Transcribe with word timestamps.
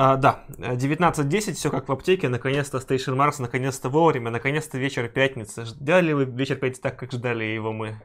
А, 0.00 0.14
да, 0.14 0.44
19.10, 0.58 1.54
все 1.54 1.70
как 1.70 1.88
в 1.88 1.92
аптеке, 1.92 2.28
наконец-то 2.28 2.78
Station 2.78 3.16
Mars, 3.16 3.40
наконец-то 3.40 3.88
вовремя, 3.88 4.30
наконец-то 4.30 4.78
вечер 4.78 5.08
пятницы. 5.08 5.64
Ждали 5.64 6.12
вы 6.12 6.24
вечер 6.24 6.54
пятницы 6.54 6.82
так, 6.82 6.96
как 6.96 7.10
ждали 7.10 7.42
его 7.42 7.72
мы? 7.72 7.96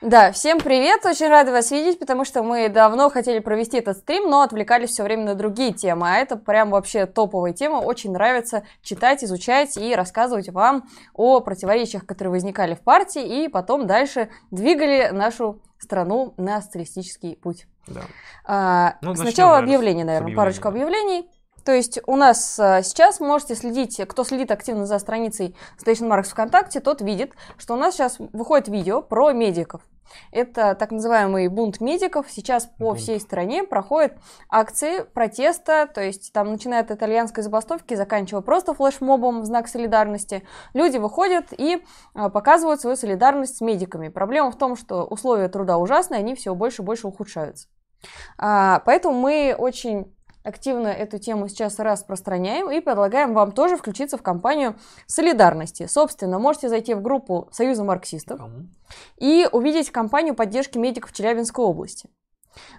Да, 0.00 0.32
всем 0.32 0.58
привет, 0.58 1.06
очень 1.06 1.28
рада 1.28 1.52
вас 1.52 1.70
видеть, 1.70 2.00
потому 2.00 2.24
что 2.24 2.42
мы 2.42 2.68
давно 2.68 3.10
хотели 3.10 3.38
провести 3.38 3.78
этот 3.78 3.98
стрим, 3.98 4.28
но 4.28 4.42
отвлекались 4.42 4.90
все 4.90 5.04
время 5.04 5.22
на 5.22 5.34
другие 5.36 5.72
темы, 5.72 6.08
а 6.08 6.16
это 6.16 6.34
прям 6.34 6.70
вообще 6.70 7.06
топовая 7.06 7.52
тема, 7.52 7.76
очень 7.76 8.10
нравится 8.10 8.64
читать, 8.82 9.22
изучать 9.22 9.76
и 9.76 9.94
рассказывать 9.94 10.48
вам 10.48 10.88
о 11.14 11.38
противоречиях, 11.38 12.06
которые 12.06 12.32
возникали 12.32 12.74
в 12.74 12.80
партии, 12.80 13.44
и 13.44 13.46
потом 13.46 13.86
дальше 13.86 14.30
двигали 14.50 15.10
нашу 15.12 15.60
страну 15.78 16.34
на 16.38 16.60
социалистический 16.60 17.36
путь. 17.36 17.66
Да. 17.90 18.02
А, 18.44 18.96
ну, 19.02 19.14
сначала 19.14 19.58
объявление, 19.58 20.04
наверное, 20.04 20.34
парочку 20.34 20.68
объявлений. 20.68 21.28
То 21.64 21.72
есть 21.72 22.00
у 22.06 22.16
нас 22.16 22.58
а, 22.58 22.82
сейчас 22.82 23.20
можете 23.20 23.54
следить, 23.54 24.00
кто 24.08 24.24
следит 24.24 24.50
активно 24.50 24.86
за 24.86 24.98
страницей 24.98 25.54
Station 25.78 26.08
Marks 26.08 26.30
ВКонтакте, 26.30 26.80
тот 26.80 27.00
видит, 27.02 27.32
что 27.58 27.74
у 27.74 27.76
нас 27.76 27.94
сейчас 27.94 28.16
выходит 28.18 28.68
видео 28.68 29.02
про 29.02 29.32
медиков. 29.32 29.82
Это 30.32 30.74
так 30.74 30.90
называемый 30.90 31.48
бунт 31.48 31.80
медиков. 31.80 32.26
Сейчас 32.28 32.66
по 32.66 32.86
бунт. 32.86 32.98
всей 32.98 33.20
стране 33.20 33.64
проходят 33.64 34.14
акции 34.48 35.02
протеста, 35.02 35.88
то 35.92 36.00
есть 36.00 36.32
там 36.32 36.50
начиная 36.50 36.80
от 36.80 36.90
итальянской 36.90 37.42
забастовки, 37.42 37.94
заканчивая 37.94 38.42
просто 38.42 38.74
флешмобом 38.74 39.42
в 39.42 39.44
знак 39.44 39.68
солидарности. 39.68 40.42
Люди 40.74 40.98
выходят 40.98 41.46
и 41.56 41.84
а, 42.14 42.28
показывают 42.28 42.80
свою 42.80 42.96
солидарность 42.96 43.58
с 43.58 43.60
медиками. 43.60 44.08
Проблема 44.08 44.50
в 44.50 44.58
том, 44.58 44.76
что 44.76 45.04
условия 45.04 45.48
труда 45.48 45.78
ужасные, 45.78 46.18
они 46.18 46.34
все 46.34 46.54
больше 46.54 46.82
и 46.82 46.84
больше 46.84 47.06
ухудшаются. 47.06 47.68
А, 48.38 48.80
поэтому 48.86 49.18
мы 49.18 49.54
очень 49.56 50.12
активно 50.42 50.88
эту 50.88 51.18
тему 51.18 51.48
сейчас 51.48 51.78
распространяем 51.78 52.70
и 52.70 52.80
предлагаем 52.80 53.34
вам 53.34 53.52
тоже 53.52 53.76
включиться 53.76 54.16
в 54.16 54.22
кампанию 54.22 54.76
солидарности. 55.06 55.86
Собственно, 55.86 56.38
можете 56.38 56.68
зайти 56.68 56.94
в 56.94 57.02
группу 57.02 57.48
Союза 57.52 57.84
марксистов 57.84 58.40
и 59.18 59.48
увидеть 59.52 59.90
кампанию 59.90 60.34
поддержки 60.34 60.78
медиков 60.78 61.12
Челябинской 61.12 61.64
области. 61.64 62.08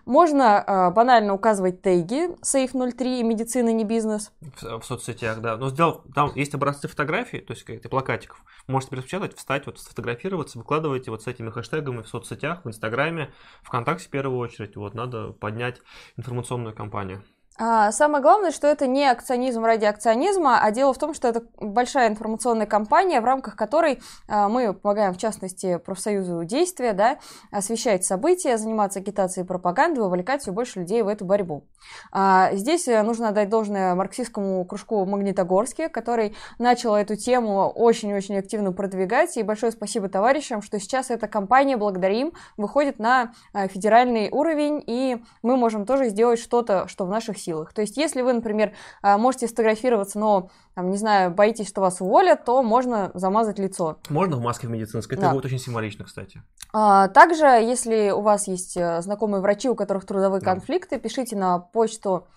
Можно 0.06 0.64
э, 0.66 0.92
банально 0.92 1.34
указывать 1.34 1.82
теги 1.82 2.30
Safe 2.42 2.92
03 2.92 3.20
и 3.20 3.24
медицина 3.24 3.72
не 3.72 3.84
бизнес. 3.84 4.32
В, 4.42 4.80
в 4.80 4.86
соцсетях, 4.86 5.42
да. 5.42 5.58
Но 5.58 5.70
сделал, 5.70 6.04
там 6.14 6.32
есть 6.36 6.54
образцы 6.54 6.88
фотографий, 6.88 7.40
то 7.40 7.54
есть 7.54 7.64
каких-то 7.64 7.90
плакатиков. 7.90 8.44
Можете 8.68 8.92
перепечатать, 8.92 9.36
встать, 9.36 9.66
вот 9.66 9.80
сфотографироваться, 9.80 10.58
выкладывайте 10.58 11.12
вот 11.12 11.24
с 11.24 11.28
этими 11.28 11.50
хэштегами 11.50 12.02
в 12.02 12.08
соцсетях, 12.08 12.64
в 12.64 12.68
Инстаграме, 12.68 13.34
ВКонтакте 13.64 14.08
в 14.08 14.10
первую 14.10 14.40
очередь. 14.40 14.76
Вот 14.76 14.94
надо 14.94 15.32
поднять 15.34 15.82
информационную 16.18 16.76
кампанию. 16.76 17.24
А, 17.64 17.92
самое 17.92 18.24
главное, 18.24 18.50
что 18.50 18.66
это 18.66 18.88
не 18.88 19.06
акционизм 19.06 19.64
ради 19.64 19.86
акционизма, 19.86 20.60
а 20.60 20.72
дело 20.72 20.96
в 20.96 20.98
том, 20.98 21.14
что 21.14 21.28
это 21.28 21.44
большая 21.60 22.10
информационная 22.10 22.66
кампания, 22.66 23.22
в 23.22 23.26
рамках 23.26 23.56
которой 23.56 24.02
а, 24.28 24.50
мы 24.50 24.74
помогаем, 24.74 25.14
в 25.14 25.20
частности, 25.20 25.78
профсоюзу 25.78 26.44
действия, 26.44 26.94
да, 26.94 27.20
освещать 27.52 28.04
события, 28.04 28.58
заниматься 28.58 28.98
агитацией 28.98 29.46
и 29.46 29.48
пропагандой, 29.48 30.00
вовлекать 30.00 30.42
все 30.42 30.52
больше 30.52 30.80
людей 30.80 31.04
в 31.04 31.08
эту 31.08 31.24
борьбу. 31.24 31.68
А, 32.12 32.50
здесь 32.54 32.88
э, 32.88 33.04
нужно 33.04 33.30
отдать 33.30 33.50
должное 33.50 33.94
марксистскому 33.94 34.66
кружку 34.66 35.06
Магнитогорске, 35.06 35.88
который 35.88 36.36
начал 36.58 36.96
эту 36.96 37.16
тему 37.16 37.70
очень-очень 37.70 38.40
активно 38.40 38.72
продвигать, 38.72 39.38
и 39.38 39.44
большое 39.44 39.72
спасибо 39.72 40.10
товарищам, 40.10 40.64
что 40.64 40.80
сейчас 40.80 41.12
эта 41.12 41.28
кампания, 41.28 41.78
благодарим, 41.78 42.34
выходит 42.58 42.98
на 42.98 43.34
федеральный 43.54 44.30
уровень, 44.32 44.84
и 44.88 45.24
мы 45.44 45.58
можем 45.58 45.86
тоже 45.86 46.10
сделать 46.10 46.40
что-то, 46.40 46.88
что 46.88 47.06
в 47.06 47.10
наших 47.10 47.38
силах. 47.38 47.51
То 47.74 47.82
есть, 47.82 47.98
если 47.98 48.22
вы, 48.22 48.34
например, 48.34 48.74
а, 49.02 49.18
можете 49.18 49.48
сфотографироваться, 49.48 50.20
но, 50.20 50.50
там, 50.76 50.90
не 50.90 50.98
знаю, 50.98 51.32
боитесь, 51.32 51.68
что 51.68 51.82
вас 51.82 52.02
уволят, 52.02 52.46
то 52.46 52.64
можно 52.64 53.12
замазать 53.14 53.60
лицо. 53.60 53.98
Можно 54.10 54.38
в 54.38 54.42
маске 54.42 54.68
в 54.68 54.70
медицинской, 54.70 55.18
это 55.18 55.28
да. 55.28 55.34
будет 55.34 55.46
очень 55.46 55.60
символично, 55.60 56.06
кстати. 56.06 56.42
А, 56.74 57.08
также, 57.10 57.46
если 57.46 58.12
у 58.12 58.22
вас 58.22 58.48
есть 58.48 58.78
э, 58.78 59.02
знакомые 59.02 59.42
врачи, 59.42 59.70
у 59.70 59.76
которых 59.76 60.06
трудовые 60.06 60.42
да. 60.42 60.54
конфликты, 60.54 61.00
пишите 61.00 61.36
на 61.36 61.60
почту 61.60 62.28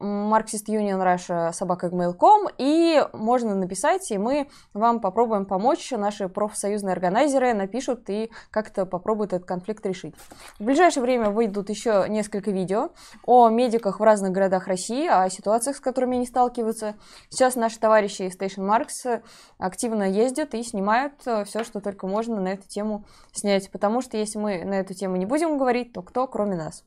Marxist 0.00 0.66
Union 0.66 0.98
Russia 1.02 1.52
собака 1.52 1.88
gmail.com 1.88 2.48
и 2.58 3.06
можно 3.12 3.54
написать, 3.54 4.10
и 4.10 4.18
мы 4.18 4.48
вам 4.72 5.00
попробуем 5.00 5.44
помочь. 5.44 5.90
Наши 5.90 6.28
профсоюзные 6.28 6.92
органайзеры 6.92 7.52
напишут 7.52 8.08
и 8.08 8.30
как-то 8.50 8.86
попробуют 8.86 9.32
этот 9.32 9.46
конфликт 9.46 9.84
решить. 9.84 10.14
В 10.58 10.64
ближайшее 10.64 11.02
время 11.02 11.30
выйдут 11.30 11.68
еще 11.68 12.06
несколько 12.08 12.50
видео 12.50 12.90
о 13.26 13.48
медиках 13.50 14.00
в 14.00 14.02
разных 14.02 14.32
городах 14.32 14.66
России, 14.66 15.06
о 15.06 15.28
ситуациях, 15.28 15.76
с 15.76 15.80
которыми 15.80 16.16
они 16.16 16.26
сталкиваются. 16.26 16.94
Сейчас 17.28 17.54
наши 17.54 17.78
товарищи 17.78 18.22
из 18.22 18.36
Station 18.36 18.66
Marks 18.66 19.22
активно 19.58 20.04
ездят 20.04 20.54
и 20.54 20.62
снимают 20.62 21.14
э, 21.26 21.44
все, 21.44 21.62
что 21.64 21.80
только 21.80 22.06
можно 22.06 22.40
на 22.40 22.48
эту 22.48 22.66
тему 22.66 23.04
снять, 23.32 23.70
потому 23.70 24.00
что 24.00 24.16
если 24.16 24.38
мы 24.38 24.64
на 24.64 24.80
эту 24.80 24.94
тему 24.94 25.16
не 25.16 25.26
будем 25.26 25.58
говорить, 25.58 25.92
то 25.92 26.02
кто, 26.02 26.26
кроме 26.26 26.56
нас? 26.56 26.84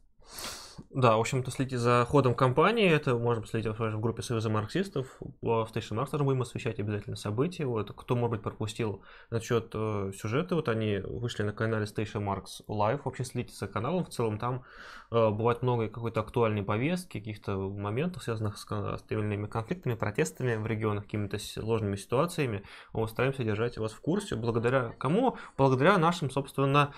Да, 0.90 1.18
в 1.18 1.20
общем-то, 1.20 1.52
следите 1.52 1.78
за 1.78 2.06
ходом 2.10 2.36
компании. 2.36 2.90
Это 2.90 3.16
можно 3.16 3.42
последить 3.42 3.78
в 3.78 4.00
группе 4.00 4.22
Союза 4.22 4.50
марксистов. 4.50 5.08
В 5.42 5.68
Station 5.74 6.10
тоже 6.10 6.24
будем 6.24 6.42
освещать 6.42 6.80
обязательно 6.80 7.16
события. 7.16 7.66
Вот, 7.66 7.92
кто, 7.96 8.16
может 8.16 8.32
быть, 8.32 8.42
пропустил 8.42 9.02
насчет 9.30 9.72
э, 9.74 10.12
сюжета, 10.16 10.56
вот 10.56 10.70
они 10.70 10.98
вышли 10.98 11.44
на 11.44 11.54
канале 11.54 11.86
Station 11.86 12.24
Marks 12.24 12.66
Live. 12.68 13.02
Вообще 13.06 13.24
следите 13.24 13.56
за 13.56 13.68
каналом 13.68 14.06
в 14.06 14.10
целом. 14.10 14.38
Там 14.38 14.64
э, 15.12 15.30
бывает 15.30 15.62
много 15.62 15.88
какой-то 15.90 16.22
актуальной 16.22 16.64
повестки, 16.64 17.20
каких-то 17.20 17.58
моментов, 17.58 18.24
связанных 18.24 18.58
с, 18.58 18.66
с 18.66 19.02
теми 19.08 19.46
конфликтами, 19.48 19.96
протестами 19.96 20.56
в 20.56 20.66
регионах, 20.66 21.06
какими-то 21.06 21.40
сложными 21.40 21.96
ситуациями. 21.96 22.64
Мы 22.94 23.08
стараемся 23.08 23.44
держать 23.44 23.78
вас 23.78 23.92
в 23.92 24.02
курсе. 24.02 24.36
Благодаря 24.36 24.94
кому? 25.00 25.38
Благодаря 25.58 25.98
нашим, 25.98 26.30
собственно, 26.30 26.94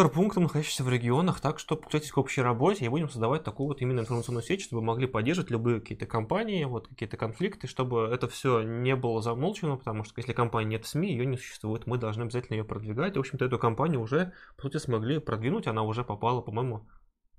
корпунктам, 0.00 0.44
находящимся 0.44 0.82
в 0.82 0.88
регионах, 0.88 1.40
так 1.40 1.58
что 1.58 1.76
подключайтесь 1.76 2.10
к 2.10 2.16
общей 2.16 2.40
работе 2.40 2.86
и 2.86 2.88
будем 2.88 3.10
создавать 3.10 3.44
такую 3.44 3.68
вот 3.68 3.82
именно 3.82 4.00
информационную 4.00 4.42
сеть, 4.42 4.62
чтобы 4.62 4.80
могли 4.80 5.06
поддерживать 5.06 5.50
любые 5.50 5.78
какие-то 5.78 6.06
компании, 6.06 6.64
вот 6.64 6.88
какие-то 6.88 7.18
конфликты, 7.18 7.66
чтобы 7.66 8.08
это 8.10 8.26
все 8.26 8.62
не 8.62 8.96
было 8.96 9.20
замолчено, 9.20 9.76
потому 9.76 10.04
что 10.04 10.14
если 10.16 10.32
компании 10.32 10.70
нет 10.70 10.86
в 10.86 10.88
СМИ, 10.88 11.10
ее 11.10 11.26
не 11.26 11.36
существует, 11.36 11.86
мы 11.86 11.98
должны 11.98 12.22
обязательно 12.22 12.56
ее 12.56 12.64
продвигать. 12.64 13.14
И, 13.14 13.18
в 13.18 13.20
общем-то, 13.20 13.44
эту 13.44 13.58
компанию 13.58 14.00
уже, 14.00 14.32
по 14.56 14.62
сути, 14.62 14.78
смогли 14.78 15.18
продвинуть, 15.18 15.66
она 15.66 15.82
уже 15.82 16.02
попала, 16.02 16.40
по-моему, 16.40 16.88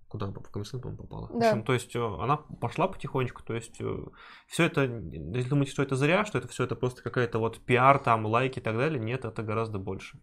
куда 0.08 0.28
в 0.28 0.52
коммерсант, 0.52 0.84
по-моему, 0.84 1.04
попала. 1.04 1.28
Да. 1.30 1.34
В 1.34 1.38
общем, 1.38 1.64
то 1.64 1.74
есть 1.74 1.96
э, 1.96 2.00
она 2.00 2.38
пошла 2.38 2.88
потихонечку, 2.88 3.42
то 3.44 3.56
есть 3.56 3.80
э, 3.80 4.06
все 4.46 4.66
это, 4.66 4.82
если 4.84 5.50
думаете, 5.50 5.72
что 5.72 5.82
это 5.82 5.96
зря, 5.96 6.26
что 6.26 6.38
это 6.38 6.48
все 6.50 6.66
это 6.66 6.76
просто 6.76 7.02
какая-то 7.02 7.40
вот 7.40 7.60
пиар, 7.66 7.98
там, 7.98 8.26
лайки 8.26 8.60
и 8.60 8.62
так 8.62 8.78
далее, 8.78 9.00
нет, 9.00 9.26
это 9.26 9.42
гораздо 9.42 9.80
больше. 9.80 10.20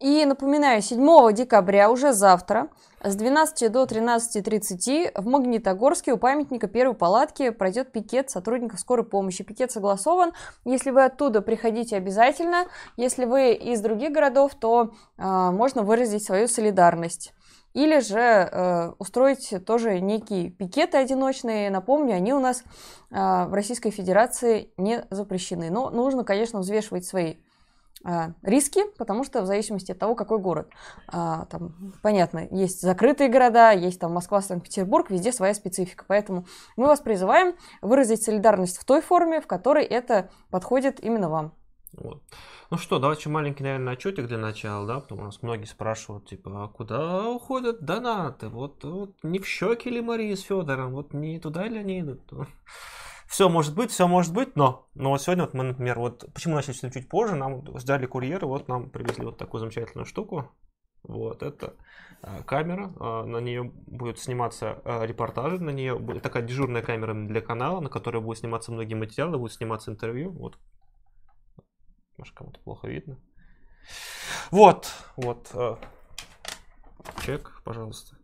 И 0.00 0.24
напоминаю, 0.24 0.80
7 0.80 1.32
декабря, 1.32 1.90
уже 1.90 2.12
завтра, 2.12 2.68
с 3.02 3.16
12 3.16 3.72
до 3.72 3.82
13.30 3.82 5.20
в 5.20 5.26
Магнитогорске 5.26 6.12
у 6.12 6.18
памятника 6.18 6.68
первой 6.68 6.94
палатки 6.94 7.50
пройдет 7.50 7.90
пикет 7.90 8.30
сотрудников 8.30 8.78
скорой 8.78 9.04
помощи. 9.04 9.42
Пикет 9.42 9.72
согласован. 9.72 10.34
Если 10.64 10.90
вы 10.90 11.04
оттуда, 11.04 11.42
приходите 11.42 11.96
обязательно. 11.96 12.66
Если 12.96 13.24
вы 13.24 13.54
из 13.54 13.80
других 13.80 14.12
городов, 14.12 14.54
то 14.54 14.92
э, 15.16 15.50
можно 15.50 15.82
выразить 15.82 16.24
свою 16.24 16.46
солидарность. 16.46 17.34
Или 17.74 17.98
же 17.98 18.20
э, 18.20 18.92
устроить 18.98 19.52
тоже 19.66 19.98
некие 19.98 20.50
пикеты 20.50 20.96
одиночные. 20.96 21.70
Напомню, 21.70 22.14
они 22.14 22.32
у 22.32 22.38
нас 22.38 22.62
э, 23.10 23.14
в 23.16 23.52
Российской 23.52 23.90
Федерации 23.90 24.70
не 24.76 25.04
запрещены. 25.10 25.70
Но 25.70 25.90
нужно, 25.90 26.22
конечно, 26.22 26.60
взвешивать 26.60 27.04
свои 27.04 27.34
риски, 28.42 28.82
потому 28.96 29.24
что 29.24 29.42
в 29.42 29.46
зависимости 29.46 29.92
от 29.92 29.98
того, 29.98 30.14
какой 30.14 30.38
город. 30.38 30.68
А, 31.08 31.46
там, 31.46 31.92
понятно, 32.02 32.46
есть 32.50 32.80
закрытые 32.80 33.28
города, 33.28 33.72
есть 33.72 34.00
там 34.00 34.12
Москва, 34.12 34.40
Санкт-Петербург, 34.40 35.10
везде 35.10 35.32
своя 35.32 35.54
специфика. 35.54 36.04
Поэтому 36.06 36.46
мы 36.76 36.86
вас 36.86 37.00
призываем 37.00 37.54
выразить 37.82 38.22
солидарность 38.22 38.78
в 38.78 38.84
той 38.84 39.00
форме, 39.00 39.40
в 39.40 39.46
которой 39.46 39.84
это 39.84 40.30
подходит 40.50 41.02
именно 41.02 41.28
вам. 41.28 41.52
Вот. 41.92 42.22
Ну 42.70 42.76
что, 42.76 42.98
давайте 42.98 43.30
маленький, 43.30 43.62
наверное, 43.62 43.94
отчетик 43.94 44.26
для 44.26 44.36
начала, 44.36 44.86
да, 44.86 45.00
потому 45.00 45.20
что 45.20 45.26
нас 45.26 45.42
многие 45.42 45.64
спрашивают, 45.64 46.28
типа, 46.28 46.64
а 46.64 46.68
куда 46.68 47.26
уходят 47.26 47.80
донаты? 47.80 48.48
Вот, 48.48 48.84
вот 48.84 49.14
не 49.22 49.38
в 49.38 49.46
щеки 49.46 49.88
ли 49.88 50.02
Марии 50.02 50.34
с 50.34 50.42
Федором, 50.42 50.92
вот 50.92 51.14
не 51.14 51.40
туда 51.40 51.66
ли 51.66 51.78
они 51.78 52.00
идут? 52.00 52.20
все 53.28 53.50
может 53.50 53.74
быть, 53.74 53.90
все 53.90 54.08
может 54.08 54.32
быть, 54.32 54.56
но, 54.56 54.88
но 54.94 55.10
вот 55.10 55.20
сегодня 55.20 55.44
вот 55.44 55.52
мы, 55.52 55.62
например, 55.62 55.98
вот 55.98 56.24
почему 56.32 56.54
начали 56.54 56.90
чуть 56.90 57.08
позже, 57.10 57.34
нам 57.34 57.78
ждали 57.78 58.06
курьеры, 58.06 58.46
вот 58.46 58.68
нам 58.68 58.88
привезли 58.88 59.26
вот 59.26 59.36
такую 59.36 59.60
замечательную 59.60 60.06
штуку. 60.06 60.50
Вот 61.02 61.42
это 61.42 61.76
а, 62.22 62.42
камера, 62.42 62.92
а, 62.98 63.24
на 63.24 63.38
нее 63.38 63.64
будет 63.64 64.18
сниматься 64.18 64.80
а, 64.84 65.04
репортажи, 65.04 65.62
на 65.62 65.70
нее 65.70 65.98
будет 65.98 66.22
такая 66.22 66.42
дежурная 66.42 66.82
камера 66.82 67.12
для 67.12 67.42
канала, 67.42 67.80
на 67.80 67.90
которой 67.90 68.22
будет 68.22 68.38
сниматься 68.38 68.72
многие 68.72 68.94
материалы, 68.94 69.38
будет 69.38 69.52
сниматься 69.52 69.90
интервью. 69.90 70.32
Вот, 70.32 70.58
может 72.16 72.34
кому-то 72.34 72.60
плохо 72.60 72.88
видно. 72.88 73.18
Вот, 74.50 74.90
вот, 75.16 75.52
чек, 77.24 77.60
пожалуйста. 77.62 78.16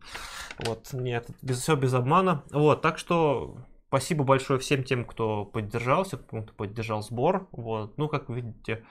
Вот, 0.65 0.93
нет, 0.93 1.27
без, 1.43 1.61
все 1.61 1.75
без 1.75 1.93
обмана. 1.93 2.43
Вот, 2.51 2.81
так 2.81 2.97
что 2.97 3.57
спасибо 3.95 4.25
большое 4.25 4.59
всем 4.59 4.83
тем, 4.83 5.05
кто 5.05 5.45
поддержался, 5.45 6.17
кто 6.17 6.41
поддержал 6.41 7.01
сбор. 7.01 7.47
Вот. 7.53 7.97
Ну, 7.97 8.09
как 8.09 8.29
видите, 8.29 8.83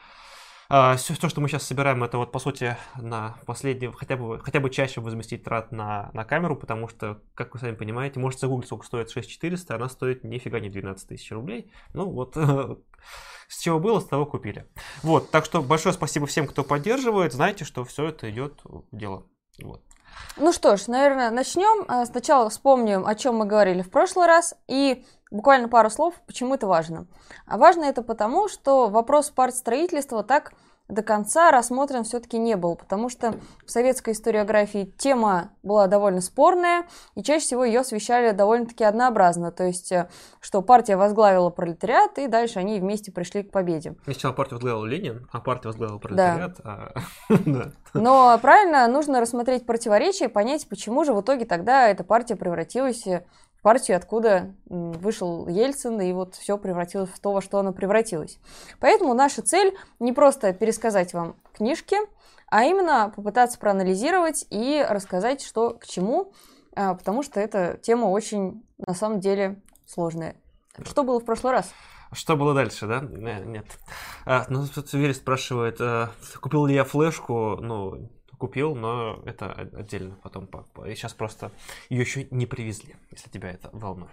а, 0.70 0.96
все, 0.96 1.14
то, 1.14 1.28
что 1.28 1.42
мы 1.42 1.48
сейчас 1.50 1.64
собираем, 1.64 2.02
это 2.02 2.16
вот 2.16 2.32
по 2.32 2.38
сути 2.38 2.78
на 2.96 3.36
последний, 3.44 3.92
хотя 3.92 4.16
бы, 4.16 4.40
хотя 4.40 4.60
бы 4.60 4.70
чаще 4.70 5.02
возместить 5.02 5.44
трат 5.44 5.72
на, 5.72 6.08
на 6.14 6.24
камеру, 6.24 6.56
потому 6.56 6.88
что, 6.88 7.20
как 7.34 7.52
вы 7.52 7.60
сами 7.60 7.74
понимаете, 7.74 8.18
можете 8.18 8.46
загуглить, 8.46 8.68
сколько 8.68 8.86
стоит 8.86 9.10
6400, 9.10 9.74
она 9.74 9.90
стоит 9.90 10.24
нифига 10.24 10.58
не 10.58 10.70
12 10.70 11.06
тысяч 11.06 11.30
рублей. 11.32 11.70
Ну 11.92 12.08
вот, 12.08 12.34
с 13.48 13.60
чего 13.60 13.78
было, 13.78 14.00
с 14.00 14.06
того 14.06 14.24
купили. 14.24 14.66
Вот, 15.02 15.30
так 15.30 15.44
что 15.44 15.62
большое 15.62 15.92
спасибо 15.92 16.26
всем, 16.26 16.46
кто 16.46 16.64
поддерживает. 16.64 17.34
Знаете, 17.34 17.66
что 17.66 17.84
все 17.84 18.08
это 18.08 18.30
идет 18.30 18.62
в 18.64 18.84
дело. 18.90 19.26
Вот. 19.62 19.82
Ну 20.36 20.52
что 20.52 20.76
ж, 20.76 20.88
наверное, 20.88 21.30
начнем. 21.30 21.84
А, 21.86 22.04
сначала 22.06 22.50
вспомним, 22.50 23.06
о 23.06 23.14
чем 23.14 23.36
мы 23.36 23.46
говорили 23.46 23.82
в 23.82 23.90
прошлый 23.90 24.26
раз, 24.26 24.54
и 24.66 25.04
буквально 25.30 25.68
пару 25.68 25.90
слов, 25.90 26.14
почему 26.26 26.54
это 26.54 26.66
важно. 26.66 27.06
А 27.46 27.56
важно 27.56 27.84
это 27.84 28.02
потому, 28.02 28.48
что 28.48 28.88
вопрос 28.88 29.30
партстроительства 29.30 30.24
так 30.24 30.52
до 30.88 31.02
конца 31.02 31.50
рассмотрен 31.50 32.04
все-таки 32.04 32.38
не 32.38 32.56
был, 32.56 32.76
потому 32.76 33.08
что 33.08 33.34
в 33.64 33.70
советской 33.70 34.12
историографии 34.12 34.92
тема 34.98 35.50
была 35.62 35.86
довольно 35.86 36.20
спорная, 36.20 36.84
и 37.14 37.22
чаще 37.22 37.46
всего 37.46 37.64
ее 37.64 37.80
освещали 37.80 38.32
довольно-таки 38.32 38.84
однообразно, 38.84 39.50
то 39.50 39.64
есть, 39.64 39.92
э, 39.92 40.08
что 40.40 40.60
партия 40.60 40.96
возглавила 40.96 41.48
пролетариат, 41.48 42.18
и 42.18 42.26
дальше 42.26 42.58
они 42.58 42.78
вместе 42.80 43.12
пришли 43.12 43.42
к 43.42 43.50
победе. 43.50 43.94
Сначала 44.04 44.32
партия 44.32 44.56
возглавила 44.56 44.84
Ленин, 44.84 45.26
а 45.32 45.40
партия 45.40 45.68
возглавила 45.68 45.98
пролетариат. 45.98 46.60
Да. 47.44 47.72
А... 47.94 47.98
Но 47.98 48.38
правильно, 48.40 48.86
нужно 48.88 49.20
рассмотреть 49.20 49.66
противоречия 49.66 50.26
и 50.26 50.28
понять, 50.28 50.68
почему 50.68 51.04
же 51.04 51.12
в 51.14 51.20
итоге 51.20 51.44
тогда 51.44 51.88
эта 51.88 52.04
партия 52.04 52.36
превратилась 52.36 53.04
партию, 53.64 53.96
откуда 53.96 54.54
вышел 54.66 55.48
Ельцин, 55.48 55.98
и 56.02 56.12
вот 56.12 56.34
все 56.34 56.58
превратилось 56.58 57.08
в 57.08 57.18
то, 57.18 57.32
во 57.32 57.40
что 57.40 57.58
оно 57.58 57.72
превратилось. 57.72 58.38
Поэтому 58.78 59.14
наша 59.14 59.40
цель 59.40 59.74
не 60.00 60.12
просто 60.12 60.52
пересказать 60.52 61.14
вам 61.14 61.36
книжки, 61.54 61.96
а 62.48 62.64
именно 62.64 63.10
попытаться 63.16 63.58
проанализировать 63.58 64.46
и 64.50 64.84
рассказать, 64.86 65.42
что 65.42 65.70
к 65.70 65.86
чему, 65.86 66.34
а, 66.76 66.94
потому 66.94 67.22
что 67.22 67.40
эта 67.40 67.78
тема 67.80 68.04
очень, 68.04 68.62
на 68.76 68.92
самом 68.92 69.20
деле, 69.20 69.62
сложная. 69.86 70.36
Что 70.84 71.02
было 71.02 71.18
в 71.18 71.24
прошлый 71.24 71.54
раз? 71.54 71.72
Что 72.12 72.36
было 72.36 72.52
дальше, 72.52 72.86
да? 72.86 73.00
Нет. 73.00 73.64
А, 74.26 74.44
ну, 74.50 74.66
тут 74.66 74.92
Верес 74.92 75.16
спрашивает, 75.16 75.80
а, 75.80 76.10
купил 76.38 76.66
ли 76.66 76.74
я 76.74 76.84
флешку? 76.84 77.56
Ну, 77.56 78.10
купил, 78.38 78.74
но 78.74 79.22
это 79.24 79.52
отдельно 79.52 80.16
потом. 80.22 80.48
И 80.86 80.94
сейчас 80.94 81.14
просто 81.14 81.52
ее 81.88 82.00
еще 82.00 82.26
не 82.30 82.46
привезли, 82.46 82.94
если 83.10 83.30
тебя 83.30 83.50
это 83.50 83.70
волнует. 83.72 84.12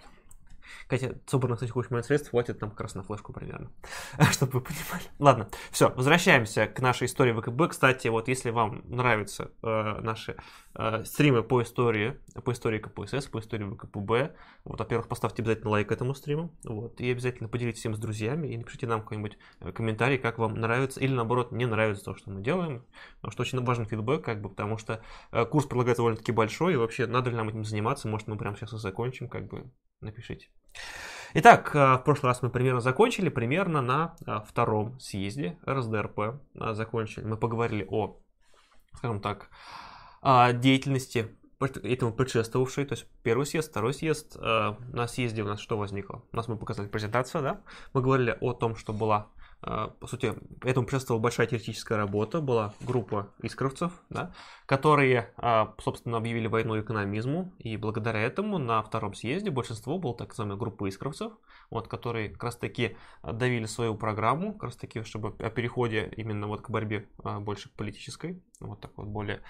Хотя 0.88 1.12
собранных, 1.26 1.60
кстати, 1.60 1.92
моих 1.92 2.04
средств 2.04 2.30
хватит 2.30 2.60
нам 2.60 2.70
как 2.70 2.80
раз 2.82 2.94
на 2.94 3.02
флешку 3.02 3.32
примерно, 3.32 3.70
чтобы 4.32 4.52
вы 4.52 4.60
понимали. 4.60 5.04
Ладно, 5.18 5.48
все, 5.70 5.90
возвращаемся 5.90 6.66
к 6.66 6.80
нашей 6.80 7.06
истории 7.06 7.32
ВКБ. 7.32 7.70
Кстати, 7.70 8.08
вот 8.08 8.28
если 8.28 8.50
вам 8.50 8.82
нравятся 8.84 9.50
э, 9.62 10.00
наши 10.00 10.36
э, 10.74 11.04
стримы 11.04 11.42
по 11.42 11.62
истории, 11.62 12.18
по 12.44 12.52
истории 12.52 12.78
КПСС, 12.78 13.26
по 13.26 13.38
истории 13.38 13.64
ВКПБ, 13.64 14.34
вот, 14.64 14.78
во-первых, 14.78 15.08
поставьте 15.08 15.42
обязательно 15.42 15.70
лайк 15.70 15.90
этому 15.92 16.14
стриму, 16.14 16.54
вот, 16.64 17.00
и 17.00 17.10
обязательно 17.10 17.48
поделитесь 17.48 17.80
всем 17.80 17.94
с 17.94 17.98
друзьями 17.98 18.48
и 18.48 18.56
напишите 18.56 18.86
нам 18.86 19.02
какой-нибудь 19.02 19.38
э, 19.60 19.72
комментарий, 19.72 20.18
как 20.18 20.38
вам 20.38 20.54
нравится 20.54 21.00
или 21.00 21.12
наоборот 21.12 21.52
не 21.52 21.66
нравится 21.66 22.04
то, 22.04 22.14
что 22.14 22.30
мы 22.30 22.42
делаем, 22.42 22.84
потому 23.16 23.32
что 23.32 23.42
очень 23.42 23.64
важен 23.64 23.86
фидбэк, 23.86 24.24
как 24.24 24.40
бы, 24.40 24.48
потому 24.48 24.78
что 24.78 25.02
э, 25.32 25.44
курс 25.44 25.66
предлагается 25.66 26.00
довольно-таки 26.00 26.32
большой, 26.32 26.74
и 26.74 26.76
вообще 26.76 27.06
надо 27.06 27.30
ли 27.30 27.36
нам 27.36 27.48
этим 27.48 27.64
заниматься, 27.64 28.08
может 28.08 28.28
мы 28.28 28.36
прямо 28.36 28.56
сейчас 28.56 28.72
и 28.72 28.78
закончим, 28.78 29.28
как 29.28 29.48
бы, 29.48 29.70
напишите. 30.02 30.48
Итак, 31.34 31.74
э, 31.74 31.94
в 31.94 32.04
прошлый 32.04 32.30
раз 32.30 32.42
мы 32.42 32.50
примерно 32.50 32.80
закончили, 32.80 33.30
примерно 33.30 33.80
на 33.80 34.16
э, 34.26 34.40
втором 34.46 35.00
съезде 35.00 35.58
РСДРП 35.66 36.18
э, 36.18 36.74
закончили. 36.74 37.24
Мы 37.24 37.38
поговорили 37.38 37.86
о, 37.88 38.20
скажем 38.94 39.20
так, 39.20 39.48
деятельности 40.22 41.36
этому 41.58 42.12
предшествовавшей, 42.12 42.84
то 42.84 42.94
есть 42.94 43.06
первый 43.24 43.44
съезд, 43.44 43.70
второй 43.70 43.92
съезд. 43.92 44.36
На 44.40 45.08
съезде 45.08 45.42
у 45.42 45.46
нас 45.46 45.58
что 45.58 45.76
возникло? 45.76 46.22
У 46.30 46.36
нас 46.36 46.46
мы 46.46 46.56
показали 46.56 46.86
презентацию, 46.86 47.42
да? 47.42 47.60
Мы 47.92 48.02
говорили 48.02 48.38
о 48.40 48.52
том, 48.52 48.76
что 48.76 48.92
была 48.92 49.32
по 49.60 50.06
сути, 50.06 50.34
этому 50.64 50.86
предшествовала 50.86 51.22
большая 51.22 51.46
теоретическая 51.46 51.96
работа, 51.96 52.40
была 52.40 52.74
группа 52.80 53.32
искровцев, 53.42 53.92
да, 54.10 54.32
которые, 54.72 55.34
а, 55.36 55.74
собственно, 55.78 56.16
объявили 56.16 56.46
войну 56.46 56.80
экономизму, 56.80 57.52
и 57.58 57.76
благодаря 57.76 58.20
этому 58.20 58.56
на 58.56 58.82
втором 58.82 59.12
съезде 59.12 59.50
большинство 59.50 59.98
было 59.98 60.16
так 60.16 60.30
называемой 60.30 60.56
группы 60.56 60.88
искровцев, 60.88 61.30
вот, 61.68 61.88
которые 61.88 62.30
как 62.30 62.44
раз-таки 62.44 62.96
давили 63.22 63.66
свою 63.66 63.96
программу, 63.96 64.54
как 64.54 64.62
раз-таки, 64.62 65.02
чтобы 65.02 65.34
о 65.38 65.50
переходе 65.50 66.10
именно 66.16 66.46
вот 66.46 66.62
к 66.62 66.70
борьбе 66.70 67.06
а, 67.22 67.38
больше 67.38 67.68
политической, 67.76 68.42
вот 68.60 68.80
так 68.80 68.92
вот 68.96 69.08
более, 69.08 69.42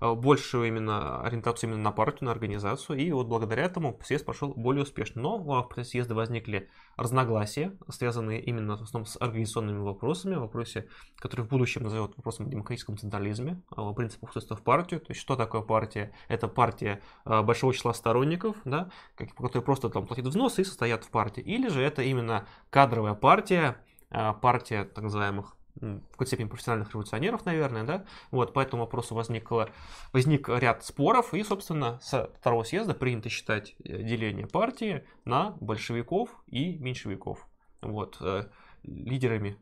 большую 0.00 0.66
именно 0.66 1.22
ориентацию 1.22 1.70
именно 1.70 1.82
на 1.82 1.92
партию, 1.92 2.24
на 2.24 2.32
организацию, 2.32 2.98
и 2.98 3.12
вот 3.12 3.28
благодаря 3.28 3.62
этому 3.64 4.00
съезд 4.02 4.24
прошел 4.24 4.54
более 4.56 4.82
успешно. 4.82 5.22
Но 5.22 5.38
в 5.38 5.62
процессе 5.68 5.90
съезда 5.90 6.16
возникли 6.16 6.68
разногласия, 6.96 7.76
связанные 7.90 8.42
именно 8.42 8.76
в 8.76 8.82
основном 8.82 9.06
с 9.06 9.20
организационными 9.20 9.78
вопросами, 9.78 10.34
вопросе, 10.34 10.88
который 11.18 11.44
в 11.44 11.48
будущем 11.48 11.84
назовут 11.84 12.16
вопросом 12.16 12.46
о 12.46 12.48
демократическом 12.48 12.96
централизме, 12.96 13.62
принципах 13.94 14.30
устройства 14.30 14.56
партию. 14.64 15.00
То 15.00 15.10
есть, 15.10 15.20
что 15.20 15.36
такое 15.36 15.60
партия? 15.60 16.12
Это 16.28 16.48
партия 16.48 17.00
а, 17.24 17.42
большого 17.42 17.72
числа 17.74 17.94
сторонников, 17.94 18.56
да, 18.64 18.90
которые 19.16 19.62
просто 19.62 19.88
там 19.90 20.06
платят 20.06 20.26
взносы 20.26 20.62
и 20.62 20.64
состоят 20.64 21.04
в 21.04 21.10
партии. 21.10 21.42
Или 21.42 21.68
же 21.68 21.82
это 21.82 22.02
именно 22.02 22.46
кадровая 22.70 23.14
партия, 23.14 23.76
а, 24.10 24.32
партия 24.32 24.84
так 24.84 25.04
называемых 25.04 25.56
в 25.80 26.10
какой-то 26.12 26.26
степени 26.26 26.48
профессиональных 26.48 26.90
революционеров, 26.92 27.44
наверное, 27.44 27.84
да, 27.84 28.04
вот, 28.30 28.52
по 28.52 28.60
этому 28.60 28.82
вопросу 28.82 29.14
возникло, 29.14 29.70
возник 30.12 30.48
ряд 30.48 30.84
споров, 30.84 31.34
и, 31.34 31.42
собственно, 31.42 31.98
с 32.00 32.30
второго 32.38 32.62
съезда 32.62 32.94
принято 32.94 33.28
считать 33.28 33.74
э, 33.84 34.02
деление 34.02 34.46
партии 34.46 35.04
на 35.24 35.50
большевиков 35.60 36.30
и 36.46 36.78
меньшевиков, 36.78 37.46
вот, 37.82 38.18
э, 38.20 38.48
лидерами 38.84 39.58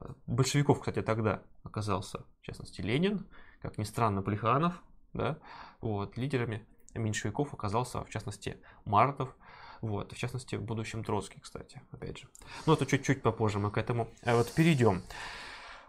э, 0.00 0.06
большевиков, 0.26 0.80
кстати, 0.80 1.02
тогда 1.02 1.42
оказался, 1.64 2.24
в 2.40 2.46
частности, 2.46 2.80
Ленин, 2.80 3.26
как 3.60 3.78
ни 3.78 3.84
странно, 3.84 4.22
Плеханов, 4.22 4.82
да, 5.12 5.38
вот, 5.80 6.16
лидерами 6.16 6.66
меньшевиков 6.94 7.52
оказался, 7.54 8.04
в 8.04 8.10
частности, 8.10 8.58
Мартов, 8.84 9.34
вот, 9.80 10.12
в 10.12 10.16
частности, 10.16 10.56
в 10.56 10.62
будущем 10.62 11.04
Троцкий, 11.04 11.40
кстати, 11.40 11.82
опять 11.92 12.18
же. 12.18 12.28
Но 12.66 12.74
это 12.74 12.86
чуть-чуть 12.86 13.22
попозже 13.22 13.58
мы 13.58 13.70
к 13.70 13.78
этому 13.78 14.08
вот 14.24 14.52
перейдем. 14.52 15.02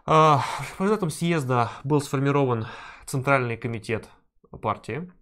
А, 0.06 0.38
в 0.78 0.80
результатам 0.80 1.10
съезда 1.10 1.70
был 1.84 2.00
сформирован 2.00 2.66
Центральный 3.06 3.56
комитет 3.56 4.08
партии, 4.62 5.12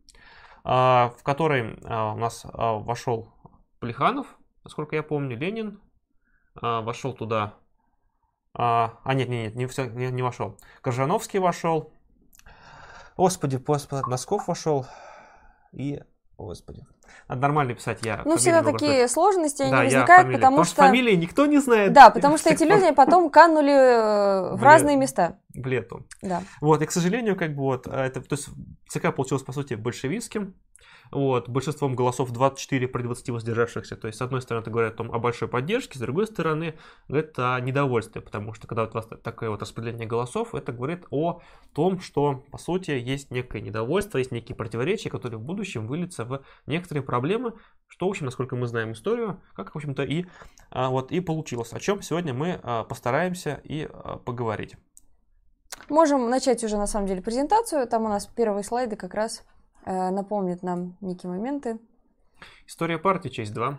а, 0.65 1.13
в 1.19 1.23
который 1.23 1.79
а, 1.85 2.13
у 2.13 2.17
нас 2.17 2.47
вошел 2.53 3.33
Плеханов, 3.81 4.27
насколько 4.65 4.97
я 4.97 5.03
помню, 5.03 5.37
Ленин, 5.37 5.81
вошел 6.55 7.13
туда, 7.13 7.55
а 8.55 9.13
нет, 9.13 9.29
нет, 9.29 9.55
нет, 9.55 9.77
не, 9.77 10.07
не, 10.07 10.11
не 10.11 10.23
вошел, 10.23 10.57
Коржановский 10.81 11.39
вошел, 11.39 11.93
господи, 13.17 13.57
господи, 13.57 14.07
Носков 14.09 14.49
вошел 14.49 14.87
и 15.73 16.01
Господи. 16.39 16.85
Надо 17.29 17.41
нормально 17.43 17.75
писать 17.75 17.99
я. 18.03 18.23
Ну, 18.25 18.37
всегда 18.37 18.63
такие 18.63 19.03
быть. 19.03 19.11
сложности 19.11 19.63
да, 19.63 19.69
не 19.69 19.85
возникают, 19.85 20.27
потому, 20.27 20.33
потому 20.33 20.65
что... 20.65 20.77
фамилии 20.77 21.15
никто 21.15 21.47
не 21.47 21.59
знает. 21.59 21.93
Да, 21.93 22.11
потому 22.11 22.39
что 22.39 22.51
эти 22.51 22.65
люди 22.65 22.93
потом 22.93 23.31
канули 23.31 23.73
э, 23.73 24.55
в 24.57 24.63
разные 24.63 24.97
места. 24.97 25.39
В 25.55 25.67
лету. 25.67 26.07
Да. 26.23 26.43
Вот, 26.61 26.83
и, 26.83 26.87
к 26.87 26.91
сожалению, 26.91 27.37
как 27.37 27.55
бы 27.55 27.63
вот, 27.63 27.87
это, 27.87 28.21
то 28.21 28.35
есть 28.35 28.49
ЦК 28.89 29.15
получилось, 29.15 29.43
по 29.43 29.53
сути, 29.53 29.75
большевистским, 29.75 30.55
вот, 31.11 31.49
большинством 31.49 31.95
голосов 31.95 32.33
24 32.33 32.89
при 32.89 33.03
20 33.03 33.31
воздержавшихся. 33.31 33.97
То 33.97 34.09
есть, 34.09 34.19
с 34.19 34.23
одной 34.23 34.43
стороны, 34.43 34.63
это 34.63 34.71
говорит 34.71 35.01
о, 35.01 35.19
большой 35.19 35.49
поддержке, 35.49 35.99
с 35.99 36.01
другой 36.01 36.27
стороны, 36.27 36.75
это 37.09 37.55
о 37.55 37.61
недовольстве, 37.61 38.21
потому 38.21 38.55
что 38.55 38.67
когда 38.67 38.83
вот 38.85 38.91
у 38.91 38.95
вас 38.95 39.09
такое 39.23 39.51
вот 39.51 39.63
распределение 39.63 40.07
голосов, 40.07 40.55
это 40.55 40.73
говорит 40.73 41.07
о 41.11 41.41
том, 41.75 42.01
что, 42.01 42.45
по 42.51 42.59
сути, 42.59 42.91
есть 42.91 43.31
некое 43.31 43.61
недовольство, 43.61 44.19
есть 44.19 44.33
некие 44.33 44.57
противоречия, 44.57 45.11
которые 45.11 45.39
в 45.39 45.43
будущем 45.43 45.87
выльются 45.87 46.25
в 46.25 46.43
некоторые 46.67 46.96
проблемы, 47.03 47.55
что, 47.87 48.07
в 48.07 48.11
общем, 48.11 48.27
насколько 48.27 48.57
мы 48.57 48.67
знаем 48.67 48.93
историю, 48.93 49.41
как, 49.55 49.75
в 49.75 49.77
общем-то, 49.77 50.03
и, 50.03 50.27
а, 50.71 50.91
вот, 50.91 51.13
и 51.13 51.21
получилось, 51.21 51.73
о 51.73 51.81
чем 51.81 52.03
сегодня 52.03 52.35
мы 52.35 52.61
а, 52.63 52.85
постараемся 52.85 53.61
и 53.65 53.89
а, 53.91 54.17
поговорить. 54.17 54.77
Можем 55.89 56.29
начать 56.31 56.65
уже, 56.65 56.77
на 56.77 56.87
самом 56.87 57.07
деле, 57.07 57.23
презентацию. 57.23 57.87
Там 57.87 58.05
у 58.05 58.09
нас 58.09 58.27
первые 58.27 58.65
слайды 58.65 58.97
как 58.97 59.15
раз 59.15 59.45
Э, 59.87 60.11
напомнит 60.11 60.63
нам 60.65 60.97
некие 61.01 61.31
моменты. 61.31 61.79
История 62.67 62.99
партии, 62.99 63.29
часть 63.29 63.55
2. 63.55 63.79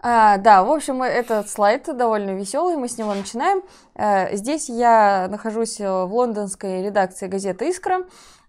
А, 0.00 0.38
да, 0.38 0.64
в 0.64 0.70
общем, 0.70 1.02
этот 1.02 1.48
слайд 1.48 1.84
довольно 1.84 2.34
веселый, 2.34 2.76
мы 2.76 2.88
с 2.88 2.96
него 2.96 3.14
начинаем. 3.14 3.62
Э, 3.94 4.34
здесь 4.34 4.68
я 4.70 5.28
нахожусь 5.30 5.78
в 5.78 6.06
лондонской 6.06 6.82
редакции 6.82 7.28
газеты 7.28 7.68
«Искра». 7.68 8.06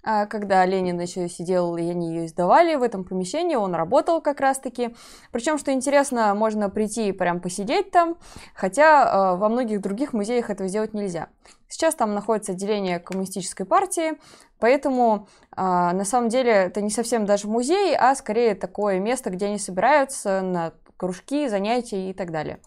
А, 0.08 0.28
когда 0.28 0.64
Ленин 0.68 1.00
еще 1.00 1.28
сидел, 1.28 1.76
и 1.78 1.90
они 1.90 2.10
ее 2.10 2.26
издавали 2.28 2.76
в 2.76 2.84
этом 2.84 3.04
помещении, 3.04 3.56
он 3.56 3.74
работал 3.74 4.22
как 4.22 4.40
раз-таки. 4.40 4.96
Причем, 5.32 5.58
что 5.58 5.74
интересно, 5.74 6.36
можно 6.36 6.70
прийти 6.70 7.10
и 7.10 7.12
прям 7.12 7.42
посидеть 7.42 7.90
там, 7.90 8.16
хотя 8.54 9.34
э, 9.34 9.38
во 9.38 9.50
многих 9.50 9.82
других 9.82 10.14
музеях 10.14 10.52
этого 10.52 10.70
сделать 10.70 10.94
нельзя. 10.94 11.30
Сейчас 11.68 11.96
там 11.96 12.14
находится 12.14 12.52
отделение 12.52 13.00
коммунистической 13.00 13.66
партии, 13.66 14.14
поэтому 14.60 15.28
э, 15.58 15.62
на 15.62 16.06
самом 16.06 16.30
деле 16.30 16.52
это 16.52 16.82
не 16.82 16.92
совсем 16.92 17.26
даже 17.26 17.48
музей, 17.48 17.96
а 17.98 18.14
скорее 18.14 18.54
такое 18.54 19.00
место, 19.00 19.32
где 19.32 19.48
они 19.48 19.58
собираются 19.58 20.42
на 20.42 20.74
кружки, 20.98 21.48
занятия 21.48 22.12
и 22.12 22.14
так 22.14 22.32
далее. 22.32 22.60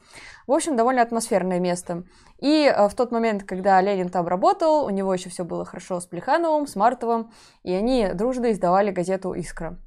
В 0.48 0.52
общем, 0.52 0.76
довольно 0.76 1.02
атмосферное 1.02 1.60
место. 1.60 2.04
И 2.38 2.64
э, 2.64 2.88
в 2.88 2.94
тот 2.94 3.12
момент, 3.12 3.44
когда 3.44 3.80
Ленин 3.82 4.08
там 4.08 4.26
работал, 4.26 4.86
у 4.86 4.90
него 4.90 5.12
еще 5.12 5.28
все 5.28 5.44
было 5.44 5.66
хорошо 5.66 6.00
с 6.00 6.06
Плехановым, 6.06 6.66
с 6.66 6.74
Мартовым, 6.74 7.30
и 7.64 7.72
они 7.74 8.08
дружно 8.14 8.50
издавали 8.50 8.90
газету 8.90 9.34
«Искра». 9.34 9.78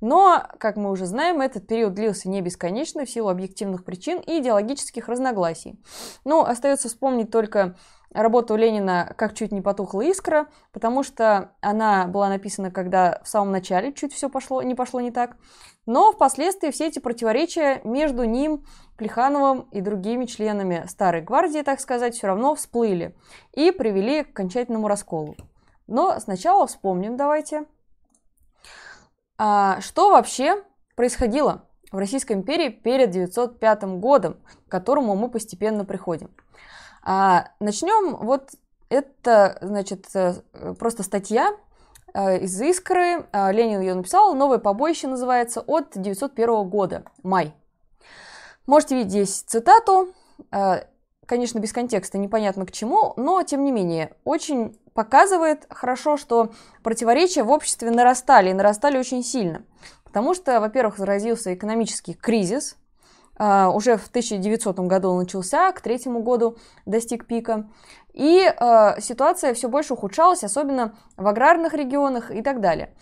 Но, 0.00 0.42
как 0.58 0.76
мы 0.76 0.90
уже 0.90 1.06
знаем, 1.06 1.40
этот 1.40 1.68
период 1.68 1.94
длился 1.94 2.28
не 2.28 2.40
бесконечно 2.40 3.04
в 3.04 3.10
силу 3.10 3.28
объективных 3.28 3.84
причин 3.84 4.18
и 4.18 4.40
идеологических 4.40 5.08
разногласий. 5.08 5.80
Но 6.24 6.44
остается 6.44 6.88
вспомнить 6.88 7.30
только 7.30 7.76
работу 8.12 8.56
Ленина 8.56 9.12
«Как 9.16 9.34
чуть 9.34 9.52
не 9.52 9.60
потухла 9.60 10.02
искра», 10.02 10.46
потому 10.72 11.02
что 11.02 11.52
она 11.60 12.06
была 12.06 12.28
написана, 12.28 12.70
когда 12.70 13.20
в 13.24 13.28
самом 13.28 13.52
начале 13.52 13.92
чуть 13.92 14.12
все 14.12 14.28
пошло, 14.28 14.62
не 14.62 14.74
пошло 14.74 15.00
не 15.00 15.10
так. 15.10 15.36
Но 15.86 16.12
впоследствии 16.12 16.70
все 16.70 16.88
эти 16.88 16.98
противоречия 16.98 17.80
между 17.84 18.24
ним, 18.24 18.64
Плехановым 18.96 19.62
и 19.72 19.80
другими 19.80 20.26
членами 20.26 20.84
Старой 20.86 21.22
Гвардии, 21.22 21.62
так 21.62 21.80
сказать, 21.80 22.14
все 22.14 22.28
равно 22.28 22.54
всплыли 22.54 23.16
и 23.52 23.72
привели 23.72 24.22
к 24.22 24.30
окончательному 24.30 24.86
расколу. 24.86 25.34
Но 25.88 26.18
сначала 26.20 26.66
вспомним 26.66 27.16
давайте, 27.16 27.64
а, 29.38 29.80
что 29.80 30.10
вообще 30.10 30.62
происходило 30.94 31.66
в 31.90 31.98
Российской 31.98 32.34
империи 32.34 32.68
перед 32.68 33.10
905 33.10 33.98
годом, 33.98 34.36
к 34.66 34.70
которому 34.70 35.16
мы 35.16 35.28
постепенно 35.28 35.84
приходим. 35.84 36.30
А, 37.02 37.48
начнем 37.58 38.16
вот 38.16 38.50
это, 38.88 39.58
значит, 39.60 40.06
э, 40.14 40.34
просто 40.78 41.02
статья 41.02 41.56
э, 42.14 42.40
из 42.40 42.60
«Искры». 42.60 43.26
А, 43.32 43.50
Ленин 43.50 43.80
ее 43.80 43.94
написал. 43.94 44.34
«Новое 44.34 44.58
побоище» 44.58 45.08
называется, 45.08 45.60
от 45.60 45.92
901 45.94 46.68
года, 46.68 47.04
май. 47.22 47.54
Можете 48.66 48.96
видеть 48.96 49.10
здесь 49.10 49.42
цитату. 49.42 50.12
А, 50.50 50.84
конечно, 51.26 51.58
без 51.58 51.72
контекста, 51.72 52.18
непонятно 52.18 52.66
к 52.66 52.72
чему, 52.72 53.14
но, 53.16 53.42
тем 53.42 53.64
не 53.64 53.72
менее, 53.72 54.14
очень 54.24 54.78
показывает 54.94 55.66
хорошо, 55.70 56.16
что 56.16 56.52
противоречия 56.82 57.42
в 57.42 57.50
обществе 57.50 57.90
нарастали, 57.90 58.50
и 58.50 58.54
нарастали 58.54 58.98
очень 58.98 59.24
сильно. 59.24 59.64
Потому 60.04 60.34
что, 60.34 60.60
во-первых, 60.60 60.98
заразился 60.98 61.54
экономический 61.54 62.14
кризис– 62.14 62.76
уже 63.38 63.96
в 63.96 64.08
1900 64.08 64.78
году 64.80 65.14
начался, 65.18 65.72
к 65.72 65.80
третьему 65.80 66.22
году 66.22 66.56
достиг 66.86 67.26
пика. 67.26 67.66
И 68.12 68.46
uh, 68.46 69.00
ситуация 69.00 69.54
все 69.54 69.68
больше 69.68 69.94
ухудшалась, 69.94 70.44
особенно 70.44 70.94
в 71.16 71.26
аграрных 71.26 71.72
регионах 71.72 72.30
и 72.30 72.42
так 72.42 72.60
далее. 72.60 72.94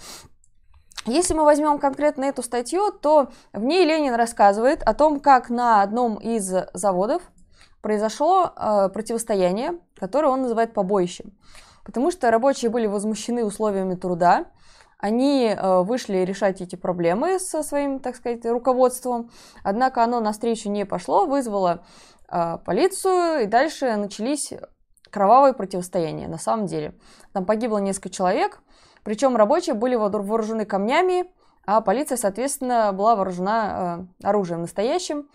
Если 1.07 1.35
мы 1.35 1.45
возьмем 1.45 1.79
конкретно 1.79 2.25
эту 2.25 2.43
статью, 2.43 2.93
то 2.93 3.31
в 3.53 3.65
ней 3.65 3.85
Ленин 3.85 4.15
рассказывает 4.15 4.83
о 4.83 4.95
том, 4.95 5.19
как 5.19 5.51
на 5.51 5.83
одном 5.83 6.17
из 6.17 6.55
заводов 6.75 7.23
произошло 7.81 8.53
uh, 8.55 8.89
противостояние, 8.91 9.79
которое 9.99 10.29
он 10.29 10.43
называет 10.43 10.75
побоищем. 10.75 11.33
Потому 11.85 12.13
что 12.13 12.31
рабочие 12.31 12.71
были 12.71 12.87
возмущены 12.87 13.45
условиями 13.45 13.97
труда, 13.97 14.47
они 15.01 15.47
э, 15.47 15.83
вышли 15.83 16.19
решать 16.19 16.61
эти 16.61 16.77
проблемы 16.77 17.39
со 17.39 17.63
своим, 17.63 18.01
так 18.01 18.17
сказать, 18.17 18.45
руководством, 18.45 19.31
однако 19.65 20.05
оно 20.05 20.21
навстречу 20.21 20.69
не 20.69 20.85
пошло, 20.85 21.27
вызвало 21.27 21.85
э, 22.29 22.59
полицию, 22.65 23.45
и 23.45 23.47
дальше 23.47 23.97
начались 23.97 24.53
кровавые 25.11 25.55
противостояния, 25.55 26.29
на 26.29 26.39
самом 26.39 26.67
деле. 26.67 26.95
Там 27.33 27.47
погибло 27.47 27.79
несколько 27.79 28.11
человек, 28.11 28.61
причем 29.03 29.37
рабочие 29.37 29.75
были 29.75 29.95
вооружены 29.95 30.67
камнями, 30.67 31.33
а 31.67 31.81
полиция, 31.81 32.17
соответственно, 32.17 32.93
была 32.93 33.17
вооружена 33.17 34.07
э, 34.23 34.27
оружием 34.27 34.63
настоящим. 34.63 35.29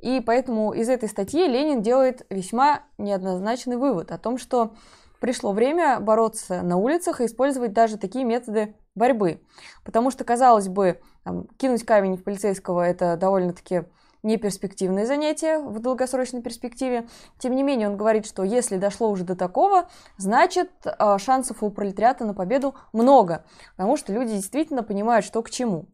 И 0.00 0.20
поэтому 0.20 0.72
из 0.72 0.88
этой 0.88 1.08
статьи 1.08 1.46
Ленин 1.46 1.80
делает 1.80 2.26
весьма 2.28 2.80
неоднозначный 2.98 3.76
вывод 3.76 4.10
о 4.10 4.18
том, 4.18 4.36
что 4.36 4.74
пришло 5.20 5.52
время 5.52 6.00
бороться 6.00 6.62
на 6.62 6.76
улицах 6.76 7.20
и 7.20 7.26
использовать 7.26 7.72
даже 7.72 7.98
такие 7.98 8.24
методы 8.24 8.74
борьбы. 8.94 9.40
Потому 9.84 10.10
что, 10.10 10.24
казалось 10.24 10.68
бы, 10.68 11.00
там, 11.24 11.46
кинуть 11.56 11.84
камень 11.84 12.16
в 12.16 12.24
полицейского– 12.24 12.82
это 12.86 13.16
довольно-таки 13.16 13.84
неперспективное 14.22 15.04
занятие 15.04 15.58
в 15.58 15.80
долгосрочной 15.80 16.42
перспективе. 16.42 17.08
Тем 17.38 17.56
не 17.56 17.62
менее, 17.62 17.88
он 17.88 17.96
говорит, 17.96 18.26
что 18.26 18.44
если 18.44 18.76
дошло 18.76 19.10
уже 19.10 19.24
до 19.24 19.34
такого, 19.34 19.88
значит, 20.16 20.70
а, 20.84 21.18
шансов 21.18 21.62
у 21.62 21.70
пролетариата 21.70 22.24
на 22.24 22.34
победу 22.34 22.74
много, 22.92 23.44
потому 23.76 23.96
что 23.96 24.12
люди 24.12 24.34
действительно 24.34 24.82
понимают, 24.82 25.24
что 25.24 25.42
к 25.42 25.50
чему. 25.50 25.86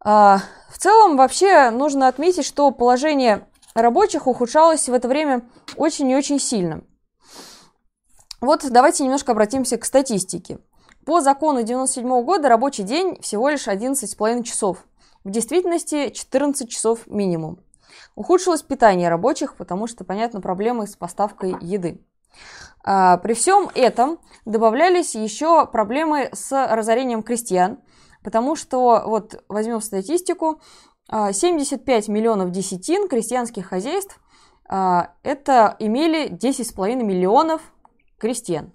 А, 0.00 0.38
в 0.70 0.78
целом, 0.78 1.16
вообще, 1.16 1.70
нужно 1.70 2.08
отметить, 2.08 2.46
что 2.46 2.70
положение 2.70 3.46
рабочих 3.74 4.26
ухудшалось 4.26 4.88
в 4.88 4.94
это 4.94 5.08
время 5.08 5.42
очень 5.76 6.08
и 6.10 6.16
очень 6.16 6.38
сильно. 6.38 6.82
Вот 8.40 8.64
давайте 8.70 9.04
немножко 9.04 9.32
обратимся 9.32 9.76
к 9.76 9.84
статистике. 9.84 10.60
По 11.08 11.22
закону 11.22 11.62
97 11.62 12.22
года 12.22 12.50
рабочий 12.50 12.82
день 12.82 13.18
всего 13.22 13.48
лишь 13.48 13.66
11,5 13.66 14.42
часов. 14.42 14.84
В 15.24 15.30
действительности 15.30 16.10
14 16.10 16.68
часов 16.68 17.06
минимум. 17.06 17.60
Ухудшилось 18.14 18.60
питание 18.60 19.08
рабочих, 19.08 19.56
потому 19.56 19.86
что, 19.86 20.04
понятно, 20.04 20.42
проблемы 20.42 20.86
с 20.86 20.96
поставкой 20.96 21.56
еды. 21.62 22.02
А, 22.84 23.16
при 23.16 23.32
всем 23.32 23.70
этом 23.74 24.18
добавлялись 24.44 25.14
еще 25.14 25.66
проблемы 25.66 26.28
с 26.34 26.52
разорением 26.52 27.22
крестьян, 27.22 27.78
потому 28.22 28.54
что, 28.54 29.02
вот 29.06 29.42
возьмем 29.48 29.80
статистику, 29.80 30.60
75 31.10 32.06
а, 32.06 32.12
миллионов 32.12 32.50
десятин 32.50 33.08
крестьянских 33.08 33.64
хозяйств 33.64 34.20
а, 34.68 35.14
это 35.22 35.74
имели 35.78 36.28
10,5 36.28 37.02
миллионов 37.02 37.62
крестьян. 38.18 38.72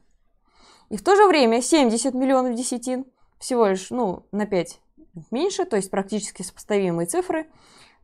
И 0.94 0.96
в 0.96 1.04
то 1.04 1.16
же 1.16 1.26
время 1.26 1.60
70 1.60 2.14
миллионов 2.14 2.54
десятин, 2.54 3.06
всего 3.40 3.66
лишь 3.66 3.90
ну, 3.90 4.28
на 4.32 4.46
5 4.46 4.80
меньше, 5.32 5.66
то 5.66 5.76
есть 5.76 5.90
практически 5.90 6.44
сопоставимые 6.44 7.08
цифры, 7.08 7.48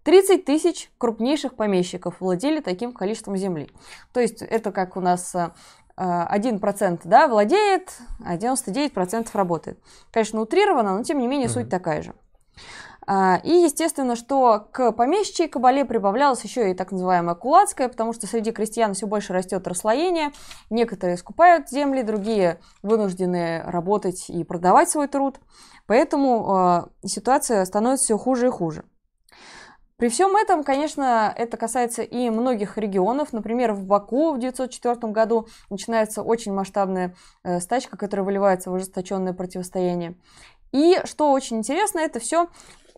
30 0.02 0.44
тысяч 0.44 0.90
крупнейших 0.98 1.54
помещиков 1.54 2.20
владели 2.20 2.62
таким 2.62 2.92
количеством 2.92 3.38
земли. 3.38 3.70
То 4.12 4.20
есть 4.20 4.42
это 4.42 4.72
как 4.72 4.98
у 4.98 5.02
нас 5.02 5.36
1% 5.36 6.00
э, 6.00 6.98
да, 7.04 7.28
владеет, 7.28 7.94
а 8.26 8.38
99% 8.38 9.30
работает. 9.34 9.78
Конечно, 10.10 10.42
утрировано, 10.42 10.98
но 10.98 11.04
тем 11.04 11.20
не 11.20 11.28
менее 11.28 11.48
mm-hmm. 11.48 11.52
суть 11.52 11.70
такая 11.70 12.02
же. 12.02 12.16
А, 13.12 13.42
и 13.44 13.64
естественно, 13.64 14.16
что 14.16 14.68
к 14.72 14.92
помещичьей 14.92 15.50
кабале 15.50 15.84
прибавлялась 15.84 16.44
еще 16.44 16.70
и 16.70 16.76
так 16.76 16.92
называемая 16.92 17.34
кулацкая, 17.34 17.90
потому 17.90 18.14
что 18.14 18.28
среди 18.28 18.52
крестьян 18.52 18.94
все 18.94 19.08
больше 19.08 19.34
растет 19.34 19.68
расслоение. 19.68 20.30
Некоторые 20.70 21.18
скупают 21.18 21.70
земли, 21.70 22.04
другие 22.04 22.60
вынуждены 22.84 23.64
работать 23.66 24.30
и 24.30 24.44
продавать 24.44 24.92
свой 24.92 25.08
труд. 25.08 25.40
Поэтому 25.88 26.86
э, 27.04 27.08
ситуация 27.08 27.66
становится 27.66 28.06
все 28.06 28.18
хуже 28.20 28.46
и 28.46 28.52
хуже. 28.52 28.86
При 29.98 30.10
всем 30.10 30.36
этом, 30.36 30.64
конечно, 30.64 31.34
это 31.36 31.58
касается 31.58 32.04
и 32.04 32.30
многих 32.30 32.78
регионов. 32.78 33.34
Например, 33.34 33.74
в 33.74 33.86
Баку 33.86 34.34
в 34.34 34.38
1904 34.38 35.12
году 35.12 35.48
начинается 35.72 36.22
очень 36.22 36.54
масштабная 36.54 37.16
э, 37.44 37.60
стачка, 37.60 37.98
которая 37.98 38.24
выливается 38.24 38.70
в 38.70 38.76
ожесточенное 38.76 39.34
противостояние. 39.34 40.16
И 40.72 41.00
что 41.06 41.32
очень 41.32 41.58
интересно, 41.58 42.00
это 42.00 42.20
все 42.20 42.48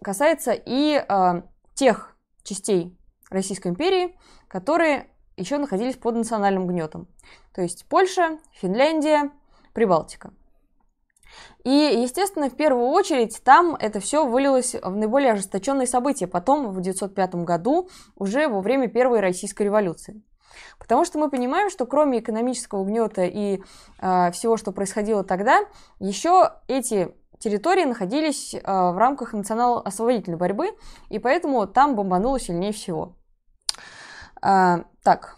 касается 0.04 0.54
и 0.54 1.04
э, 1.08 1.42
тех 1.74 2.16
частей 2.44 2.98
Российской 3.30 3.70
империи, 3.70 4.18
которые 4.48 5.08
еще 5.38 5.58
находились 5.58 5.96
под 5.96 6.16
национальным 6.16 6.68
гнетом. 6.68 7.08
То 7.54 7.62
есть 7.62 7.86
Польша, 7.88 8.40
Финляндия, 8.54 9.32
Прибалтика. 9.74 10.34
И, 11.64 11.70
естественно, 11.70 12.50
в 12.50 12.56
первую 12.56 12.88
очередь 12.88 13.42
там 13.44 13.76
это 13.76 14.00
все 14.00 14.26
вылилось 14.26 14.76
в 14.76 14.96
наиболее 14.96 15.34
ожесточенные 15.34 15.88
события 15.88 16.28
потом, 16.28 16.68
в 16.68 16.80
1905 16.80 17.36
году, 17.36 17.90
уже 18.16 18.48
во 18.48 18.62
время 18.62 18.88
Первой 18.88 19.20
Российской 19.20 19.64
революции. 19.64 20.22
Потому 20.78 21.06
что 21.06 21.20
мы 21.20 21.30
понимаем, 21.30 21.70
что 21.70 21.86
кроме 21.86 22.20
экономического 22.20 22.84
гнета 22.84 23.24
и 23.24 23.62
э, 24.00 24.32
всего, 24.32 24.58
что 24.58 24.72
происходило 24.72 25.24
тогда, 25.24 25.62
еще 26.00 26.54
эти 26.68 27.16
территории 27.42 27.84
находились 27.84 28.54
э, 28.54 28.60
в 28.64 28.98
рамках 28.98 29.34
национал-освободительной 29.34 30.38
борьбы, 30.38 30.70
и 31.10 31.20
поэтому 31.20 31.68
там 31.68 31.96
бомбануло 31.96 32.40
сильнее 32.40 32.72
всего. 32.72 33.16
А, 34.42 34.86
так, 35.04 35.38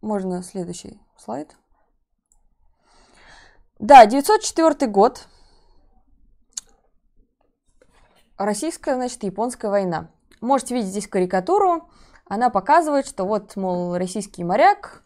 можно 0.00 0.42
следующий 0.42 1.00
слайд. 1.16 1.56
Да, 3.78 4.06
904 4.06 4.90
год. 4.90 5.28
Российская, 8.36 8.94
значит, 8.96 9.22
японская 9.22 9.70
война. 9.70 10.10
Можете 10.40 10.74
видеть 10.74 10.90
здесь 10.90 11.08
карикатуру. 11.08 11.88
Она 12.26 12.50
показывает, 12.50 13.06
что 13.06 13.24
вот, 13.24 13.56
мол, 13.56 13.96
российский 13.96 14.44
моряк, 14.44 15.02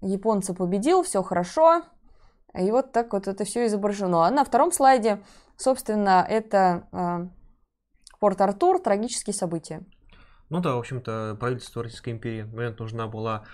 японца 0.00 0.54
победил, 0.54 1.02
все 1.02 1.22
хорошо. 1.22 1.82
И 2.54 2.70
вот 2.70 2.92
так 2.92 3.12
вот 3.12 3.26
это 3.26 3.44
все 3.44 3.66
изображено. 3.66 4.24
А 4.26 4.30
на 4.30 4.44
втором 4.44 4.72
слайде, 4.72 5.20
собственно, 5.56 6.24
это 6.28 6.88
э, 6.92 7.28
Порт-Артур, 8.20 8.80
трагические 8.80 9.34
события. 9.34 9.82
Ну 10.50 10.60
да, 10.60 10.74
в 10.74 10.78
общем-то, 10.78 11.36
правительству 11.38 11.82
Российской 11.82 12.10
империи 12.10 12.42
в 12.42 12.54
момент 12.54 12.78
нужна 12.78 13.06
была 13.06 13.44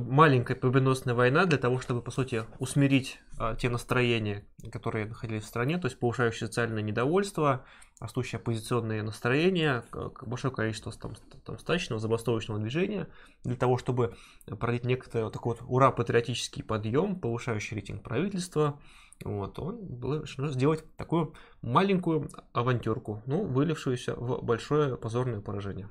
маленькая 0.00 0.54
победоносная 0.54 1.14
война 1.14 1.46
для 1.46 1.58
того, 1.58 1.80
чтобы, 1.80 2.02
по 2.02 2.10
сути, 2.10 2.44
усмирить 2.58 3.20
а, 3.38 3.54
те 3.54 3.68
настроения, 3.68 4.44
которые 4.72 5.06
находились 5.06 5.44
в 5.44 5.46
стране, 5.46 5.78
то 5.78 5.86
есть 5.86 5.98
повышающее 5.98 6.46
социальное 6.46 6.82
недовольство, 6.82 7.64
растущее 8.00 8.38
оппозиционные 8.38 9.02
настроения, 9.02 9.84
большое 10.22 10.52
количество 10.52 10.92
там, 10.92 11.14
там 11.44 11.58
стачного, 11.58 12.00
забастовочного 12.00 12.60
движения, 12.60 13.08
для 13.44 13.56
того, 13.56 13.78
чтобы 13.78 14.16
пройти 14.58 14.86
некоторый 14.86 15.24
вот 15.24 15.32
такой 15.32 15.56
вот 15.56 15.64
ура-патриотический 15.68 16.62
подъем, 16.62 17.18
повышающий 17.18 17.76
рейтинг 17.76 18.02
правительства, 18.02 18.80
вот, 19.22 19.58
он 19.58 19.78
был 19.78 20.22
решено 20.22 20.48
сделать 20.48 20.84
такую 20.96 21.34
маленькую 21.62 22.28
авантюрку, 22.52 23.22
ну, 23.26 23.44
вылившуюся 23.44 24.14
в 24.14 24.42
большое 24.42 24.96
позорное 24.96 25.40
поражение. 25.40 25.88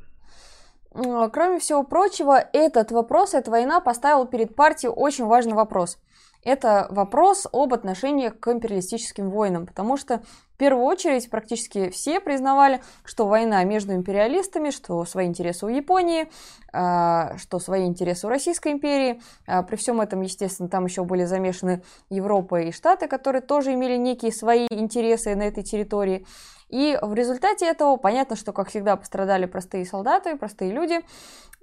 Кроме 0.92 1.58
всего 1.60 1.84
прочего, 1.84 2.38
этот 2.54 2.92
вопрос, 2.92 3.34
эта 3.34 3.50
война 3.50 3.80
поставила 3.80 4.28
перед 4.28 4.56
партией 4.56 4.94
очень 4.96 5.26
важный 5.26 5.54
вопрос. 5.54 5.98
Это 6.44 6.88
вопрос 6.90 7.48
об 7.52 7.74
отношении 7.74 8.30
к 8.30 8.48
империалистическим 8.48 9.30
войнам, 9.30 9.66
потому 9.66 9.98
что 9.98 10.22
в 10.54 10.58
первую 10.58 10.86
очередь 10.86 11.30
практически 11.30 11.90
все 11.90 12.20
признавали, 12.20 12.82
что 13.04 13.28
война 13.28 13.64
между 13.64 13.94
империалистами, 13.94 14.70
что 14.70 15.04
свои 15.06 15.26
интересы 15.26 15.66
у 15.66 15.70
Японии, 15.70 16.30
а, 16.72 17.38
что 17.38 17.60
свои 17.60 17.86
интересы 17.86 18.28
у 18.28 18.30
Российской 18.30 18.74
империи. 18.74 19.22
А, 19.48 19.64
при 19.64 19.78
всем 19.78 20.00
этом, 20.02 20.22
естественно, 20.22 20.70
там 20.70 20.86
еще 20.86 21.04
были 21.06 21.24
замешаны 21.26 21.82
Европа 22.10 22.62
и 22.62 22.72
Штаты, 22.72 23.08
которые 23.08 23.42
тоже 23.42 23.74
имели 23.74 23.98
некие 23.98 24.32
свои 24.32 24.68
интересы 24.70 25.36
на 25.36 25.44
этой 25.44 25.64
территории. 25.64 26.26
И 26.70 26.98
в 27.02 27.14
результате 27.14 27.68
этого 27.68 27.98
понятно, 27.98 28.36
что, 28.36 28.52
как 28.52 28.70
всегда, 28.70 28.96
пострадали 28.96 29.46
простые 29.46 29.86
солдаты, 29.86 30.36
простые 30.36 30.72
люди. 30.72 31.02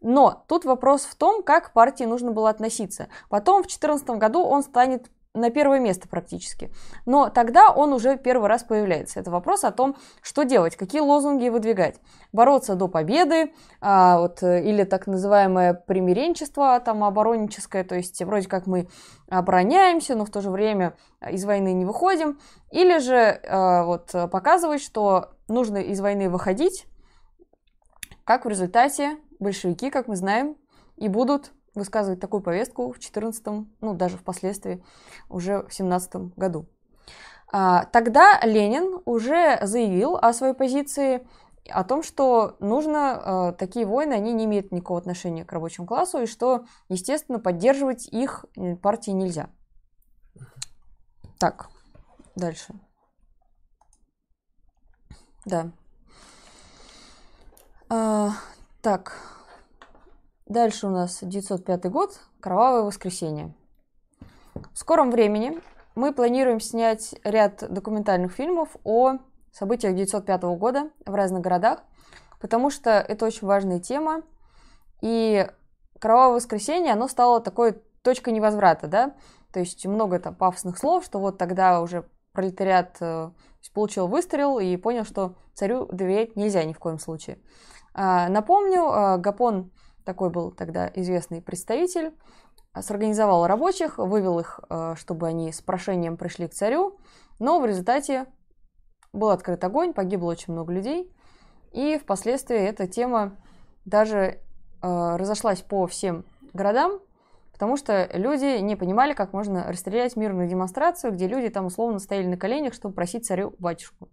Но 0.03 0.45
тут 0.49 0.65
вопрос 0.65 1.03
в 1.03 1.15
том, 1.15 1.43
как 1.43 1.73
партии 1.73 2.05
нужно 2.05 2.33
было 2.33 2.51
относиться. 2.51 3.09
Потом 3.29 3.63
в 3.63 3.67
2014 3.67 4.11
году 4.11 4.43
он 4.43 4.63
станет 4.63 5.11
на 5.33 5.51
первое 5.51 5.79
место 5.79 6.09
практически. 6.09 6.73
Но 7.07 7.29
тогда 7.29 7.71
он 7.71 7.93
уже 7.93 8.17
первый 8.17 8.49
раз 8.49 8.65
появляется. 8.65 9.21
Это 9.21 9.31
вопрос 9.31 9.63
о 9.63 9.71
том, 9.71 9.97
что 10.23 10.43
делать, 10.43 10.77
какие 10.77 11.01
лозунги 11.01 11.49
выдвигать. 11.49 12.01
Бороться 12.33 12.75
до 12.75 12.89
победы, 12.89 13.53
а, 13.81 14.19
вот, 14.19 14.43
или 14.43 14.83
так 14.83 15.07
называемое 15.07 15.75
примиренчество 15.75 16.81
там, 16.81 17.05
оборонническое, 17.05 17.85
то 17.85 17.95
есть 17.95 18.21
вроде 18.23 18.49
как 18.49 18.67
мы 18.67 18.89
обороняемся, 19.29 20.17
но 20.17 20.25
в 20.25 20.31
то 20.31 20.41
же 20.41 20.51
время 20.51 20.95
из 21.31 21.45
войны 21.45 21.73
не 21.73 21.85
выходим. 21.85 22.41
Или 22.73 22.99
же 22.99 23.41
а, 23.49 23.85
вот, 23.85 24.11
показывать, 24.33 24.83
что 24.83 25.31
нужно 25.47 25.79
из 25.79 26.01
войны 26.01 26.29
выходить, 26.29 26.87
как 28.25 28.45
в 28.45 28.49
результате 28.49 29.19
большевики, 29.39 29.91
как 29.91 30.09
мы 30.09 30.17
знаем, 30.17 30.57
и 30.97 31.09
будут 31.09 31.53
высказывать 31.75 32.21
такую 32.21 32.43
повестку 32.43 32.93
в 32.93 32.99
14 32.99 33.45
ну 33.81 33.95
даже 33.95 34.17
впоследствии 34.17 34.85
уже 35.29 35.67
в 35.67 35.75
17 35.75 36.37
году. 36.37 36.67
А, 37.53 37.85
тогда 37.87 38.41
Ленин 38.43 39.01
уже 39.05 39.59
заявил 39.63 40.17
о 40.17 40.33
своей 40.33 40.55
позиции 40.55 41.27
о 41.69 41.85
том, 41.85 42.03
что 42.03 42.57
нужно, 42.61 43.53
э, 43.53 43.59
такие 43.59 43.87
войны, 43.87 44.15
они 44.15 44.33
не 44.33 44.47
имеют 44.47 44.73
никакого 44.73 44.99
отношения 44.99 45.45
к 45.45 45.53
рабочему 45.53 45.87
классу, 45.87 46.23
и 46.23 46.27
что, 46.27 46.65
естественно, 46.89 47.39
поддерживать 47.39 48.09
их 48.09 48.45
партии 48.83 49.11
нельзя. 49.11 49.51
Так, 51.39 51.69
дальше. 52.35 52.75
Да. 55.45 55.71
А, 57.93 58.31
так, 58.83 59.17
Дальше 60.47 60.87
у 60.87 60.91
нас 60.91 61.19
905 61.23 61.91
год, 61.91 62.21
Кровавое 62.41 62.83
воскресенье. 62.83 63.53
В 64.73 64.79
скором 64.79 65.11
времени 65.11 65.61
мы 65.95 66.13
планируем 66.13 66.59
снять 66.61 67.15
ряд 67.23 67.65
документальных 67.73 68.33
фильмов 68.33 68.77
о 68.83 69.19
событиях 69.53 69.95
905 69.95 70.43
года 70.59 70.91
в 71.05 71.15
разных 71.15 71.43
городах, 71.43 71.85
потому 72.41 72.71
что 72.71 72.91
это 72.91 73.27
очень 73.27 73.47
важная 73.47 73.79
тема, 73.81 74.23
и 75.01 75.49
Кровавое 75.99 76.37
воскресенье, 76.37 76.93
оно 76.93 77.07
стало 77.07 77.41
такой 77.41 77.81
точкой 78.03 78.33
невозврата, 78.33 78.89
да, 78.89 79.15
то 79.53 79.61
есть 79.61 79.85
много 79.87 80.19
там 80.19 80.35
пафосных 80.35 80.79
слов, 80.79 81.05
что 81.05 81.19
вот 81.19 81.39
тогда 81.39 81.81
уже 81.81 82.05
пролетариат 82.33 82.97
э, 83.01 83.31
получил 83.73 84.07
выстрел 84.09 84.59
и 84.59 84.77
понял, 84.77 85.05
что 85.05 85.35
царю 85.55 85.87
доверять 85.87 86.35
нельзя 86.35 86.65
ни 86.65 86.73
в 86.73 86.79
коем 86.79 86.99
случае. 86.99 87.39
А, 87.93 88.29
напомню, 88.29 88.83
э, 88.83 89.19
Гапон 89.19 89.73
такой 90.05 90.31
был 90.31 90.53
тогда 90.53 90.91
известный 90.95 91.43
представитель, 91.43 92.15
сорганизовал 92.79 93.47
рабочих, 93.47 93.99
вывел 93.99 94.39
их, 94.39 94.61
э, 94.69 94.95
чтобы 94.97 95.27
они 95.27 95.53
с 95.53 95.61
прошением 95.61 96.17
пришли 96.17 96.49
к 96.49 96.55
царю, 96.55 96.99
но 97.39 97.61
в 97.61 97.67
результате 97.67 98.27
был 99.13 99.31
открыт 99.31 99.63
огонь, 99.65 99.93
погибло 99.93 100.31
очень 100.31 100.53
много 100.53 100.73
людей, 100.73 101.13
и 101.73 101.99
впоследствии 101.99 102.57
эта 102.57 102.87
тема 102.87 103.37
даже 103.85 104.41
разошлась 104.83 105.61
по 105.61 105.87
всем 105.87 106.25
городам, 106.55 107.01
потому 107.53 107.77
что 107.77 108.09
люди 108.15 108.59
не 108.61 108.75
понимали, 108.75 109.13
как 109.13 109.35
можно 109.35 109.65
расстрелять 109.65 110.17
мирную 110.17 110.49
демонстрацию, 110.49 111.13
где 111.13 111.27
люди 111.27 111.51
там 111.51 111.67
условно 111.67 111.99
стояли 111.99 112.27
на 112.27 112.39
коленях, 112.39 112.73
чтобы 112.73 112.95
просить 112.95 113.27
царю 113.27 113.55
батюшку. 113.59 114.09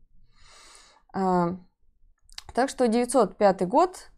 Так 2.57 2.71
что 2.71 2.87
905 2.87 3.67
год, 3.67 4.09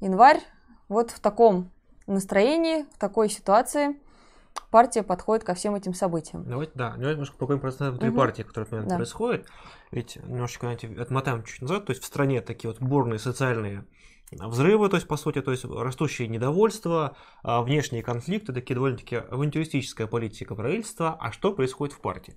январь, 0.00 0.40
вот 0.88 1.12
в 1.12 1.20
таком 1.20 1.70
настроении, 2.08 2.86
в 2.92 2.98
такой 2.98 3.28
ситуации 3.28 3.96
партия 4.72 5.04
подходит 5.04 5.44
ко 5.44 5.54
всем 5.54 5.76
этим 5.76 5.94
событиям. 5.94 6.42
Давайте, 6.42 6.72
да, 6.74 6.88
давайте 6.88 7.12
немножко 7.12 7.36
поговорим 7.36 7.60
про 7.60 7.70
внутри 7.70 8.08
угу. 8.08 8.18
партии, 8.18 8.42
которые 8.42 8.68
момент 8.68 8.88
да. 8.88 8.96
происходит. 8.96 9.46
Ведь 9.92 10.16
немножечко, 10.16 10.66
знаете, 10.66 10.88
отмотаем 11.00 11.44
чуть 11.44 11.62
назад, 11.62 11.86
то 11.86 11.92
есть 11.92 12.02
в 12.02 12.06
стране 12.06 12.40
такие 12.40 12.68
вот 12.68 12.82
бурные 12.82 13.20
социальные 13.20 13.84
взрывы, 14.32 14.88
то 14.88 14.96
есть, 14.96 15.06
по 15.06 15.16
сути, 15.16 15.40
то 15.40 15.50
есть 15.50 15.64
растущее 15.64 16.28
недовольство, 16.28 17.16
а, 17.42 17.62
внешние 17.62 18.02
конфликты, 18.02 18.52
такие 18.52 18.74
довольно-таки 18.74 19.16
авантюристическая 19.16 20.06
политика 20.06 20.54
правительства. 20.54 21.16
А 21.20 21.32
что 21.32 21.52
происходит 21.52 21.94
в 21.94 22.00
партии? 22.00 22.36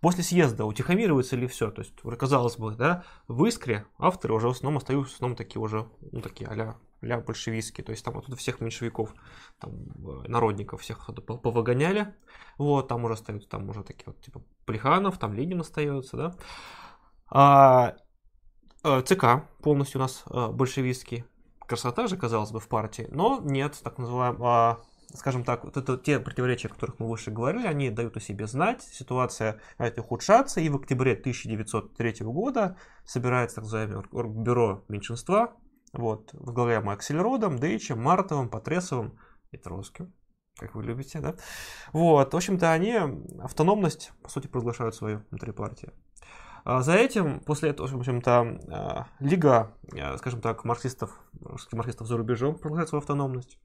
После 0.00 0.22
съезда 0.22 0.64
утихомиривается 0.64 1.36
ли 1.36 1.46
все? 1.46 1.70
То 1.70 1.82
есть, 1.82 1.94
казалось 2.18 2.56
бы, 2.56 2.74
да, 2.74 3.04
в 3.28 3.44
Искре 3.44 3.86
авторы 3.98 4.34
уже 4.34 4.48
в 4.48 4.52
основном 4.52 4.78
остаются 4.78 5.12
в 5.12 5.16
основном 5.16 5.36
такие 5.36 5.60
уже, 5.60 5.88
ну, 6.12 6.20
такие 6.20 6.48
а 6.48 6.54
ля 6.54 7.20
большевистские, 7.20 7.84
то 7.84 7.90
есть 7.90 8.04
там 8.04 8.16
оттуда 8.16 8.36
всех 8.36 8.60
меньшевиков, 8.60 9.14
там, 9.60 9.72
э, 9.72 10.28
народников 10.28 10.80
всех 10.80 11.10
повыгоняли, 11.24 12.14
вот, 12.56 12.88
там 12.88 13.04
уже 13.04 13.14
остаются, 13.14 13.48
там 13.48 13.68
уже 13.68 13.82
такие 13.82 14.04
вот, 14.06 14.20
типа, 14.22 14.42
Плеханов, 14.64 15.18
там 15.18 15.34
Ленин 15.34 15.60
остается, 15.60 16.16
да. 16.16 16.34
А, 17.28 17.96
ЦК 18.84 19.46
полностью 19.62 19.98
у 19.98 20.02
нас 20.02 20.24
э, 20.30 20.48
большевистский, 20.48 21.24
красота 21.66 22.06
же, 22.06 22.16
казалось 22.16 22.50
бы, 22.50 22.60
в 22.60 22.68
партии, 22.68 23.08
но 23.10 23.40
нет, 23.42 23.80
так 23.82 23.98
называемого, 23.98 24.46
а, 24.46 24.82
скажем 25.14 25.44
так, 25.44 25.64
вот 25.64 25.76
это 25.76 25.96
те 25.96 26.20
противоречия, 26.20 26.68
о 26.68 26.72
которых 26.72 26.98
мы 26.98 27.08
выше 27.08 27.30
говорили, 27.30 27.66
они 27.66 27.90
дают 27.90 28.16
о 28.16 28.20
себе 28.20 28.46
знать, 28.46 28.82
ситуация 28.82 29.60
ухудшаться, 29.96 30.60
и 30.60 30.68
в 30.68 30.76
октябре 30.76 31.12
1903 31.12 32.26
года 32.26 32.76
собирается 33.04 33.56
так 33.56 33.64
называемое 33.64 34.04
бюро 34.12 34.84
меньшинства, 34.88 35.54
вот, 35.92 36.30
возглавляемый 36.32 36.94
Аксельродом, 36.94 37.58
Дейчем, 37.58 38.02
Мартовым, 38.02 38.48
Потресовым 38.48 39.18
и 39.50 39.56
Троцким, 39.56 40.12
как 40.58 40.74
вы 40.74 40.82
любите, 40.84 41.20
да? 41.20 41.34
Вот, 41.92 42.32
в 42.32 42.36
общем-то, 42.36 42.72
они 42.72 42.98
автономность, 43.40 44.12
по 44.22 44.28
сути, 44.28 44.46
провозглашают 44.46 44.94
свою 44.94 45.22
внутри 45.30 45.52
партии. 45.52 45.90
А 46.64 46.80
за 46.80 46.94
этим, 46.94 47.40
после 47.40 47.70
этого, 47.70 47.86
в 47.86 47.94
общем-то, 47.94 48.58
а, 48.68 49.06
Лига, 49.20 49.74
а, 49.92 50.16
скажем 50.16 50.40
так, 50.40 50.64
марксистов, 50.64 51.20
русских 51.40 51.74
марксистов 51.74 52.06
за 52.06 52.16
рубежом 52.16 52.54
провозглашает 52.54 52.88
свою 52.88 53.00
автономность. 53.02 53.58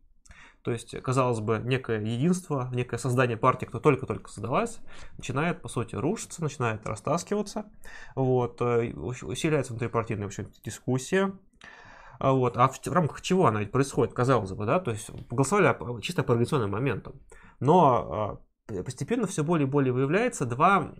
То 0.64 0.72
есть, 0.72 1.00
казалось 1.02 1.40
бы, 1.40 1.62
некое 1.64 2.02
единство, 2.02 2.70
некое 2.74 2.98
создание 2.98 3.38
партии, 3.38 3.66
кто 3.66 3.80
только-только 3.80 4.30
создалась, 4.30 4.80
начинает, 5.18 5.62
по 5.62 5.70
сути, 5.70 5.96
рушиться, 5.96 6.44
начинает 6.44 6.86
растаскиваться. 6.86 7.66
Вот, 8.16 8.62
э, 8.62 8.92
усиляется 8.94 9.72
внутрипартийная 9.72 10.26
в 10.26 10.28
общем, 10.28 10.52
дискуссия. 10.66 11.32
Вот. 12.20 12.58
А 12.58 12.68
в, 12.68 12.78
в 12.78 12.92
рамках 12.92 13.22
чего 13.22 13.48
она 13.48 13.62
ведь 13.62 13.72
происходит, 13.72 14.14
казалось 14.14 14.52
бы, 14.52 14.66
да? 14.66 14.82
То 14.82 14.92
есть 14.92 15.10
голосовали 15.30 16.02
чисто 16.02 16.24
по 16.24 16.34
организационным 16.34 16.72
моментам. 16.72 17.14
Но 17.62 18.42
постепенно 18.84 19.28
все 19.28 19.44
более 19.44 19.68
и 19.68 19.70
более 19.70 19.94
выявляется 19.94 20.46
два 20.46 20.92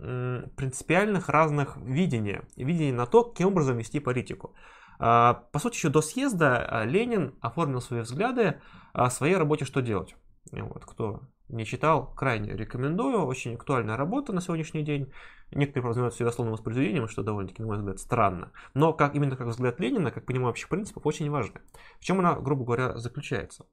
принципиальных 0.56 1.30
разных 1.30 1.78
видения. 1.78 2.44
Видения 2.56 2.94
на 2.94 3.06
то, 3.06 3.24
каким 3.24 3.48
образом 3.48 3.78
вести 3.78 4.00
политику. 4.00 4.54
А, 5.00 5.46
по 5.52 5.60
сути, 5.60 5.76
еще 5.76 5.90
до 5.90 6.02
съезда 6.02 6.66
а, 6.66 6.84
Ленин 6.84 7.36
оформил 7.40 7.82
свои 7.82 8.02
взгляды 8.02 8.60
о 8.92 9.10
своей 9.10 9.38
работе 9.38 9.64
«Что 9.64 9.82
делать?». 9.82 10.16
Вот, 10.52 10.86
кто 10.86 11.22
не 11.48 11.66
читал, 11.66 12.14
крайне 12.14 12.52
рекомендую. 12.52 13.26
Очень 13.26 13.56
актуальная 13.56 13.96
работа 13.96 14.34
на 14.34 14.42
сегодняшний 14.42 14.84
день. 14.84 15.12
Некоторые 15.52 15.88
называют 15.88 16.14
все 16.14 16.26
дословным 16.26 16.54
воспроизведением, 16.54 17.08
что 17.08 17.24
довольно-таки, 17.24 17.62
на 17.62 17.68
мой 17.68 17.78
взгляд, 17.78 18.00
странно. 18.00 18.52
Но 18.74 18.94
как, 18.94 19.16
именно 19.16 19.36
как 19.36 19.48
взгляд 19.48 19.80
Ленина, 19.80 20.12
как 20.12 20.26
понимаю 20.26 20.50
общих 20.50 20.70
принципов, 20.70 21.06
очень 21.06 21.30
важно. 21.32 21.62
В 22.00 22.04
чем 22.04 22.20
она, 22.20 22.36
грубо 22.36 22.66
говоря, 22.66 22.98
заключается? 22.98 23.66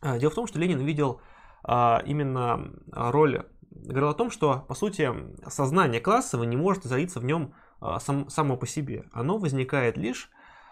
А, 0.00 0.18
дело 0.18 0.30
в 0.30 0.34
том, 0.34 0.46
что 0.46 0.58
Ленин 0.58 0.80
видел 0.80 1.20
а, 1.20 1.22
именно 1.64 2.72
роль, 2.90 3.46
говорил 3.70 4.08
о 4.08 4.14
том, 4.14 4.30
что, 4.30 4.64
по 4.68 4.74
сути, 4.74 5.10
сознание 5.48 6.00
классовое 6.00 6.46
не 6.46 6.56
может 6.56 6.84
зариться 6.84 7.20
в 7.20 7.24
нем 7.24 7.54
а, 7.80 8.00
сам, 8.00 8.28
само 8.28 8.56
по 8.56 8.66
себе. 8.66 9.04
Оно 9.12 9.38
возникает 9.38 9.96
лишь, 9.96 10.30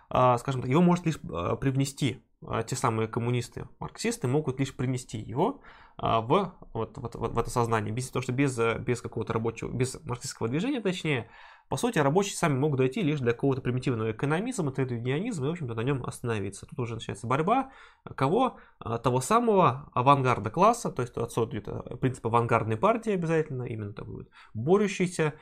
скажем 0.09 0.63
так, 0.63 0.69
его 0.69 0.83
может 0.83 1.07
лишь 1.07 1.21
привнести 1.21 2.25
те 2.67 2.77
самые 2.77 3.09
коммунисты, 3.09 3.69
марксисты 3.79 4.27
могут 4.27 4.59
лишь 4.61 4.75
принести 4.75 5.19
его 5.19 5.61
в, 5.99 6.55
вот, 6.73 6.97
вот, 6.97 7.15
вот, 7.15 7.33
в 7.33 7.39
это 7.39 7.51
сознание, 7.51 7.93
без 7.93 8.11
того, 8.11 8.23
что 8.23 8.33
без, 8.33 8.59
без 8.79 9.03
какого-то 9.03 9.35
рабочего, 9.35 9.71
без 9.71 10.03
марксистского 10.05 10.49
движения, 10.49 10.81
точнее, 10.81 11.29
по 11.71 11.77
сути, 11.77 12.01
рабочие 12.01 12.37
сами 12.37 12.59
могут 12.59 12.79
дойти 12.79 13.01
лишь 13.01 13.21
до 13.21 13.33
какого-то 13.33 13.61
примитивного 13.61 14.11
экономизма, 14.11 14.73
трейдунионизма 14.73 15.47
и, 15.47 15.49
в 15.51 15.53
общем-то, 15.53 15.75
на 15.75 15.83
нем 15.83 16.03
остановиться. 16.05 16.67
Тут 16.67 16.81
уже 16.81 16.95
начинается 16.95 17.29
борьба 17.29 17.71
кого? 18.17 18.57
А, 18.81 18.99
того 18.99 19.21
самого 19.21 19.89
авангарда 19.95 20.51
класса, 20.51 20.91
то 20.91 21.03
есть 21.03 21.17
отсутствует 21.17 21.69
принцип 22.01 22.27
авангардной 22.27 22.77
партии 22.77 23.13
обязательно, 23.13 23.63
именно 23.63 23.93
такой 23.93 24.17
вот 24.17 24.29
борющийся, 24.53 25.35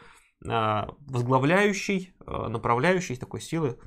а, 0.46 0.94
возглавляющий, 1.06 2.14
а, 2.26 2.48
направляющий 2.48 3.16
такой 3.16 3.40
силы 3.40 3.78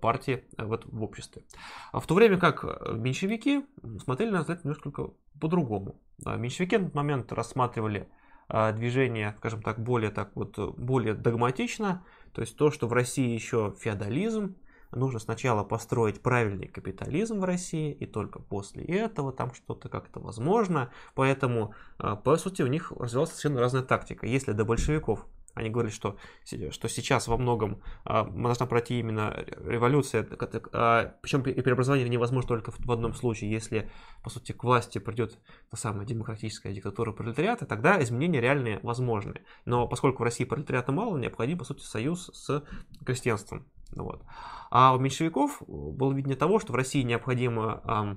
партии 0.00 0.44
в, 0.58 0.80
в 0.86 1.02
обществе. 1.02 1.44
В 1.92 2.04
то 2.06 2.14
время 2.14 2.38
как 2.38 2.64
меньшевики 2.96 3.64
смотрели 4.02 4.30
на 4.30 4.40
это 4.40 4.58
немножко 4.64 5.10
по-другому. 5.40 6.00
Меньшевики 6.24 6.76
на 6.76 6.86
тот 6.86 6.94
момент 6.94 7.32
рассматривали 7.32 8.08
а, 8.48 8.72
движение, 8.72 9.34
скажем 9.38 9.62
так, 9.62 9.78
более 9.78 10.10
так 10.10 10.32
вот, 10.34 10.58
более 10.76 11.14
догматично, 11.14 12.04
то 12.32 12.40
есть 12.40 12.56
то, 12.56 12.70
что 12.70 12.86
в 12.88 12.92
России 12.92 13.32
еще 13.32 13.74
феодализм, 13.78 14.56
нужно 14.90 15.18
сначала 15.20 15.64
построить 15.64 16.20
правильный 16.20 16.68
капитализм 16.68 17.40
в 17.40 17.44
России, 17.44 17.92
и 17.92 18.06
только 18.06 18.40
после 18.40 18.84
этого 18.84 19.32
там 19.32 19.54
что-то 19.54 19.88
как-то 19.88 20.20
возможно. 20.20 20.90
Поэтому, 21.14 21.74
а, 21.98 22.16
по 22.16 22.36
сути, 22.36 22.62
у 22.62 22.66
них 22.66 22.92
развивалась 22.92 23.30
совершенно 23.30 23.60
разная 23.60 23.82
тактика. 23.82 24.26
Если 24.26 24.52
до 24.52 24.64
большевиков 24.64 25.26
они 25.54 25.70
говорили, 25.70 25.92
что, 25.92 26.16
что 26.44 26.88
сейчас 26.88 27.28
во 27.28 27.36
многом 27.36 27.82
а, 28.04 28.24
должна 28.24 28.66
пройти 28.66 29.00
именно 29.00 29.44
революция, 29.64 30.26
а, 30.72 31.14
причем 31.20 31.42
и 31.42 31.60
преобразование 31.60 32.08
невозможно 32.08 32.48
только 32.48 32.70
в, 32.70 32.78
в 32.78 32.90
одном 32.90 33.14
случае, 33.14 33.50
если, 33.50 33.90
по 34.22 34.30
сути, 34.30 34.52
к 34.52 34.64
власти 34.64 34.98
придет 34.98 35.38
та 35.70 35.76
самая 35.76 36.06
демократическая 36.06 36.72
диктатура 36.72 37.12
пролетариата, 37.12 37.66
тогда 37.66 38.02
изменения 38.02 38.40
реальные 38.40 38.80
возможны. 38.82 39.42
Но 39.64 39.86
поскольку 39.86 40.22
в 40.22 40.24
России 40.24 40.44
пролетариата 40.44 40.92
мало, 40.92 41.18
необходим, 41.18 41.58
по 41.58 41.64
сути, 41.64 41.82
союз 41.82 42.30
с 42.32 42.64
крестьянством. 43.04 43.66
Вот. 43.94 44.22
А 44.70 44.94
у 44.94 44.98
меньшевиков 44.98 45.62
было 45.66 46.12
видение 46.12 46.36
того, 46.36 46.58
что 46.58 46.72
в 46.72 46.76
России 46.76 47.02
необходимо, 47.02 47.82
а, 47.84 48.16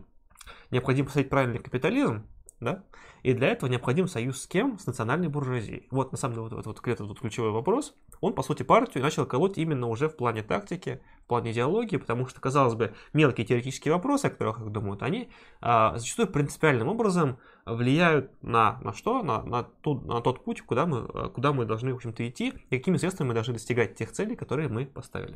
необходимо 0.71 1.07
поставить 1.07 1.29
правильный 1.29 1.59
капитализм, 1.59 2.25
да? 2.65 2.83
И 3.23 3.33
для 3.33 3.47
этого 3.47 3.69
необходим 3.69 4.07
союз 4.07 4.41
с 4.41 4.47
кем? 4.47 4.77
С 4.77 4.85
национальной 4.85 5.29
буржуазией. 5.29 5.87
Вот, 5.89 6.11
на 6.11 6.17
самом 6.17 6.33
деле, 6.35 6.43
вот, 6.43 6.53
вот, 6.53 6.65
вот 6.65 6.87
этот 6.87 7.07
вот 7.07 7.19
ключевой 7.19 7.51
вопрос. 7.51 7.95
Он, 8.21 8.33
по 8.33 8.43
сути, 8.43 8.63
партию 8.63 9.03
начал 9.03 9.25
колоть 9.25 9.57
именно 9.57 9.87
уже 9.87 10.09
в 10.09 10.15
плане 10.15 10.43
тактики, 10.43 11.01
в 11.23 11.27
плане 11.27 11.51
идеологии, 11.51 11.97
потому 11.97 12.27
что, 12.27 12.39
казалось 12.39 12.75
бы, 12.75 12.93
мелкие 13.13 13.47
теоретические 13.47 13.93
вопросы, 13.93 14.25
о 14.25 14.29
которых 14.29 14.59
их 14.59 14.69
думают, 14.71 15.01
они 15.01 15.29
а, 15.61 15.97
зачастую 15.97 16.27
принципиальным 16.27 16.87
образом 16.87 17.39
влияют 17.65 18.31
на, 18.43 18.79
на 18.81 18.93
что? 18.93 19.23
На, 19.23 19.41
на, 19.41 19.63
ту, 19.63 20.01
на 20.01 20.21
тот 20.21 20.43
путь, 20.43 20.61
куда 20.61 20.85
мы, 20.85 21.29
куда 21.29 21.51
мы 21.53 21.65
должны, 21.65 21.93
в 21.93 21.95
общем-то, 21.95 22.27
идти, 22.27 22.53
и 22.69 22.77
какими 22.77 22.97
средствами 22.97 23.29
мы 23.29 23.33
должны 23.33 23.53
достигать 23.53 23.95
тех 23.95 24.11
целей, 24.11 24.35
которые 24.35 24.69
мы 24.69 24.85
поставили. 24.85 25.35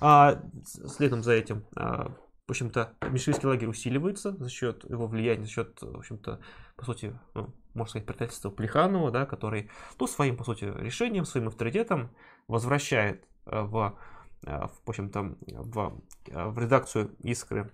А, 0.00 0.40
следом 0.64 1.22
за 1.22 1.32
этим 1.32 1.64
а, 1.74 2.12
в 2.46 2.50
общем-то, 2.50 2.94
меньшевистский 3.10 3.48
лагерь 3.48 3.68
усиливается 3.68 4.36
за 4.36 4.50
счет 4.50 4.84
его 4.88 5.06
влияния, 5.06 5.44
за 5.44 5.50
счет, 5.50 5.78
в 5.80 5.96
общем-то, 5.96 6.40
по 6.76 6.84
сути, 6.84 7.18
ну, 7.34 7.54
можно 7.72 7.90
сказать, 7.90 8.06
предательства 8.06 8.50
Плеханова, 8.50 9.10
да, 9.10 9.24
который, 9.24 9.70
ну, 9.98 10.06
своим, 10.06 10.36
по 10.36 10.44
сути, 10.44 10.64
решением, 10.64 11.24
своим 11.24 11.48
авторитетом 11.48 12.10
возвращает 12.46 13.26
э, 13.46 13.62
в, 13.62 13.98
э, 14.44 14.66
в 14.84 14.88
общем-то, 14.88 15.36
в, 15.40 16.02
э, 16.26 16.48
в 16.48 16.58
редакцию 16.58 17.16
«Искры» 17.20 17.72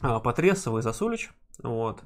Потресова 0.00 0.78
и 0.78 0.82
Засулич, 0.82 1.30
вот, 1.62 2.02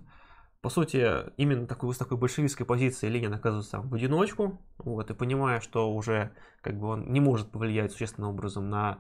по 0.63 0.69
сути, 0.69 1.31
именно 1.37 1.67
такой, 1.67 1.95
с 1.95 1.99
такой 1.99 2.19
большевистской 2.19 2.67
позиции 2.67 3.09
Ленин 3.09 3.33
оказывается 3.33 3.81
в 3.81 3.95
одиночку, 3.95 4.61
вот, 4.79 5.11
и 5.11 5.15
понимая, 5.15 5.61
что 5.61 5.93
уже 5.93 6.33
как 6.63 6.79
бы 6.79 6.89
он 6.89 7.13
не 7.13 7.21
может 7.21 7.51
повлиять 7.51 7.93
существенным 7.93 8.31
образом 8.31 8.69
на 8.69 8.99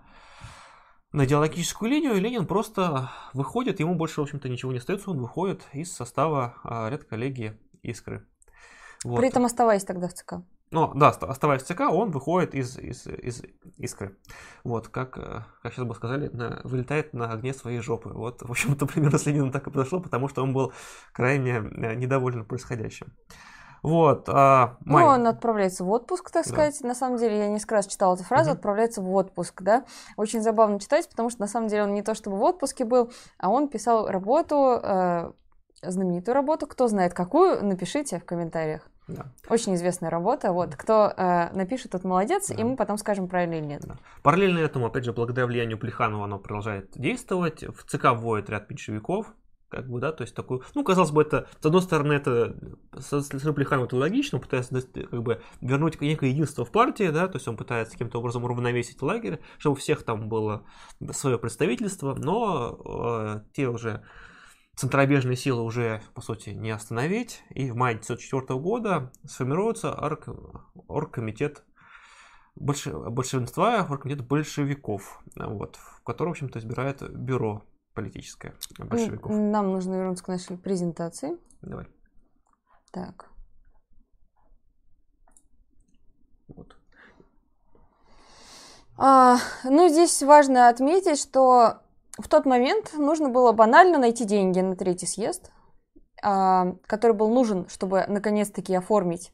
на 1.12 1.24
идеологическую 1.24 1.90
линию, 1.90 2.14
и 2.14 2.20
Ленин 2.20 2.46
просто 2.46 3.10
выходит, 3.32 3.80
ему 3.80 3.94
больше, 3.94 4.20
в 4.20 4.24
общем-то, 4.24 4.48
ничего 4.48 4.72
не 4.72 4.78
остается, 4.78 5.10
он 5.10 5.18
выходит 5.18 5.62
из 5.72 5.92
состава 5.92 6.54
а, 6.64 6.88
редколлегии 6.88 7.58
«Искры». 7.82 8.26
Вот. 9.04 9.18
При 9.18 9.28
этом 9.28 9.44
оставаясь 9.44 9.84
тогда 9.84 10.08
в 10.08 10.14
ЦК. 10.14 10.34
Ну, 10.70 10.92
да, 10.94 11.08
оставаясь 11.08 11.62
в 11.62 11.66
ЦК, 11.66 11.80
он 11.90 12.12
выходит 12.12 12.54
из, 12.54 12.78
из, 12.78 13.06
из 13.06 13.42
искры. 13.76 14.16
Вот, 14.62 14.86
как, 14.86 15.18
э, 15.18 15.42
как 15.62 15.72
сейчас 15.72 15.84
бы 15.84 15.96
сказали, 15.96 16.28
на, 16.28 16.60
вылетает 16.62 17.12
на 17.12 17.32
огне 17.32 17.52
своей 17.54 17.80
жопы. 17.80 18.10
Вот, 18.10 18.42
в 18.42 18.50
общем-то, 18.50 18.86
примерно 18.86 19.18
с 19.18 19.26
Лениным 19.26 19.50
так 19.50 19.66
и 19.66 19.70
произошло, 19.70 19.98
потому 19.98 20.28
что 20.28 20.44
он 20.44 20.52
был 20.52 20.72
крайне 21.12 21.56
э, 21.56 21.94
недоволен 21.96 22.44
происходящим. 22.44 23.08
Вот. 23.82 24.28
А, 24.28 24.76
май... 24.80 25.04
Ну, 25.04 25.10
он 25.10 25.26
отправляется 25.26 25.84
в 25.84 25.90
отпуск, 25.90 26.30
так 26.30 26.46
сказать. 26.46 26.76
Да. 26.80 26.88
На 26.88 26.94
самом 26.94 27.18
деле, 27.18 27.38
я 27.38 27.48
несколько 27.48 27.76
раз 27.76 27.86
читала 27.86 28.14
эту 28.14 28.24
фразу, 28.24 28.50
угу. 28.50 28.56
отправляется 28.56 29.02
в 29.02 29.12
отпуск, 29.14 29.62
да. 29.62 29.84
Очень 30.16 30.42
забавно 30.42 30.78
читать, 30.80 31.08
потому 31.08 31.30
что 31.30 31.40
на 31.40 31.46
самом 31.46 31.68
деле 31.68 31.84
он 31.84 31.94
не 31.94 32.02
то 32.02 32.14
чтобы 32.14 32.36
в 32.36 32.42
отпуске 32.42 32.84
был, 32.84 33.12
а 33.38 33.48
он 33.48 33.68
писал 33.68 34.08
работу, 34.08 34.80
э, 34.82 35.32
знаменитую 35.82 36.34
работу. 36.34 36.66
Кто 36.66 36.88
знает 36.88 37.14
какую, 37.14 37.64
напишите 37.64 38.18
в 38.18 38.24
комментариях. 38.24 38.82
Да. 39.08 39.26
Очень 39.48 39.74
известная 39.74 40.10
работа. 40.10 40.52
Вот, 40.52 40.76
кто 40.76 41.12
э, 41.16 41.50
напишет, 41.52 41.92
тот 41.92 42.04
молодец, 42.04 42.48
да. 42.48 42.54
и 42.54 42.62
мы 42.62 42.76
потом 42.76 42.96
скажем, 42.96 43.28
правильно 43.28 43.54
или 43.54 43.64
нет. 43.64 43.82
Да. 43.84 43.96
Параллельно 44.22 44.58
этому, 44.60 44.86
опять 44.86 45.04
же, 45.04 45.12
благодаря 45.12 45.46
влиянию 45.46 45.78
Плеханова 45.78 46.24
оно 46.24 46.38
продолжает 46.38 46.92
действовать. 46.94 47.64
В 47.64 47.84
ЦК 47.84 48.12
вводит 48.14 48.50
ряд 48.50 48.70
меньшевиков, 48.70 49.34
как 49.70 49.88
бы, 49.88 50.00
да, 50.00 50.12
то 50.12 50.22
есть 50.22 50.34
такой, 50.34 50.60
ну, 50.74 50.82
казалось 50.84 51.12
бы, 51.12 51.22
это, 51.22 51.48
с 51.60 51.66
одной 51.66 51.80
стороны, 51.82 52.12
это 52.14 52.56
с 52.92 53.22
стороны 53.22 53.54
Плеханова 53.54 53.86
это 53.86 53.96
логично, 53.96 54.38
пытается 54.38 54.82
как 54.82 55.22
бы 55.22 55.40
вернуть 55.60 56.00
некое 56.00 56.30
единство 56.30 56.64
в 56.64 56.72
партии, 56.72 57.10
да, 57.10 57.28
то 57.28 57.36
есть 57.36 57.46
он 57.46 57.56
пытается 57.56 57.92
каким-то 57.92 58.18
образом 58.18 58.44
уравновесить 58.44 59.00
лагерь, 59.00 59.40
чтобы 59.58 59.74
у 59.74 59.78
всех 59.78 60.02
там 60.02 60.28
было 60.28 60.64
свое 61.12 61.38
представительство, 61.38 62.14
но 62.14 62.78
э, 62.84 63.40
те 63.54 63.68
уже 63.68 64.02
центробежные 64.74 65.36
силы 65.36 65.62
уже, 65.62 66.02
по 66.14 66.20
сути, 66.20 66.50
не 66.50 66.70
остановить, 66.70 67.42
и 67.50 67.70
в 67.70 67.76
мае 67.76 67.94
1904 67.94 68.58
года 68.58 69.12
сформируется 69.24 69.92
орг, 69.92 70.28
оргкомитет 70.88 71.64
больше, 72.56 72.90
большинства 72.90 73.86
оргкомитет 73.88 74.26
большевиков, 74.26 75.22
вот, 75.36 75.76
в 75.76 76.02
котором, 76.02 76.32
в 76.32 76.34
общем-то, 76.34 76.58
избирает 76.58 77.08
бюро 77.10 77.64
политическая 77.94 78.54
большевиков. 78.78 79.30
Нам 79.30 79.72
нужно 79.72 79.94
вернуться 79.94 80.24
к 80.24 80.28
нашей 80.28 80.56
презентации. 80.56 81.36
Давай. 81.62 81.86
Так. 82.92 83.30
Вот. 86.48 86.76
А, 88.96 89.38
ну, 89.64 89.88
здесь 89.88 90.22
важно 90.22 90.68
отметить, 90.68 91.18
что 91.18 91.82
в 92.18 92.28
тот 92.28 92.44
момент 92.44 92.92
нужно 92.94 93.28
было 93.28 93.52
банально 93.52 93.98
найти 93.98 94.24
деньги 94.24 94.60
на 94.60 94.76
третий 94.76 95.06
съезд, 95.06 95.50
а, 96.22 96.74
который 96.86 97.12
был 97.12 97.28
нужен, 97.28 97.68
чтобы 97.68 98.04
наконец-таки 98.08 98.74
оформить 98.74 99.32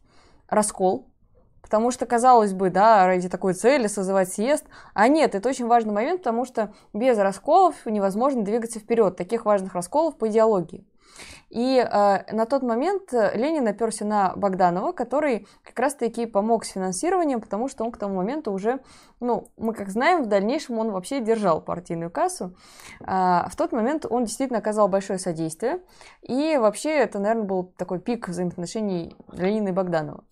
раскол 0.48 1.10
Потому 1.66 1.90
что, 1.90 2.06
казалось 2.06 2.52
бы, 2.52 2.70
да, 2.70 3.06
ради 3.06 3.28
такой 3.28 3.52
цели 3.52 3.88
созывать 3.88 4.32
съезд. 4.32 4.64
А 4.94 5.08
нет, 5.08 5.34
это 5.34 5.48
очень 5.48 5.66
важный 5.66 5.92
момент, 5.92 6.20
потому 6.20 6.44
что 6.44 6.72
без 6.92 7.18
расколов 7.18 7.74
невозможно 7.86 8.44
двигаться 8.44 8.78
вперед. 8.78 9.16
Таких 9.16 9.44
важных 9.44 9.74
расколов 9.74 10.16
по 10.16 10.28
идеологии. 10.28 10.86
И 11.50 11.78
э, 11.78 12.32
на 12.32 12.46
тот 12.46 12.62
момент 12.62 13.12
Ленин 13.12 13.66
оперся 13.66 14.04
на 14.04 14.32
Богданова, 14.36 14.92
который 14.92 15.48
как 15.64 15.76
раз-таки 15.78 16.26
помог 16.26 16.64
с 16.64 16.70
финансированием, 16.70 17.40
потому 17.40 17.68
что 17.68 17.84
он 17.84 17.90
к 17.90 17.98
тому 17.98 18.14
моменту 18.16 18.52
уже, 18.52 18.78
ну, 19.18 19.48
мы 19.56 19.74
как 19.74 19.88
знаем, 19.88 20.22
в 20.22 20.26
дальнейшем 20.26 20.78
он 20.78 20.92
вообще 20.92 21.20
держал 21.20 21.60
партийную 21.60 22.12
кассу. 22.12 22.54
А, 23.04 23.48
в 23.50 23.56
тот 23.56 23.72
момент 23.72 24.06
он 24.08 24.24
действительно 24.24 24.60
оказал 24.60 24.86
большое 24.86 25.18
содействие. 25.18 25.80
И 26.22 26.58
вообще 26.58 26.90
это, 26.90 27.18
наверное, 27.18 27.44
был 27.44 27.72
такой 27.76 27.98
пик 27.98 28.28
взаимоотношений 28.28 29.16
Ленина 29.32 29.70
и 29.70 29.72
Богданова. 29.72 30.22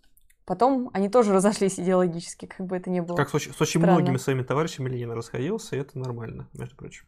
Потом 0.46 0.90
они 0.92 1.08
тоже 1.08 1.32
разошлись 1.32 1.80
идеологически, 1.80 2.44
как 2.44 2.66
бы 2.66 2.76
это 2.76 2.90
ни 2.90 3.00
было. 3.00 3.16
Как 3.16 3.30
с 3.30 3.34
очень, 3.34 3.54
с 3.54 3.60
очень 3.60 3.80
многими 3.80 4.18
своими 4.18 4.42
товарищами 4.42 4.90
Ленин 4.90 5.12
расходился, 5.12 5.74
и 5.74 5.78
это 5.78 5.98
нормально, 5.98 6.48
между 6.52 6.76
прочим. 6.76 7.06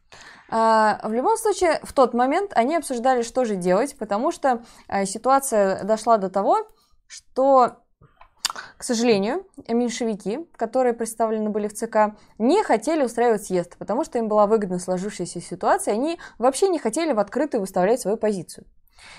А, 0.49 0.99
в 1.03 1.13
любом 1.13 1.37
случае, 1.37 1.79
в 1.83 1.93
тот 1.93 2.15
момент 2.15 2.51
они 2.55 2.75
обсуждали, 2.75 3.21
что 3.21 3.45
же 3.45 3.55
делать, 3.55 3.95
потому 3.99 4.31
что 4.31 4.63
а, 4.87 5.05
ситуация 5.05 5.83
дошла 5.83 6.17
до 6.17 6.31
того, 6.31 6.67
что, 7.05 7.83
к 8.77 8.83
сожалению, 8.83 9.45
меньшевики, 9.67 10.39
которые 10.55 10.93
представлены 10.93 11.51
были 11.51 11.67
в 11.67 11.73
ЦК, 11.73 12.17
не 12.39 12.63
хотели 12.63 13.03
устраивать 13.03 13.45
съезд, 13.45 13.77
потому 13.77 14.03
что 14.03 14.17
им 14.17 14.29
была 14.29 14.47
выгодна 14.47 14.79
сложившаяся 14.79 15.41
ситуация, 15.41 15.93
они 15.93 16.17
вообще 16.39 16.69
не 16.69 16.79
хотели 16.79 17.13
в 17.13 17.19
открытую 17.19 17.61
выставлять 17.61 18.01
свою 18.01 18.17
позицию. 18.17 18.65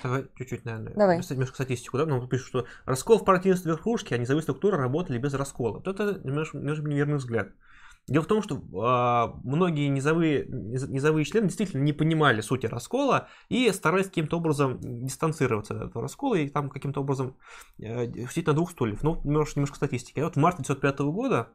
Давай 0.03 0.25
чуть-чуть, 0.37 0.65
наверное, 0.65 0.93
Давай. 0.93 1.17
немножко 1.17 1.55
статистику, 1.55 1.97
да? 1.97 2.05
Ну, 2.05 2.27
пишут, 2.27 2.47
что 2.47 2.65
раскол 2.85 3.19
в 3.19 3.25
партийности 3.25 3.67
верхушки, 3.67 4.13
а 4.13 4.17
низовые 4.17 4.43
структуры 4.43 4.77
работали 4.77 5.17
без 5.17 5.33
раскола. 5.33 5.77
Вот 5.77 5.87
это 5.87 6.19
немножко, 6.23 6.57
немножко 6.57 6.87
неверный 6.87 7.17
взгляд. 7.17 7.49
Дело 8.09 8.23
в 8.23 8.27
том, 8.27 8.41
что 8.41 8.55
э, 8.55 9.39
многие 9.43 9.87
низовые, 9.87 10.45
низовые 10.47 11.25
члены 11.25 11.47
действительно 11.47 11.83
не 11.83 11.93
понимали 11.93 12.41
сути 12.41 12.65
раскола 12.65 13.27
и 13.49 13.71
старались 13.71 14.07
каким-то 14.07 14.37
образом 14.37 14.79
дистанцироваться 14.81 15.75
от 15.75 15.89
этого 15.89 16.01
раскола 16.01 16.35
и 16.35 16.49
там 16.49 16.69
каким-то 16.69 17.01
образом 17.01 17.37
э, 17.77 18.07
сидеть 18.29 18.47
на 18.47 18.53
двух 18.53 18.71
стульях. 18.71 19.03
Ну, 19.03 19.21
немножко, 19.23 19.59
немножко 19.59 19.75
статистики. 19.75 20.19
Вот 20.21 20.35
в 20.35 20.39
марте 20.39 20.63
1995 20.63 20.99
года 21.13 21.49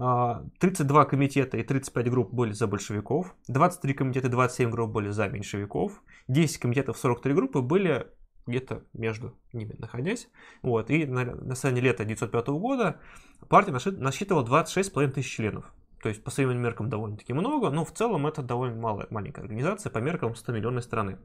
32 0.00 1.04
комитета 1.04 1.58
и 1.58 1.62
35 1.62 2.10
групп 2.10 2.32
были 2.32 2.52
за 2.52 2.66
большевиков, 2.66 3.34
23 3.48 3.94
комитета 3.94 4.28
и 4.28 4.30
27 4.30 4.70
групп 4.70 4.90
были 4.90 5.10
за 5.10 5.28
меньшевиков, 5.28 6.02
10 6.28 6.58
комитетов 6.58 6.96
43 6.96 7.34
группы 7.34 7.60
были 7.60 8.06
где-то 8.46 8.82
между 8.94 9.36
ними 9.52 9.74
находясь. 9.78 10.28
Вот. 10.62 10.88
И 10.90 11.04
на, 11.04 11.24
на 11.24 11.54
самом 11.54 11.76
лета 11.76 12.04
1905 12.04 12.46
года 12.48 12.98
партия 13.48 13.72
насчитывала 13.72 14.44
26,5 14.44 15.08
тысяч 15.08 15.36
членов. 15.36 15.70
То 16.02 16.08
есть 16.08 16.24
по 16.24 16.30
современным 16.30 16.62
меркам 16.62 16.88
довольно-таки 16.88 17.34
много, 17.34 17.68
но 17.68 17.84
в 17.84 17.92
целом 17.92 18.26
это 18.26 18.42
довольно 18.42 18.80
малая, 18.80 19.06
маленькая 19.10 19.42
организация 19.42 19.90
по 19.90 19.98
меркам 19.98 20.34
100 20.34 20.52
миллионной 20.52 20.82
страны. 20.82 21.18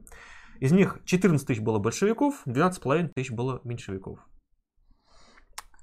Из 0.60 0.72
них 0.72 0.98
14 1.06 1.46
тысяч 1.46 1.60
было 1.60 1.78
большевиков, 1.78 2.42
12,5 2.46 3.08
тысяч 3.14 3.30
было 3.30 3.60
меньшевиков. 3.64 4.18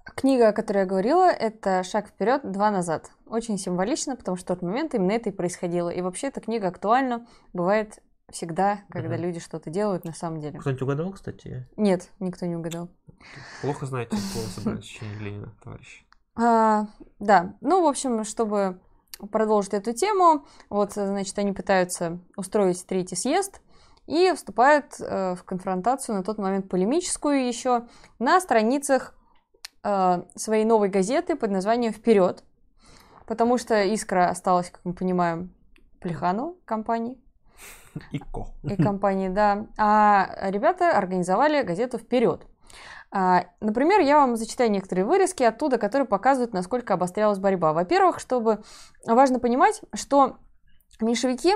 Книга, 0.03 0.49
о 0.49 0.53
которой 0.53 0.79
я 0.79 0.85
говорила, 0.85 1.29
это 1.29 1.83
«Шаг 1.83 2.07
вперед, 2.07 2.41
два 2.51 2.71
назад». 2.71 3.11
Очень 3.25 3.57
символично, 3.57 4.15
потому 4.15 4.35
что 4.35 4.53
в 4.53 4.57
тот 4.57 4.61
момент 4.61 4.93
именно 4.93 5.13
это 5.13 5.29
и 5.29 5.31
происходило. 5.31 5.89
И 5.89 6.01
вообще 6.01 6.27
эта 6.27 6.41
книга 6.41 6.67
актуальна, 6.67 7.25
бывает 7.53 7.99
всегда, 8.29 8.81
когда 8.89 9.15
угу. 9.15 9.23
люди 9.23 9.39
что-то 9.39 9.69
делают 9.69 10.03
на 10.03 10.13
самом 10.13 10.41
деле. 10.41 10.59
Кто-нибудь 10.59 10.81
угадал, 10.81 11.11
кстати? 11.11 11.67
Нет, 11.77 12.09
никто 12.19 12.45
не 12.45 12.55
угадал. 12.55 12.89
Плохо 13.61 13.85
знаете 13.85 14.17
слово 14.33 14.47
«собрание 14.47 14.83
Ленина, 15.19 15.53
товарищ. 15.63 16.05
А, 16.35 16.87
да, 17.19 17.55
ну, 17.61 17.83
в 17.83 17.87
общем, 17.87 18.23
чтобы 18.23 18.79
продолжить 19.31 19.73
эту 19.73 19.93
тему, 19.93 20.45
вот, 20.69 20.93
значит, 20.93 21.37
они 21.37 21.53
пытаются 21.53 22.19
устроить 22.35 22.85
третий 22.85 23.15
съезд 23.15 23.61
и 24.07 24.33
вступают 24.35 24.99
э, 24.99 25.35
в 25.35 25.43
конфронтацию 25.43 26.15
на 26.15 26.23
тот 26.23 26.37
момент 26.39 26.67
полемическую 26.69 27.47
еще 27.47 27.87
на 28.19 28.41
страницах 28.41 29.15
своей 30.35 30.65
новой 30.65 30.89
газеты 30.89 31.35
под 31.35 31.51
названием 31.51 31.91
«Вперед», 31.91 32.43
потому 33.25 33.57
что 33.57 33.83
«Искра» 33.83 34.29
осталась, 34.29 34.69
как 34.69 34.81
мы 34.83 34.93
понимаем, 34.93 35.53
Плехану 35.99 36.57
компании. 36.65 37.17
ИКО. 38.11 38.47
И 38.63 38.81
компании, 38.81 39.29
да. 39.29 39.67
А 39.77 40.49
ребята 40.49 40.97
организовали 40.97 41.61
газету 41.61 41.97
«Вперед». 41.97 42.45
А, 43.15 43.45
например, 43.59 43.99
я 43.99 44.17
вам 44.17 44.35
зачитаю 44.35 44.71
некоторые 44.71 45.05
вырезки 45.05 45.43
оттуда, 45.43 45.77
которые 45.77 46.07
показывают, 46.07 46.51
насколько 46.51 46.95
обострялась 46.95 47.37
борьба. 47.37 47.71
Во-первых, 47.71 48.19
чтобы 48.19 48.63
важно 49.05 49.37
понимать, 49.37 49.81
что 49.93 50.37
меньшевики, 50.99 51.53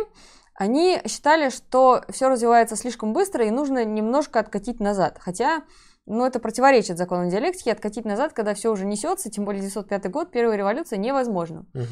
они 0.54 1.02
считали, 1.08 1.50
что 1.50 2.04
все 2.10 2.30
развивается 2.30 2.76
слишком 2.76 3.12
быстро 3.12 3.44
и 3.44 3.50
нужно 3.50 3.86
немножко 3.86 4.40
откатить 4.40 4.80
назад. 4.80 5.18
Хотя 5.20 5.64
но 6.08 6.26
это 6.26 6.40
противоречит 6.40 6.98
закону 6.98 7.30
диалектики, 7.30 7.70
откатить 7.70 8.06
назад, 8.06 8.34
когда 8.34 8.54
все 8.54 8.72
уже 8.72 8.86
несется, 8.86 9.30
тем 9.30 9.46
более 9.46 9.62
905 9.62 10.10
год, 10.10 10.32
первая 10.32 10.58
революция, 10.58 10.98
невозможно. 10.98 11.66
Угу. 11.74 11.86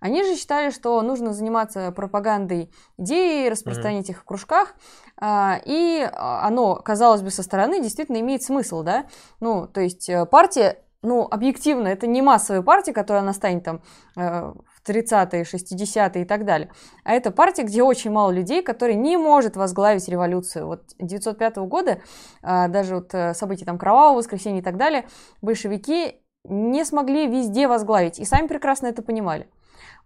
Они 0.00 0.24
же 0.24 0.34
считали, 0.36 0.70
что 0.70 1.00
нужно 1.02 1.32
заниматься 1.32 1.92
пропагандой 1.92 2.72
идеи, 2.98 3.48
распространять 3.48 4.06
угу. 4.06 4.12
их 4.12 4.20
в 4.20 4.24
кружках, 4.24 4.74
а, 5.16 5.60
и 5.64 6.06
оно, 6.12 6.74
казалось 6.76 7.22
бы, 7.22 7.30
со 7.30 7.42
стороны 7.42 7.80
действительно 7.80 8.18
имеет 8.18 8.42
смысл, 8.42 8.82
да? 8.82 9.06
Ну, 9.38 9.66
то 9.66 9.80
есть 9.80 10.08
э, 10.08 10.26
партия 10.26 10.78
ну, 11.02 11.26
объективно, 11.30 11.88
это 11.88 12.06
не 12.06 12.20
массовая 12.22 12.62
партия, 12.62 12.92
которая 12.92 13.22
настанет 13.22 13.64
там 13.64 13.82
э, 14.16 14.52
30-е, 14.86 15.42
60-е 15.42 16.22
и 16.22 16.24
так 16.24 16.44
далее. 16.44 16.70
А 17.04 17.12
это 17.12 17.30
партия, 17.30 17.62
где 17.62 17.82
очень 17.82 18.10
мало 18.10 18.30
людей, 18.30 18.62
которые 18.62 18.96
не 18.96 19.16
может 19.16 19.56
возглавить 19.56 20.08
революцию. 20.08 20.66
Вот 20.66 20.82
905 20.98 21.56
года, 21.58 22.00
а, 22.42 22.68
даже 22.68 22.96
вот 22.96 23.14
э, 23.14 23.34
события 23.34 23.64
там 23.64 23.78
Кровавого 23.78 24.18
воскресенья 24.18 24.60
и 24.60 24.64
так 24.64 24.76
далее, 24.76 25.06
большевики 25.42 26.20
не 26.44 26.84
смогли 26.84 27.26
везде 27.26 27.68
возглавить 27.68 28.18
и 28.18 28.24
сами 28.24 28.46
прекрасно 28.46 28.86
это 28.86 29.02
понимали. 29.02 29.48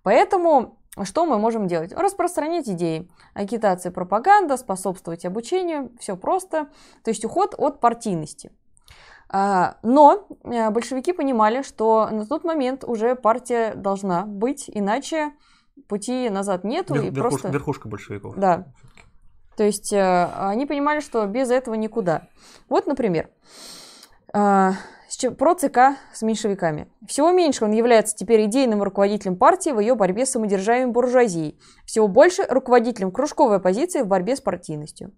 Поэтому 0.03 0.79
что 1.03 1.27
мы 1.27 1.39
можем 1.39 1.67
делать? 1.67 1.93
Распространять 1.93 2.69
идеи. 2.69 3.11
Агитация, 3.35 3.91
пропаганда, 3.91 4.57
способствовать 4.57 5.25
обучению. 5.25 5.91
Все 5.99 6.17
просто. 6.17 6.69
То 7.03 7.11
есть 7.11 7.25
уход 7.25 7.55
от 7.59 7.81
партийности. 7.81 8.53
А, 9.29 9.77
но 9.83 10.27
э, 10.45 10.71
большевики 10.71 11.13
понимали, 11.13 11.63
что 11.63 12.09
на 12.11 12.27
тот 12.27 12.45
момент 12.45 12.85
уже 12.85 13.15
партия 13.15 13.75
должна 13.75 14.27
быть, 14.27 14.71
иначе 14.73 15.33
пути 15.89 16.29
назад 16.29 16.65
нету. 16.65 16.95
Вер, 16.95 17.05
и 17.05 17.11
верхушка, 17.11 17.29
просто... 17.29 17.49
верхушка 17.49 17.89
большевиков. 17.89 18.37
Да. 18.37 18.67
То 19.57 19.65
есть 19.65 19.93
э, 19.93 20.31
они 20.37 20.67
понимали, 20.67 21.01
что 21.01 21.27
без 21.27 21.51
этого 21.51 21.75
никуда. 21.75 22.29
Вот, 22.69 22.87
например, 22.87 23.31
э, 24.33 24.73
про 25.39 25.55
ЦК 25.55 25.79
с 26.13 26.23
меньшевиками. 26.23 26.89
Всего 27.07 27.31
меньше 27.31 27.65
он 27.65 27.73
является 27.73 28.17
теперь 28.17 28.45
идейным 28.47 28.83
руководителем 28.83 29.37
партии 29.37 29.71
в 29.71 29.79
ее 29.79 29.95
борьбе 29.95 30.27
с 30.27 30.33
самодержавием 30.33 30.93
буржуазии. 30.93 31.59
Всего 31.87 32.09
больше 32.09 32.45
руководителем 32.49 33.13
кружковой 33.13 33.57
оппозиции 33.57 34.03
в 34.03 34.07
борьбе 34.07 34.37
с 34.37 34.41
партийностью. 34.41 35.13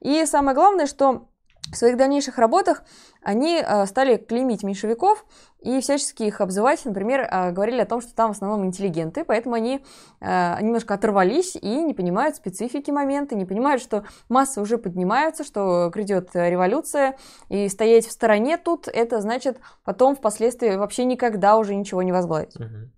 И 0.00 0.24
самое 0.26 0.54
главное, 0.54 0.86
что 0.86 1.28
в 1.72 1.76
своих 1.76 1.96
дальнейших 1.96 2.38
работах 2.38 2.82
они 3.22 3.62
э, 3.62 3.86
стали 3.86 4.16
клеймить 4.16 4.62
меньшевиков 4.62 5.24
и 5.60 5.80
всячески 5.80 6.22
их 6.22 6.40
обзывать. 6.40 6.84
Например, 6.84 7.20
э, 7.20 7.50
говорили 7.52 7.80
о 7.80 7.86
том, 7.86 8.00
что 8.00 8.14
там 8.14 8.32
в 8.32 8.36
основном 8.36 8.64
интеллигенты, 8.64 9.24
поэтому 9.24 9.54
они 9.54 9.84
э, 10.20 10.62
немножко 10.62 10.94
оторвались 10.94 11.56
и 11.56 11.82
не 11.82 11.94
понимают 11.94 12.36
специфики 12.36 12.90
момента, 12.90 13.34
не 13.34 13.44
понимают, 13.44 13.82
что 13.82 14.04
массы 14.28 14.60
уже 14.60 14.78
поднимаются, 14.78 15.44
что 15.44 15.90
грядет 15.92 16.30
революция, 16.34 17.18
и 17.48 17.68
стоять 17.68 18.06
в 18.06 18.12
стороне 18.12 18.56
тут, 18.56 18.88
это 18.88 19.20
значит 19.20 19.58
потом 19.84 20.16
впоследствии 20.16 20.76
вообще 20.76 21.04
никогда 21.04 21.56
уже 21.56 21.74
ничего 21.74 22.02
не 22.02 22.12
возглавить. 22.12 22.56
Угу. 22.56 22.90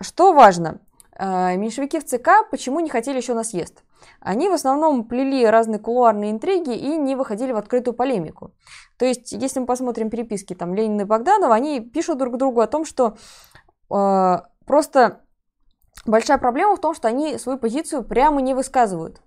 Что 0.00 0.32
важно? 0.32 0.80
Меньшевики 1.18 2.00
в 2.00 2.04
ЦК 2.04 2.48
почему 2.50 2.80
не 2.80 2.90
хотели 2.90 3.18
еще 3.18 3.34
на 3.34 3.44
съезд? 3.44 3.82
Они 4.26 4.48
в 4.48 4.52
основном 4.52 5.04
плели 5.04 5.46
разные 5.46 5.78
кулуарные 5.78 6.32
интриги 6.32 6.74
и 6.74 6.96
не 6.96 7.14
выходили 7.14 7.52
в 7.52 7.56
открытую 7.56 7.94
полемику. 7.94 8.52
То 8.98 9.04
есть, 9.04 9.30
если 9.30 9.60
мы 9.60 9.66
посмотрим 9.66 10.10
переписки 10.10 10.52
там 10.52 10.74
Ленина 10.74 11.02
и 11.02 11.04
Богданова, 11.04 11.54
они 11.54 11.78
пишут 11.80 12.18
друг 12.18 12.36
другу 12.36 12.60
о 12.60 12.66
том, 12.66 12.84
что 12.84 13.16
э, 13.88 14.38
просто 14.66 15.20
большая 16.06 16.38
проблема 16.38 16.74
в 16.74 16.80
том, 16.80 16.92
что 16.92 17.06
они 17.06 17.38
свою 17.38 17.56
позицию 17.56 18.02
прямо 18.02 18.40
не 18.40 18.54
высказывают. 18.54 19.20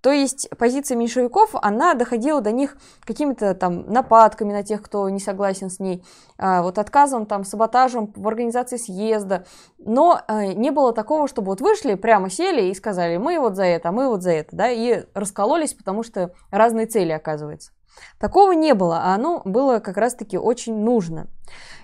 То 0.00 0.12
есть 0.12 0.48
позиция 0.56 0.96
меньшевиков, 0.96 1.50
она 1.54 1.94
доходила 1.94 2.40
до 2.40 2.52
них 2.52 2.76
какими-то 3.04 3.54
там 3.54 3.90
нападками 3.92 4.52
на 4.52 4.62
тех, 4.62 4.82
кто 4.82 5.08
не 5.08 5.20
согласен 5.20 5.68
с 5.68 5.78
ней, 5.78 6.02
а, 6.38 6.62
вот 6.62 6.78
отказом, 6.78 7.26
там, 7.26 7.44
саботажем 7.44 8.12
в 8.16 8.26
организации 8.26 8.78
съезда. 8.78 9.44
Но 9.78 10.20
а, 10.26 10.46
не 10.46 10.70
было 10.70 10.92
такого, 10.92 11.28
чтобы 11.28 11.48
вот 11.48 11.60
вышли, 11.60 11.94
прямо 11.94 12.30
сели 12.30 12.70
и 12.70 12.74
сказали, 12.74 13.18
мы 13.18 13.38
вот 13.38 13.56
за 13.56 13.64
это, 13.64 13.90
а 13.90 13.92
мы 13.92 14.08
вот 14.08 14.22
за 14.22 14.32
это, 14.32 14.56
да, 14.56 14.70
и 14.70 15.04
раскололись, 15.12 15.74
потому 15.74 16.02
что 16.02 16.32
разные 16.50 16.86
цели, 16.86 17.12
оказывается. 17.12 17.72
Такого 18.18 18.52
не 18.52 18.74
было, 18.74 19.00
а 19.02 19.14
оно 19.14 19.42
было 19.44 19.78
как 19.78 19.96
раз-таки 19.96 20.38
очень 20.38 20.76
нужно. 20.76 21.28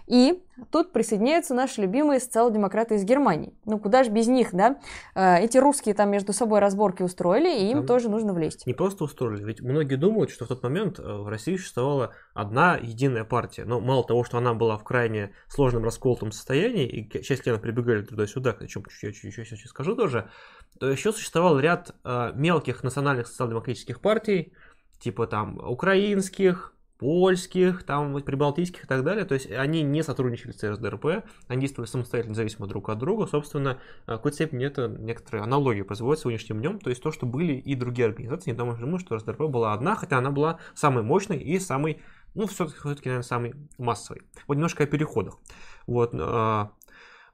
И 0.07 0.40
тут 0.70 0.92
присоединяются 0.92 1.52
наши 1.52 1.81
любимые 1.81 2.20
социал-демократы 2.20 2.94
из 2.94 3.05
Германии. 3.05 3.52
Ну, 3.64 3.79
куда 3.79 4.05
же 4.05 4.11
без 4.11 4.29
них, 4.29 4.50
да? 4.52 4.79
Э, 5.14 5.38
эти 5.40 5.59
русские 5.59 5.94
там 5.94 6.11
между 6.11 6.33
собой 6.33 6.61
разборки 6.61 7.02
устроили, 7.02 7.59
и 7.59 7.70
им 7.70 7.79
там 7.79 7.87
тоже 7.87 8.09
нужно 8.09 8.33
влезть. 8.33 8.66
Не 8.66 8.74
просто 8.74 9.05
устроили, 9.05 9.42
ведь 9.42 9.61
многие 9.61 9.96
думают, 9.96 10.31
что 10.31 10.44
в 10.44 10.48
тот 10.48 10.62
момент 10.62 11.00
э, 11.00 11.02
в 11.02 11.29
России 11.29 11.57
существовала 11.57 12.14
одна 12.35 12.76
единая 12.76 13.24
партия. 13.24 13.64
Но 13.64 13.81
мало 13.81 14.05
того, 14.05 14.22
что 14.22 14.38
она 14.38 14.55
была 14.55 14.79
в 14.79 14.85
крайне 14.85 15.33
сложном 15.48 15.83
расколотом 15.83 16.31
состоянии, 16.31 16.87
и 16.87 17.22
часть 17.22 17.42
членов 17.42 17.61
прибегали 17.61 18.02
туда-сюда, 18.02 18.57
о 18.59 18.66
чем 18.66 18.85
я 19.02 19.12
чуть-чуть 19.12 19.68
скажу 19.68 19.96
тоже, 19.96 20.31
то 20.79 20.88
еще 20.88 21.12
существовал 21.12 21.59
ряд 21.59 21.96
э, 22.05 22.33
мелких 22.35 22.85
национальных 22.85 23.26
социал-демократических 23.26 24.00
партий, 24.00 24.52
типа 24.98 25.26
там 25.26 25.59
украинских, 25.59 26.72
польских, 26.98 27.82
там, 27.82 28.20
прибалтийских 28.22 28.85
и 28.85 28.87
так 28.87 29.04
далее. 29.04 29.24
То 29.24 29.35
есть 29.35 29.50
они 29.50 29.82
не 29.82 30.02
сотрудничали 30.02 30.52
с 30.52 30.56
ЦСДРП, 30.56 31.24
они 31.48 31.61
действовали 31.61 31.88
самостоятельно, 31.88 32.32
независимо 32.32 32.66
друг 32.66 32.88
от 32.88 32.98
друга. 32.98 33.26
Собственно, 33.26 33.78
в 34.06 34.12
какой-то 34.12 34.37
степени 34.37 34.66
это 34.66 34.88
некоторые 34.88 35.42
аналогии 35.42 35.82
производят 35.82 36.20
сегодняшним 36.20 36.61
днем. 36.61 36.78
То 36.78 36.90
есть 36.90 37.02
то, 37.02 37.12
что 37.12 37.26
были 37.26 37.54
и 37.54 37.74
другие 37.74 38.09
организации, 38.09 38.50
не 38.50 38.56
думаю, 38.56 38.98
что 38.98 39.16
РСДРП 39.16 39.42
была 39.42 39.72
одна, 39.72 39.94
хотя 39.94 40.18
она 40.18 40.30
была 40.30 40.59
самой 40.74 41.02
мощной 41.02 41.38
и 41.38 41.59
самой, 41.59 42.00
ну, 42.35 42.46
все-таки, 42.46 42.78
все-таки 42.78 43.09
наверное, 43.09 43.26
самой 43.26 43.54
массовой. 43.78 44.22
Вот 44.46 44.54
немножко 44.54 44.85
о 44.85 44.87
переходах. 44.87 45.38
Вот, 45.87 46.12
а, 46.14 46.72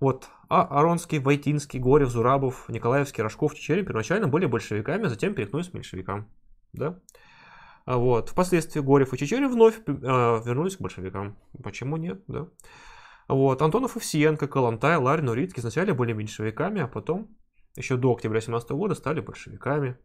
вот 0.01 0.29
а 0.49 0.81
Аронский, 0.81 1.19
Войтинский, 1.19 1.79
Горев, 1.79 2.11
Зурабов, 2.11 2.69
Николаевский, 2.69 3.23
Рожков, 3.23 3.55
Чечерин 3.55 3.85
первоначально 3.85 4.29
были 4.29 4.47
большевиками, 4.47 5.07
а 5.07 5.09
затем 5.09 5.35
перекнулись 5.35 5.69
к 5.69 5.75
меньшевикам. 5.75 6.29
Да? 6.73 6.99
А 7.85 7.97
вот. 7.97 8.31
Впоследствии 8.31 8.81
Горев 8.81 9.13
и 9.13 9.19
Чечерин 9.19 9.51
вновь 9.51 9.81
э, 9.87 9.91
вернулись 9.91 10.77
к 10.77 10.81
большевикам. 10.81 11.37
Почему 11.63 11.97
нет, 11.97 12.23
да? 12.29 12.49
Вот. 13.29 13.63
Антонов, 13.63 13.97
Овсиенко, 13.97 14.47
Калантай, 14.47 14.97
Ларин, 14.97 15.29
Урицкий 15.29 15.61
изначально 15.61 15.95
были 15.95 16.13
меньшевиками, 16.13 16.83
а 16.83 16.89
потом, 16.89 17.37
еще 17.77 17.97
до 17.97 18.13
октября 18.13 18.41
17 18.41 18.71
года, 18.71 18.95
стали 18.95 19.21
большевиками. 19.21 19.97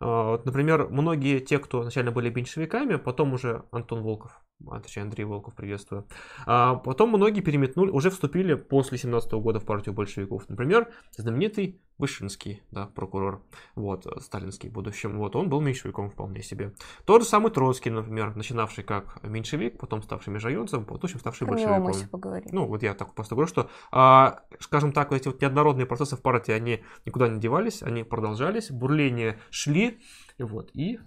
А, 0.00 0.32
вот, 0.32 0.46
например, 0.46 0.88
многие 0.88 1.38
те, 1.38 1.58
кто 1.58 1.82
изначально 1.82 2.12
были 2.12 2.30
меньшевиками, 2.30 2.96
потом 2.96 3.34
уже 3.34 3.64
Антон 3.70 4.02
Волков 4.02 4.32
а, 4.32 4.51
точнее 4.82 5.02
Андрей 5.02 5.24
Волков, 5.24 5.54
приветствую. 5.54 6.06
А 6.46 6.76
потом 6.76 7.10
многие 7.10 7.40
переметнули, 7.40 7.90
уже 7.90 8.10
вступили 8.10 8.54
после 8.54 8.98
17 8.98 9.32
года 9.32 9.60
в 9.60 9.64
партию 9.64 9.94
большевиков. 9.94 10.48
Например, 10.48 10.90
знаменитый 11.16 11.80
Вышинский, 11.98 12.62
да, 12.70 12.86
прокурор, 12.86 13.42
вот, 13.76 14.06
сталинский 14.20 14.68
в 14.68 14.72
будущем, 14.72 15.18
вот, 15.18 15.36
он 15.36 15.48
был 15.48 15.60
меньшевиком 15.60 16.10
вполне 16.10 16.42
себе. 16.42 16.74
Тот 17.04 17.22
же 17.22 17.28
самый 17.28 17.52
Троцкий, 17.52 17.90
например, 17.90 18.34
начинавший 18.34 18.82
как 18.82 19.22
меньшевик, 19.22 19.78
потом 19.78 20.02
ставший 20.02 20.32
межрайонцем, 20.32 20.84
потом 20.84 21.10
ставший 21.10 21.46
Про 21.46 21.54
большевиком. 21.54 21.82
Мы 21.84 22.08
поговорим. 22.08 22.48
Ну, 22.50 22.66
вот 22.66 22.82
я 22.82 22.94
так 22.94 23.14
просто 23.14 23.36
говорю, 23.36 23.48
что, 23.48 23.70
а, 23.92 24.40
скажем 24.58 24.92
так, 24.92 25.12
эти 25.12 25.28
вот 25.28 25.40
неоднородные 25.40 25.86
процессы 25.86 26.16
в 26.16 26.22
партии, 26.22 26.52
они 26.52 26.82
никуда 27.04 27.28
не 27.28 27.38
девались, 27.38 27.82
они 27.82 28.02
продолжались, 28.02 28.70
бурления 28.70 29.38
шли, 29.50 30.00
вот, 30.38 30.70
и... 30.74 30.98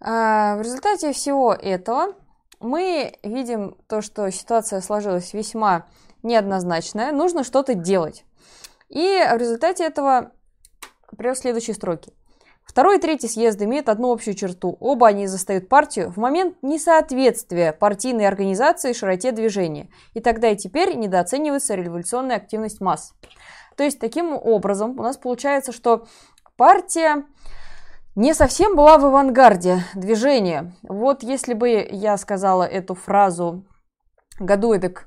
А, 0.00 0.56
в 0.56 0.62
результате 0.62 1.12
всего 1.12 1.54
этого 1.54 2.14
мы 2.60 3.14
видим 3.22 3.76
то, 3.88 4.00
что 4.00 4.30
ситуация 4.30 4.80
сложилась 4.80 5.32
весьма 5.32 5.86
неоднозначная, 6.22 7.12
нужно 7.12 7.44
что-то 7.44 7.74
делать. 7.74 8.24
И 8.88 9.22
в 9.32 9.36
результате 9.36 9.84
этого 9.84 10.32
привел 11.16 11.34
следующие 11.34 11.74
строки. 11.74 12.12
Второй 12.64 12.98
и 12.98 13.00
третий 13.00 13.28
съезд 13.28 13.62
имеют 13.62 13.88
одну 13.88 14.12
общую 14.12 14.34
черту. 14.34 14.76
Оба 14.80 15.06
они 15.08 15.26
застают 15.28 15.68
партию 15.68 16.10
в 16.10 16.18
момент 16.18 16.56
несоответствия 16.62 17.72
партийной 17.72 18.26
организации 18.26 18.92
широте 18.92 19.30
движения. 19.32 19.88
И 20.14 20.20
тогда 20.20 20.50
и 20.50 20.56
теперь 20.56 20.96
недооценивается 20.96 21.74
революционная 21.76 22.36
активность 22.36 22.80
масс. 22.80 23.14
То 23.76 23.84
есть, 23.84 24.00
таким 24.00 24.32
образом, 24.32 24.98
у 24.98 25.02
нас 25.02 25.16
получается, 25.16 25.72
что 25.72 26.06
партия 26.56 27.24
не 28.16 28.32
совсем 28.32 28.74
была 28.74 28.96
в 28.96 29.04
авангарде 29.04 29.84
движения. 29.94 30.72
Вот 30.82 31.22
если 31.22 31.52
бы 31.52 31.86
я 31.90 32.16
сказала 32.16 32.62
эту 32.62 32.94
фразу 32.94 33.62
году 34.40 34.72
эдак 34.72 35.06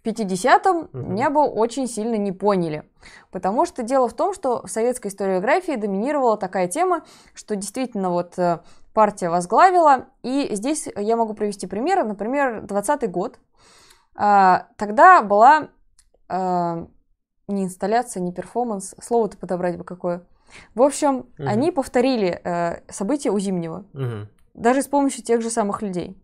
в 0.00 0.06
50-м, 0.06 0.76
угу. 0.76 0.88
меня 0.92 1.28
бы 1.28 1.42
очень 1.42 1.88
сильно 1.88 2.14
не 2.14 2.30
поняли. 2.30 2.88
Потому 3.32 3.66
что 3.66 3.82
дело 3.82 4.08
в 4.08 4.14
том, 4.14 4.32
что 4.32 4.64
в 4.64 4.70
советской 4.70 5.08
историографии 5.08 5.74
доминировала 5.74 6.36
такая 6.36 6.68
тема, 6.68 7.04
что 7.34 7.56
действительно 7.56 8.10
вот 8.10 8.38
э, 8.38 8.60
партия 8.94 9.28
возглавила. 9.28 10.06
И 10.22 10.54
здесь 10.54 10.88
я 10.94 11.16
могу 11.16 11.34
привести 11.34 11.66
примеры. 11.66 12.04
Например, 12.04 12.62
20 12.62 13.10
год. 13.10 13.40
А, 14.14 14.68
тогда 14.76 15.20
была 15.22 15.70
а, 16.28 16.86
не 17.48 17.64
инсталляция, 17.64 18.22
не 18.22 18.32
перформанс. 18.32 18.94
Слово-то 19.02 19.36
подобрать 19.36 19.76
бы 19.76 19.82
какое– 19.82 20.22
в 20.74 20.82
общем, 20.82 21.16
угу. 21.18 21.26
они 21.38 21.70
повторили 21.70 22.40
э, 22.42 22.80
события 22.90 23.30
у 23.30 23.38
Зимнего, 23.38 23.84
угу. 23.92 24.28
даже 24.54 24.82
с 24.82 24.86
помощью 24.86 25.24
тех 25.24 25.42
же 25.42 25.50
самых 25.50 25.82
людей. 25.82 26.16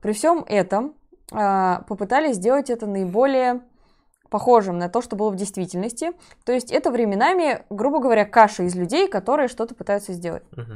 При 0.00 0.12
всем 0.12 0.44
этом 0.48 0.94
э, 1.32 1.78
попытались 1.86 2.36
сделать 2.36 2.70
это 2.70 2.86
наиболее 2.86 3.62
похожим 4.32 4.78
на 4.78 4.88
то, 4.88 5.02
что 5.02 5.14
было 5.14 5.30
в 5.30 5.36
действительности. 5.36 6.12
То 6.44 6.52
есть 6.52 6.72
это 6.72 6.90
временами, 6.90 7.64
грубо 7.68 8.00
говоря, 8.00 8.24
каша 8.24 8.62
из 8.62 8.74
людей, 8.74 9.06
которые 9.06 9.46
что-то 9.46 9.74
пытаются 9.74 10.14
сделать. 10.14 10.42
Угу. 10.52 10.72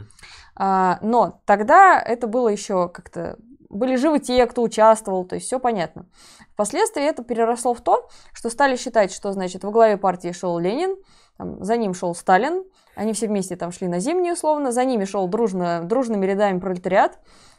А, 0.56 0.98
но 1.00 1.40
тогда 1.46 1.98
это 1.98 2.26
было 2.26 2.48
еще 2.48 2.88
как-то 2.90 3.38
были 3.68 3.96
живы 3.96 4.20
те, 4.20 4.46
кто 4.46 4.62
участвовал, 4.62 5.24
то 5.24 5.34
есть 5.34 5.46
все 5.46 5.58
понятно. 5.58 6.06
Впоследствии 6.52 7.02
это 7.02 7.24
переросло 7.24 7.74
в 7.74 7.80
то, 7.80 8.08
что 8.32 8.48
стали 8.48 8.76
считать, 8.76 9.12
что, 9.12 9.32
значит, 9.32 9.64
во 9.64 9.70
главе 9.70 9.96
партии 9.96 10.32
шел 10.32 10.58
Ленин, 10.58 10.96
там, 11.36 11.62
за 11.62 11.76
ним 11.76 11.94
шел 11.94 12.14
Сталин, 12.14 12.64
они 12.94 13.12
все 13.12 13.28
вместе 13.28 13.56
там 13.56 13.72
шли 13.72 13.88
на 13.88 14.00
зимнюю, 14.00 14.34
условно, 14.34 14.72
за 14.72 14.84
ними 14.84 15.04
шел 15.04 15.28
дружно, 15.28 15.82
дружными 15.84 16.24
рядами 16.24 16.58
пролетариат, 16.58 17.18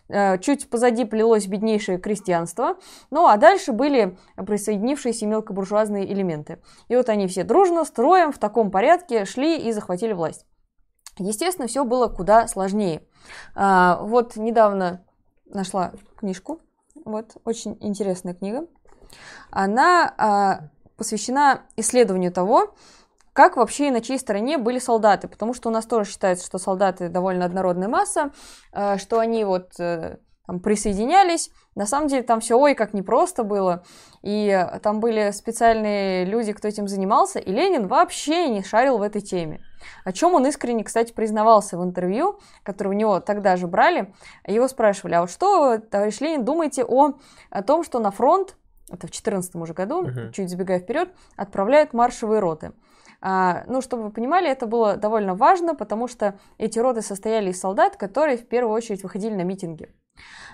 э, 0.09 0.39
чуть 0.39 0.69
позади 0.69 1.05
плелось 1.05 1.47
беднейшее 1.47 1.99
крестьянство, 1.99 2.77
ну 3.11 3.27
а 3.27 3.37
дальше 3.37 3.71
были 3.71 4.17
присоединившиеся 4.35 5.27
мелкобуржуазные 5.27 6.11
элементы. 6.11 6.59
И 6.87 6.95
вот 6.95 7.09
они 7.09 7.27
все 7.27 7.43
дружно, 7.43 7.85
строем, 7.85 8.31
в 8.31 8.39
таком 8.39 8.71
порядке 8.71 9.25
шли 9.25 9.57
и 9.57 9.71
захватили 9.71 10.13
власть. 10.13 10.45
Естественно, 11.19 11.67
все 11.67 11.83
было 11.83 12.07
куда 12.07 12.47
сложнее. 12.47 13.01
А, 13.55 13.99
вот 14.01 14.35
недавно 14.35 15.03
нашла 15.45 15.93
книжку, 16.17 16.61
вот, 17.05 17.37
очень 17.45 17.77
интересная 17.79 18.33
книга. 18.33 18.67
Она 19.49 20.13
а, 20.17 20.69
посвящена 20.97 21.61
исследованию 21.75 22.31
того, 22.31 22.75
как 23.37 23.55
вообще 23.55 23.89
и 23.89 23.91
на 23.91 24.01
чьей 24.01 24.17
стороне 24.17 24.57
были 24.57 24.79
солдаты, 24.79 25.27
потому 25.27 25.53
что 25.53 25.69
у 25.69 25.71
нас 25.71 25.85
тоже 25.85 26.09
считается, 26.09 26.43
что 26.43 26.57
солдаты 26.57 27.07
довольно 27.07 27.45
однородная 27.45 27.87
масса, 27.87 28.31
э, 28.73 28.97
что 28.97 29.19
они 29.19 29.45
вот 29.45 29.79
э, 29.79 30.17
там, 30.47 30.59
присоединялись. 30.59 31.51
На 31.75 31.85
самом 31.85 32.07
деле 32.07 32.23
там 32.23 32.39
все 32.39 32.57
ой 32.57 32.73
как 32.73 32.95
непросто 32.95 33.43
было. 33.43 33.83
И 34.23 34.67
там 34.81 34.99
были 34.99 35.29
специальные 35.29 36.25
люди, 36.25 36.51
кто 36.51 36.67
этим 36.67 36.87
занимался, 36.87 37.37
и 37.37 37.51
Ленин 37.51 37.87
вообще 37.87 38.49
не 38.49 38.63
шарил 38.63 38.97
в 38.97 39.03
этой 39.03 39.21
теме. 39.21 39.61
О 40.03 40.11
чем 40.11 40.33
он 40.33 40.47
искренне, 40.47 40.83
кстати, 40.83 41.13
признавался 41.13 41.77
в 41.77 41.83
интервью, 41.83 42.39
которое 42.63 42.89
у 42.89 42.93
него 42.93 43.19
тогда 43.19 43.55
же 43.55 43.67
брали. 43.67 44.15
Его 44.47 44.67
спрашивали, 44.67 45.13
а 45.13 45.21
вот 45.21 45.29
что, 45.29 45.77
товарищ 45.77 46.21
Ленин, 46.21 46.43
думаете 46.43 46.83
о, 46.83 47.19
о 47.51 47.61
том, 47.61 47.83
что 47.83 47.99
на 47.99 48.09
фронт, 48.09 48.55
это 48.87 49.05
в 49.05 49.11
2014 49.11 49.53
уже 49.57 49.75
году, 49.75 50.07
uh-huh. 50.07 50.31
чуть 50.31 50.49
забегая 50.49 50.79
вперед, 50.79 51.13
отправляют 51.35 51.93
маршевые 51.93 52.39
роты? 52.39 52.71
А, 53.21 53.63
ну, 53.67 53.81
чтобы 53.81 54.03
вы 54.03 54.11
понимали, 54.11 54.49
это 54.49 54.67
было 54.67 54.95
довольно 54.95 55.35
важно, 55.35 55.75
потому 55.75 56.07
что 56.07 56.39
эти 56.57 56.79
роты 56.79 57.01
состояли 57.01 57.51
из 57.51 57.59
солдат, 57.59 57.97
которые 57.97 58.37
в 58.37 58.47
первую 58.47 58.73
очередь 58.73 59.03
выходили 59.03 59.33
на 59.33 59.43
митинги. 59.43 59.89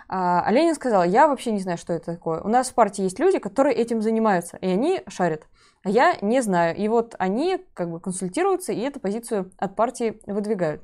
А, 0.07 0.41
а 0.45 0.51
Ленин 0.51 0.75
сказал, 0.75 1.03
я 1.03 1.27
вообще 1.27 1.51
не 1.51 1.59
знаю, 1.59 1.77
что 1.77 1.93
это 1.93 2.13
такое. 2.13 2.41
У 2.41 2.47
нас 2.47 2.69
в 2.69 2.73
партии 2.73 3.03
есть 3.03 3.19
люди, 3.19 3.39
которые 3.39 3.75
этим 3.75 4.01
занимаются, 4.01 4.57
и 4.57 4.67
они 4.67 5.01
шарят. 5.07 5.47
А 5.83 5.89
я 5.89 6.17
не 6.21 6.41
знаю. 6.41 6.75
И 6.75 6.87
вот 6.87 7.15
они 7.19 7.63
как 7.73 7.91
бы 7.91 7.99
консультируются 7.99 8.71
и 8.71 8.79
эту 8.79 8.99
позицию 8.99 9.51
от 9.57 9.75
партии 9.75 10.21
выдвигают. 10.25 10.81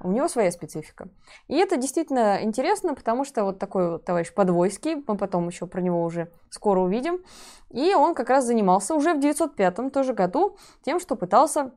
У 0.00 0.10
него 0.10 0.28
своя 0.28 0.50
специфика. 0.50 1.08
И 1.48 1.56
это 1.56 1.76
действительно 1.76 2.42
интересно, 2.42 2.94
потому 2.94 3.24
что 3.24 3.44
вот 3.44 3.58
такой 3.58 3.92
вот 3.92 4.04
товарищ 4.04 4.32
Подвойский, 4.32 5.02
мы 5.06 5.16
потом 5.16 5.48
еще 5.48 5.66
про 5.66 5.80
него 5.80 6.02
уже 6.04 6.30
скоро 6.50 6.80
увидим, 6.80 7.20
и 7.70 7.94
он 7.94 8.14
как 8.14 8.28
раз 8.28 8.44
занимался 8.44 8.94
уже 8.94 9.14
в 9.14 9.20
905 9.20 9.92
тоже 9.92 10.12
году 10.12 10.56
тем, 10.82 11.00
что 11.00 11.16
пытался 11.16 11.72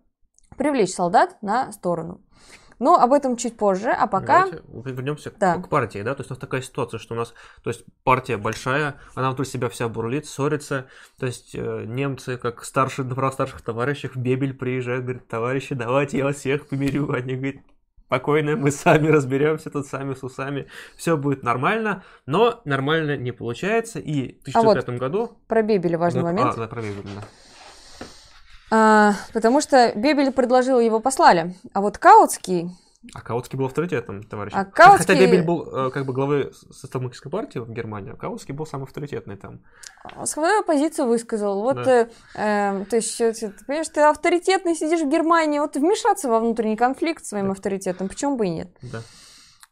привлечь 0.57 0.93
солдат 0.93 1.41
на 1.41 1.71
сторону. 1.71 2.21
Но 2.79 2.95
об 2.95 3.13
этом 3.13 3.37
чуть 3.37 3.57
позже, 3.57 3.89
а 3.89 4.05
пока... 4.05 4.45
Давайте 4.47 4.61
вернемся 4.91 5.33
да. 5.39 5.55
к 5.57 5.67
партии, 5.67 6.03
да, 6.03 6.13
то 6.13 6.21
есть 6.21 6.29
у 6.29 6.33
нас 6.33 6.39
такая 6.39 6.61
ситуация, 6.61 6.99
что 6.99 7.15
у 7.15 7.17
нас, 7.17 7.33
то 7.63 7.71
есть 7.71 7.83
партия 8.03 8.37
большая, 8.37 8.99
она 9.15 9.29
внутри 9.29 9.45
себя 9.45 9.67
вся 9.69 9.89
бурлит, 9.89 10.27
ссорится, 10.27 10.87
то 11.17 11.25
есть 11.25 11.55
э, 11.55 11.85
немцы, 11.87 12.37
как 12.37 12.63
старшие, 12.63 13.05
направо 13.05 13.31
старших 13.31 13.61
товарищей, 13.61 14.09
в 14.09 14.15
Бебель 14.15 14.53
приезжают, 14.53 15.05
говорят, 15.05 15.27
товарищи, 15.27 15.73
давайте 15.73 16.19
я 16.19 16.25
вас 16.25 16.35
всех 16.35 16.67
помирю, 16.67 17.11
они 17.11 17.35
говорят, 17.35 17.61
спокойно, 18.07 18.55
мы 18.55 18.71
сами 18.71 19.09
разберемся 19.09 19.69
тут 19.69 19.85
сами 19.85 20.13
с 20.13 20.23
усами, 20.23 20.67
все 20.95 21.17
будет 21.17 21.43
нормально, 21.43 22.03
но 22.25 22.61
нормально 22.63 23.17
не 23.17 23.31
получается, 23.31 23.99
и 23.99 24.39
в 24.39 24.51
2005 24.51 24.55
а 24.55 24.61
вот 24.61 24.85
году... 24.99 25.37
про 25.47 25.61
Бебеля 25.61 25.97
важный 25.97 26.21
да, 26.21 26.27
момент. 26.27 26.53
А, 26.53 26.57
да, 26.57 26.67
про 26.67 26.81
Бебеля, 26.81 27.09
да. 27.15 27.23
А, 28.69 29.13
потому 29.33 29.61
что 29.61 29.91
Бебель 29.95 30.31
предложил, 30.31 30.79
его 30.79 31.01
послали, 31.01 31.53
а 31.73 31.81
вот 31.81 31.97
Каутский 31.97 32.69
а 33.13 33.21
Каутский 33.21 33.57
был 33.57 33.65
авторитетом, 33.65 34.23
товарищ. 34.23 34.53
А 34.55 34.65
Каутский... 34.65 35.15
Хотя 35.15 35.19
Бебель 35.19 35.43
был 35.43 35.87
э, 35.87 35.91
как 35.91 36.05
бы 36.05 36.13
главой 36.13 36.51
социал-демократической 36.53 37.29
партии 37.29 37.59
в 37.59 37.69
Германии, 37.69 38.13
а 38.13 38.15
Каутский 38.15 38.53
был 38.53 38.65
самый 38.65 38.83
авторитетный 38.83 39.37
там. 39.37 39.61
Свою 40.25 40.63
позицию 40.63 41.07
высказал. 41.07 41.61
Вот, 41.61 41.75
да. 41.75 42.01
э, 42.01 42.09
э, 42.35 42.85
то 42.85 42.95
есть, 42.95 43.17
ты 43.17 43.53
понимаешь, 43.65 43.89
ты 43.89 44.01
авторитетный 44.01 44.75
сидишь 44.75 45.01
в 45.01 45.09
Германии, 45.09 45.59
вот 45.59 45.75
вмешаться 45.75 46.29
во 46.29 46.39
внутренний 46.39 46.75
конфликт 46.77 47.25
своим 47.25 47.45
да. 47.45 47.51
авторитетом, 47.51 48.09
почему 48.09 48.35
бы 48.35 48.47
и 48.47 48.49
нет? 48.49 48.69
Да. 48.81 49.01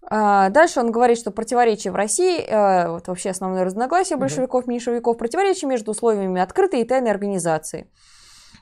А, 0.07 0.49
дальше 0.49 0.79
он 0.79 0.91
говорит, 0.91 1.17
что 1.17 1.31
противоречия 1.31 1.91
в 1.91 1.95
России, 1.95 2.39
э, 2.39 2.89
вот 2.89 3.07
вообще 3.07 3.31
основное 3.31 3.63
разногласие 3.63 4.17
большевиков, 4.17 4.67
меньшевиков, 4.67 5.17
противоречия 5.17 5.65
между 5.65 5.91
условиями 5.91 6.41
открытой 6.41 6.81
и 6.81 6.85
тайной 6.85 7.11
организации. 7.11 7.89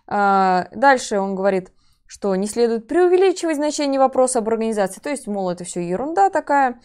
А, 0.07 0.67
дальше 0.73 1.19
он 1.19 1.35
говорит, 1.35 1.71
что 2.05 2.35
не 2.35 2.47
следует 2.47 2.87
преувеличивать 2.87 3.57
значение 3.57 3.99
вопроса 3.99 4.39
об 4.39 4.49
организации, 4.49 5.01
то 5.01 5.09
есть, 5.09 5.27
мол, 5.27 5.49
это 5.49 5.63
все 5.63 5.81
ерунда 5.81 6.29
такая, 6.29 6.79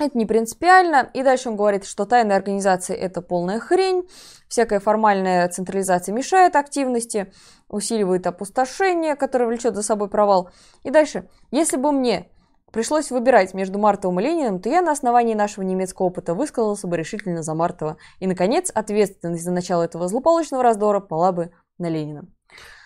это 0.00 0.16
не 0.16 0.26
принципиально. 0.26 1.10
И 1.12 1.22
дальше 1.22 1.50
он 1.50 1.56
говорит, 1.56 1.84
что 1.84 2.06
тайная 2.06 2.36
организация– 2.36 2.96
это 2.96 3.20
полная 3.20 3.60
хрень, 3.60 4.08
всякая 4.48 4.80
формальная 4.80 5.48
централизация 5.48 6.14
мешает 6.14 6.56
активности, 6.56 7.32
усиливает 7.68 8.26
опустошение, 8.26 9.14
которое 9.14 9.46
влечет 9.46 9.74
за 9.74 9.82
собой 9.82 10.08
провал. 10.08 10.50
И 10.82 10.90
дальше, 10.90 11.28
если 11.50 11.76
бы 11.76 11.92
мне 11.92 12.30
пришлось 12.72 13.10
выбирать 13.10 13.52
между 13.52 13.78
Мартовым 13.78 14.20
и 14.20 14.22
Лениным, 14.22 14.60
то 14.60 14.68
я 14.68 14.80
на 14.80 14.92
основании 14.92 15.34
нашего 15.34 15.64
немецкого 15.64 16.06
опыта 16.06 16.34
высказался 16.34 16.86
бы 16.86 16.96
решительно 16.96 17.42
за 17.42 17.54
Мартова. 17.54 17.96
И, 18.20 18.26
наконец, 18.26 18.70
ответственность 18.74 19.44
за 19.44 19.52
начало 19.52 19.82
этого 19.82 20.08
злополучного 20.08 20.62
раздора 20.62 21.00
пала 21.00 21.32
бы 21.32 21.52
на 21.78 21.88
Ленина. 21.88 22.26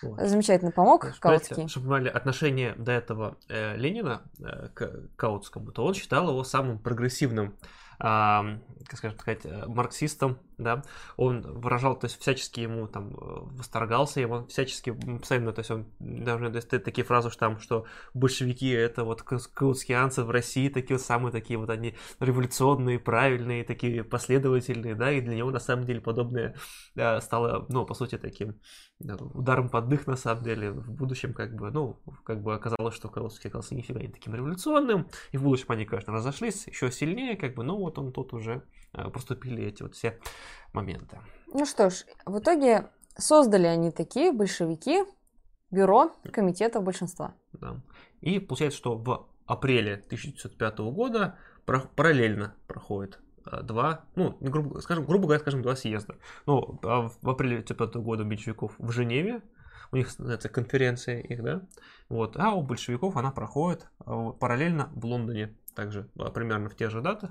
Вот. 0.01 0.19
Замечательно 0.21 0.71
помог 0.71 1.17
Каутский. 1.19 1.67
Чтобы 1.67 1.87
понимали 1.87 2.09
отношение 2.09 2.73
до 2.75 2.91
этого 2.91 3.37
э, 3.49 3.75
Ленина 3.75 4.21
э, 4.39 4.69
к 4.73 5.09
Каутскому, 5.15 5.71
то 5.71 5.83
он 5.85 5.93
считал 5.93 6.29
его 6.29 6.43
самым 6.43 6.79
прогрессивным 6.79 7.55
как 7.97 8.97
скажем 8.97 9.17
сказать, 9.17 9.45
э, 9.45 9.65
марксистом, 9.67 10.37
да, 10.57 10.83
он 11.17 11.41
выражал, 11.41 11.97
то 11.97 12.05
есть 12.05 12.19
всячески 12.19 12.61
ему 12.61 12.87
там 12.87 13.13
э, 13.13 13.15
восторгался, 13.57 14.21
ему 14.21 14.45
всячески 14.47 14.91
постоянно, 14.91 15.51
то 15.53 15.59
есть 15.59 15.71
он 15.71 15.85
даже 15.99 16.49
то 16.49 16.79
такие 16.79 17.05
фразы, 17.05 17.29
что 17.29 17.39
там, 17.39 17.59
что 17.59 17.85
большевики 18.13 18.69
это 18.69 19.03
вот 19.03 19.21
каутскианцы 19.21 20.23
в 20.23 20.29
России, 20.29 20.69
такие 20.69 20.97
вот 20.97 21.05
самые 21.05 21.31
такие 21.31 21.59
вот 21.59 21.69
они 21.69 21.95
революционные, 22.19 22.99
правильные, 22.99 23.63
такие 23.63 24.03
последовательные, 24.03 24.95
да, 24.95 25.11
и 25.11 25.21
для 25.21 25.35
него 25.35 25.51
на 25.51 25.59
самом 25.59 25.85
деле 25.85 26.01
подобное 26.01 26.55
да, 26.95 27.19
стало, 27.21 27.65
ну, 27.69 27.85
по 27.85 27.93
сути, 27.93 28.17
таким 28.17 28.59
ударом 28.99 29.69
под 29.69 29.89
дых, 29.89 30.07
на 30.07 30.15
самом 30.15 30.43
деле, 30.43 30.71
в 30.71 30.91
будущем, 30.91 31.33
как 31.33 31.55
бы, 31.55 31.71
ну, 31.71 31.99
как 32.23 32.41
бы 32.41 32.55
оказалось, 32.55 32.95
что 32.95 33.09
Каутский 33.09 33.49
оказался 33.49 33.75
нифига 33.75 33.99
не 33.99 34.07
таким 34.07 34.33
революционным, 34.35 35.07
и 35.31 35.37
в 35.37 35.43
будущем 35.43 35.65
они, 35.69 35.85
конечно, 35.85 36.13
разошлись 36.13 36.67
еще 36.67 36.91
сильнее, 36.91 37.35
как 37.35 37.55
бы, 37.55 37.63
но 37.63 37.77
вот 37.77 37.97
он 37.99 38.11
тут 38.11 38.33
уже 38.33 38.53
э, 38.53 38.84
проступили 39.13 39.63
эти 39.63 39.83
вот 39.83 39.95
все 39.95 40.19
моменты. 40.73 41.19
Ну 41.47 41.65
что 41.65 41.89
ж, 41.89 42.05
в 42.25 42.39
итоге 42.39 42.89
создали 43.17 43.67
они 43.67 43.91
такие 43.91 44.31
большевики, 44.31 45.03
бюро 45.71 46.11
комитетов 46.31 46.83
большинства. 46.83 47.33
Да. 47.53 47.81
И 48.21 48.39
получается, 48.39 48.77
что 48.77 48.97
в 48.97 49.27
апреле 49.45 49.93
1905 49.93 50.77
года 50.79 51.37
параллельно 51.95 52.55
проходит 52.67 53.19
э, 53.45 53.61
два, 53.61 54.05
ну, 54.15 54.37
грубо, 54.39 54.79
скажем, 54.79 55.05
грубо 55.05 55.25
говоря, 55.25 55.39
скажем, 55.39 55.61
два 55.61 55.75
съезда. 55.75 56.15
Ну, 56.45 56.79
а 56.83 57.09
в 57.21 57.29
апреле 57.29 57.57
1905 57.57 57.95
года 58.03 58.23
у 58.23 58.25
меньшевиков 58.25 58.73
в 58.77 58.91
Женеве, 58.91 59.41
у 59.91 59.97
них 59.97 60.19
это 60.19 60.49
конференция 60.49 61.21
их, 61.21 61.43
да, 61.43 61.61
вот, 62.09 62.37
а 62.37 62.53
у 62.53 62.63
большевиков 62.63 63.17
она 63.17 63.31
проходит 63.31 63.87
э, 64.05 64.31
параллельно 64.39 64.89
в 64.93 65.05
Лондоне, 65.05 65.55
также 65.75 66.09
примерно 66.33 66.69
в 66.69 66.75
те 66.75 66.89
же 66.89 67.01
даты, 67.01 67.29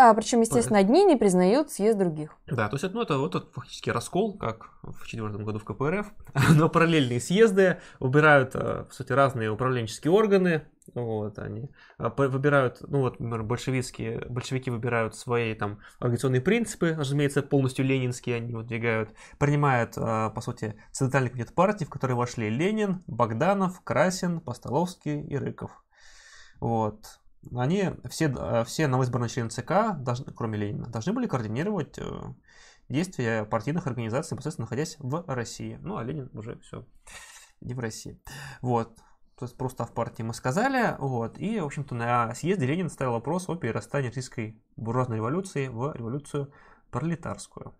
а, 0.00 0.14
причем, 0.14 0.40
естественно, 0.40 0.78
одни 0.78 1.04
не 1.04 1.16
признают 1.16 1.70
съезд 1.70 1.98
других. 1.98 2.34
Да, 2.46 2.68
то 2.68 2.76
есть 2.76 2.94
ну, 2.94 3.02
это 3.02 3.18
вот 3.18 3.34
этот 3.34 3.52
фактически 3.52 3.90
раскол, 3.90 4.38
как 4.38 4.70
в 4.82 5.06
четвертом 5.06 5.44
году 5.44 5.58
в 5.58 5.64
КПРФ, 5.64 6.06
но 6.56 6.70
параллельные 6.70 7.20
съезды 7.20 7.80
выбирают, 7.98 8.54
э, 8.54 8.86
в 8.88 8.94
сути, 8.94 9.12
разные 9.12 9.50
управленческие 9.50 10.10
органы, 10.10 10.62
вот, 10.94 11.38
они 11.38 11.70
э, 11.98 12.10
выбирают, 12.16 12.78
ну 12.88 13.00
вот, 13.00 13.20
например, 13.20 13.42
большевистские, 13.42 14.24
большевики 14.28 14.70
выбирают 14.70 15.14
свои 15.14 15.54
там 15.54 15.80
организационные 15.98 16.40
принципы, 16.40 16.94
разумеется, 16.96 17.42
полностью 17.42 17.84
ленинские. 17.84 18.36
Они 18.36 18.54
выдвигают, 18.54 19.10
принимают, 19.38 19.98
э, 19.98 20.30
по 20.34 20.40
сути, 20.40 20.76
Центральный 20.92 21.30
комитет 21.30 21.54
партии, 21.54 21.84
в 21.84 21.90
который 21.90 22.16
вошли 22.16 22.48
Ленин, 22.48 23.02
Богданов, 23.06 23.82
Красин, 23.82 24.40
Постоловский 24.40 25.20
и 25.20 25.36
Рыков. 25.36 25.70
Вот 26.58 27.19
они 27.54 27.90
все, 28.08 28.26
э, 28.26 28.64
все 28.64 28.86
новоизбранные 28.86 29.28
члены 29.28 29.50
ЦК, 29.50 29.96
должны, 29.96 30.32
кроме 30.32 30.58
Ленина, 30.58 30.86
должны 30.86 31.12
были 31.12 31.26
координировать 31.26 31.98
э, 31.98 32.04
действия 32.88 33.44
партийных 33.44 33.86
организаций, 33.86 34.34
непосредственно 34.34 34.66
находясь 34.66 34.96
в 34.98 35.24
России. 35.26 35.78
Ну, 35.82 35.96
а 35.96 36.04
Ленин 36.04 36.30
уже 36.34 36.58
все 36.60 36.84
не 37.60 37.74
в 37.74 37.80
России. 37.80 38.20
Вот. 38.60 38.96
То 39.38 39.46
есть 39.46 39.56
просто 39.56 39.86
в 39.86 39.94
партии 39.94 40.22
мы 40.22 40.34
сказали, 40.34 40.96
вот, 40.98 41.38
и, 41.38 41.60
в 41.60 41.64
общем-то, 41.64 41.94
на 41.94 42.34
съезде 42.34 42.66
Ленин 42.66 42.90
ставил 42.90 43.12
вопрос 43.12 43.48
о 43.48 43.56
перерастании 43.56 44.08
российской 44.08 44.62
буржуазной 44.76 45.16
революции 45.16 45.68
в 45.68 45.94
революцию 45.94 46.52
пролетарскую. 46.90 47.74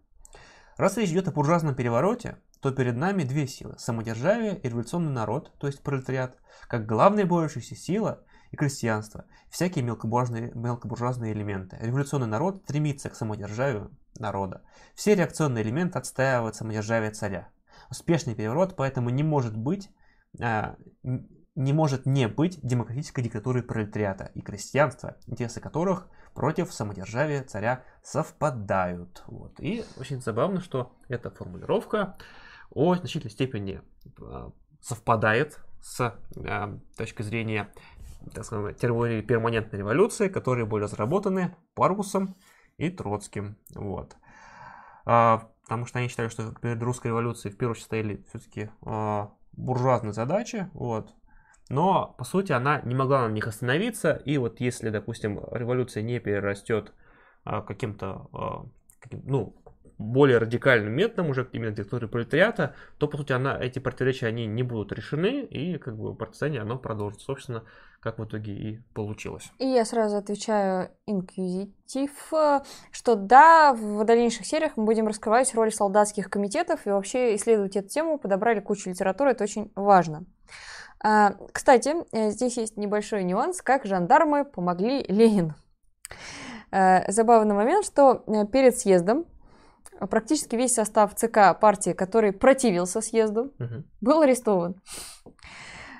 Раз 0.78 0.96
речь 0.96 1.10
идет 1.10 1.28
о 1.28 1.32
буржуазном 1.32 1.74
перевороте, 1.74 2.38
то 2.60 2.70
перед 2.70 2.96
нами 2.96 3.24
две 3.24 3.46
силы– 3.46 3.74
самодержавие 3.78 4.58
и 4.58 4.70
революционный 4.70 5.12
народ, 5.12 5.52
то 5.58 5.66
есть 5.66 5.82
пролетариат, 5.82 6.38
как 6.66 6.86
главная 6.86 7.26
борющаяся 7.26 7.76
сила 7.76 8.24
и 8.50 8.56
крестьянство, 8.56 9.24
всякие 9.48 9.84
мелкобуржуазные, 9.84 10.52
мелкобуржуазные 10.54 11.32
элементы. 11.32 11.78
Революционный 11.80 12.26
народ 12.26 12.62
стремится 12.64 13.08
к 13.08 13.14
самодержавию 13.14 13.90
народа. 14.18 14.62
Все 14.94 15.14
реакционные 15.14 15.62
элементы 15.62 15.98
отстаивают 15.98 16.56
самодержавие 16.56 17.10
царя. 17.10 17.48
Успешный 17.90 18.34
переворот 18.34 18.76
поэтому 18.76 19.10
не 19.10 19.22
может 19.22 19.56
быть, 19.56 19.90
а, 20.40 20.76
не 21.02 21.72
может 21.72 22.06
не 22.06 22.28
быть 22.28 22.60
демократической 22.62 23.22
диктатурой 23.22 23.62
пролетариата 23.62 24.30
и 24.34 24.40
крестьянства, 24.40 25.16
интересы 25.26 25.60
которых 25.60 26.08
против 26.34 26.72
самодержавия 26.72 27.42
царя 27.42 27.84
совпадают. 28.02 29.24
Вот. 29.26 29.58
И 29.60 29.84
очень 29.96 30.20
забавно, 30.20 30.60
что 30.60 30.92
эта 31.08 31.30
формулировка 31.30 32.16
о 32.70 32.94
значительной 32.94 33.32
степени 33.32 33.80
а, 34.20 34.52
совпадает 34.80 35.60
с 35.82 36.14
э, 36.36 36.78
точки 36.96 37.22
зрения 37.22 37.72
так 38.34 38.44
сказать, 38.44 38.78
перманентной 38.80 39.78
революции, 39.78 40.28
которые 40.28 40.66
были 40.66 40.84
разработаны 40.84 41.56
Парвусом 41.74 42.36
и 42.76 42.90
Троцким. 42.90 43.56
Вот. 43.74 44.16
А, 45.04 45.50
потому 45.62 45.86
что 45.86 45.98
они 45.98 46.08
считали, 46.08 46.28
что 46.28 46.52
перед 46.60 46.82
русской 46.82 47.08
революцией 47.08 47.52
в 47.52 47.56
первую 47.56 47.72
очередь 47.72 47.86
стояли 47.86 48.24
все-таки 48.28 48.70
а, 48.82 49.32
буржуазные 49.52 50.12
задачи. 50.12 50.70
Вот. 50.74 51.14
Но, 51.68 52.14
по 52.18 52.24
сути, 52.24 52.52
она 52.52 52.80
не 52.82 52.94
могла 52.94 53.28
на 53.28 53.32
них 53.32 53.46
остановиться. 53.46 54.12
И 54.12 54.38
вот 54.38 54.60
если, 54.60 54.90
допустим, 54.90 55.40
революция 55.52 56.02
не 56.02 56.18
перерастет 56.18 56.92
а, 57.44 57.62
каким-то, 57.62 58.28
а, 58.32 58.66
каким, 58.98 59.22
ну, 59.24 59.59
более 60.00 60.38
радикальным 60.38 60.92
методом 60.92 61.30
уже 61.30 61.48
именно 61.52 61.72
диктатуры 61.72 62.08
пролетариата, 62.08 62.74
то, 62.98 63.06
по 63.06 63.18
сути, 63.18 63.32
она, 63.32 63.58
эти 63.60 63.78
противоречия, 63.78 64.26
они 64.26 64.46
не 64.46 64.62
будут 64.62 64.92
решены, 64.92 65.42
и 65.42 65.76
как 65.78 65.96
бы 65.96 66.14
партизание, 66.14 66.62
оно 66.62 66.78
продолжится. 66.78 67.26
Собственно, 67.26 67.64
как 68.00 68.18
в 68.18 68.24
итоге 68.24 68.52
и 68.52 68.78
получилось. 68.94 69.52
И 69.58 69.66
я 69.66 69.84
сразу 69.84 70.16
отвечаю 70.16 70.90
инквизитив, 71.06 72.32
что 72.90 73.14
да, 73.14 73.74
в 73.74 74.04
дальнейших 74.04 74.46
сериях 74.46 74.72
мы 74.76 74.84
будем 74.84 75.06
раскрывать 75.06 75.54
роль 75.54 75.70
солдатских 75.70 76.30
комитетов 76.30 76.86
и 76.86 76.90
вообще 76.90 77.36
исследовать 77.36 77.76
эту 77.76 77.88
тему, 77.88 78.18
подобрали 78.18 78.60
кучу 78.60 78.88
литературы, 78.88 79.32
это 79.32 79.44
очень 79.44 79.70
важно. 79.74 80.24
А, 81.02 81.34
кстати, 81.52 81.94
э, 82.12 82.30
здесь 82.30 82.56
есть 82.56 82.76
небольшой 82.76 83.24
нюанс, 83.24 83.62
как 83.62 83.84
жандармы 83.84 84.44
помогли 84.44 85.02
Ленину. 85.08 85.54
Э, 86.72 87.10
забавный 87.10 87.54
момент, 87.54 87.84
что 87.84 88.22
э, 88.26 88.46
перед 88.46 88.78
съездом 88.78 89.26
практически 90.06 90.56
весь 90.56 90.74
состав 90.74 91.14
ЦК 91.14 91.58
партии, 91.60 91.92
который 91.92 92.32
противился 92.32 93.00
съезду, 93.00 93.52
угу. 93.58 93.84
был 94.00 94.20
арестован. 94.22 94.80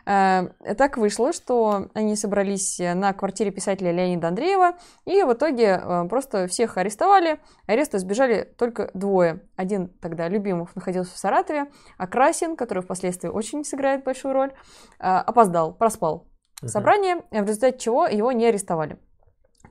Э, 0.07 0.49
так 0.77 0.97
вышло, 0.97 1.33
что 1.33 1.89
они 1.95 2.17
собрались 2.17 2.79
на 2.79 3.13
квартире 3.13 3.51
писателя 3.51 3.93
Леонида 3.93 4.29
Андреева, 4.29 4.73
и 5.05 5.23
в 5.23 5.33
итоге 5.33 5.81
э, 5.83 6.05
просто 6.09 6.47
всех 6.47 6.77
арестовали. 6.79 7.41
Ареста 7.67 7.99
сбежали 7.99 8.43
только 8.59 8.91
двое. 8.95 9.43
Один 9.57 9.89
тогда 10.01 10.29
Любимов 10.29 10.75
находился 10.75 11.15
в 11.15 11.19
Саратове, 11.19 11.67
а 11.99 12.07
Красин, 12.07 12.57
который 12.57 12.83
впоследствии 12.83 13.29
очень 13.29 13.65
сыграет 13.65 14.05
большую 14.05 14.35
роль, 14.35 14.53
э, 14.99 15.03
опоздал, 15.03 15.75
проспал. 15.75 16.27
собрание, 16.65 17.23
в 17.31 17.47
результате 17.47 17.79
чего 17.79 18.07
его 18.07 18.33
не 18.33 18.47
арестовали. 18.47 18.99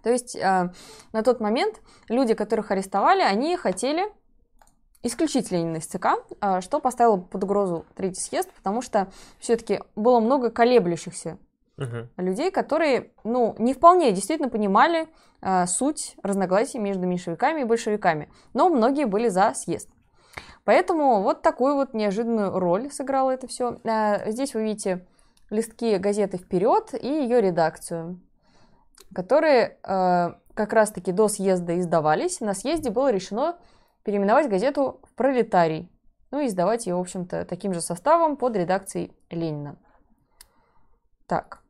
То 0.04 0.10
есть 0.10 0.36
э, 0.36 0.72
на 1.12 1.24
тот 1.24 1.40
момент 1.40 1.82
люди, 2.08 2.34
которых 2.34 2.72
арестовали, 2.72 3.22
они 3.22 3.58
хотели 3.58 4.04
исключить 5.04 5.52
Ленина 5.52 5.78
из 5.78 5.86
ЦК, 5.86 6.08
э, 6.42 6.62
что 6.62 6.80
поставило 6.80 7.18
под 7.18 7.44
угрозу 7.44 7.86
Третий 7.96 8.22
съезд, 8.22 8.52
потому 8.52 8.82
что 8.82 9.08
все-таки 9.40 9.80
было 9.96 10.20
много 10.20 10.50
колеблющихся 10.50 11.38
Мгм. 11.78 12.10
людей, 12.18 12.52
которые, 12.52 13.12
ну, 13.24 13.56
не 13.58 13.74
вполне 13.74 14.12
действительно 14.12 14.50
понимали 14.50 15.08
э, 15.42 15.66
суть 15.68 16.16
разногласий 16.22 16.80
между 16.80 17.08
меньшевиками 17.08 17.62
и 17.62 17.64
большевиками, 17.64 18.30
но 18.54 18.70
многие 18.70 19.06
были 19.06 19.30
за 19.30 19.54
съезд. 19.56 19.90
Поэтому 20.66 21.22
вот 21.24 21.42
такую 21.42 21.76
вот 21.76 21.94
неожиданную 21.94 22.60
роль 22.60 22.92
сыграло 22.92 23.32
это 23.32 23.48
все. 23.48 23.80
Здесь 24.28 24.54
вы 24.54 24.64
видите 24.64 25.08
листки 25.50 25.98
газеты 25.98 26.38
«Вперед» 26.38 26.94
и 26.94 27.08
ее 27.08 27.42
редакцию, 27.42 28.20
которые 29.16 29.78
э, 29.82 30.34
как 30.54 30.74
раз-таки 30.74 31.12
до 31.12 31.28
съезда 31.28 31.80
издавались. 31.80 32.42
На 32.42 32.54
съезде 32.54 32.90
было 32.90 33.12
решено 33.12 33.58
переименовать 34.04 34.50
газету 34.50 35.00
в 35.04 35.14
«Пролетарий», 35.16 35.90
ну 36.32 36.40
и 36.40 36.48
издавать 36.48 36.86
ее, 36.86 36.96
в 36.96 37.00
общем-то, 37.00 37.46
таким 37.46 37.74
же 37.74 37.82
составом 37.82 38.38
под 38.38 38.56
редакцией 38.56 39.12
Ленина. 39.30 39.78
Так. 41.26 41.62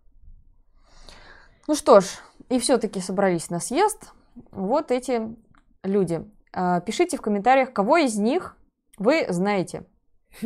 Ну 1.68 1.76
что 1.76 2.02
ж, 2.02 2.06
и 2.50 2.60
все-таки 2.60 3.00
собрались 3.00 3.50
на 3.50 3.60
съезд 3.60 4.12
вот 4.52 4.92
эти 4.92 5.36
люди. 5.84 6.26
А, 6.52 6.82
Пишите 6.82 7.18
в 7.18 7.22
комментариях, 7.22 7.74
кого 7.74 7.98
из 7.98 8.18
них 8.18 8.58
вы 8.98 9.26
знаете. 9.30 9.86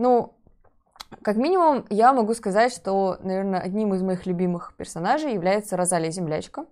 Ну, 0.00 0.38
как 1.22 1.36
минимум, 1.36 1.84
я 1.90 2.12
могу 2.12 2.32
сказать, 2.34 2.72
что, 2.72 3.18
наверное, 3.20 3.58
одним 3.58 3.94
из 3.94 4.02
моих 4.02 4.26
любимых 4.26 4.74
персонажей 4.76 5.34
является 5.34 5.76
Розалия 5.76 6.12
Землячка. 6.12 6.66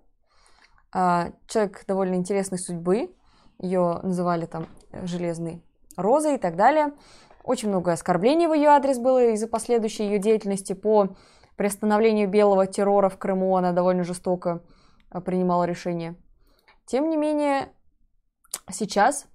А, 0.93 1.31
Человек 1.47 1.83
довольно 1.87 2.15
интересной 2.15 2.57
судьбы. 2.57 3.13
Ее 3.59 3.99
называли 4.03 4.45
там 4.45 4.67
Железной 5.03 5.63
Розой 5.95 6.35
и 6.35 6.37
так 6.37 6.55
далее. 6.55 6.93
Очень 7.43 7.69
много 7.69 7.91
оскорблений 7.91 8.47
в 8.47 8.53
ее 8.53 8.69
адрес 8.69 8.99
было 8.99 9.31
из-за 9.31 9.47
последующей 9.47 10.03
ее 10.03 10.19
деятельности 10.19 10.73
по 10.73 11.15
приостановлению 11.55 12.29
белого 12.29 12.67
террора 12.67 13.09
в 13.09 13.17
Крыму. 13.17 13.55
Она 13.55 13.71
довольно 13.71 14.03
жестоко 14.03 14.61
а, 15.09 15.21
принимала 15.21 15.63
решения. 15.63 16.15
Тем 16.85 17.09
не 17.09 17.17
менее, 17.17 17.69
сейчас, 18.71 19.25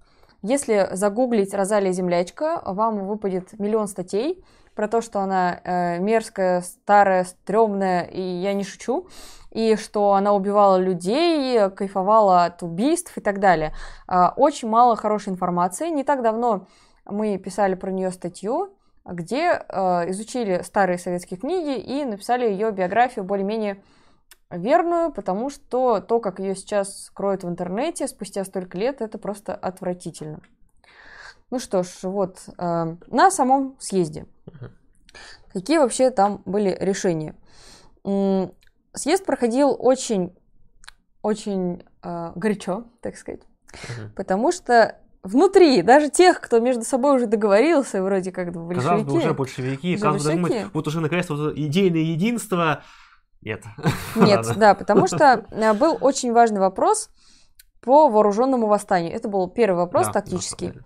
если 0.41 0.89
загуглить 0.93 1.53
Розалия 1.53 1.91
Землячка, 1.91 2.61
вам 2.65 3.07
выпадет 3.07 3.59
миллион 3.59 3.87
статей 3.87 4.43
про 4.75 4.87
то, 4.87 5.01
что 5.01 5.19
она 5.19 5.59
э, 5.63 5.99
мерзкая, 5.99 6.61
старая, 6.61 7.23
стрёмная, 7.23 8.03
и 8.03 8.21
я 8.21 8.53
не 8.53 8.63
шучу, 8.63 9.07
и 9.51 9.75
что 9.75 10.13
она 10.13 10.33
убивала 10.33 10.77
людей, 10.77 11.69
кайфовала 11.69 12.45
от 12.45 12.63
убийств 12.63 13.17
и 13.17 13.21
так 13.21 13.39
далее. 13.39 13.73
Э, 14.07 14.29
очень 14.35 14.69
мало 14.69 14.95
хорошей 14.95 15.29
информации. 15.29 15.89
Не 15.89 16.03
так 16.03 16.21
давно 16.21 16.67
мы 17.05 17.37
писали 17.37 17.75
про 17.75 17.91
нее 17.91 18.11
статью, 18.11 18.73
где 19.05 19.61
э, 19.67 20.09
изучили 20.11 20.61
старые 20.63 20.97
советские 20.97 21.39
книги 21.39 21.77
и 21.77 22.05
написали 22.05 22.49
ее 22.49 22.71
биографию 22.71 23.25
более-менее 23.25 23.83
верную, 24.49 25.11
потому 25.11 25.49
что 25.49 25.99
то, 25.99 26.19
как 26.19 26.39
ее 26.39 26.55
сейчас 26.55 27.09
кроют 27.13 27.43
в 27.43 27.49
интернете 27.49 28.07
спустя 28.07 28.45
столько 28.45 28.77
лет, 28.77 29.01
это 29.01 29.17
просто 29.17 29.53
отвратительно. 29.53 30.41
Ну 31.53 31.59
что 31.59 31.83
ж, 31.83 31.89
вот 32.01 32.39
э, 32.57 32.95
на 33.05 33.29
самом 33.29 33.75
съезде. 33.77 34.25
Какие 35.53 35.77
вообще 35.77 36.09
там 36.09 36.41
были 36.45 36.75
решения? 36.79 37.35
Съезд 38.03 39.23
проходил 39.23 39.75
очень, 39.77 40.35
очень 41.21 41.83
э, 42.01 42.31
горячо, 42.33 42.85
так 43.01 43.17
сказать, 43.17 43.41
потому 44.15 44.51
что 44.51 44.97
внутри 45.21 45.83
даже 45.83 46.09
тех, 46.09 46.41
кто 46.41 46.59
между 46.59 46.83
собой 46.85 47.17
уже 47.17 47.27
договорился, 47.27 48.01
вроде 48.01 48.31
как 48.31 48.51
бы 48.51 48.73
Казалось 48.73 49.03
бы, 49.03 49.11
большевики, 49.11 49.27
уже 49.27 49.33
большевики, 49.35 49.95
казалось 49.97 50.23
бы, 50.23 50.31
думать, 50.31 50.49
большевики. 50.49 50.71
вот 50.73 50.87
уже 50.87 51.01
наконец-то 51.01 51.35
вот 51.35 51.55
идейное 51.55 52.01
единство. 52.01 52.81
Нет. 53.43 53.63
Нет, 54.15 54.47
да, 54.57 54.73
потому 54.73 55.05
что 55.05 55.45
э, 55.51 55.73
был 55.73 55.99
очень 56.01 56.33
важный 56.33 56.61
вопрос 56.61 57.11
по 57.79 58.09
вооруженному 58.09 58.65
восстанию. 58.65 59.13
Это 59.13 59.29
был 59.29 59.47
первый 59.51 59.75
вопрос 59.75 60.07
Да, 60.07 60.13
тактический. 60.13 60.69
деле. 60.69 60.83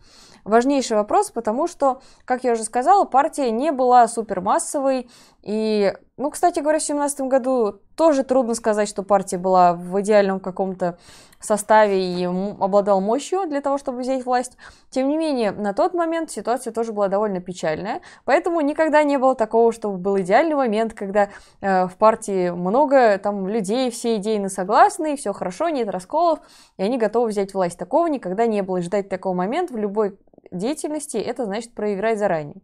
Важнейший 0.48 0.96
вопрос, 0.96 1.30
потому 1.30 1.68
что, 1.68 2.02
как 2.24 2.46
я 2.46 2.54
уже 2.54 2.64
сказала, 2.64 3.04
партия 3.04 3.52
не 3.52 3.74
была 3.74 4.08
супермассовой. 4.08 5.10
И, 5.44 5.94
ну, 6.16 6.32
кстати 6.32 6.60
говоря, 6.60 6.80
в 6.80 6.86
2017 6.86 7.22
году 7.22 7.82
тоже 7.96 8.24
трудно 8.24 8.54
сказать, 8.54 8.88
что 8.88 9.04
партия 9.04 9.38
была 9.38 9.74
в 9.74 10.00
идеальном 10.00 10.40
каком-то 10.40 10.98
составе 11.40 12.02
и 12.02 12.26
обладала 12.26 13.00
мощью 13.00 13.46
для 13.48 13.62
того, 13.62 13.78
чтобы 13.78 14.00
взять 14.00 14.26
власть. 14.26 14.58
Тем 14.90 15.10
не 15.10 15.18
менее, 15.18 15.52
на 15.52 15.74
тот 15.74 15.94
момент 15.94 16.32
ситуация 16.32 16.72
тоже 16.72 16.94
была 16.94 17.10
довольно 17.10 17.42
печальная. 17.42 18.02
Поэтому 18.26 18.62
никогда 18.62 19.04
не 19.04 19.18
было 19.18 19.36
такого, 19.36 19.72
чтобы 19.72 19.98
был 19.98 20.18
идеальный 20.20 20.56
момент, 20.56 20.94
когда 20.94 21.30
э, 21.62 21.88
в 21.88 21.96
партии 21.98 22.52
много 22.52 23.18
там 23.18 23.48
людей, 23.48 23.92
все 23.92 24.16
идейно 24.16 24.50
согласны, 24.50 25.18
все 25.18 25.34
хорошо, 25.34 25.70
нет 25.70 25.90
расколов, 25.90 26.40
и 26.78 26.84
они 26.84 26.98
готовы 26.98 27.30
взять 27.30 27.54
власть. 27.54 27.78
Такого 27.78 28.08
никогда 28.08 28.48
не 28.48 28.62
было. 28.64 28.78
И 28.78 28.82
ждать 28.82 29.10
такого 29.10 29.34
момента 29.34 29.74
в 29.74 29.78
любой 29.78 30.18
деятельности, 30.52 31.18
это 31.18 31.46
значит 31.46 31.74
проиграть 31.74 32.20
заранее. 32.20 32.62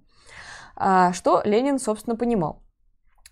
А, 0.75 1.13
что 1.13 1.41
Ленин, 1.45 1.79
собственно, 1.79 2.15
понимал. 2.15 2.61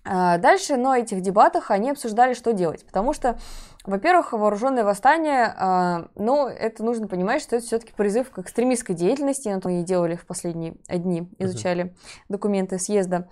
А, 0.04 0.38
Дальше 0.38 0.78
на 0.78 0.98
этих 0.98 1.22
дебатах 1.22 1.72
они 1.72 1.92
обсуждали, 1.92 2.34
что 2.34 2.54
делать. 2.54 2.86
Потому 2.86 3.14
что, 3.14 3.38
во-первых, 3.86 4.34
вооруженное 4.34 4.84
восстание, 4.84 5.54
а, 5.58 6.08
ну, 6.16 6.48
это 6.48 6.84
нужно 6.84 7.08
понимать, 7.08 7.42
что 7.42 7.56
это 7.56 7.66
все-таки 7.66 7.94
призыв 7.94 8.32
к 8.32 8.40
экстремистской 8.40 8.96
деятельности. 8.96 9.48
Это 9.50 9.68
мы 9.70 9.82
и 9.82 9.84
делали 9.84 10.16
в 10.16 10.26
последние 10.26 10.76
дни, 10.90 11.30
изучали 11.40 11.96
документы 12.30 12.80
съезда. 12.80 13.30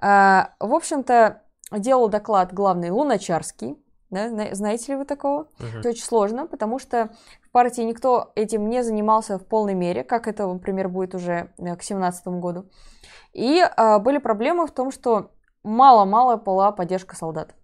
В 0.00 0.48
общем-то, 0.60 1.42
делал 1.72 2.08
доклад 2.08 2.52
главный 2.52 2.90
Луначарский. 2.90 3.76
Да, 4.10 4.28
зна- 4.28 4.52
знаете 4.54 4.92
ли 4.92 4.98
вы 4.98 5.04
такого? 5.04 5.46
Мгм. 5.60 5.78
Это 5.78 5.90
очень 5.90 6.02
сложно, 6.02 6.46
потому 6.48 6.80
что 6.80 7.10
в 7.50 7.52
партии 7.52 7.82
никто 7.82 8.30
этим 8.36 8.68
не 8.68 8.84
занимался 8.84 9.36
в 9.36 9.44
полной 9.44 9.74
мере, 9.74 10.04
как 10.04 10.28
это, 10.28 10.46
например, 10.46 10.88
будет 10.88 11.16
уже 11.16 11.32
э, 11.32 11.74
к 11.74 11.82
2017 11.82 12.28
году. 12.28 12.66
И 13.32 13.60
а, 13.76 13.98
были 13.98 14.18
проблемы 14.18 14.68
в 14.68 14.70
том, 14.70 14.92
что 14.92 15.32
мало-мало 15.64 16.36
была 16.36 16.70
поддержка 16.70 17.16
солдат. 17.16 17.56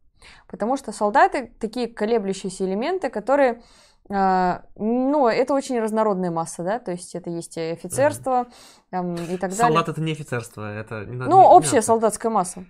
Потому 0.48 0.76
что 0.76 0.90
солдаты 0.90 1.52
такие 1.60 1.86
колеблющиеся 1.86 2.64
элементы, 2.64 3.10
которые 3.10 3.62
а, 4.10 4.62
ну, 4.76 5.28
это 5.28 5.54
очень 5.54 5.78
разнородная 5.80 6.30
масса, 6.32 6.62
да, 6.64 6.78
то 6.80 6.90
есть 6.92 7.14
это 7.14 7.30
есть 7.30 7.56
и 7.56 7.60
офицерство 7.60 8.46
там, 8.90 9.14
и 9.14 9.36
так 9.36 9.50
далее. 9.50 9.56
Солдат 9.56 9.88
это 9.88 10.00
не 10.00 10.12
офицерство, 10.12 10.72
это 10.72 11.04
не 11.04 11.16
надо- 11.16 11.30
Ну, 11.30 11.36
не- 11.42 11.42
не 11.48 11.54
общая 11.54 11.76
надо. 11.76 11.86
солдатская 11.86 12.30
масса. 12.30 12.64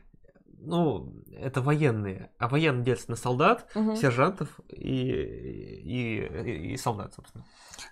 Ну, 0.67 1.13
это 1.33 1.63
военные. 1.63 2.31
А 2.39 2.49
военные 2.49 2.85
делятся 2.85 3.11
на 3.11 3.17
солдат, 3.17 3.67
Мгм. 3.75 3.95
сержантов 3.97 4.49
и, 4.69 5.13
и, 5.85 6.73
и- 6.73 6.77
солдат, 6.77 7.15
собственно. 7.15 7.45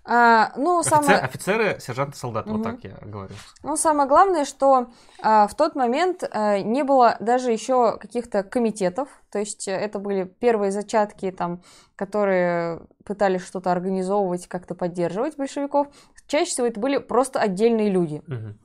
А, 0.05 0.53
ну, 0.57 0.81
Офицер- 0.81 0.91
самое... 1.03 1.19
Офицеры, 1.19 1.79
сержанты, 1.79 2.17
солдаты. 2.17 2.51
Вот 2.51 2.61
Мгм. 2.61 2.65
так 2.81 2.85
я 2.85 2.97
говорю. 3.07 3.35
Ну, 3.63 3.77
самое 3.77 4.09
главное, 4.09 4.45
что 4.45 4.89
а, 5.23 5.47
в 5.47 5.55
тот 5.55 5.77
момент 5.77 6.25
а, 6.31 6.59
не 6.61 6.83
было 6.83 7.17
даже 7.21 7.53
еще 7.53 7.97
каких-то 7.99 8.43
комитетов, 8.43 9.09
то 9.31 9.39
есть 9.39 9.69
э, 9.69 9.73
это 9.73 9.99
были 9.99 10.25
первые 10.25 10.73
зачатки, 10.73 11.31
там, 11.31 11.63
которые 11.97 12.81
пытались 13.05 13.47
что-то 13.47 13.71
организовывать, 13.73 14.47
как-то 14.49 14.75
поддерживать 14.75 15.37
большевиков. 15.37 15.87
Чаще 16.27 16.51
всего 16.51 16.67
это 16.67 16.81
были 16.81 16.99
просто 16.99 17.39
отдельные 17.41 17.91
люди, 17.91 18.23
Мгм. 18.27 18.59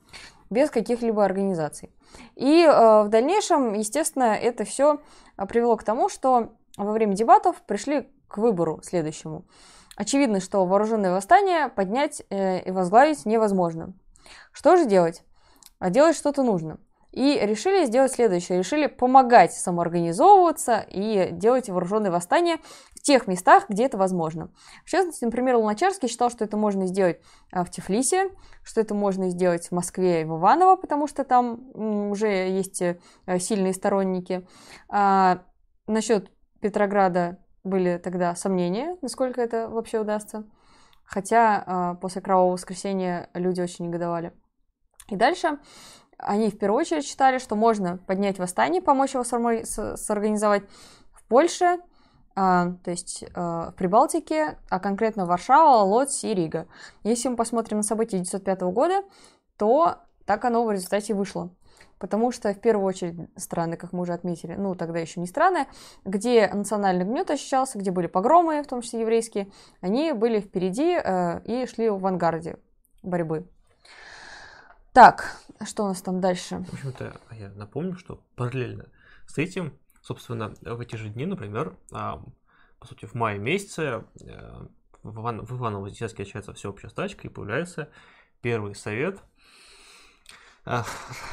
без 0.50 0.70
каких-либо 0.70 1.24
организаций. 1.24 1.90
И 2.36 2.64
э, 2.64 3.02
в 3.02 3.08
дальнейшем, 3.08 3.74
естественно, 3.74 4.34
это 4.34 4.64
все 4.64 5.00
привело 5.48 5.76
к 5.76 5.84
тому, 5.84 6.08
что 6.08 6.52
во 6.76 6.92
время 6.92 7.14
дебатов 7.14 7.62
пришли 7.62 8.08
к 8.28 8.38
выбору 8.38 8.80
следующему. 8.82 9.44
Очевидно, 9.96 10.40
что 10.40 10.64
вооруженное 10.64 11.12
восстание 11.12 11.68
поднять 11.68 12.22
э, 12.30 12.62
и 12.62 12.70
возглавить 12.70 13.26
невозможно. 13.26 13.92
Что 14.52 14.76
же 14.76 14.86
делать? 14.86 15.22
А 15.78 15.90
делать 15.90 16.16
что-то 16.16 16.42
нужно. 16.42 16.78
И 17.12 17.38
решили 17.42 17.84
сделать 17.86 18.12
следующее. 18.12 18.58
Решили 18.58 18.86
помогать 18.86 19.52
самоорганизовываться 19.52 20.84
и 20.88 21.30
делать 21.32 21.68
вооруженные 21.68 22.10
восстания 22.10 22.58
в 22.94 23.00
тех 23.02 23.26
местах, 23.26 23.64
где 23.68 23.86
это 23.86 23.96
возможно. 23.96 24.52
В 24.84 24.90
частности, 24.90 25.24
например, 25.24 25.56
Луначарский 25.56 26.08
считал, 26.08 26.30
что 26.30 26.44
это 26.44 26.56
можно 26.56 26.86
сделать 26.86 27.20
а, 27.50 27.64
в 27.64 27.70
Тифлисе, 27.70 28.30
что 28.62 28.80
это 28.80 28.94
можно 28.94 29.30
сделать 29.30 29.68
в 29.68 29.72
Москве 29.72 30.22
и 30.22 30.24
в 30.24 30.38
Иваново, 30.38 30.76
потому 30.76 31.06
что 31.06 31.24
там 31.24 31.70
уже 31.74 32.28
есть 32.28 32.82
э, 32.82 32.98
сильные 33.38 33.72
сторонники. 33.72 34.46
А, 34.88 35.42
насчет 35.86 36.30
Петрограда 36.60 37.38
были 37.64 37.98
тогда 37.98 38.34
сомнения, 38.34 38.96
насколько 39.02 39.40
это 39.40 39.68
вообще 39.68 39.98
удастся. 39.98 40.44
Хотя 41.04 41.64
а, 41.66 41.94
после 41.94 42.22
Кровавого 42.22 42.52
воскресенья 42.52 43.30
люди 43.34 43.60
очень 43.60 43.86
негодовали. 43.86 44.32
И 45.08 45.16
дальше 45.16 45.58
они 46.22 46.50
в 46.50 46.58
первую 46.58 46.80
очередь 46.80 47.06
считали, 47.06 47.38
что 47.38 47.56
можно 47.56 47.98
поднять 48.06 48.38
восстание, 48.38 48.82
помочь 48.82 49.14
его 49.14 49.24
сорганизовать 49.24 50.62
в 51.12 51.24
Польше, 51.24 51.78
а, 52.36 52.72
то 52.84 52.90
есть 52.90 53.24
а, 53.34 53.70
в 53.70 53.74
Прибалтике, 53.74 54.58
а 54.68 54.80
конкретно 54.80 55.26
Варшава, 55.26 55.82
Лодзь 55.84 56.24
и 56.24 56.34
Рига. 56.34 56.66
Если 57.02 57.28
мы 57.28 57.36
посмотрим 57.36 57.78
на 57.78 57.82
события 57.82 58.16
1905 58.16 58.60
года, 58.72 59.02
то 59.56 59.96
так 60.26 60.44
оно 60.44 60.64
в 60.64 60.70
результате 60.70 61.14
вышло. 61.14 61.50
Потому 61.98 62.32
что, 62.32 62.54
в 62.54 62.60
первую 62.60 62.86
очередь, 62.86 63.28
страны, 63.36 63.76
как 63.76 63.92
мы 63.92 64.00
уже 64.00 64.14
отметили, 64.14 64.54
ну, 64.54 64.74
тогда 64.74 64.98
еще 64.98 65.20
не 65.20 65.26
страны, 65.26 65.66
где 66.06 66.48
национальный 66.48 67.04
гнет 67.04 67.30
ощущался, 67.30 67.78
где 67.78 67.90
были 67.90 68.06
погромы, 68.06 68.62
в 68.62 68.66
том 68.66 68.80
числе 68.80 69.00
еврейские, 69.00 69.50
они 69.82 70.12
были 70.12 70.40
впереди 70.40 70.98
э, 70.98 71.40
и 71.44 71.66
шли 71.66 71.90
в 71.90 71.96
авангарде 71.96 72.56
борьбы. 73.02 73.46
Так, 74.94 75.36
что 75.66 75.84
у 75.84 75.88
нас 75.88 76.02
там 76.02 76.20
дальше? 76.20 76.64
В 76.68 76.72
общем-то, 76.72 77.20
я 77.32 77.50
напомню, 77.50 77.96
что 77.96 78.22
параллельно 78.36 78.86
с 79.26 79.38
этим, 79.38 79.78
собственно, 80.02 80.54
в 80.60 80.80
эти 80.80 80.96
же 80.96 81.08
дни, 81.08 81.26
например, 81.26 81.76
а, 81.92 82.22
по 82.78 82.86
сути, 82.86 83.06
в 83.06 83.14
мае 83.14 83.38
месяце 83.38 84.04
э, 84.22 84.66
в, 85.02 85.20
Иван, 85.20 85.44
в 85.44 85.52
Иваново-Вознесенске 85.52 86.22
начинается 86.22 86.54
всеобщая 86.54 86.88
стачка 86.88 87.26
и 87.26 87.30
появляется 87.30 87.90
первый 88.40 88.74
совет 88.74 89.22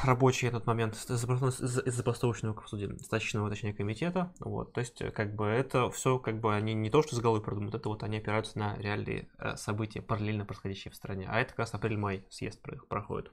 рабочий 0.02 0.46
этот 0.46 0.66
момент 0.66 0.94
из 0.94 1.02
забастовочного 1.02 2.60
стачечного, 3.02 3.50
точнее, 3.50 3.74
комитета. 3.74 4.32
Вот, 4.40 4.72
то 4.72 4.80
есть, 4.80 5.02
как 5.12 5.34
бы 5.34 5.46
это 5.46 5.90
все, 5.90 6.18
как 6.18 6.40
бы 6.40 6.54
они 6.54 6.74
не 6.74 6.90
то, 6.90 7.02
что 7.02 7.14
с 7.14 7.20
головой 7.20 7.42
продумают, 7.42 7.74
это 7.74 7.88
вот 7.88 8.02
они 8.02 8.18
опираются 8.18 8.58
на 8.58 8.76
реальные 8.78 9.28
э, 9.38 9.56
события, 9.56 10.00
параллельно 10.00 10.44
происходящие 10.44 10.92
в 10.92 10.96
стране. 10.96 11.26
А 11.28 11.40
это 11.40 11.50
как 11.50 11.60
раз 11.60 11.74
апрель-май 11.74 12.24
съезд 12.30 12.60
проходит. 12.88 13.30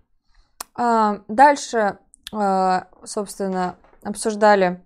А, 0.76 1.22
дальше, 1.28 2.00
а, 2.34 2.88
собственно, 3.04 3.78
обсуждали 4.04 4.84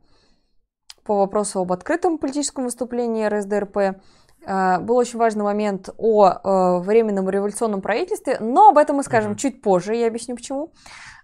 по 1.03 1.17
вопросу 1.17 1.59
об 1.59 1.71
открытом 1.71 2.17
политическом 2.17 2.65
выступлении 2.65 3.25
РСДРП. 3.25 4.01
А, 4.45 4.79
был 4.79 4.95
очень 4.97 5.19
важный 5.19 5.43
момент 5.43 5.89
о 5.97 6.79
временном 6.79 7.29
революционном 7.29 7.81
правительстве, 7.81 8.37
но 8.39 8.69
об 8.69 8.77
этом 8.77 8.97
мы 8.97 9.03
скажем 9.03 9.33
mm-hmm. 9.33 9.37
чуть 9.37 9.61
позже, 9.61 9.95
я 9.95 10.07
объясню 10.07 10.35
почему. 10.35 10.71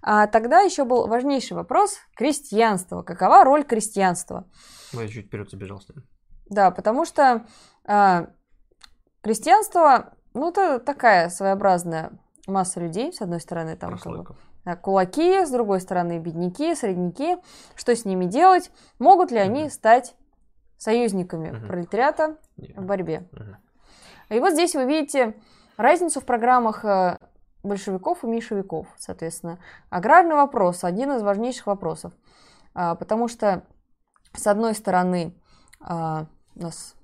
А 0.02 0.28
тогда 0.28 0.60
еще 0.60 0.86
был 0.86 1.08
важнейший 1.08 1.58
вопрос 1.58 1.98
крестьянства. 2.16 3.02
Какова 3.02 3.44
роль 3.44 3.64
крестьянства? 3.64 4.46
Ну, 4.94 5.02
я 5.02 5.08
чуть 5.08 5.28
вперед 5.28 5.50
забежал. 5.50 5.82
Да, 6.48 6.70
потому 6.70 7.06
что 7.06 7.46
а, 7.86 8.28
крестьянство, 9.22 10.14
ну, 10.36 10.50
это 10.50 10.80
такая 10.80 11.30
своеобразная 11.30 12.12
масса 12.46 12.80
людей, 12.80 13.12
с 13.12 13.22
одной 13.22 13.40
стороны, 13.40 13.76
там 13.76 13.98
как 13.98 14.14
бы, 14.14 14.36
кулаки, 14.82 15.46
с 15.46 15.52
другой 15.52 15.80
стороны, 15.80 16.18
бедняки, 16.18 16.74
средняки. 16.74 17.38
Что 17.76 17.96
с 17.96 18.06
ними 18.06 18.26
делать? 18.26 18.72
Могут 18.98 19.32
ли 19.32 19.38
они 19.38 19.70
стать 19.70 20.16
союзниками 20.78 21.52
угу. 21.52 21.68
пролетариата 21.68 22.38
в 22.58 22.84
борьбе? 22.84 23.28
Угу. 23.32 24.36
И 24.36 24.40
вот 24.40 24.54
здесь 24.54 24.74
вы 24.74 24.86
видите 24.86 25.36
разницу 25.78 26.20
в 26.20 26.26
программах 26.26 26.84
э, 26.84 27.20
большевиков 27.66 28.24
и 28.24 28.28
меньшевиков, 28.28 28.88
соответственно. 28.98 29.60
Аграрный 29.90 30.36
вопрос– 30.36 30.84
один 30.84 31.12
из 31.12 31.22
важнейших 31.22 31.68
вопросов, 31.68 32.14
а, 32.74 32.96
потому 32.96 33.28
что, 33.28 33.64
с 34.34 34.48
одной 34.48 34.74
стороны, 34.74 35.36
а, 35.82 36.28
у 36.56 36.62
нас 36.62 36.96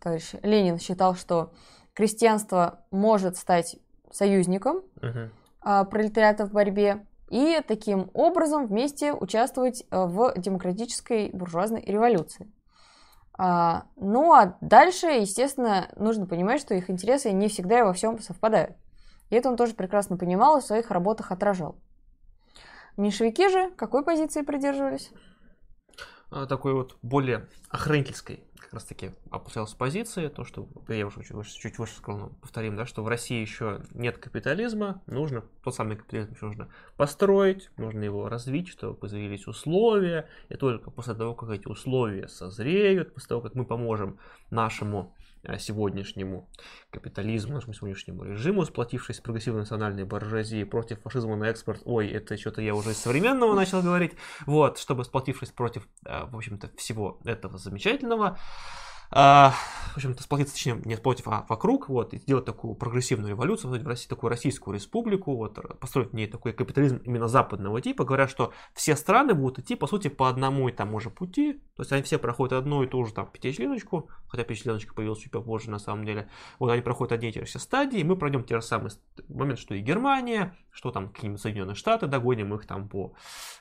товарищ 0.00 0.32
Ленин 0.42 0.78
считал, 0.78 1.14
что 1.14 1.52
крестьянство 1.94 2.84
может 2.90 3.36
стать 3.36 3.76
союзником 4.10 4.82
uh-huh. 4.96 5.30
Пролетариата 5.62 6.46
в 6.46 6.52
борьбе 6.52 7.06
и 7.30 7.60
таким 7.66 8.10
образом 8.14 8.66
вместе 8.66 9.12
участвовать 9.12 9.84
в 9.90 10.34
демократической 10.36 11.30
буржуазной 11.32 11.82
революции. 11.82 12.50
Ну 13.38 14.32
а 14.32 14.56
дальше, 14.60 15.06
естественно, 15.06 15.88
нужно 15.96 16.26
понимать, 16.26 16.60
что 16.60 16.74
их 16.74 16.90
интересы 16.90 17.32
не 17.32 17.48
всегда 17.48 17.78
и 17.80 17.82
во 17.82 17.92
всем 17.92 18.20
совпадают. 18.20 18.76
И 19.30 19.34
это 19.34 19.48
он 19.48 19.56
тоже 19.56 19.74
прекрасно 19.74 20.18
понимал 20.18 20.58
и 20.58 20.60
в 20.60 20.64
своих 20.64 20.90
работах 20.90 21.32
отражал. 21.32 21.76
Меньшевики 22.98 23.48
же 23.48 23.70
какой 23.70 24.04
позиции 24.04 24.42
придерживались? 24.42 25.10
А, 26.34 26.46
такой 26.46 26.72
вот 26.72 26.96
более 27.02 27.46
охранительской 27.68 28.42
как 28.56 28.72
раз 28.72 28.84
таки 28.84 29.10
опускалась 29.30 29.74
позиция, 29.74 30.30
то, 30.30 30.44
что 30.44 30.66
я 30.88 31.06
уже 31.06 31.22
чуть 31.22 31.46
чуть 31.60 31.78
выше 31.78 31.94
сказал, 31.96 32.20
но 32.20 32.28
повторим, 32.40 32.74
да, 32.74 32.86
что 32.86 33.02
в 33.02 33.08
России 33.08 33.38
еще 33.38 33.82
нет 33.92 34.16
капитализма, 34.16 35.02
нужно, 35.06 35.44
тот 35.62 35.74
самый 35.74 35.98
капитализм 35.98 36.32
еще 36.32 36.46
нужно 36.46 36.68
построить, 36.96 37.70
нужно 37.76 38.02
его 38.02 38.30
развить, 38.30 38.68
чтобы 38.68 38.94
появились 38.94 39.46
условия, 39.46 40.26
и 40.48 40.54
только 40.54 40.90
после 40.90 41.12
того, 41.12 41.34
как 41.34 41.50
эти 41.50 41.66
условия 41.66 42.28
созреют, 42.28 43.12
после 43.12 43.28
того, 43.28 43.42
как 43.42 43.54
мы 43.54 43.66
поможем 43.66 44.18
нашему 44.50 45.14
сегодняшнему 45.58 46.48
капитализму, 46.90 47.54
нашему 47.54 47.74
сегодняшнему 47.74 48.24
режиму, 48.24 48.64
сплотившись 48.64 49.16
с 49.16 49.20
прогрессивной 49.20 49.60
национальной 49.60 50.04
буржуазией 50.04 50.64
против 50.64 51.00
фашизма 51.02 51.36
на 51.36 51.44
экспорт. 51.44 51.82
Ой, 51.84 52.08
это 52.08 52.36
что-то 52.36 52.62
я 52.62 52.74
уже 52.74 52.90
из 52.90 52.98
современного 52.98 53.54
начал 53.54 53.82
говорить. 53.82 54.12
Вот, 54.46 54.78
чтобы 54.78 55.04
сплотившись 55.04 55.50
против, 55.50 55.88
э, 56.04 56.26
в 56.26 56.36
общем-то, 56.36 56.70
всего 56.76 57.20
этого 57.24 57.58
замечательного, 57.58 58.38
а, 59.12 59.54
в 59.92 59.96
общем-то, 59.96 60.22
сплотиться, 60.22 60.54
точнее, 60.54 60.80
не 60.84 60.96
против, 60.96 61.28
а 61.28 61.44
вокруг, 61.48 61.90
вот, 61.90 62.14
и 62.14 62.18
сделать 62.18 62.46
такую 62.46 62.74
прогрессивную 62.74 63.30
революцию, 63.30 63.70
в 63.70 63.86
России 63.86 64.08
такую 64.08 64.30
российскую 64.30 64.74
республику, 64.74 65.36
вот, 65.36 65.78
построить 65.78 66.10
в 66.10 66.14
ней 66.14 66.26
такой 66.26 66.54
капитализм 66.54 66.96
именно 67.04 67.28
западного 67.28 67.80
типа, 67.82 68.04
говорят, 68.04 68.30
что 68.30 68.52
все 68.74 68.96
страны 68.96 69.34
будут 69.34 69.58
идти, 69.58 69.76
по 69.76 69.86
сути, 69.86 70.08
по 70.08 70.30
одному 70.30 70.68
и 70.68 70.72
тому 70.72 70.98
же 70.98 71.10
пути, 71.10 71.54
то 71.76 71.82
есть 71.82 71.92
они 71.92 72.02
все 72.02 72.18
проходят 72.18 72.54
одну 72.54 72.82
и 72.82 72.86
ту 72.86 73.04
же 73.04 73.12
там 73.12 73.26
пятичленочку, 73.26 74.08
хотя 74.28 74.44
пятичленочка 74.44 74.94
появилась 74.94 75.18
чуть 75.18 75.32
попозже 75.32 75.70
на 75.70 75.78
самом 75.78 76.06
деле, 76.06 76.30
вот 76.58 76.70
они 76.70 76.80
проходят 76.80 77.12
одни 77.12 77.28
и 77.28 77.32
те 77.32 77.40
же 77.40 77.46
все 77.46 77.58
стадии, 77.58 78.02
мы 78.02 78.16
пройдем 78.16 78.44
те 78.44 78.54
же 78.56 78.62
самые 78.62 78.92
моменты, 79.28 79.60
что 79.60 79.74
и 79.74 79.80
Германия, 79.80 80.56
что 80.72 80.90
там 80.90 81.10
какие-нибудь 81.10 81.40
Соединенные 81.40 81.74
Штаты, 81.74 82.06
догоним 82.06 82.54
их 82.54 82.66
там 82.66 82.88
по 82.88 83.14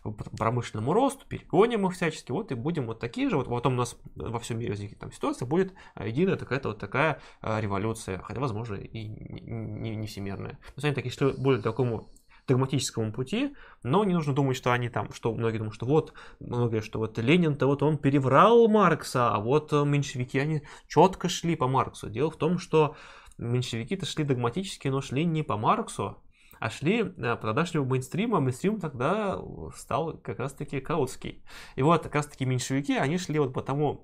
промышленному 0.03 0.93
росту, 0.93 1.26
перегоним 1.28 1.86
их 1.88 1.93
всячески, 1.93 2.32
вот 2.32 2.51
и 2.51 2.55
будем 2.55 2.88
вот 2.88 2.99
такие 2.99 3.30
же, 3.30 3.38
вот 3.38 3.47
потом 3.47 3.74
у 3.74 3.78
нас 3.78 3.97
во 4.16 4.39
всем 4.39 4.59
мире 4.59 4.72
возникнет 4.72 4.99
там 4.99 5.12
ситуация, 5.12 5.45
будет 5.45 5.74
единая 5.99 6.38
такая-то 6.38 6.70
вот 6.70 6.80
такая 6.80 7.20
а, 7.41 7.59
революция, 7.59 8.20
хотя, 8.20 8.39
возможно, 8.39 8.76
и 8.76 9.07
не, 9.07 9.95
не 9.95 10.07
всемирная. 10.07 10.51
То 10.51 10.74
есть 10.78 10.86
они 10.86 10.95
такие 10.95 11.12
шли 11.12 11.34
более 11.38 11.62
такому 11.62 12.07
догматическому 12.47 13.12
пути, 13.12 13.55
но 13.84 14.03
не 14.03 14.14
нужно 14.14 14.34
думать, 14.34 14.57
что 14.57 14.72
они 14.72 14.89
там, 14.89 15.14
что 15.14 15.34
многие 15.34 15.57
думают, 15.57 15.76
что 15.76 15.86
вот, 15.86 16.14
многие, 16.39 16.82
что 16.82 16.99
вот 16.99 17.18
Ленин-то 17.18 17.68
вот 17.68 17.84
он 17.84 17.97
переврал 17.97 18.68
Маркса, 18.68 19.30
а 19.30 19.39
вот 19.39 19.72
меньшевики, 19.72 20.39
они 20.39 20.64
четко 20.88 21.30
шли 21.30 21.55
по 21.55 21.68
Марксу. 21.68 22.09
Дело 22.09 22.32
в 22.32 22.38
том, 22.38 22.57
что 22.57 22.95
меньшевики-то 23.38 24.05
шли 24.05 24.24
догматически, 24.24 24.88
но 24.88 25.01
шли 25.01 25.26
не 25.26 25.43
по 25.43 25.57
Марксу, 25.57 26.18
а 26.62 26.70
шли, 26.70 27.12
э, 27.18 27.38
тогда 27.41 27.66
шли 27.66 27.80
в 27.80 27.88
мейнстрим, 27.89 28.36
а 28.36 28.39
мейнстрим 28.39 28.80
тогда 28.80 29.41
стал 29.76 30.20
как 30.20 30.38
раз-таки 30.38 30.80
Каутский. 30.80 31.43
И 31.76 31.82
вот 31.82 32.03
как 32.03 32.14
раз-таки 32.14 32.45
меньшевики, 32.45 32.95
они 32.95 33.18
шли 33.18 33.39
вот 33.39 33.51
по 33.51 33.64
тому 33.64 34.03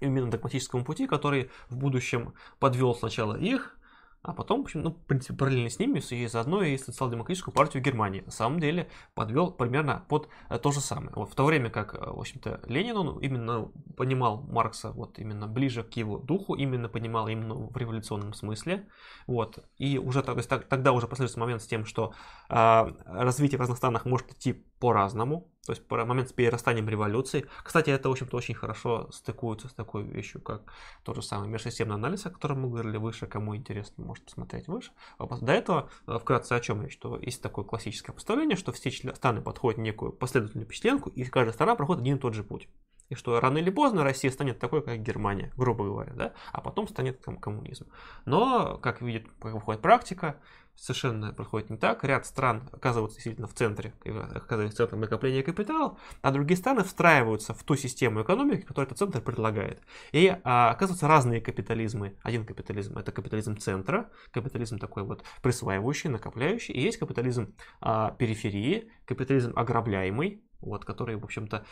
именно 0.00 0.30
догматическому 0.30 0.84
пути, 0.84 1.08
который 1.08 1.50
в 1.68 1.76
будущем 1.76 2.32
подвел 2.60 2.94
сначала 2.94 3.34
их, 3.34 3.76
а 4.24 4.32
потом, 4.32 4.60
в 4.60 4.64
общем, 4.64 4.80
ну, 4.80 4.90
в 4.90 5.06
принципе, 5.06 5.34
параллельно 5.34 5.68
с 5.68 5.78
ними 5.78 6.00
и 6.10 6.26
заодно 6.26 6.62
и 6.62 6.78
социал-демократическую 6.78 7.54
партию 7.54 7.82
Германии. 7.82 8.22
На 8.22 8.30
самом 8.30 8.58
деле 8.58 8.88
подвел 9.14 9.52
примерно 9.52 10.02
под 10.08 10.28
э, 10.48 10.58
то 10.58 10.72
же 10.72 10.80
самое. 10.80 11.12
Вот 11.14 11.30
в 11.30 11.34
то 11.34 11.44
время 11.44 11.68
как, 11.68 11.94
э, 11.94 11.98
в 11.98 12.18
общем-то, 12.18 12.62
Ленин, 12.66 12.96
он 12.96 13.18
именно 13.18 13.70
понимал 13.98 14.40
Маркса 14.40 14.92
вот 14.92 15.18
именно 15.18 15.46
ближе 15.46 15.82
к 15.82 15.92
его 15.92 16.16
духу, 16.18 16.54
именно 16.54 16.88
понимал 16.88 17.28
именно 17.28 17.54
в 17.54 17.76
революционном 17.76 18.32
смысле. 18.32 18.88
Вот. 19.26 19.58
И 19.76 19.98
уже 19.98 20.22
то 20.22 20.32
есть, 20.32 20.48
тогда 20.48 20.92
уже 20.92 21.06
последуется 21.06 21.38
момент 21.38 21.60
с 21.60 21.66
тем, 21.66 21.84
что 21.84 22.14
э, 22.48 22.92
развитие 23.04 23.58
в 23.58 23.60
разных 23.60 23.76
странах 23.76 24.06
может 24.06 24.32
идти 24.32 24.64
по-разному. 24.84 25.50
То 25.64 25.72
есть 25.72 25.82
момент 25.90 26.28
с 26.28 26.32
перерастанием 26.34 26.90
революции. 26.90 27.46
Кстати, 27.62 27.88
это, 27.88 28.10
в 28.10 28.12
общем-то, 28.12 28.36
очень 28.36 28.54
хорошо 28.54 29.08
стыкуется 29.12 29.68
с 29.68 29.72
такой 29.72 30.02
вещью, 30.02 30.42
как 30.42 30.70
тот 31.04 31.16
же 31.16 31.22
самый 31.22 31.48
межсистемный 31.48 31.94
анализ, 31.94 32.26
о 32.26 32.30
котором 32.30 32.60
мы 32.60 32.68
говорили 32.68 32.98
выше. 32.98 33.26
Кому 33.26 33.56
интересно, 33.56 34.04
может 34.04 34.26
посмотреть 34.26 34.68
выше. 34.68 34.92
А 35.16 35.26
до 35.26 35.52
этого, 35.52 35.88
э, 36.06 36.18
вкратце 36.20 36.52
о 36.52 36.60
чем 36.60 36.82
я, 36.82 36.90
что 36.90 37.18
есть 37.18 37.40
такое 37.40 37.64
классическое 37.64 38.12
представление, 38.12 38.58
что 38.58 38.72
все 38.72 38.90
страны 38.90 39.40
подходят 39.40 39.78
некую 39.78 40.12
последовательную 40.12 40.66
впечатленку, 40.66 41.08
и 41.08 41.24
каждая 41.24 41.54
страна 41.54 41.76
проходит 41.76 42.02
один 42.02 42.16
и 42.16 42.20
тот 42.20 42.34
же 42.34 42.44
путь. 42.44 42.68
И 43.08 43.14
что 43.14 43.40
рано 43.40 43.58
или 43.58 43.70
поздно 43.70 44.04
Россия 44.04 44.30
станет 44.30 44.58
такой, 44.58 44.82
как 44.82 45.00
Германия, 45.00 45.50
грубо 45.56 45.84
говоря, 45.84 46.12
да, 46.14 46.32
а 46.52 46.60
потом 46.60 46.88
станет 46.88 47.24
ком- 47.24 47.38
коммунизм. 47.38 47.86
Но, 48.26 48.76
как 48.78 49.00
видит, 49.00 49.28
как 49.40 49.54
выходит 49.54 49.80
практика, 49.80 50.40
совершенно 50.76 51.32
происходит 51.32 51.70
не 51.70 51.76
так. 51.76 52.04
Ряд 52.04 52.26
стран 52.26 52.68
оказываются 52.72 53.16
действительно 53.16 53.46
в 53.46 53.54
центре, 53.54 53.94
оказываются 54.04 54.78
центром 54.78 55.00
накопления 55.00 55.42
капитала, 55.42 55.98
а 56.22 56.30
другие 56.30 56.56
страны 56.56 56.84
встраиваются 56.84 57.54
в 57.54 57.62
ту 57.62 57.76
систему 57.76 58.22
экономики, 58.22 58.62
которую 58.62 58.86
этот 58.86 58.98
центр 58.98 59.20
предлагает. 59.20 59.82
И 60.12 60.36
а, 60.44 60.70
оказываются 60.70 61.08
разные 61.08 61.40
капитализмы. 61.40 62.16
Один 62.22 62.44
капитализм 62.44 62.98
это 62.98 63.12
капитализм 63.12 63.56
центра, 63.56 64.10
капитализм 64.30 64.78
такой 64.78 65.04
вот 65.04 65.24
присваивающий, 65.42 66.10
накопляющий, 66.10 66.74
и 66.74 66.80
есть 66.80 66.98
капитализм 66.98 67.54
а, 67.80 68.10
периферии, 68.12 68.90
капитализм 69.04 69.52
ограбляемый, 69.56 70.42
вот, 70.60 70.84
которые, 70.84 71.18
в 71.18 71.24
общем-то, 71.24 71.64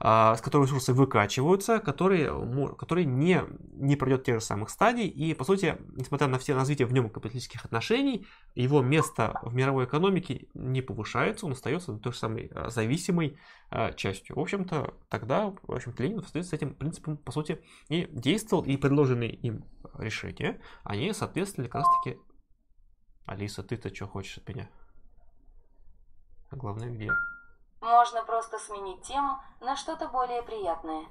а, 0.00 0.36
с 0.36 0.40
которой 0.40 0.64
ресурсы 0.64 0.92
выкачиваются, 0.92 1.78
которые, 1.78 2.30
которые 2.76 3.04
не, 3.04 3.42
не 3.74 3.96
пройдет 3.96 4.24
тех 4.24 4.40
же 4.40 4.44
самых 4.44 4.70
стадий, 4.70 5.06
и, 5.06 5.34
по 5.34 5.44
сути, 5.44 5.76
несмотря 5.96 6.26
на 6.26 6.38
все 6.38 6.54
развитие 6.54 6.86
в 6.86 6.92
нем 6.92 7.08
капиталистических 7.08 7.64
отношений, 7.64 8.26
его 8.54 8.82
место 8.82 9.38
в 9.42 9.54
мировой 9.54 9.84
экономике 9.84 10.48
не 10.54 10.82
повышается, 10.82 11.46
он 11.46 11.52
остается 11.52 11.94
той 11.94 12.12
же 12.12 12.18
самой 12.18 12.50
а, 12.54 12.70
зависимой 12.70 13.38
а, 13.70 13.92
частью. 13.92 14.36
В 14.36 14.40
общем-то, 14.40 14.94
тогда, 15.08 15.54
в 15.62 15.72
общем-то, 15.72 16.02
Ленин 16.02 16.22
в 16.22 16.28
с 16.28 16.52
этим 16.52 16.74
принципом, 16.74 17.16
по 17.16 17.32
сути, 17.32 17.62
и 17.88 18.08
действовал, 18.10 18.64
и 18.64 18.76
предложенные 18.76 19.32
им 19.32 19.64
решения, 19.98 20.60
они 20.84 21.12
соответствовали 21.12 21.68
как 21.68 21.82
раз-таки... 21.82 22.18
Алиса, 23.24 23.62
ты-то 23.62 23.94
что 23.94 24.08
хочешь 24.08 24.38
от 24.38 24.48
меня? 24.48 24.68
Главное, 26.50 26.90
где? 26.90 27.08
Можно 27.82 28.22
просто 28.22 28.58
сменить 28.58 29.02
тему 29.02 29.38
на 29.60 29.76
что-то 29.76 30.08
более 30.08 30.42
приятное. 30.42 31.04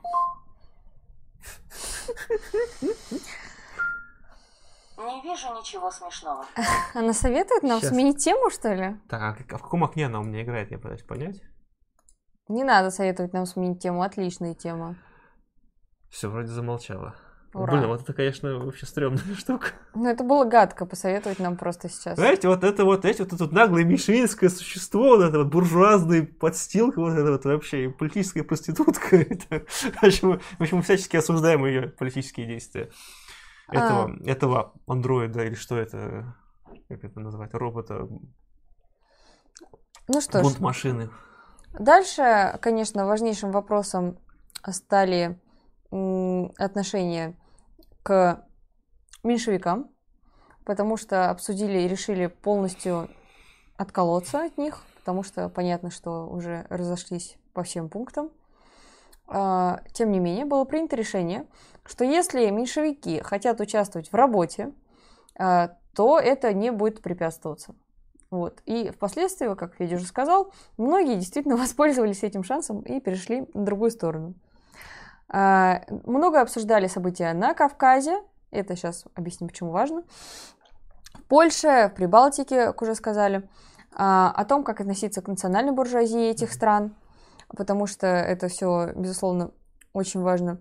Не 4.98 5.22
вижу 5.22 5.54
ничего 5.56 5.92
смешного. 5.92 6.46
Она 6.94 7.14
советует 7.14 7.64
нам 7.64 7.80
Сейчас. 7.80 7.90
сменить 7.92 8.24
тему, 8.24 8.50
что 8.50 8.74
ли? 8.74 9.00
Так, 9.10 9.42
а 9.52 9.58
в 9.58 9.62
каком 9.64 9.84
окне 9.84 10.06
она 10.06 10.20
у 10.20 10.24
меня 10.24 10.44
играет, 10.44 10.72
я 10.72 10.78
пытаюсь 10.78 11.04
понять. 11.04 11.42
Не 12.48 12.64
надо 12.64 12.90
советовать 12.90 13.34
нам 13.34 13.46
сменить 13.46 13.82
тему, 13.82 14.04
отличная 14.04 14.54
тема. 14.54 14.96
Все, 16.10 16.30
вроде 16.30 16.50
замолчала. 16.50 17.16
Ура. 17.54 17.74
Блин, 17.74 17.88
вот 17.88 18.02
это, 18.02 18.14
конечно, 18.14 18.60
вообще 18.60 18.86
стрёмная 18.86 19.36
штука. 19.38 19.68
Ну, 19.94 20.08
это 20.08 20.24
было 20.24 20.46
гадко 20.46 20.86
посоветовать 20.86 21.40
нам 21.40 21.58
просто 21.58 21.90
сейчас. 21.90 22.18
Знаете, 22.18 22.48
вот 22.48 22.64
это 22.64 22.86
вот, 22.86 23.04
эти 23.04 23.22
вот 23.22 23.34
это 23.34 23.44
вот 23.44 23.52
наглое 23.52 23.84
мишленское 23.84 24.50
существо, 24.50 25.18
вот 25.18 25.22
это 25.22 25.40
вот 25.40 25.48
буржуазный 25.48 26.26
подстилка, 26.26 27.02
вот 27.02 27.12
это 27.12 27.32
вот 27.32 27.44
вообще 27.44 27.90
политическая 27.90 28.44
проститутка. 28.44 29.18
Это, 29.32 29.66
в, 29.68 30.04
общем, 30.04 30.40
в 30.40 30.62
общем, 30.62 30.78
мы 30.78 30.84
всячески 30.84 31.18
осуждаем 31.18 31.66
ее 31.66 31.90
политические 31.90 32.48
действия. 32.48 32.90
Этого, 33.68 34.06
а... 34.06 34.30
этого 34.30 34.74
андроида, 34.88 35.44
или 35.44 35.56
что 35.56 35.78
это, 35.78 36.36
как 36.88 37.04
это 37.04 37.20
назвать, 37.20 37.54
робота. 37.54 38.08
Ну 40.08 40.22
что 40.22 40.44
ж. 40.44 40.60
машины. 40.60 41.10
Дальше, 41.78 42.58
конечно, 42.62 43.06
важнейшим 43.06 43.52
вопросом 43.52 44.18
стали 44.70 45.40
отношения 46.58 47.36
к 48.04 48.46
меньшевикам, 49.24 49.90
потому 50.66 50.98
что 50.98 51.30
обсудили 51.30 51.80
и 51.80 51.88
решили 51.88 52.28
полностью 52.28 53.10
отколоться 53.78 54.46
от 54.46 54.58
них, 54.58 54.84
потому 54.98 55.24
что 55.24 55.50
понятно, 55.50 55.90
что 55.90 56.28
уже 56.28 56.66
разошлись 56.70 57.38
по 57.54 57.64
всем 57.64 57.90
пунктам. 57.90 58.30
А, 59.28 59.82
тем 59.94 60.12
не 60.12 60.20
менее, 60.20 60.46
было 60.46 60.66
принято 60.66 60.96
решение, 60.96 61.46
что 61.86 62.04
если 62.04 62.50
меньшевики 62.50 63.22
хотят 63.22 63.60
участвовать 63.60 64.12
в 64.12 64.16
работе, 64.16 64.74
а, 65.38 65.72
то 65.96 66.20
это 66.20 66.54
не 66.54 66.72
будет 66.72 67.02
препятствоваться. 67.02 67.76
Вот. 68.30 68.62
И 68.66 68.90
впоследствии, 68.90 69.54
как 69.56 69.76
Федя 69.76 69.98
уже 69.98 70.06
сказал, 70.06 70.54
многие 70.78 71.16
действительно 71.16 71.58
воспользовались 71.58 72.24
этим 72.24 72.44
шансом 72.44 72.82
и 72.82 73.00
перешли 73.00 73.48
на 73.54 73.66
другую 73.66 73.92
сторону. 73.92 74.34
А, 75.34 75.82
много 75.90 76.42
обсуждали 76.42 76.88
события 76.88 77.34
на 77.34 77.54
Кавказе. 77.54 78.22
Это 78.52 78.76
сейчас 78.76 79.06
объясню, 79.16 79.48
почему 79.48 79.72
важно. 79.72 80.04
В 81.14 81.24
Польше, 81.24 81.90
в 81.92 81.96
Прибалтике, 81.96 82.66
как 82.68 82.82
уже 82.82 82.96
сказали. 82.96 83.50
А, 83.96 84.32
о 84.36 84.44
том, 84.46 84.64
как 84.64 84.82
относиться 84.82 85.22
к 85.22 85.28
национальной 85.28 85.72
буржуазии 85.72 86.30
этих 86.30 86.52
стран. 86.52 86.96
Потому 87.48 87.88
что 87.88 88.08
это 88.08 88.50
все, 88.50 88.92
безусловно, 88.96 89.52
очень 89.94 90.22
важно. 90.22 90.60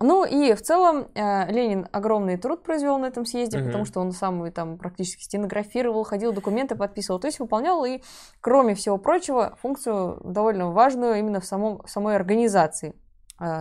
Ну 0.00 0.24
и 0.24 0.54
в 0.54 0.62
целом 0.62 1.08
э, 1.14 1.50
Ленин 1.50 1.88
огромный 1.90 2.36
труд 2.36 2.62
произвел 2.62 2.98
на 2.98 3.06
этом 3.06 3.26
съезде, 3.26 3.58
mm-hmm. 3.58 3.66
потому 3.66 3.84
что 3.84 3.98
он 3.98 4.12
сам 4.12 4.52
там 4.52 4.78
практически 4.78 5.24
стенографировал, 5.24 6.04
ходил, 6.04 6.32
документы 6.32 6.76
подписывал, 6.76 7.18
то 7.18 7.26
есть 7.26 7.40
выполнял 7.40 7.84
и, 7.84 8.00
кроме 8.40 8.76
всего 8.76 8.96
прочего, 8.98 9.58
функцию 9.60 10.20
довольно 10.22 10.70
важную 10.70 11.18
именно 11.18 11.40
в 11.40 11.44
самом, 11.44 11.84
самой 11.88 12.14
организации 12.14 12.94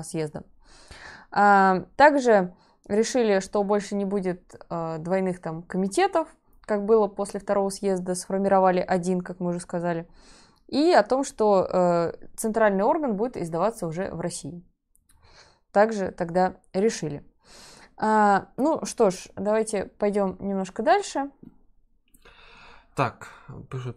съезда. 0.03 0.43
А, 1.31 1.85
также 1.95 2.53
решили, 2.87 3.39
что 3.39 3.63
больше 3.63 3.95
не 3.95 4.05
будет 4.05 4.55
э, 4.69 4.97
двойных 4.99 5.41
там 5.41 5.63
комитетов, 5.63 6.27
как 6.61 6.85
было 6.85 7.07
после 7.07 7.39
второго 7.39 7.69
съезда, 7.69 8.15
сформировали 8.15 8.79
один, 8.79 9.21
как 9.21 9.39
мы 9.39 9.49
уже 9.49 9.59
сказали, 9.59 10.07
и 10.67 10.91
о 10.91 11.03
том, 11.03 11.23
что 11.23 11.67
э, 11.69 12.13
центральный 12.35 12.83
орган 12.83 13.15
будет 13.15 13.37
издаваться 13.37 13.87
уже 13.87 14.09
в 14.11 14.19
России. 14.19 14.63
Также 15.71 16.11
тогда 16.11 16.55
решили. 16.73 17.23
А, 17.97 18.49
ну 18.57 18.85
что 18.85 19.11
ж, 19.11 19.27
давайте 19.35 19.85
пойдем 19.85 20.37
немножко 20.39 20.83
дальше. 20.83 21.31
Так, 22.95 23.27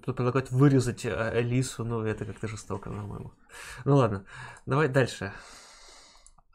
предлагать 0.05 0.51
вырезать 0.51 1.07
Алису, 1.07 1.85
ну 1.85 2.03
это 2.03 2.27
как-то 2.27 2.49
жестоко, 2.49 2.91
по-моему. 2.91 3.33
Ну 3.85 3.97
ладно, 3.97 4.27
давай 4.67 4.89
дальше. 4.89 5.33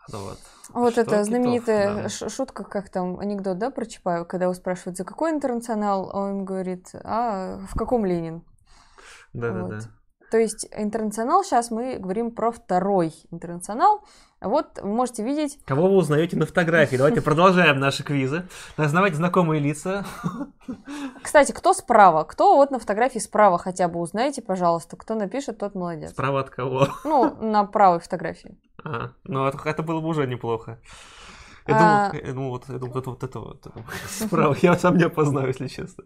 Вот. 0.10 0.38
Вот 0.70 0.94
Что 0.94 1.02
это 1.02 1.24
знаменитая 1.24 2.04
да. 2.04 2.10
шутка, 2.10 2.64
как 2.64 2.90
там 2.90 3.20
анекдот, 3.20 3.58
да, 3.58 3.70
про 3.70 3.86
Чапаева, 3.86 4.26
когда 4.26 4.46
его 4.46 4.54
спрашивают, 4.54 4.98
за 4.98 5.04
какой 5.04 5.32
интернационал, 5.32 6.10
он 6.14 6.46
говорит, 6.46 6.90
а 7.04 7.60
в 7.72 7.78
каком 7.78 8.06
Ленин? 8.06 8.44
Да, 9.34 9.52
вот. 9.52 9.70
да, 9.70 9.80
да. 9.80 9.86
То 10.32 10.38
есть 10.38 10.68
интернационал, 10.76 11.44
сейчас 11.44 11.72
мы 11.72 11.98
говорим 11.98 12.32
про 12.32 12.52
второй 12.52 13.14
интернационал. 13.32 14.04
Вот 14.46 14.80
вы 14.82 14.90
можете 14.90 15.24
видеть... 15.24 15.58
Кого 15.66 15.90
вы 15.90 15.96
узнаете 15.98 16.38
на 16.38 16.46
фотографии? 16.46 16.96
Давайте 16.96 17.22
продолжаем 17.24 17.80
наши 17.80 18.04
квизы. 18.04 18.48
Узнавайте 18.78 19.18
знакомые 19.18 19.60
лица. 19.60 20.06
Кстати, 21.22 21.52
кто 21.52 21.74
справа? 21.74 22.24
Кто 22.24 22.56
вот 22.56 22.70
на 22.72 22.80
фотографии 22.80 23.20
справа 23.20 23.58
хотя 23.58 23.88
бы 23.88 24.00
узнаете, 24.00 24.42
пожалуйста. 24.42 24.96
Кто 24.98 25.16
напишет, 25.16 25.58
тот 25.58 25.74
молодец. 25.74 26.12
Справа 26.12 26.42
от 26.42 26.50
кого? 26.52 26.88
Ну, 27.04 27.36
на 27.42 27.66
правой 27.66 28.00
фотографии. 28.00 28.58
А, 28.84 29.12
ну 29.24 29.48
это, 29.48 29.58
это 29.66 29.82
было 29.82 30.00
бы 30.00 30.08
уже 30.08 30.28
неплохо. 30.28 30.80
Я 31.68 32.08
а... 32.08 32.12
думал, 32.12 32.34
ну, 32.34 32.50
вот, 32.50 32.70
я 32.70 32.78
думал, 32.78 32.98
это 32.98 33.10
вот 33.10 33.24
это 33.24 33.40
вот. 33.40 33.68
Справа 34.10 34.56
я 34.62 34.78
сам 34.78 34.98
не 34.98 35.06
опознаю, 35.06 35.48
если 35.48 35.68
честно. 35.68 36.04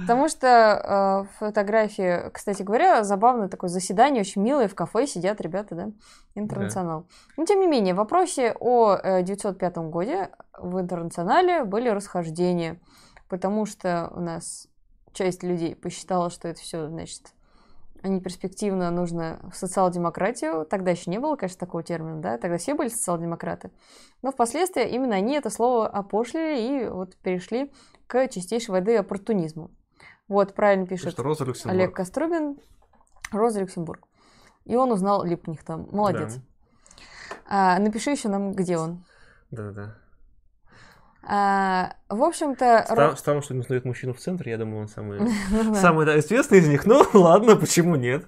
Потому 0.00 0.28
что 0.28 1.26
э, 1.28 1.36
фотографии, 1.38 2.30
кстати 2.30 2.62
говоря, 2.62 3.04
забавное 3.04 3.48
такое 3.48 3.68
заседание, 3.68 4.22
очень 4.22 4.42
милое, 4.42 4.66
в 4.66 4.74
кафе 4.74 5.06
сидят 5.06 5.42
ребята, 5.42 5.74
да, 5.74 5.88
интернационал. 6.34 7.06
Но 7.36 7.44
тем 7.44 7.60
не 7.60 7.66
менее, 7.66 7.92
в 7.92 7.98
вопросе 7.98 8.56
о 8.58 9.20
905 9.20 9.76
э, 9.76 9.80
годе 9.82 10.30
в 10.58 10.80
интернационале 10.80 11.64
были 11.64 11.90
расхождения, 11.90 12.80
потому 13.28 13.66
что 13.66 14.10
у 14.14 14.20
нас 14.20 14.68
часть 15.12 15.42
людей 15.42 15.76
посчитала, 15.76 16.30
что 16.30 16.48
это 16.48 16.60
все, 16.60 16.88
значит, 16.88 17.34
не 18.08 18.20
перспективно 18.20 18.90
нужно 18.90 19.40
в 19.52 19.56
социал-демократию. 19.56 20.64
Тогда 20.64 20.90
еще 20.90 21.10
не 21.10 21.18
было, 21.18 21.36
конечно, 21.36 21.58
такого 21.58 21.82
термина, 21.82 22.20
да, 22.20 22.38
тогда 22.38 22.58
все 22.58 22.74
были 22.74 22.88
социал-демократы. 22.88 23.70
Но 24.22 24.30
впоследствии 24.32 24.88
именно 24.88 25.16
они 25.16 25.34
это 25.34 25.50
слово 25.50 25.88
опошлили 25.88 26.84
и 26.84 26.88
вот 26.88 27.16
перешли 27.16 27.72
к 28.06 28.28
чистейшей 28.28 28.72
воды 28.72 28.96
оппортунизму. 28.96 29.70
Вот, 30.28 30.54
правильно 30.54 30.86
пишет 30.86 31.18
Роза 31.18 31.44
Олег 31.64 31.94
Кострубин. 31.94 32.58
Роза 33.30 33.60
Люксембург. 33.60 34.06
И 34.64 34.76
он 34.76 34.92
узнал 34.92 35.24
Липних 35.24 35.64
там. 35.64 35.88
Молодец. 35.90 36.36
Да. 36.36 36.42
А, 37.46 37.78
напиши 37.78 38.10
еще 38.10 38.28
нам, 38.28 38.52
где 38.52 38.78
он. 38.78 39.04
Да-да. 39.50 39.96
А, 41.26 41.94
в 42.08 42.22
общем-то... 42.22 42.84
Стар, 42.84 43.16
Странно, 43.16 43.42
что 43.42 43.54
не 43.54 43.60
узнает 43.60 43.84
мужчину 43.84 44.12
в 44.12 44.18
центре, 44.18 44.52
я 44.52 44.58
думаю, 44.58 44.82
он 44.82 44.88
самый, 44.88 45.20
ну 45.50 45.74
самый 45.74 46.04
да, 46.06 46.18
известный 46.18 46.58
из 46.58 46.68
них. 46.68 46.86
Ну, 46.86 47.02
ладно, 47.14 47.56
почему 47.56 47.96
нет? 47.96 48.26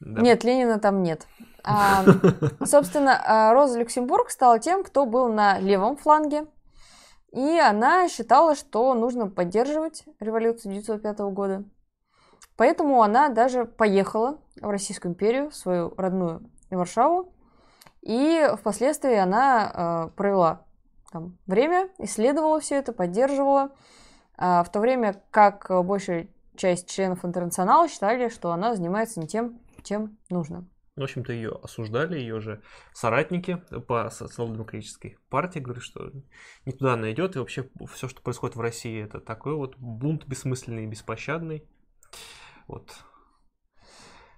Да. 0.00 0.20
Нет, 0.20 0.44
Ленина 0.44 0.78
там 0.78 1.02
нет. 1.02 1.26
А, 1.64 2.04
собственно, 2.64 3.20
а, 3.24 3.52
Роза 3.54 3.78
Люксембург 3.80 4.30
стала 4.30 4.58
тем, 4.58 4.84
кто 4.84 5.06
был 5.06 5.32
на 5.32 5.58
левом 5.58 5.96
фланге. 5.96 6.46
И 7.32 7.58
она 7.58 8.08
считала, 8.08 8.54
что 8.54 8.94
нужно 8.94 9.28
поддерживать 9.28 10.04
революцию 10.20 10.70
1905 10.70 11.18
года. 11.32 11.64
Поэтому 12.56 13.02
она 13.02 13.28
даже 13.28 13.64
поехала 13.64 14.38
в 14.60 14.70
Российскую 14.70 15.12
империю, 15.12 15.50
в 15.50 15.56
свою 15.56 15.92
родную 15.96 16.48
Варшаву. 16.70 17.32
И 18.02 18.48
впоследствии 18.56 19.16
она 19.16 19.72
э, 20.12 20.16
провела 20.16 20.63
там, 21.14 21.38
время, 21.46 21.88
исследовала 21.98 22.58
все 22.58 22.74
это, 22.74 22.92
поддерживала. 22.92 23.70
а, 24.36 24.64
в 24.64 24.72
то 24.72 24.80
время 24.80 25.22
как 25.30 25.70
большая 25.84 26.26
часть 26.56 26.90
членов 26.90 27.24
интернационала 27.24 27.88
считали, 27.88 28.28
что 28.28 28.50
она 28.50 28.74
занимается 28.74 29.20
не 29.20 29.28
тем, 29.28 29.60
чем 29.84 30.18
нужно. 30.28 30.68
В 30.96 31.02
общем-то, 31.02 31.32
ее 31.32 31.56
осуждали, 31.62 32.18
ее 32.18 32.40
же 32.40 32.62
соратники 32.92 33.62
по 33.86 34.10
социал-демократической 34.10 35.18
партии 35.28 35.60
говорят, 35.60 35.84
что 35.84 36.10
не 36.66 36.72
туда 36.72 36.94
она 36.94 37.12
идет, 37.12 37.36
и 37.36 37.38
вообще 37.38 37.68
все, 37.92 38.08
что 38.08 38.20
происходит 38.20 38.56
в 38.56 38.60
России, 38.60 39.04
это 39.04 39.20
такой 39.20 39.54
вот 39.54 39.76
бунт 39.76 40.26
бессмысленный 40.26 40.82
и 40.84 40.88
беспощадный. 40.88 41.64
Вот. 42.66 42.90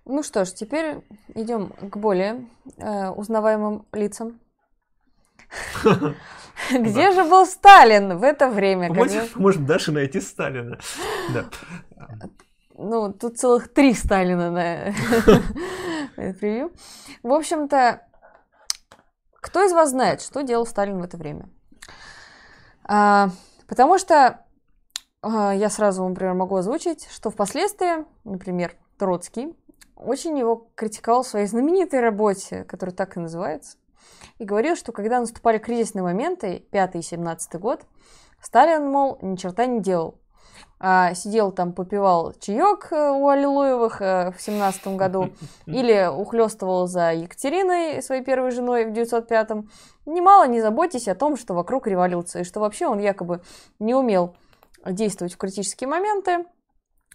Ну 0.05 0.23
что 0.23 0.45
ж, 0.45 0.53
теперь 0.53 1.03
идем 1.35 1.71
к 1.71 1.97
более 1.97 2.47
э, 2.77 3.09
узнаваемым 3.09 3.87
лицам. 3.93 4.41
Где 6.73 7.13
же 7.13 7.25
был 7.25 7.47
Сталин 7.47 8.19
в 8.19 8.23
это 8.23 8.49
время? 8.49 8.93
Можем 9.37 9.67
даже 9.67 9.93
найти 9.93 10.21
Сталина. 10.21 10.79
Ну, 12.79 13.13
тут 13.13 13.39
целых 13.39 13.73
три 13.73 13.95
Сталина 13.95 14.51
на 16.17 16.33
превью. 16.35 16.73
В 17.23 17.33
общем-то, 17.33 18.03
кто 19.41 19.65
из 19.65 19.73
вас 19.73 19.91
знает, 19.91 20.21
что 20.21 20.43
делал 20.43 20.67
Сталин 20.67 21.01
в 21.01 21.05
это 21.05 21.17
время? 21.17 21.49
А, 22.85 23.31
потому 23.67 23.99
что 23.99 24.45
а, 25.23 25.55
я 25.55 25.71
сразу, 25.71 26.07
например, 26.07 26.35
могу 26.35 26.57
озвучить, 26.57 27.09
что 27.11 27.31
впоследствии, 27.31 28.05
например, 28.25 28.77
Троцкий 28.99 29.57
очень 29.97 30.39
его 30.39 30.69
критиковал 30.75 31.23
в 31.23 31.29
своей 31.29 31.47
знаменитой 31.47 32.01
работе, 32.01 32.65
которая 32.65 32.95
так 32.95 33.17
и 33.17 33.21
называется, 33.21 33.79
и 34.39 34.45
говорил, 34.45 34.77
что 34.77 34.93
когда 34.93 35.21
наступали 35.21 35.59
кризисные 35.59 36.03
моменты, 36.03 36.65
5 36.71 36.97
и 36.97 37.03
17 37.03 37.61
год, 37.61 37.83
Сталин, 38.41 38.91
мол, 38.91 39.19
ни 39.23 39.37
черта 39.37 39.67
не 39.67 39.81
делал. 39.81 40.19
А, 40.79 41.15
сидел 41.15 41.53
там, 41.53 41.73
попивал 41.73 42.35
чаек 42.35 42.89
э, 42.91 43.11
у 43.11 43.29
Аллилуевых 43.29 44.03
э, 44.03 44.33
в 44.37 44.41
семнадцатом 44.41 44.99
году, 44.99 45.31
или 45.67 46.07
ухлестывал 46.07 46.87
за 46.87 47.13
Екатериной, 47.13 48.03
своей 48.03 48.23
первой 48.23 48.51
женой, 48.51 48.85
в 48.85 48.93
905-м. 48.93 49.71
Немало 50.05 50.47
не 50.47 50.61
заботьтесь 50.61 51.09
о 51.09 51.15
том, 51.15 51.37
что 51.37 51.55
вокруг 51.55 51.87
революция, 51.87 52.43
и 52.43 52.45
что 52.45 52.61
вообще 52.61 52.87
он 52.87 52.99
якобы 52.99 53.41
не 53.79 53.95
умел 53.95 54.37
действовать 54.85 55.35
в 55.35 55.39
критические 55.39 55.89
моменты. 55.89 56.45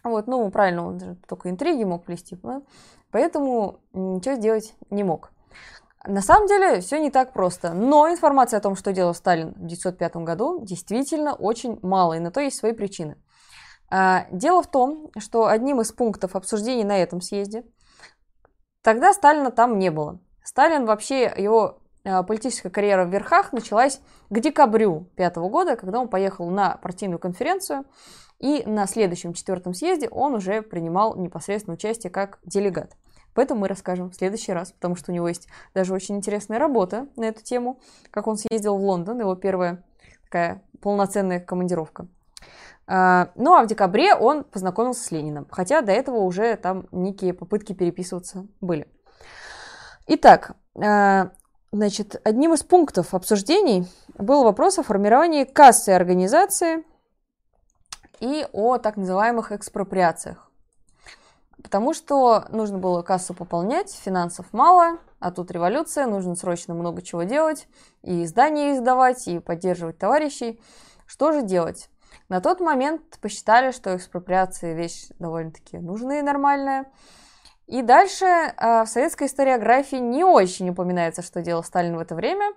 Вот, 0.03 0.25
ну, 0.25 0.49
правильно, 0.49 0.87
он 0.87 0.99
же 0.99 1.17
только 1.27 1.49
интриги 1.49 1.83
мог 1.83 2.03
плести, 2.05 2.35
да? 2.41 2.63
поэтому 3.11 3.79
ничего 3.93 4.35
сделать 4.35 4.73
не 4.89 5.03
мог. 5.03 5.31
На 6.03 6.21
самом 6.21 6.47
деле 6.47 6.81
все 6.81 6.99
не 6.99 7.11
так 7.11 7.31
просто, 7.31 7.73
но 7.73 8.09
информации 8.09 8.57
о 8.57 8.61
том, 8.61 8.75
что 8.75 8.91
делал 8.91 9.13
Сталин 9.13 9.49
в 9.49 9.65
1905 9.65 10.15
году, 10.17 10.65
действительно 10.65 11.35
очень 11.35 11.77
мало, 11.83 12.13
и 12.13 12.19
на 12.19 12.31
то 12.31 12.39
есть 12.39 12.57
свои 12.57 12.73
причины. 12.73 13.17
А, 13.89 14.25
дело 14.31 14.63
в 14.63 14.71
том, 14.71 15.11
что 15.19 15.45
одним 15.45 15.81
из 15.81 15.91
пунктов 15.91 16.35
обсуждений 16.35 16.83
на 16.83 16.97
этом 16.97 17.21
съезде 17.21 17.65
тогда 18.81 19.13
Сталина 19.13 19.51
там 19.51 19.77
не 19.77 19.91
было. 19.91 20.19
Сталин 20.43 20.85
вообще, 20.85 21.31
его 21.37 21.81
а, 22.03 22.23
политическая 22.23 22.71
карьера 22.71 23.05
в 23.05 23.09
верхах 23.09 23.53
началась 23.53 24.01
к 24.29 24.39
декабрю 24.39 25.07
пятого 25.15 25.49
года, 25.49 25.75
когда 25.75 25.99
он 25.99 26.07
поехал 26.07 26.49
на 26.49 26.77
партийную 26.77 27.19
конференцию, 27.19 27.85
и 28.39 28.63
на 28.65 28.87
следующем 28.87 29.33
четвертом 29.33 29.75
съезде 29.75 30.09
он 30.09 30.33
уже 30.33 30.63
принимал 30.63 31.15
непосредственно 31.15 31.75
участие 31.75 32.09
как 32.09 32.39
делегат. 32.43 32.95
Поэтому 33.33 33.61
мы 33.61 33.67
расскажем 33.67 34.09
в 34.09 34.15
следующий 34.15 34.51
раз, 34.51 34.71
потому 34.71 34.95
что 34.95 35.11
у 35.11 35.15
него 35.15 35.27
есть 35.27 35.47
даже 35.73 35.93
очень 35.93 36.17
интересная 36.17 36.59
работа 36.59 37.07
на 37.15 37.25
эту 37.25 37.43
тему, 37.43 37.79
как 38.09 38.27
он 38.27 38.37
съездил 38.37 38.77
в 38.77 38.83
Лондон, 38.83 39.19
его 39.19 39.35
первая 39.35 39.83
такая 40.23 40.63
полноценная 40.81 41.39
командировка. 41.39 42.07
А, 42.87 43.29
ну 43.35 43.53
а 43.53 43.63
в 43.63 43.67
декабре 43.67 44.15
он 44.15 44.43
познакомился 44.43 45.03
с 45.03 45.11
Лениным, 45.11 45.47
хотя 45.49 45.81
до 45.81 45.91
этого 45.91 46.17
уже 46.17 46.55
там 46.55 46.87
некие 46.91 47.33
попытки 47.33 47.73
переписываться 47.73 48.47
были. 48.59 48.87
Итак, 50.07 50.55
а, 50.75 51.31
значит, 51.71 52.19
одним 52.23 52.53
из 52.53 52.63
пунктов 52.63 53.13
обсуждений 53.13 53.87
был 54.17 54.43
вопрос 54.43 54.79
о 54.79 54.83
формировании 54.83 55.45
кассы 55.45 55.89
организации 55.89 56.83
и 58.19 58.45
о 58.51 58.77
так 58.77 58.97
называемых 58.97 59.51
экспроприациях. 59.51 60.50
Потому 61.63 61.93
что 61.93 62.45
нужно 62.49 62.77
было 62.77 63.01
кассу 63.01 63.33
пополнять, 63.33 63.93
финансов 63.93 64.47
мало, 64.51 64.99
а 65.19 65.31
тут 65.31 65.51
революция, 65.51 66.07
нужно 66.07 66.35
срочно 66.35 66.73
много 66.73 67.01
чего 67.01 67.23
делать, 67.23 67.67
и 68.01 68.23
издания 68.23 68.73
издавать, 68.73 69.27
и 69.27 69.39
поддерживать 69.39 69.97
товарищей. 69.97 70.59
Что 71.05 71.31
же 71.31 71.43
делать? 71.43 71.89
На 72.29 72.41
тот 72.41 72.59
момент 72.59 73.01
посчитали, 73.21 73.71
что 73.71 73.95
экспроприация 73.95 74.73
вещь 74.73 75.07
довольно-таки 75.19 75.77
нужная 75.77 76.19
и 76.19 76.23
нормальная. 76.23 76.85
И 77.67 77.81
дальше 77.81 78.25
э, 78.25 78.83
в 78.83 78.87
советской 78.87 79.27
историографии 79.27 79.97
не 79.97 80.23
очень 80.23 80.69
упоминается, 80.69 81.21
что 81.21 81.41
делал 81.41 81.63
Сталин 81.63 81.95
в 81.95 81.99
это 81.99 82.15
время, 82.15 82.53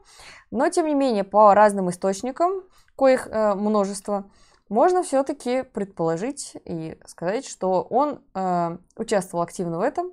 но 0.51 0.69
тем 0.71 0.87
не 0.87 0.95
менее 0.95 1.25
по 1.25 1.55
разным 1.55 1.91
источникам, 1.91 2.63
коих 2.97 3.29
э, 3.29 3.55
множество, 3.55 4.31
можно 4.69 5.03
все-таки 5.03 5.63
предположить 5.63 6.57
и 6.65 6.99
сказать, 7.07 7.47
что 7.47 7.83
он 7.83 8.21
э, 8.35 8.79
участвовал 8.97 9.45
активно 9.45 9.79
в 9.79 9.83
этом. 9.83 10.13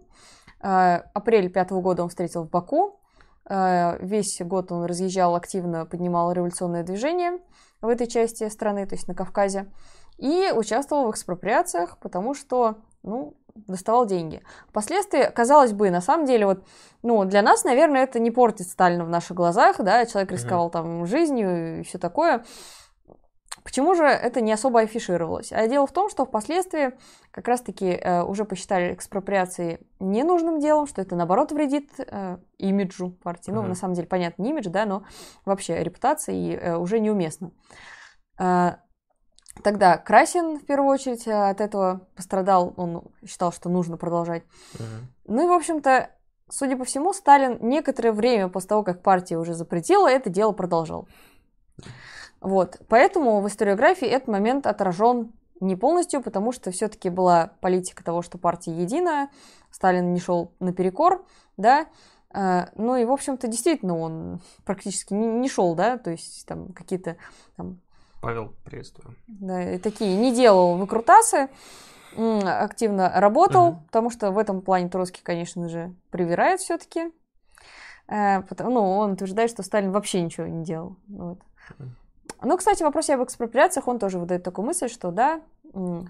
Э, 0.62 1.02
апрель 1.14 1.50
пятого 1.50 1.82
года 1.82 2.04
он 2.04 2.10
встретил 2.10 2.44
в 2.44 2.50
Баку. 2.50 3.00
Э, 3.50 3.98
весь 4.02 4.42
год 4.42 4.72
он 4.72 4.86
разъезжал 4.86 5.36
активно, 5.36 5.86
поднимал 5.86 6.32
революционное 6.34 6.84
движение 6.84 7.40
в 7.82 7.88
этой 7.88 8.08
части 8.08 8.48
страны, 8.50 8.86
то 8.86 8.96
есть 8.96 9.08
на 9.08 9.16
Кавказе. 9.16 9.68
И 10.18 10.52
участвовал 10.54 11.08
в 11.08 11.12
экспроприациях, 11.12 11.98
потому 11.98 12.34
что, 12.34 12.76
ну, 13.04 13.36
доставал 13.56 14.06
деньги. 14.06 14.44
Впоследствии, 14.70 15.30
казалось 15.34 15.74
бы, 15.74 15.90
на 15.90 16.02
самом 16.02 16.26
деле, 16.26 16.46
вот, 16.46 16.64
ну, 17.04 17.26
для 17.26 17.42
нас, 17.42 17.64
наверное, 17.64 18.04
это 18.04 18.20
не 18.20 18.32
портит 18.32 18.68
Сталина 18.68 19.04
в 19.04 19.10
наших 19.10 19.36
глазах, 19.36 19.78
да, 19.80 20.06
человек 20.06 20.32
рисковал 20.32 20.68
mm-hmm. 20.68 20.72
там 20.72 21.06
жизнью 21.06 21.80
и 21.80 21.84
все 21.84 21.98
такое. 21.98 22.46
Почему 23.64 23.94
же 23.94 24.04
это 24.04 24.42
не 24.42 24.52
особо 24.52 24.82
афишировалось? 24.82 25.52
А 25.52 25.68
дело 25.68 25.86
в 25.86 25.92
том, 25.92 26.10
что 26.10 26.26
впоследствии 26.26 26.94
как 27.32 27.48
раз-таки 27.48 27.86
э, 27.86 28.24
уже 28.24 28.44
посчитали 28.44 28.94
экспроприации 28.94 29.80
ненужным 30.00 30.60
делом, 30.60 30.88
что 30.88 31.02
это 31.02 31.16
наоборот 31.16 31.52
вредит 31.52 31.92
э, 31.98 32.38
имиджу 32.58 33.12
партии. 33.24 33.52
Mm-hmm. 33.52 33.56
Ну, 33.56 33.64
на 33.64 33.76
самом 33.76 33.94
деле, 33.94 34.08
понятно, 34.08 34.42
не 34.42 34.50
имидж, 34.50 34.70
да, 34.70 34.86
но 34.86 35.04
вообще 35.46 35.84
репутации 35.84 36.56
э, 36.56 36.76
уже 36.76 37.00
неуместно. 37.00 37.52
Э, 38.40 38.78
тогда 39.64 39.98
Красин, 39.98 40.58
в 40.60 40.66
первую 40.66 40.90
очередь, 40.90 41.28
э, 41.28 41.50
от 41.50 41.62
этого 41.62 42.08
пострадал, 42.16 42.74
он 42.78 43.04
считал, 43.28 43.52
что 43.52 43.70
нужно 43.70 43.98
продолжать. 43.98 44.44
Mm-hmm. 44.74 45.02
Ну 45.28 45.46
и, 45.46 45.48
в 45.48 45.54
общем-то, 45.54 46.10
судя 46.50 46.78
по 46.78 46.84
всему, 46.84 47.14
Сталин 47.14 47.60
некоторое 47.62 48.12
время 48.12 48.50
после 48.50 48.70
того, 48.70 48.84
как 48.84 49.04
партия 49.04 49.38
уже 49.38 49.54
запретила, 49.54 50.10
это 50.10 50.32
дело 50.32 50.52
продолжал. 50.52 51.08
Вот. 52.42 52.82
Поэтому 52.90 53.40
в 53.40 53.48
историографии 53.48 54.08
этот 54.08 54.28
момент 54.28 54.68
отражен 54.68 55.32
не 55.60 55.76
полностью, 55.76 56.22
потому 56.22 56.52
что 56.52 56.72
все-таки 56.72 57.10
была 57.10 57.52
политика 57.62 58.04
того, 58.04 58.24
что 58.24 58.38
партия 58.40 58.74
единая, 58.74 59.30
Сталин 59.70 60.12
не 60.12 60.20
шел 60.20 60.52
наперекор, 60.60 61.24
да, 61.56 61.86
э, 62.34 62.66
ну 62.76 62.96
и, 62.96 63.06
в 63.06 63.12
общем-то, 63.12 63.48
действительно 63.48 63.98
он 63.98 64.42
практически 64.66 65.14
не, 65.14 65.28
не 65.28 65.48
шел, 65.48 65.76
да, 65.76 66.00
то 66.00 66.10
есть 66.10 66.46
там 66.48 66.74
какие-то 66.74 67.16
там... 67.56 67.80
Павел, 68.22 68.54
приветствую. 68.66 69.16
Да, 69.28 69.74
и 69.74 69.78
такие 69.78 70.18
не 70.18 70.34
делал 70.34 70.78
выкрутасы, 70.78 71.50
активно 72.16 73.12
работал, 73.16 73.68
угу. 73.68 73.84
потому 73.86 74.10
что 74.10 74.32
в 74.32 74.40
этом 74.40 74.62
плане 74.62 74.90
Троцкий, 74.90 75.22
конечно 75.24 75.70
же, 75.70 75.94
привирает 76.10 76.60
все-таки. 76.60 77.12
Э, 78.08 78.42
ну, 78.60 78.98
он 78.98 79.12
утверждает, 79.12 79.52
что 79.52 79.62
Сталин 79.62 79.92
вообще 79.92 80.22
ничего 80.22 80.48
не 80.48 80.64
делал. 80.64 80.98
Вот. 81.08 81.38
Ну, 82.44 82.58
кстати, 82.58 82.80
в 82.80 82.86
вопросе 82.86 83.16
об 83.16 83.24
экспроприациях 83.24 83.88
он 83.88 84.00
тоже 84.00 84.20
выдает 84.20 84.44
такую 84.44 84.66
мысль, 84.66 84.90
что 84.90 85.12
да, 85.12 85.42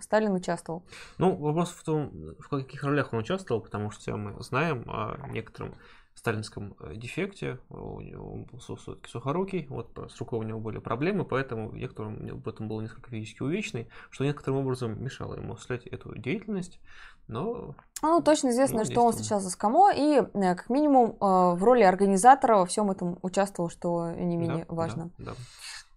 Сталин 0.01 0.33
участвовал. 0.33 0.83
Ну, 1.17 1.35
вопрос 1.35 1.69
в 1.69 1.83
том, 1.83 2.11
в 2.39 2.49
каких 2.49 2.83
ролях 2.83 3.13
он 3.13 3.19
участвовал, 3.19 3.61
потому 3.61 3.91
что 3.91 4.15
мы 4.17 4.41
знаем 4.41 4.83
о 4.87 5.27
некотором 5.29 5.75
сталинском 6.15 6.75
э, 6.79 6.95
дефекте, 6.95 7.57
он 7.69 8.45
был 8.45 8.59
все-таки 8.59 9.09
сухорукий, 9.09 9.65
вот 9.69 9.97
с 10.13 10.19
рукой 10.19 10.39
у 10.39 10.43
него 10.43 10.59
были 10.59 10.77
проблемы, 10.77 11.25
поэтому 11.25 11.71
некоторым 11.71 12.41
в 12.41 12.47
этом 12.47 12.67
был 12.67 12.81
несколько 12.81 13.09
физически 13.09 13.41
увечный, 13.41 13.87
что 14.09 14.25
некоторым 14.25 14.59
образом 14.59 15.01
мешало 15.01 15.35
ему 15.35 15.53
осуществлять 15.53 15.87
эту 15.87 16.15
деятельность, 16.15 16.79
но... 17.27 17.75
Ну, 18.01 18.21
точно 18.21 18.49
известно, 18.49 18.79
ну, 18.79 18.85
что 18.85 19.03
он 19.03 19.13
встречался 19.13 19.49
с 19.49 19.55
Камо 19.55 19.91
и, 19.91 20.21
э, 20.21 20.55
как 20.55 20.69
минимум, 20.69 21.11
э, 21.11 21.55
в 21.55 21.63
роли 21.63 21.83
организатора 21.83 22.57
во 22.57 22.65
всем 22.65 22.91
этом 22.91 23.17
участвовал, 23.21 23.69
что 23.69 24.11
не 24.11 24.37
менее 24.37 24.65
да, 24.69 24.75
важно. 24.75 25.11
Да, 25.17 25.31
да. 25.31 25.33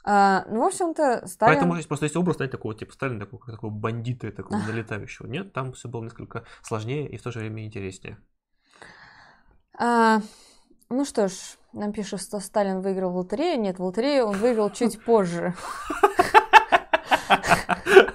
А, 0.06 0.44
ну, 0.48 0.60
в 0.62 0.66
общем-то, 0.66 1.26
Сталин... 1.26 1.54
Поэтому 1.54 1.74
здесь 1.74 1.86
просто 1.86 2.04
есть 2.04 2.16
образ, 2.16 2.36
знаете, 2.36 2.52
такого 2.52 2.74
типа 2.74 2.92
Сталина, 2.92 3.18
такого, 3.20 3.40
как 3.40 3.54
такого 3.54 3.70
бандита, 3.70 4.30
такого 4.30 4.58
налетающего. 4.58 5.26
Нет, 5.26 5.54
там 5.54 5.72
все 5.72 5.88
было 5.88 6.04
несколько 6.04 6.44
сложнее 6.62 7.08
и 7.08 7.16
в 7.16 7.22
то 7.22 7.30
же 7.30 7.38
время 7.38 7.64
интереснее. 7.64 8.18
А, 9.78 10.20
ну 10.90 11.06
что 11.06 11.28
ж, 11.28 11.32
нам 11.72 11.92
пишут, 11.92 12.20
что 12.20 12.38
Сталин 12.38 12.82
выиграл 12.82 13.12
в 13.12 13.16
лотерею. 13.16 13.60
Нет, 13.60 13.78
в 13.78 13.84
лотерею 13.84 14.26
он 14.26 14.36
выиграл 14.36 14.70
чуть 14.70 15.02
позже. 15.02 15.54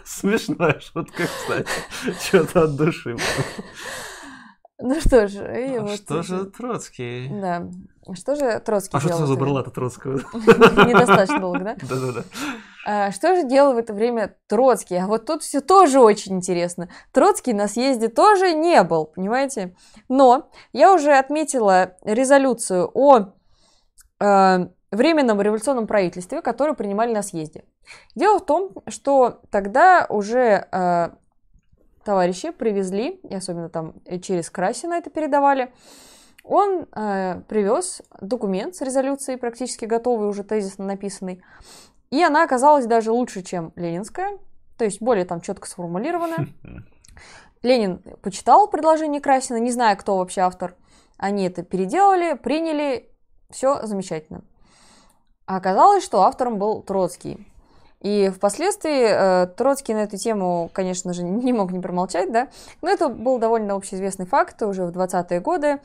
Смешная 0.05 0.79
шутка, 0.79 1.23
кстати. 1.23 1.69
Что-то 2.21 2.63
от 2.65 2.75
души. 2.75 3.17
Ну 4.77 5.01
что 5.01 5.27
ж, 5.27 5.35
и 5.35 5.75
А 5.75 5.81
вот... 5.81 5.95
что 5.95 6.21
же 6.21 6.45
Троцкий? 6.45 7.27
Да. 7.29 7.69
Что 8.13 8.35
же 8.35 8.59
Троцкий 8.59 8.97
А 8.97 8.99
что 8.99 9.09
делал 9.09 9.21
ты 9.21 9.25
в 9.25 9.29
это 9.29 9.33
забрала-то 9.33 9.71
Троцкого? 9.71 10.13
Недостаточно 10.33 11.39
долго, 11.39 11.59
да? 11.59 11.75
Да-да-да. 11.81 12.23
А, 12.85 13.11
Что 13.11 13.35
же 13.35 13.47
делал 13.47 13.73
в 13.73 13.77
это 13.77 13.93
время 13.93 14.35
Троцкий? 14.47 14.97
А 14.97 15.07
вот 15.07 15.25
тут 15.25 15.43
все 15.43 15.61
тоже 15.61 15.99
очень 15.99 16.35
интересно. 16.37 16.89
Троцкий 17.11 17.53
на 17.53 17.67
съезде 17.67 18.07
тоже 18.07 18.53
не 18.53 18.81
был, 18.83 19.05
понимаете? 19.05 19.75
Но 20.07 20.49
я 20.73 20.93
уже 20.93 21.13
отметила 21.17 21.95
резолюцию 22.03 22.89
о 22.93 23.33
э, 24.19 24.67
временном 24.91 25.41
революционном 25.41 25.87
правительстве, 25.87 26.41
которую 26.41 26.75
принимали 26.75 27.13
на 27.13 27.21
съезде. 27.21 27.65
Дело 28.15 28.39
в 28.39 28.45
том, 28.45 28.71
что 28.87 29.41
тогда 29.51 30.05
уже 30.09 30.67
э, 30.71 31.09
товарищи 32.03 32.51
привезли, 32.51 33.19
и 33.29 33.35
особенно 33.35 33.69
там 33.69 33.93
э, 34.05 34.19
через 34.19 34.49
Красина 34.49 34.95
это 34.95 35.09
передавали, 35.09 35.71
он 36.43 36.87
э, 36.95 37.41
привез 37.47 38.01
документ 38.21 38.75
с 38.75 38.81
резолюцией, 38.81 39.37
практически 39.37 39.85
готовый, 39.85 40.29
уже 40.29 40.43
тезисно 40.43 40.85
написанный, 40.85 41.43
и 42.11 42.23
она 42.23 42.43
оказалась 42.43 42.85
даже 42.85 43.11
лучше, 43.11 43.43
чем 43.43 43.71
ленинская, 43.75 44.37
то 44.77 44.85
есть 44.85 45.01
более 45.01 45.25
там 45.25 45.41
четко 45.41 45.67
сформулированная. 45.67 46.47
Ленин 47.61 48.01
почитал 48.21 48.69
предложение 48.69 49.21
Красина, 49.21 49.57
не 49.57 49.71
знаю, 49.71 49.97
кто 49.97 50.17
вообще 50.17 50.41
автор. 50.41 50.75
Они 51.17 51.45
это 51.45 51.63
переделали, 51.63 52.33
приняли, 52.33 53.11
все 53.49 53.85
замечательно. 53.85 54.43
А 55.45 55.57
оказалось, 55.57 56.03
что 56.03 56.21
автором 56.21 56.57
был 56.57 56.81
Троцкий. 56.81 57.45
И 57.99 58.29
впоследствии 58.29 59.07
э, 59.09 59.47
Троцкий 59.47 59.93
на 59.93 60.03
эту 60.03 60.15
тему, 60.15 60.69
конечно 60.73 61.11
же, 61.11 61.23
не 61.23 61.51
мог 61.51 61.71
не 61.71 61.79
промолчать, 61.79 62.31
да, 62.31 62.47
но 62.81 62.89
это 62.89 63.09
был 63.09 63.39
довольно 63.39 63.75
общеизвестный 63.75 64.25
факт 64.25 64.61
уже 64.61 64.85
в 64.85 64.91
20-е 64.91 65.41
годы. 65.41 65.81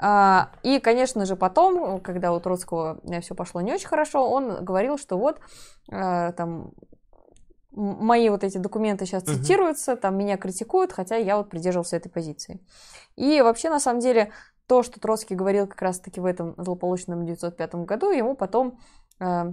А, 0.00 0.50
и, 0.62 0.78
конечно 0.78 1.26
же, 1.26 1.34
потом, 1.34 2.00
когда 2.00 2.32
у 2.32 2.40
Троцкого 2.40 3.00
все 3.20 3.34
пошло 3.34 3.60
не 3.60 3.72
очень 3.72 3.88
хорошо, 3.88 4.30
он 4.30 4.64
говорил, 4.64 4.96
что 4.96 5.18
вот 5.18 5.40
э, 5.90 6.32
там 6.36 6.72
мои 7.72 8.28
вот 8.28 8.44
эти 8.44 8.58
документы 8.58 9.06
сейчас 9.06 9.24
Мгм. 9.24 9.34
цитируются, 9.34 9.96
там 9.96 10.16
меня 10.16 10.36
критикуют, 10.36 10.92
хотя 10.92 11.16
я 11.16 11.36
вот 11.36 11.50
придерживался 11.50 11.96
этой 11.96 12.10
позиции. 12.10 12.60
И 13.16 13.40
вообще, 13.42 13.70
на 13.70 13.80
самом 13.80 14.00
деле, 14.00 14.32
то, 14.66 14.82
что 14.82 15.00
Троцкий 15.00 15.34
говорил 15.34 15.66
как 15.66 15.80
раз-таки 15.82 16.20
в 16.20 16.26
этом 16.26 16.54
злополучном 16.56 17.20
1905 17.22 17.86
году, 17.86 18.10
ему 18.10 18.34
потом 18.34 18.78
э, 19.20 19.52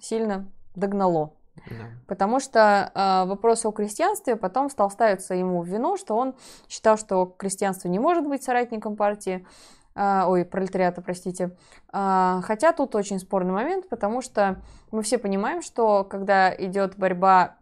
сильно 0.00 0.50
догнало. 0.74 1.34
Да. 1.68 1.84
Потому 2.06 2.40
что 2.40 2.90
э, 2.94 3.28
вопрос 3.28 3.64
о 3.64 3.72
крестьянстве 3.72 4.36
потом 4.36 4.70
стал 4.70 4.90
ставиться 4.90 5.34
ему 5.34 5.62
в 5.62 5.66
вину, 5.66 5.96
что 5.96 6.16
он 6.16 6.34
считал, 6.68 6.96
что 6.96 7.26
крестьянство 7.26 7.88
не 7.88 7.98
может 7.98 8.26
быть 8.26 8.42
соратником 8.42 8.96
партии, 8.96 9.46
э, 9.94 10.22
ой, 10.26 10.44
пролетариата, 10.44 11.02
простите. 11.02 11.56
А, 11.92 12.40
хотя 12.42 12.72
тут 12.72 12.94
очень 12.94 13.18
спорный 13.18 13.52
момент, 13.52 13.88
потому 13.88 14.22
что 14.22 14.62
мы 14.90 15.02
все 15.02 15.18
понимаем, 15.18 15.62
что 15.62 16.04
когда 16.04 16.54
идет 16.54 16.96
борьба 16.96 17.56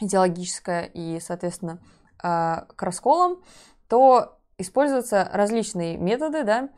идеологическая 0.00 0.84
и, 0.84 1.18
соответственно, 1.20 1.78
э, 2.22 2.62
к 2.76 2.82
расколам, 2.82 3.38
то 3.88 4.38
используются 4.58 5.28
различные 5.32 5.96
методы, 5.96 6.44
да. 6.44 6.68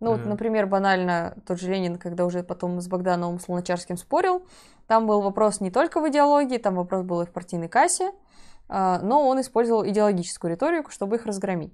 Ну, 0.00 0.12
вот, 0.12 0.26
например, 0.26 0.66
банально 0.66 1.36
тот 1.46 1.60
же 1.60 1.70
Ленин, 1.70 1.98
когда 1.98 2.26
уже 2.26 2.42
потом 2.42 2.80
с 2.80 2.88
Богдановым 2.88 3.40
с 3.40 3.48
Луначарским 3.48 3.96
спорил, 3.96 4.44
там 4.86 5.06
был 5.06 5.22
вопрос 5.22 5.60
не 5.60 5.70
только 5.70 6.00
в 6.00 6.08
идеологии, 6.08 6.58
там 6.58 6.74
вопрос 6.74 7.04
был 7.04 7.22
и 7.22 7.26
в 7.26 7.30
партийной 7.30 7.68
кассе, 7.68 8.12
а, 8.68 8.98
но 9.00 9.26
он 9.26 9.40
использовал 9.40 9.86
идеологическую 9.86 10.52
риторику, 10.52 10.90
чтобы 10.90 11.16
их 11.16 11.26
разгромить. 11.26 11.72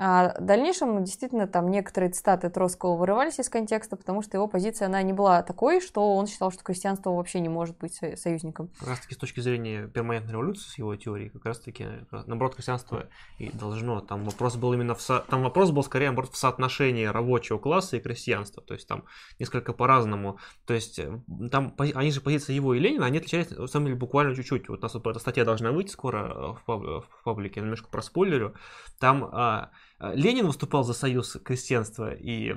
А 0.00 0.34
в 0.38 0.44
дальнейшем, 0.44 1.02
действительно, 1.04 1.48
там 1.48 1.70
некоторые 1.70 2.10
цитаты 2.12 2.50
Троцкого 2.50 2.96
вырывались 2.96 3.40
из 3.40 3.48
контекста, 3.48 3.96
потому 3.96 4.22
что 4.22 4.36
его 4.36 4.46
позиция, 4.46 4.86
она 4.86 5.02
не 5.02 5.12
была 5.12 5.42
такой, 5.42 5.80
что 5.80 6.14
он 6.14 6.28
считал, 6.28 6.52
что 6.52 6.62
крестьянство 6.62 7.10
вообще 7.10 7.40
не 7.40 7.48
может 7.48 7.76
быть 7.78 7.94
со- 7.94 8.16
союзником. 8.16 8.70
Как 8.78 8.88
раз 8.90 9.00
таки 9.00 9.14
с 9.14 9.18
точки 9.18 9.40
зрения 9.40 9.88
перманентной 9.88 10.32
революции, 10.34 10.68
с 10.68 10.78
его 10.78 10.94
теорией, 10.94 11.30
как 11.30 11.44
раз 11.44 11.58
таки, 11.58 11.84
наоборот, 12.26 12.54
крестьянство 12.54 13.08
и 13.38 13.50
должно. 13.50 14.00
Там 14.00 14.22
вопрос 14.24 14.54
был 14.56 14.72
именно 14.72 14.94
в 14.94 15.00
со- 15.02 15.24
там 15.28 15.42
вопрос 15.42 15.72
был 15.72 15.82
скорее, 15.82 16.06
наоборот, 16.06 16.32
в 16.32 16.36
соотношении 16.36 17.04
рабочего 17.04 17.58
класса 17.58 17.96
и 17.96 18.00
крестьянства. 18.00 18.62
То 18.62 18.74
есть 18.74 18.86
там 18.86 19.02
несколько 19.40 19.72
по-разному. 19.72 20.38
То 20.64 20.74
есть 20.74 21.00
э, 21.00 21.20
там 21.50 21.74
они 21.76 22.12
же 22.12 22.20
позиции 22.20 22.52
его 22.52 22.72
и 22.74 22.78
Ленина, 22.78 23.06
они 23.06 23.18
отличались, 23.18 23.50
на 23.50 23.66
самом 23.66 23.86
деле, 23.86 23.98
буквально 23.98 24.36
чуть-чуть. 24.36 24.68
Вот 24.68 24.78
у 24.78 24.82
нас 24.82 24.94
вот 24.94 25.06
эта 25.08 25.18
статья 25.18 25.44
должна 25.44 25.72
выйти 25.72 25.90
скоро 25.90 26.18
э, 26.18 26.52
в, 26.54 26.62
паб- 26.66 27.04
в 27.04 27.24
паблике, 27.24 27.58
я 27.58 27.62
немножко 27.62 27.88
проспойлерю. 27.88 28.54
Там 29.00 29.28
а, 29.32 29.70
Ленин 30.00 30.46
выступал 30.46 30.84
за 30.84 30.92
союз 30.92 31.36
крестьянства 31.44 32.14
и, 32.14 32.54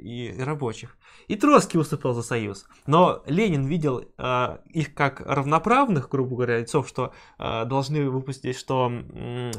и 0.00 0.34
рабочих, 0.42 0.96
и 1.28 1.36
Троцкий 1.36 1.78
выступал 1.78 2.12
за 2.12 2.22
союз. 2.22 2.66
Но 2.86 3.22
Ленин 3.26 3.66
видел 3.66 4.04
э, 4.18 4.58
их 4.70 4.94
как 4.94 5.20
равноправных, 5.20 6.08
грубо 6.08 6.34
говоря, 6.34 6.58
лицов, 6.58 6.88
что 6.88 7.12
э, 7.38 7.64
должны 7.66 8.10
выпустить, 8.10 8.56
что, 8.56 8.90
э, 8.90 9.52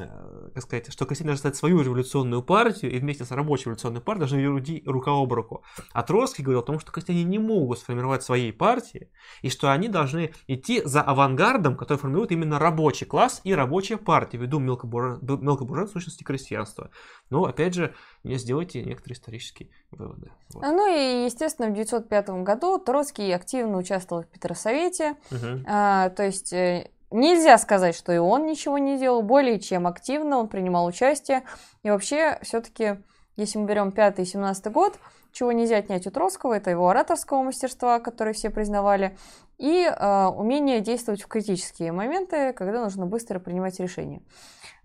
как 0.54 0.64
сказать, 0.64 0.92
что 0.92 1.06
крестьяне 1.06 1.30
должны 1.30 1.40
стать 1.40 1.56
свою 1.56 1.82
революционную 1.82 2.44
партию 2.44 2.92
и 2.92 3.00
вместе 3.00 3.24
с 3.24 3.32
рабочей 3.32 3.66
революционной 3.66 4.02
партией 4.02 4.30
должны 4.30 4.60
идти 4.60 4.84
рука 4.86 5.12
об 5.12 5.32
руку. 5.32 5.64
А 5.94 6.04
Троцкий 6.04 6.44
говорил 6.44 6.60
о 6.60 6.66
том, 6.66 6.80
что 6.80 6.92
крестьяне 6.92 7.24
не 7.24 7.40
могут 7.40 7.80
сформировать 7.80 8.24
своей 8.24 8.52
партии, 8.52 9.10
и 9.42 9.50
что 9.50 9.72
они 9.72 9.88
должны 9.88 10.34
идти 10.48 10.82
за 10.84 11.02
авангардом, 11.02 11.78
который 11.78 12.00
формирует 12.00 12.34
именно 12.34 12.60
рабочий 12.60 13.06
класс 13.06 13.40
и 13.46 13.54
рабочая 13.54 13.98
партия, 13.98 14.38
ввиду 14.38 14.60
мелкобуржуазной 14.60 15.88
сущности 15.88 16.24
крестьянства. 16.24 16.92
Но, 17.30 17.44
опять 17.44 17.74
же, 17.74 17.94
не 18.24 18.38
сделайте 18.38 18.82
некоторые 18.84 19.16
исторические 19.16 19.70
выводы. 19.92 20.32
Вот. 20.54 20.62
Ну 20.62 20.88
и, 20.88 21.26
естественно, 21.26 21.68
в 21.68 21.72
1905 21.72 22.30
году 22.44 22.78
Троцкий 22.80 23.32
активно 23.32 23.78
участвовал 23.78 24.24
в 24.24 24.28
Петросовете, 24.28 25.16
Мгм. 25.30 25.66
А, 25.68 26.10
то 26.10 26.24
есть 26.24 26.54
э, 26.54 26.90
нельзя 27.12 27.58
сказать, 27.58 27.96
что 27.96 28.12
и 28.12 28.18
он 28.18 28.46
ничего 28.46 28.78
не 28.78 28.98
делал, 28.98 29.22
более 29.22 29.60
чем 29.60 29.88
активно 29.88 30.38
он 30.38 30.48
принимал 30.48 30.86
участие. 30.86 31.44
И 31.84 31.90
вообще, 31.90 32.40
все-таки, 32.42 32.98
если 33.36 33.60
мы 33.60 33.68
берем 33.68 33.92
5 33.92 34.20
и 34.20 34.26
17 34.26 34.72
год, 34.72 34.98
чего 35.32 35.52
нельзя 35.52 35.78
отнять 35.78 36.08
у 36.08 36.12
Троцкого, 36.12 36.54
это 36.54 36.70
его 36.70 36.90
ораторского 36.90 37.44
мастерства, 37.44 38.00
которое 38.00 38.34
все 38.34 38.50
признавали, 38.50 39.18
и 39.58 39.86
а, 39.86 40.30
умение 40.30 40.82
действовать 40.82 41.22
в 41.22 41.28
критические 41.28 41.92
моменты, 41.92 42.54
когда 42.54 42.84
нужно 42.84 43.06
быстро 43.06 43.40
принимать 43.40 43.80
решения. 43.80 44.22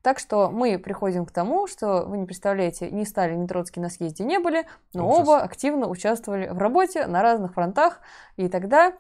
Так 0.03 0.19
что 0.19 0.51
мы 0.51 0.79
приходим 0.79 1.25
к 1.25 1.31
тому, 1.31 1.69
что 1.69 2.05
вы 2.05 2.19
не 2.19 2.27
представляете, 2.27 2.91
ни 2.91 3.05
Сталин, 3.05 3.43
ни 3.43 3.47
Троцкий 3.47 3.81
на 3.81 3.89
съезде 3.89 4.25
не 4.25 4.41
были, 4.41 4.67
но 4.95 5.09
Ужас. 5.09 5.21
оба 5.21 5.43
активно 5.43 5.87
участвовали 5.89 6.49
в 6.49 6.59
работе 6.59 7.07
на 7.07 7.23
разных 7.23 7.55
фронтах, 7.55 8.01
и 8.37 8.49
тогда 8.49 8.99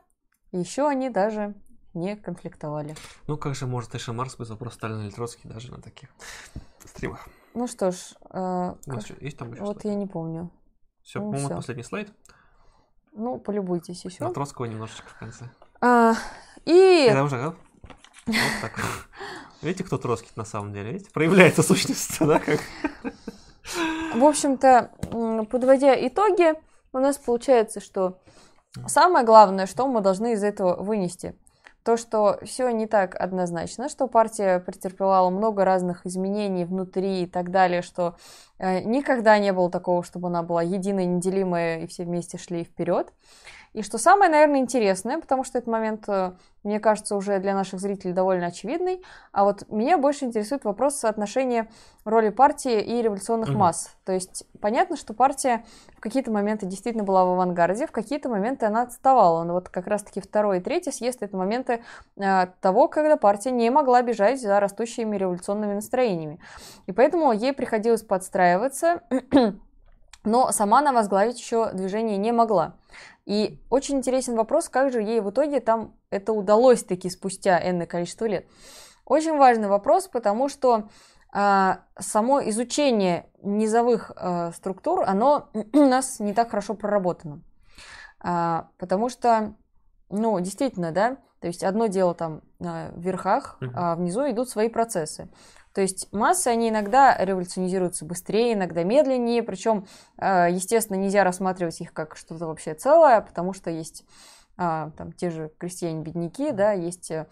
еще 0.53 0.88
они 0.88 1.11
даже 1.11 1.55
не 1.92 2.16
конфликтовали. 2.16 2.94
Ну, 3.26 3.36
как 3.36 3.55
же 3.57 3.66
может 3.66 3.94
Эша 3.94 4.12
Марс 4.12 4.36
быть 4.36 4.48
вопрос 4.48 4.74
Сталина 4.74 5.03
или 5.03 5.11
Троцкий 5.11 5.48
даже 5.48 5.72
на 5.72 5.82
таких 5.82 6.09
стримах? 6.84 7.28
Ну 7.55 7.66
что 7.66 7.90
ж, 7.90 8.14
э, 8.30 8.74
У 8.86 8.90
нас 8.92 9.05
как- 9.07 9.20
есть 9.22 9.36
там 9.36 9.53
еще 9.53 9.62
вот 9.62 9.84
я 9.84 9.94
не 9.94 10.07
помню. 10.07 10.50
Все, 11.03 11.18
ну, 11.18 11.32
по-моему, 11.32 11.57
последний 11.57 11.82
слайд. 11.82 12.12
Ну, 13.12 13.38
полюбуйтесь 13.38 14.05
еще. 14.05 14.24
На 14.24 14.32
Троцкого 14.32 14.66
немножечко 14.66 15.09
в 15.09 15.18
конце. 15.18 15.50
А, 15.80 16.14
и 16.64 17.07
Я 17.09 17.24
уже, 17.24 17.36
да? 17.36 17.55
Вот 18.27 18.37
так. 18.61 18.81
Видите, 19.62 19.85
кто 19.85 19.99
Троцкий 19.99 20.31
на 20.37 20.45
самом 20.45 20.73
деле? 20.73 20.93
Видите? 20.93 21.11
Проявляется 21.12 21.62
сущность, 21.62 22.18
да, 22.20 22.39
как? 22.39 22.61
В 24.14 24.25
общем-то, 24.25 24.91
подводя 25.51 25.95
итоги, 26.07 26.55
у 26.93 26.99
нас 26.99 27.16
получается, 27.16 27.81
что 27.81 28.18
самое 28.87 29.25
главное, 29.25 29.66
что 29.66 29.87
мы 29.87 30.01
должны 30.01 30.33
из 30.33 30.43
этого 30.43 30.83
вынести, 30.83 31.35
то, 31.85 31.97
что 31.97 32.39
все 32.45 32.70
не 32.70 32.87
так 32.87 33.14
однозначно, 33.14 33.89
что 33.89 34.07
партия 34.07 34.61
претерпевала 34.61 35.31
много 35.31 35.64
разных 35.64 36.07
изменений 36.07 36.64
внутри 36.64 37.25
и 37.25 37.27
так 37.27 37.51
далее, 37.51 37.83
что 37.83 38.16
э, 38.59 38.81
никогда 38.81 39.39
не 39.39 39.53
было 39.53 39.70
такого, 39.70 40.05
чтобы 40.05 40.29
она 40.29 40.43
была 40.43 40.62
единой, 40.62 41.07
неделимая, 41.07 41.81
и 41.81 41.87
все 41.87 42.05
вместе 42.05 42.39
шли 42.39 42.64
вперед. 42.64 43.12
И 43.73 43.83
что 43.83 43.97
самое, 43.97 44.31
наверное, 44.31 44.61
интересное, 44.61 45.18
потому 45.18 45.45
что 45.45 45.57
этот 45.57 45.70
момент, 45.70 46.05
э, 46.07 46.33
мне 46.62 46.79
кажется, 46.79 47.16
уже 47.16 47.39
для 47.39 47.55
наших 47.55 47.81
зрителей 47.81 48.12
довольно 48.12 48.47
очевидный, 48.47 49.03
а 49.33 49.45
вот 49.45 49.64
меня 49.70 49.97
больше 49.97 50.27
интересует 50.27 50.64
вопрос 50.64 50.97
соотношения 50.97 51.70
роли 52.05 52.29
партии 52.29 52.83
и 52.83 53.01
революционных 53.01 53.49
Мгм. 53.49 53.59
масс. 53.59 53.97
То 54.05 54.12
есть 54.12 54.45
понятно, 54.61 54.97
что 54.97 55.14
партия 55.14 55.64
в 55.97 56.01
какие-то 56.01 56.31
моменты 56.31 56.66
действительно 56.66 57.03
была 57.03 57.25
в 57.25 57.29
авангарде, 57.31 57.87
в 57.87 57.93
какие-то 57.93 58.29
моменты 58.29 58.66
она 58.66 58.83
отставала. 58.83 59.43
Но 59.45 59.55
вот 59.55 59.70
как 59.70 59.87
раз-таки 59.87 60.20
второй 60.20 60.59
и 60.59 60.61
третий 60.61 60.93
съезд— 60.93 61.18
это 61.23 61.35
моменты 61.35 61.83
э, 62.18 62.49
того, 62.61 62.89
когда 62.89 63.16
партия 63.16 63.53
не 63.53 63.70
могла 63.70 64.03
бежать 64.03 64.39
за 64.39 64.61
растущими 64.61 65.16
революционными 65.16 65.73
настроениями. 65.73 66.41
И 66.87 66.93
поэтому 66.93 67.33
ей 67.33 67.55
приходилось 67.55 68.03
подстраиваться, 68.03 69.01
но 70.25 70.53
сама 70.53 70.81
она 70.81 70.93
возглавить 70.93 71.39
еще 71.41 71.73
движение 71.73 72.18
не 72.18 72.33
могла. 72.33 72.75
И 73.25 73.61
очень 73.70 73.99
интересен 73.99 74.35
вопрос, 74.35 74.68
как 74.68 74.93
же 74.93 75.01
ей 75.01 75.20
в 75.20 75.31
итоге 75.31 75.61
там 75.61 75.95
это 76.11 76.33
удалось 76.33 76.83
таки 76.83 77.09
спустя 77.09 77.61
энное 77.68 77.87
количество 77.87 78.25
лет. 78.25 78.47
Очень 79.05 79.37
важный 79.37 79.68
вопрос, 79.68 80.09
потому 80.09 80.49
что 80.49 80.89
а, 81.33 81.81
само 81.99 82.43
изучение 82.49 83.27
низовых 83.43 84.12
а, 84.16 84.53
структур, 84.53 85.03
оно 85.07 85.49
у 85.73 85.87
нас 85.87 86.20
не 86.20 86.35
так 86.35 86.51
хорошо 86.51 86.75
проработано. 86.75 87.43
А, 88.20 88.68
потому 88.79 89.09
что, 89.09 89.55
ну, 90.11 90.39
действительно, 90.41 90.93
да, 90.93 91.16
то 91.41 91.49
есть 91.49 91.64
одно 91.64 91.87
дело 91.87 92.14
там 92.14 92.43
в 92.61 93.01
верхах, 93.01 93.59
а 93.75 93.97
внизу 93.97 94.31
идут 94.31 94.49
свои 94.49 94.68
процессы. 94.68 95.29
То 95.75 95.81
есть 95.81 96.12
массы, 96.12 96.49
они 96.49 96.68
иногда 96.68 97.16
революционизируются 97.18 98.05
быстрее, 98.05 98.53
иногда 98.53 98.83
медленнее, 98.83 99.43
причем, 99.43 99.87
а, 100.18 100.49
естественно, 100.49 100.97
нельзя 100.97 101.25
рассматривать 101.25 101.81
их 101.81 101.93
как 101.93 102.16
что-то 102.16 102.47
вообще 102.47 102.75
целое, 102.75 103.20
потому 103.23 103.53
что 103.53 103.70
есть 103.70 104.05
а, 104.59 104.91
там 104.99 105.12
те 105.12 105.31
же 105.31 105.51
крестьяне-бедняки, 105.59 106.53
да, 106.53 106.73
есть 106.73 107.11
э, 107.11 107.27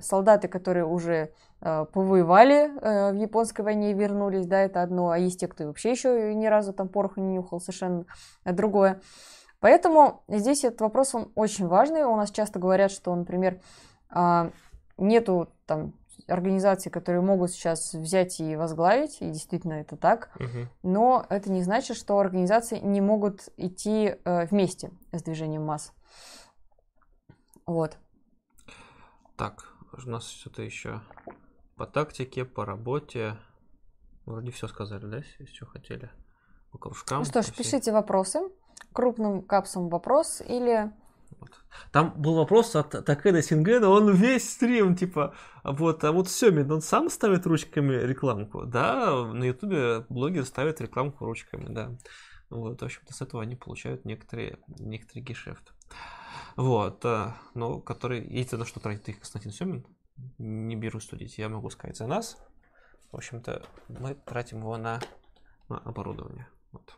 солдаты, 0.00 0.48
которые 0.48 0.86
уже 0.86 1.34
э, 1.60 1.84
повоевали 1.92 2.70
э, 2.80 3.12
в 3.12 3.16
японской 3.16 3.60
войне 3.60 3.90
и 3.90 3.94
вернулись, 3.94 4.46
да, 4.46 4.60
это 4.60 4.82
одно, 4.82 5.10
а 5.10 5.18
есть 5.18 5.40
те, 5.40 5.48
кто 5.48 5.66
вообще 5.66 5.90
еще 5.90 6.34
ни 6.34 6.46
разу 6.46 6.72
там 6.72 6.88
пороха 6.88 7.20
не 7.20 7.34
нюхал, 7.34 7.60
совершенно 7.60 8.06
другое. 8.44 9.02
Поэтому 9.60 10.24
здесь 10.26 10.64
этот 10.64 10.80
вопрос, 10.80 11.14
он 11.14 11.30
очень 11.36 11.68
важный. 11.68 12.02
У 12.02 12.16
нас 12.16 12.32
часто 12.32 12.58
говорят, 12.58 12.90
что, 12.90 13.14
например, 13.14 13.60
а, 14.10 14.50
нету 14.98 15.50
там 15.66 15.92
организаций, 16.32 16.90
которые 16.90 17.22
могут 17.22 17.50
сейчас 17.50 17.92
взять 17.94 18.40
и 18.40 18.56
возглавить, 18.56 19.18
и 19.20 19.30
действительно 19.30 19.74
это 19.74 19.96
так, 19.96 20.30
Мгм. 20.40 20.68
но 20.82 21.26
это 21.28 21.50
не 21.52 21.62
значит, 21.62 21.96
что 21.96 22.18
организации 22.18 22.78
не 22.78 23.00
могут 23.00 23.48
идти 23.56 24.16
э, 24.24 24.46
вместе 24.46 24.90
с 25.12 25.22
движением 25.22 25.64
масс. 25.64 25.92
Вот. 27.66 27.96
Так, 29.36 29.64
у 29.92 30.08
нас 30.10 30.28
что-то 30.28 30.62
еще 30.62 31.00
по 31.76 31.86
тактике, 31.86 32.44
по 32.44 32.64
работе. 32.64 33.36
Вроде 34.26 34.50
все 34.52 34.68
сказали, 34.68 35.04
да, 35.06 35.22
что 35.52 35.66
хотели? 35.66 36.10
По 36.70 36.78
кружкам. 36.78 37.18
Ну 37.20 37.24
что 37.24 37.42
ж, 37.42 37.46
всей- 37.46 37.56
пишите 37.64 37.92
вопросы. 37.92 38.40
Крупным 38.92 39.42
капсом 39.42 39.88
вопрос 39.88 40.40
или... 40.40 40.92
Вот. 41.42 41.58
Там 41.90 42.14
был 42.16 42.34
вопрос 42.36 42.76
от 42.76 43.04
Такеда 43.04 43.42
Сингена, 43.42 43.88
он 43.88 44.14
весь 44.14 44.48
стрим, 44.48 44.94
типа, 44.94 45.34
вот, 45.64 46.04
а 46.04 46.12
вот 46.12 46.28
Семин, 46.28 46.70
он 46.70 46.80
сам 46.80 47.10
ставит 47.10 47.46
ручками 47.46 47.94
рекламку, 47.94 48.64
да, 48.64 49.24
на 49.24 49.42
ютубе 49.42 50.06
блогер 50.08 50.44
ставит 50.46 50.80
рекламку 50.80 51.24
ручками, 51.24 51.66
да. 51.68 51.90
Вот, 52.48 52.80
в 52.80 52.84
общем-то, 52.84 53.12
с 53.12 53.22
этого 53.22 53.42
они 53.42 53.56
получают 53.56 54.04
некоторые, 54.04 54.60
некоторый 54.78 55.20
гешефт. 55.20 55.72
Вот, 56.54 57.04
а, 57.04 57.36
но 57.54 57.80
который, 57.80 58.24
если 58.28 58.54
на 58.54 58.64
что 58.64 58.78
тратит 58.78 59.08
их 59.08 59.16
Константин 59.16 59.50
Семин, 59.50 59.86
не 60.38 60.76
берусь 60.76 61.08
судить, 61.08 61.38
я 61.38 61.48
могу 61.48 61.70
сказать 61.70 61.96
за 61.96 62.06
нас. 62.06 62.36
В 63.10 63.16
общем-то, 63.16 63.64
мы 63.88 64.14
тратим 64.14 64.58
его 64.58 64.76
на, 64.76 65.00
на 65.68 65.78
оборудование. 65.78 66.46
Вот. 66.70 66.94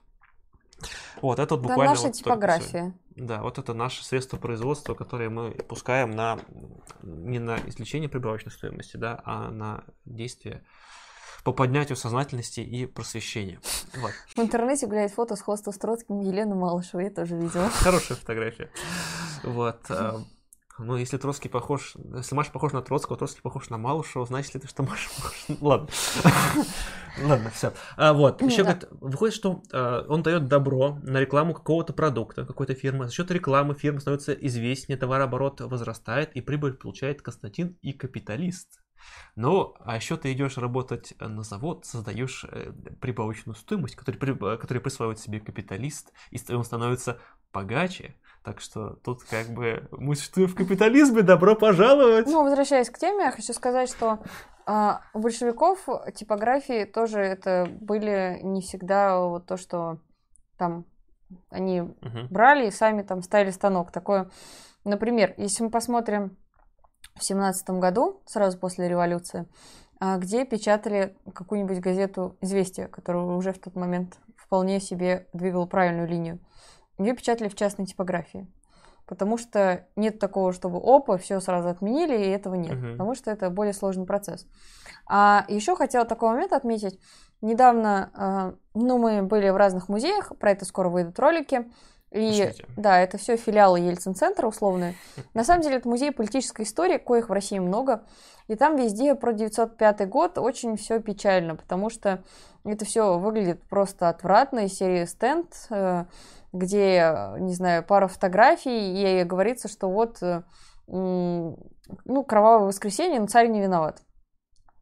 Вот, 1.22 1.38
это 1.38 1.54
вот 1.54 1.62
Да, 1.62 1.68
буквально 1.68 1.94
наша 1.94 2.06
вот 2.08 2.12
типография. 2.14 2.94
Да, 3.16 3.42
вот 3.42 3.58
это 3.58 3.74
наше 3.74 4.04
средство 4.04 4.36
производства, 4.36 4.94
которое 4.94 5.30
мы 5.30 5.52
пускаем 5.52 6.10
на 6.10 6.40
не 7.02 7.38
на 7.38 7.56
извлечение 7.68 8.08
прибавочной 8.08 8.50
стоимости, 8.50 8.96
да, 8.96 9.20
а 9.24 9.50
на 9.50 9.84
действие 10.04 10.64
по 11.44 11.52
поднятию 11.52 11.96
сознательности 11.96 12.60
и 12.60 12.86
просвещения. 12.86 13.60
Вот. 13.96 14.12
В 14.34 14.38
интернете 14.38 14.86
гуляет 14.86 15.12
фото 15.12 15.36
сходства 15.36 15.70
с 15.70 15.78
Троцким 15.78 16.20
Елены 16.20 16.54
Малышевой, 16.54 17.04
я 17.04 17.10
тоже 17.10 17.36
видела. 17.36 17.68
Хорошая 17.68 18.16
фотография. 18.16 18.70
Вот. 19.42 19.78
А, 20.78 20.82
Ну, 20.82 20.96
если 20.96 21.16
Троцкий 21.16 21.48
похож, 21.48 21.94
если 22.16 22.34
Маша 22.34 22.50
похож 22.50 22.72
на 22.72 22.82
Троцкого, 22.82 23.16
Троцкий 23.16 23.42
похож 23.42 23.70
на 23.70 23.78
Малышева, 23.78 24.26
значит 24.26 24.54
ли 24.54 24.58
это, 24.58 24.68
что 24.68 24.82
Маша 24.82 25.08
похож 25.16 25.44
Ладно. 25.60 25.88
Ладно, 27.22 27.50
все. 27.50 27.72
вот. 27.96 28.42
Еще 28.42 28.62
говорит, 28.62 28.86
выходит, 28.90 29.34
что 29.34 29.62
а, 29.72 30.04
он 30.08 30.22
дает 30.22 30.48
добро 30.48 30.98
на 31.02 31.18
рекламу 31.18 31.54
какого-то 31.54 31.92
продукта, 31.92 32.44
какой-то 32.44 32.74
фирмы. 32.74 33.06
За 33.06 33.12
счет 33.12 33.30
рекламы 33.30 33.74
фирма 33.74 34.00
становится 34.00 34.32
известнее, 34.32 34.98
товарооборот 34.98 35.60
возрастает, 35.60 36.32
и 36.34 36.40
прибыль 36.40 36.74
получает 36.74 37.22
Константин 37.22 37.78
и 37.82 37.92
капиталист. 37.92 38.80
Ну, 39.36 39.74
а 39.80 39.96
еще 39.96 40.16
ты 40.16 40.32
идешь 40.32 40.56
работать 40.56 41.14
на 41.20 41.42
завод, 41.42 41.84
создаешь 41.84 42.44
э, 42.50 42.72
прибавочную 43.00 43.56
стоимость, 43.56 43.96
которую, 43.96 44.58
которую 44.58 44.82
присваивает 44.82 45.18
себе 45.18 45.40
капиталист, 45.40 46.12
и 46.30 46.40
он 46.52 46.64
становится 46.64 47.18
богаче. 47.52 48.16
Так 48.44 48.60
что 48.60 48.96
тут 49.02 49.22
как 49.24 49.48
бы 49.48 49.88
мы 49.90 50.14
существуем 50.14 50.50
в 50.50 50.54
капитализме, 50.54 51.22
добро 51.22 51.56
пожаловать! 51.56 52.26
Ну, 52.26 52.42
возвращаясь 52.42 52.90
к 52.90 52.98
теме, 52.98 53.24
я 53.24 53.30
хочу 53.30 53.54
сказать, 53.54 53.88
что 53.88 54.18
а, 54.66 55.00
у 55.14 55.20
большевиков 55.20 55.88
типографии 56.14 56.84
тоже 56.84 57.20
это 57.20 57.66
были 57.80 58.40
не 58.42 58.60
всегда 58.60 59.18
вот 59.18 59.46
то, 59.46 59.56
что 59.56 59.98
там 60.58 60.84
они 61.48 61.80
Мгм. 61.80 62.28
брали 62.30 62.66
и 62.66 62.70
сами 62.70 63.02
там 63.02 63.22
ставили 63.22 63.50
станок. 63.50 63.90
Такое, 63.90 64.30
например, 64.84 65.32
если 65.38 65.64
мы 65.64 65.70
посмотрим 65.70 66.36
в 67.16 67.24
семнадцатом 67.24 67.80
году, 67.80 68.22
сразу 68.26 68.58
после 68.58 68.88
революции, 68.88 69.48
а, 70.00 70.18
где 70.18 70.44
печатали 70.44 71.16
какую-нибудь 71.34 71.80
газету 71.80 72.36
«Известия», 72.42 72.88
которая 72.88 73.22
уже 73.22 73.54
в 73.54 73.58
тот 73.58 73.74
момент 73.74 74.18
вполне 74.36 74.80
себе 74.80 75.28
двигала 75.32 75.64
правильную 75.64 76.06
линию. 76.06 76.40
Ее 76.98 77.14
печатали 77.14 77.48
в 77.48 77.54
частной 77.54 77.86
типографии. 77.86 78.46
Потому 79.06 79.36
что 79.36 79.86
нет 79.96 80.18
такого, 80.18 80.52
чтобы 80.52 80.78
опа, 80.78 81.18
все 81.18 81.40
сразу 81.40 81.68
отменили, 81.68 82.16
и 82.16 82.30
этого 82.30 82.54
нет. 82.54 82.76
Мгм. 82.76 82.92
Потому 82.92 83.14
что 83.14 83.30
это 83.30 83.50
более 83.50 83.74
сложный 83.74 84.06
процесс. 84.06 84.46
А 85.06 85.44
еще 85.48 85.76
хотела 85.76 86.06
такой 86.06 86.30
момент 86.30 86.52
отметить. 86.52 86.98
Недавно, 87.42 88.10
а, 88.14 88.54
ну, 88.72 88.96
мы 88.96 89.22
были 89.22 89.50
в 89.50 89.56
разных 89.56 89.90
музеях, 89.90 90.32
про 90.38 90.52
это 90.52 90.64
скоро 90.64 90.88
выйдут 90.88 91.18
ролики. 91.18 91.70
И 92.10 92.28
Пришлите. 92.28 92.64
да, 92.76 93.00
это 93.00 93.18
все 93.18 93.36
филиалы 93.36 93.80
Ельцин-центра 93.80 94.46
условные. 94.46 94.94
На 95.34 95.42
самом 95.42 95.62
деле 95.62 95.76
это 95.76 95.88
музей 95.88 96.12
политической 96.12 96.62
истории, 96.62 96.96
коих 96.96 97.28
в 97.28 97.32
России 97.32 97.58
много. 97.58 98.04
И 98.46 98.54
там 98.54 98.76
везде 98.76 99.16
про 99.16 99.32
905 99.32 100.08
год 100.08 100.38
очень 100.38 100.76
все 100.76 101.00
печально, 101.00 101.56
потому 101.56 101.90
что 101.90 102.22
это 102.64 102.84
все 102.84 103.18
выглядит 103.18 103.62
просто 103.64 104.08
отвратно 104.08 104.60
из 104.60 104.74
серии 104.74 105.06
стенд, 105.06 105.52
э, 105.70 106.04
где, 106.54 107.00
э, 107.00 107.38
не 107.40 107.52
знаю, 107.52 107.84
пара 107.84 108.06
фотографий, 108.06 109.20
и 109.20 109.24
говорится, 109.24 109.68
что 109.68 109.90
вот, 109.90 110.22
э, 110.22 110.42
ну, 110.86 112.24
кровавое 112.26 112.68
воскресенье, 112.68 113.20
но 113.20 113.26
царь 113.26 113.48
не 113.48 113.60
виноват. 113.60 114.02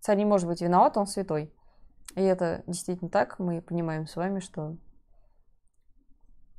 Царь 0.00 0.18
не 0.18 0.24
может 0.24 0.46
быть 0.46 0.60
виноват, 0.60 0.96
он 0.96 1.06
святой. 1.06 1.52
И 2.14 2.20
это 2.20 2.62
действительно 2.66 3.08
так. 3.08 3.38
Мы 3.38 3.62
понимаем 3.62 4.06
с 4.06 4.16
вами, 4.16 4.40
что 4.40 4.76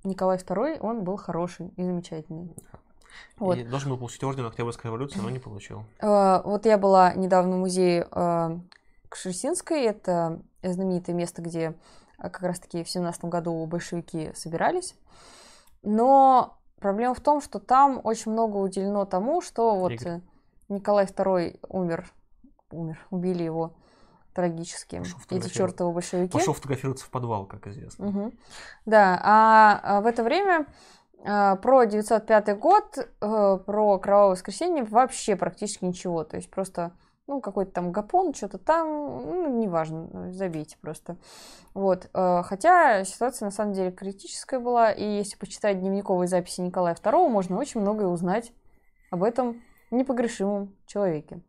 Николай 0.04 0.38
II, 0.38 0.80
он 0.80 1.04
был 1.04 1.18
хороший 1.18 1.70
и 1.78 1.84
замечательный. 1.84 2.56
Вот. 3.38 3.58
И 3.58 3.64
должен 3.64 3.92
был 3.92 3.98
получить 4.00 4.24
орден 4.24 4.48
Октябрьской 4.48 4.90
революции, 4.90 5.20
но 5.20 5.30
не 5.30 5.40
получил. 5.40 5.84
Э, 6.00 6.42
Вот 6.44 6.66
я 6.66 6.80
была 6.80 7.14
недавно 7.14 7.58
в 7.58 7.60
музее 7.60 8.08
Кшесинской. 9.10 9.84
Это 9.84 10.42
знаменитое 10.64 11.16
место, 11.16 11.44
где 11.44 11.76
как 12.18 12.42
раз-таки 12.42 12.84
в 12.84 12.90
17 12.90 13.26
году 13.26 13.66
большевики 13.66 14.32
собирались. 14.36 14.96
Но 15.82 16.58
проблема 16.80 17.14
в 17.14 17.22
том, 17.22 17.42
что 17.42 17.60
там 17.60 18.02
очень 18.04 18.32
много 18.32 18.58
уделено 18.58 19.06
тому, 19.06 19.42
что 19.42 19.76
вот 19.76 19.92
Игорь. 19.92 20.08
э, 20.08 20.22
Николай 20.70 21.06
II 21.06 21.60
умер, 21.70 22.12
умер, 22.72 23.00
убили 23.10 23.44
его 23.44 23.76
трагически. 24.34 25.02
Эти 25.30 25.48
чертовы 25.50 25.94
большевики. 25.94 26.32
Пошел 26.32 26.54
фотографироваться 26.54 27.06
в 27.06 27.10
подвал, 27.10 27.46
как 27.46 27.68
известно. 27.68 28.08
Мгм. 28.08 28.34
Да, 28.86 29.20
а, 29.24 29.80
а 29.84 30.02
в 30.02 30.08
это 30.08 30.24
время 30.24 30.66
а, 31.26 31.56
про 31.56 31.86
905 31.86 32.58
год, 32.58 32.98
э, 32.98 33.60
про 33.66 34.00
Кровавое 34.00 34.32
воскресенье 34.32 34.84
вообще 34.84 35.36
практически 35.36 35.86
ничего. 35.86 36.24
То 36.24 36.38
есть 36.38 36.50
просто, 36.50 36.92
ну, 37.28 37.40
какой-то 37.42 37.72
там 37.72 37.92
гапон, 37.92 38.34
что-то 38.34 38.58
там, 38.58 38.88
ну, 38.88 39.60
неважно, 39.60 40.32
забейте 40.32 40.78
просто. 40.82 41.18
Вот. 41.74 42.10
э, 42.14 42.42
Хотя 42.44 43.04
ситуация 43.06 43.46
на 43.46 43.52
самом 43.52 43.74
деле 43.74 43.92
критическая 43.92 44.60
была, 44.60 44.92
и 44.92 45.04
если 45.04 45.38
почитать 45.38 45.80
дневниковые 45.80 46.28
записи 46.28 46.62
Николая 46.62 46.96
II, 46.96 47.30
можно 47.30 47.58
очень 47.58 47.82
многое 47.82 48.08
узнать 48.08 48.52
об 49.10 49.24
этом 49.24 49.62
непогрешимом 49.92 50.76
человеке. 50.86 51.42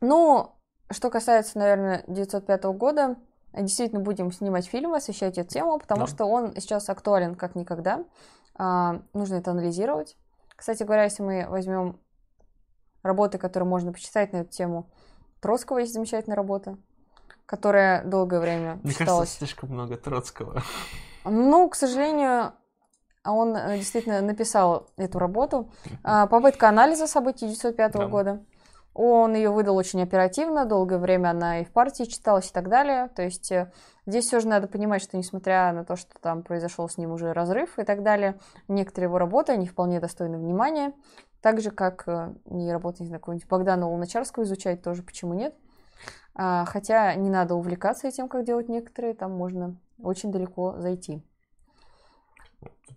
Ну, 0.00 0.52
что 0.90 1.10
касается, 1.10 1.58
наверное, 1.58 2.04
905 2.06 2.64
года, 2.76 3.16
действительно 3.52 4.00
будем 4.00 4.30
снимать 4.32 4.66
фильм, 4.66 4.94
освещать 4.94 5.38
эту 5.38 5.48
тему, 5.50 5.78
потому 5.78 6.02
Да. 6.02 6.06
что 6.06 6.24
он 6.26 6.54
сейчас 6.54 6.88
актуален 6.88 7.34
как 7.34 7.54
никогда. 7.56 8.04
А, 8.54 9.00
нужно 9.12 9.36
это 9.36 9.50
анализировать. 9.50 10.16
Кстати 10.56 10.82
говоря, 10.82 11.04
если 11.04 11.22
мы 11.22 11.46
возьмем 11.48 12.00
работы, 13.02 13.38
которые 13.38 13.68
можно 13.68 13.92
почитать 13.92 14.32
на 14.32 14.38
эту 14.38 14.50
тему, 14.50 14.88
Троцкого 15.40 15.78
есть 15.78 15.92
замечательная 15.92 16.36
работа, 16.36 16.76
которая 17.46 18.04
долгое 18.04 18.40
время 18.40 18.74
Мне 18.82 18.92
кажется, 18.92 18.98
считалась... 19.04 19.32
слишком 19.32 19.70
много 19.70 19.96
Троцкого. 19.96 20.62
Ну, 21.24 21.68
к 21.68 21.74
сожалению, 21.74 22.52
а 23.22 23.32
он 23.32 23.54
э, 23.56 23.76
действительно 23.76 24.20
написал 24.20 24.88
эту 24.96 25.18
работу. 25.18 25.70
А, 26.02 26.26
Попытка 26.26 26.68
анализа 26.68 27.06
событий 27.06 27.44
1905 27.44 27.92
Да. 27.92 28.06
года. 28.06 28.44
Он 28.94 29.34
ее 29.34 29.50
выдал 29.50 29.76
очень 29.76 30.02
оперативно, 30.02 30.64
долгое 30.64 30.98
время 30.98 31.30
она 31.30 31.60
и 31.60 31.64
в 31.64 31.70
партии 31.70 32.04
читалась 32.04 32.48
и 32.50 32.52
так 32.52 32.68
далее. 32.68 33.08
То 33.14 33.22
есть 33.22 33.52
э, 33.52 33.70
здесь 34.06 34.26
все 34.26 34.40
же 34.40 34.48
надо 34.48 34.66
понимать, 34.66 35.02
что 35.02 35.16
несмотря 35.16 35.72
на 35.72 35.84
то, 35.84 35.94
что 35.94 36.18
там 36.20 36.42
произошел 36.42 36.88
с 36.88 36.96
ним 36.96 37.12
уже 37.12 37.32
разрыв 37.32 37.78
и 37.78 37.84
так 37.84 38.02
далее, 38.02 38.40
некоторые 38.66 39.06
его 39.06 39.18
работы, 39.18 39.52
они 39.52 39.66
вполне 39.66 40.00
достойны 40.00 40.38
внимания. 40.38 40.92
Так 41.40 41.60
же, 41.60 41.70
как 41.70 42.04
э, 42.08 42.34
и 42.50 42.68
работы, 42.70 43.02
не 43.02 43.06
знаю, 43.06 43.20
какого-нибудь 43.20 43.48
Богдана 43.48 43.88
Луначарского 43.88 44.42
изучать 44.42 44.82
тоже, 44.82 45.02
почему 45.02 45.34
нет. 45.34 45.54
А, 46.34 46.64
хотя 46.66 47.14
не 47.14 47.30
надо 47.30 47.54
увлекаться 47.54 48.08
этим, 48.08 48.28
как 48.28 48.44
делают 48.44 48.68
некоторые, 48.68 49.14
там 49.14 49.32
можно 49.32 49.76
очень 50.02 50.32
далеко 50.32 50.76
зайти. 50.78 51.22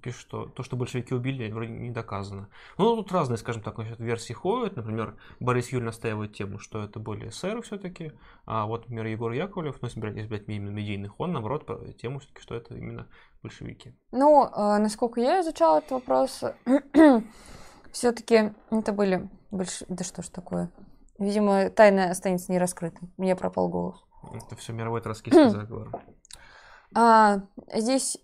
Пишут, 0.01 0.21
что 0.21 0.45
то, 0.45 0.63
что 0.63 0.75
большевики 0.75 1.13
убили, 1.13 1.51
вроде 1.51 1.71
не 1.71 1.91
доказано. 1.91 2.49
Ну, 2.79 2.95
тут 2.95 3.11
разные, 3.11 3.37
скажем 3.37 3.61
так, 3.61 3.77
версии 3.99 4.33
ходят. 4.33 4.75
Например, 4.75 5.15
Борис 5.39 5.69
Юль 5.69 5.83
настаивает 5.83 6.33
тему, 6.33 6.57
что 6.57 6.83
это 6.83 6.99
были 6.99 7.29
эсеры 7.29 7.61
все-таки. 7.61 8.11
А 8.45 8.65
вот, 8.65 8.81
например, 8.81 9.05
Егор 9.07 9.31
Яковлев, 9.31 9.79
ну, 9.81 9.87
если 9.87 9.99
брать, 9.99 10.15
если 10.15 10.29
брать 10.29 10.47
именно 10.47 10.71
медийных, 10.71 11.19
он, 11.19 11.33
наоборот, 11.33 11.67
тему 11.97 12.19
все-таки, 12.19 12.41
что 12.41 12.55
это 12.55 12.73
именно 12.73 13.07
большевики. 13.43 13.93
Ну, 14.11 14.45
э, 14.45 14.77
насколько 14.79 15.19
я 15.19 15.41
изучала 15.41 15.77
этот 15.79 15.91
вопрос, 15.91 16.43
все-таки 17.91 18.53
это 18.69 18.93
были 18.93 19.29
больш... 19.51 19.83
Да 19.87 20.03
что 20.03 20.21
ж 20.21 20.27
такое? 20.27 20.71
Видимо, 21.19 21.69
тайна 21.69 22.09
останется 22.09 22.51
нераскрытой. 22.51 23.09
Мне 23.17 23.35
пропал 23.35 23.69
голос. 23.69 24.03
Это 24.33 24.55
все 24.55 24.73
мировой 24.73 25.01
троцкистский 25.01 25.49
заговор. 25.49 25.91
А, 26.95 27.41
здесь, 27.73 28.17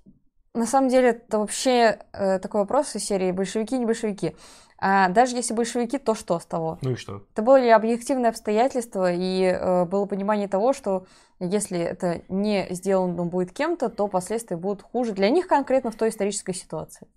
на 0.53 0.65
самом 0.65 0.89
деле, 0.89 1.09
это 1.09 1.39
вообще 1.39 1.99
э, 2.13 2.39
такой 2.39 2.61
вопрос 2.61 2.95
из 2.95 3.05
серии 3.05 3.31
«большевики, 3.31 3.77
не 3.77 3.85
большевики». 3.85 4.35
А 4.79 5.09
даже 5.09 5.35
если 5.35 5.55
большевики, 5.55 5.97
то 5.97 6.13
что 6.13 6.39
с 6.39 6.45
того? 6.45 6.77
Ну 6.83 6.91
и 6.91 6.95
что? 6.95 7.23
Это 7.33 7.41
были 7.41 7.69
объективные 7.69 8.29
обстоятельства, 8.29 9.11
и 9.11 9.43
э, 9.43 9.85
было 9.85 10.05
понимание 10.05 10.47
того, 10.47 10.73
что 10.73 11.07
если 11.39 11.79
это 11.79 12.21
не 12.29 12.67
сделано 12.69 13.25
будет 13.25 13.51
кем-то, 13.53 13.89
то 13.89 14.07
последствия 14.07 14.55
будут 14.55 14.83
хуже 14.83 15.13
для 15.13 15.29
них 15.29 15.47
конкретно 15.47 15.89
в 15.89 15.95
той 15.95 16.09
исторической 16.09 16.53
ситуации. 16.53 17.07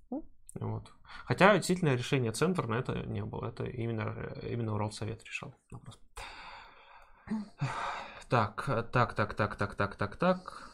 Вот. 0.55 0.85
Хотя 1.24 1.57
действительно 1.57 1.95
решение 1.95 2.32
центра 2.32 2.66
на 2.66 2.74
это 2.74 2.95
не 3.07 3.24
было. 3.24 3.49
Это 3.49 3.65
именно, 3.65 4.15
именно 4.43 4.74
Уралсовет 4.74 5.24
решал 5.24 5.55
вопрос. 5.70 5.99
Так, 8.28 8.65
так, 8.93 9.15
так, 9.15 9.35
так, 9.35 9.57
так, 9.57 9.74
так, 9.74 9.97
так, 9.97 10.16
так. 10.16 10.70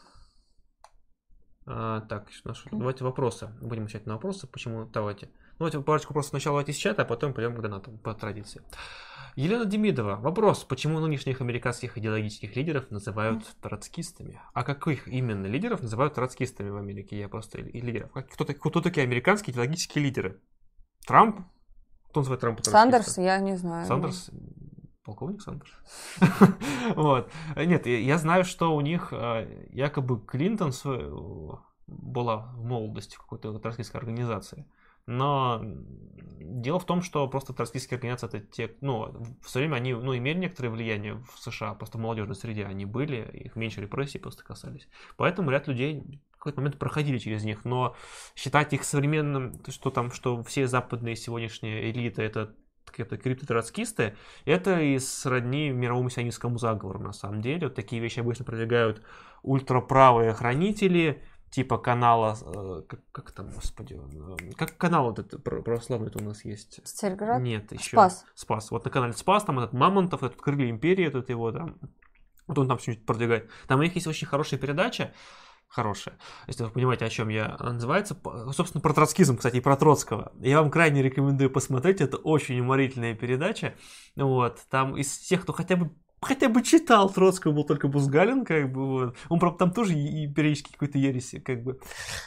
А, 1.65 2.01
так, 2.01 2.31
что 2.31 2.49
наш- 2.49 2.65
давайте 2.71 3.03
вопросы. 3.03 3.47
Будем 3.61 3.83
отвечать 3.83 4.05
на 4.05 4.13
вопросы. 4.13 4.47
Почему? 4.47 4.85
Давайте. 4.85 5.27
Ну, 5.59 5.65
давайте 5.65 5.81
парочку 5.81 6.09
вопросов 6.13 6.29
сначала 6.29 6.55
давайте 6.55 6.71
из 6.71 6.77
чата, 6.77 7.01
а 7.01 7.05
потом 7.05 7.33
пойдем 7.33 7.55
к 7.55 7.61
донатам 7.61 7.97
по 7.97 8.13
традиции. 8.13 8.61
Елена 9.37 9.65
Демидова. 9.65 10.15
Вопрос. 10.15 10.63
Почему 10.63 10.99
нынешних 10.99 11.41
американских 11.41 11.95
идеологических 11.95 12.55
лидеров 12.55 12.89
называют 12.89 13.43
троцкистами? 13.61 14.41
А 14.55 14.63
каких 14.63 15.07
именно 15.07 15.45
лидеров 15.45 15.83
называют 15.83 16.15
троцкистами 16.15 16.69
в 16.69 16.75
Америке? 16.77 17.19
Я 17.19 17.29
просто... 17.29 17.59
И 17.59 17.79
лидеров. 17.79 18.09
Кто, 18.13 18.45
кто 18.45 18.81
такие 18.81 19.03
американские 19.03 19.53
идеологические 19.53 20.03
лидеры? 20.05 20.41
Трамп? 21.05 21.41
Кто 22.09 22.21
называет 22.21 22.41
Трампа? 22.41 22.63
Сандерс, 22.63 23.19
я 23.19 23.37
не 23.37 23.57
знаю. 23.57 23.85
Сандерс? 23.85 24.31
Полковник 25.03 25.41
Сандерс? 25.43 25.71
Вот. 26.95 27.31
Нет, 27.55 27.85
я- 27.85 28.17
знаю, 28.17 28.43
что 28.43 28.75
у 28.75 28.81
них 28.81 29.09
э, 29.13 29.67
якобы 29.69 30.19
Клинтон 30.19 30.71
свой- 30.71 31.13
была 31.85 32.37
в 32.55 32.63
молодости 32.65 33.15
в 33.15 33.19
какой-то 33.19 33.57
троцкистской 33.59 33.99
организации. 34.01 34.65
Но 35.07 35.61
дело 36.39 36.79
в 36.79 36.85
том, 36.85 37.01
что 37.01 37.27
просто 37.27 37.53
троцкистские 37.53 37.95
организации 37.95 38.27
это 38.27 38.39
те, 38.39 38.75
ну, 38.81 39.13
в 39.41 39.49
свое 39.49 39.67
время 39.67 39.77
они, 39.77 39.93
ну, 39.93 40.15
имели 40.15 40.37
некоторое 40.37 40.69
влияние 40.69 41.15
в 41.15 41.39
США, 41.39 41.73
просто 41.73 41.97
в 41.97 42.01
молодежной 42.01 42.35
среде 42.35 42.65
они 42.65 42.85
были, 42.85 43.29
их 43.33 43.55
меньше 43.55 43.81
репрессий 43.81 44.19
просто 44.19 44.43
касались. 44.43 44.87
Поэтому 45.15 45.49
ряд 45.49 45.67
людей 45.67 46.21
в 46.33 46.37
какой-то 46.37 46.59
момент 46.59 46.77
проходили 46.77 47.17
через 47.17 47.43
них, 47.43 47.65
но 47.65 47.95
считать 48.35 48.73
их 48.73 48.83
современным, 48.83 49.57
то, 49.57 49.71
что 49.71 49.89
там, 49.89 50.11
что 50.11 50.43
все 50.43 50.67
западные 50.67 51.15
сегодняшние 51.15 51.89
элиты 51.89 52.21
это 52.21 52.55
какие-то 52.85 53.17
криптотроцкисты, 53.17 54.15
это 54.45 54.79
и 54.79 54.97
сродни 54.99 55.69
мировому 55.69 56.09
сионистскому 56.09 56.57
заговору 56.57 56.99
на 56.99 57.11
самом 57.11 57.41
деле. 57.41 57.67
Вот 57.67 57.75
такие 57.75 58.01
вещи 58.01 58.19
обычно 58.19 58.45
продвигают 58.45 59.03
ультраправые 59.43 60.33
хранители, 60.33 61.21
типа 61.49 61.77
канала, 61.77 62.37
э, 62.41 62.83
как, 62.87 62.99
как 63.11 63.31
там, 63.31 63.49
господи, 63.49 63.99
э, 63.99 64.51
как 64.55 64.77
канал 64.77 65.05
вот 65.05 65.19
этот 65.19 65.43
пр- 65.43 65.61
православный 65.61 66.11
у 66.13 66.23
нас 66.23 66.45
есть? 66.45 66.81
Царьград? 66.85 67.41
Нет, 67.41 67.71
еще. 67.71 67.89
Спас. 67.89 68.25
Спас. 68.35 68.71
Вот 68.71 68.85
на 68.85 68.91
канале 68.91 69.13
Спас, 69.13 69.43
там 69.43 69.59
этот 69.59 69.73
Мамонтов, 69.73 70.23
этот 70.23 70.41
Крылья 70.41 70.69
Империи, 70.69 71.05
этот 71.05 71.29
его 71.29 71.51
там, 71.51 71.77
вот 72.47 72.57
он 72.57 72.67
там 72.67 72.79
что-нибудь 72.79 73.05
продвигает. 73.05 73.49
Там 73.67 73.79
у 73.79 73.83
них 73.83 73.95
есть 73.95 74.07
очень 74.07 74.27
хорошая 74.27 74.59
передача, 74.59 75.13
хорошая, 75.67 76.17
если 76.47 76.63
вы 76.63 76.69
понимаете, 76.69 77.05
о 77.05 77.09
чем 77.09 77.29
я, 77.29 77.55
она 77.59 77.73
называется, 77.73 78.17
собственно, 78.53 78.81
про 78.81 78.93
троцкизм, 78.93 79.37
кстати, 79.37 79.57
и 79.57 79.61
про 79.61 79.75
Троцкого. 79.75 80.31
Я 80.39 80.61
вам 80.61 80.71
крайне 80.71 81.03
рекомендую 81.03 81.49
посмотреть, 81.49 82.01
это 82.01 82.17
очень 82.17 82.59
уморительная 82.59 83.15
передача, 83.15 83.75
вот, 84.15 84.61
там 84.69 84.97
из 84.97 85.17
тех, 85.17 85.41
кто 85.43 85.53
хотя 85.53 85.75
бы 85.75 85.91
хотя 86.21 86.49
бы 86.49 86.63
читал 86.63 87.09
Троцкого, 87.09 87.51
был 87.51 87.63
только 87.63 87.87
Бузгалин, 87.87 88.45
как 88.45 88.71
бы, 88.71 88.85
вот. 88.87 89.15
Он, 89.29 89.39
правда, 89.39 89.59
там 89.59 89.71
тоже 89.71 89.93
и 89.93 90.27
периодически 90.27 90.71
какой-то 90.71 90.97
ереси, 90.97 91.39
как 91.39 91.63
бы, 91.63 91.79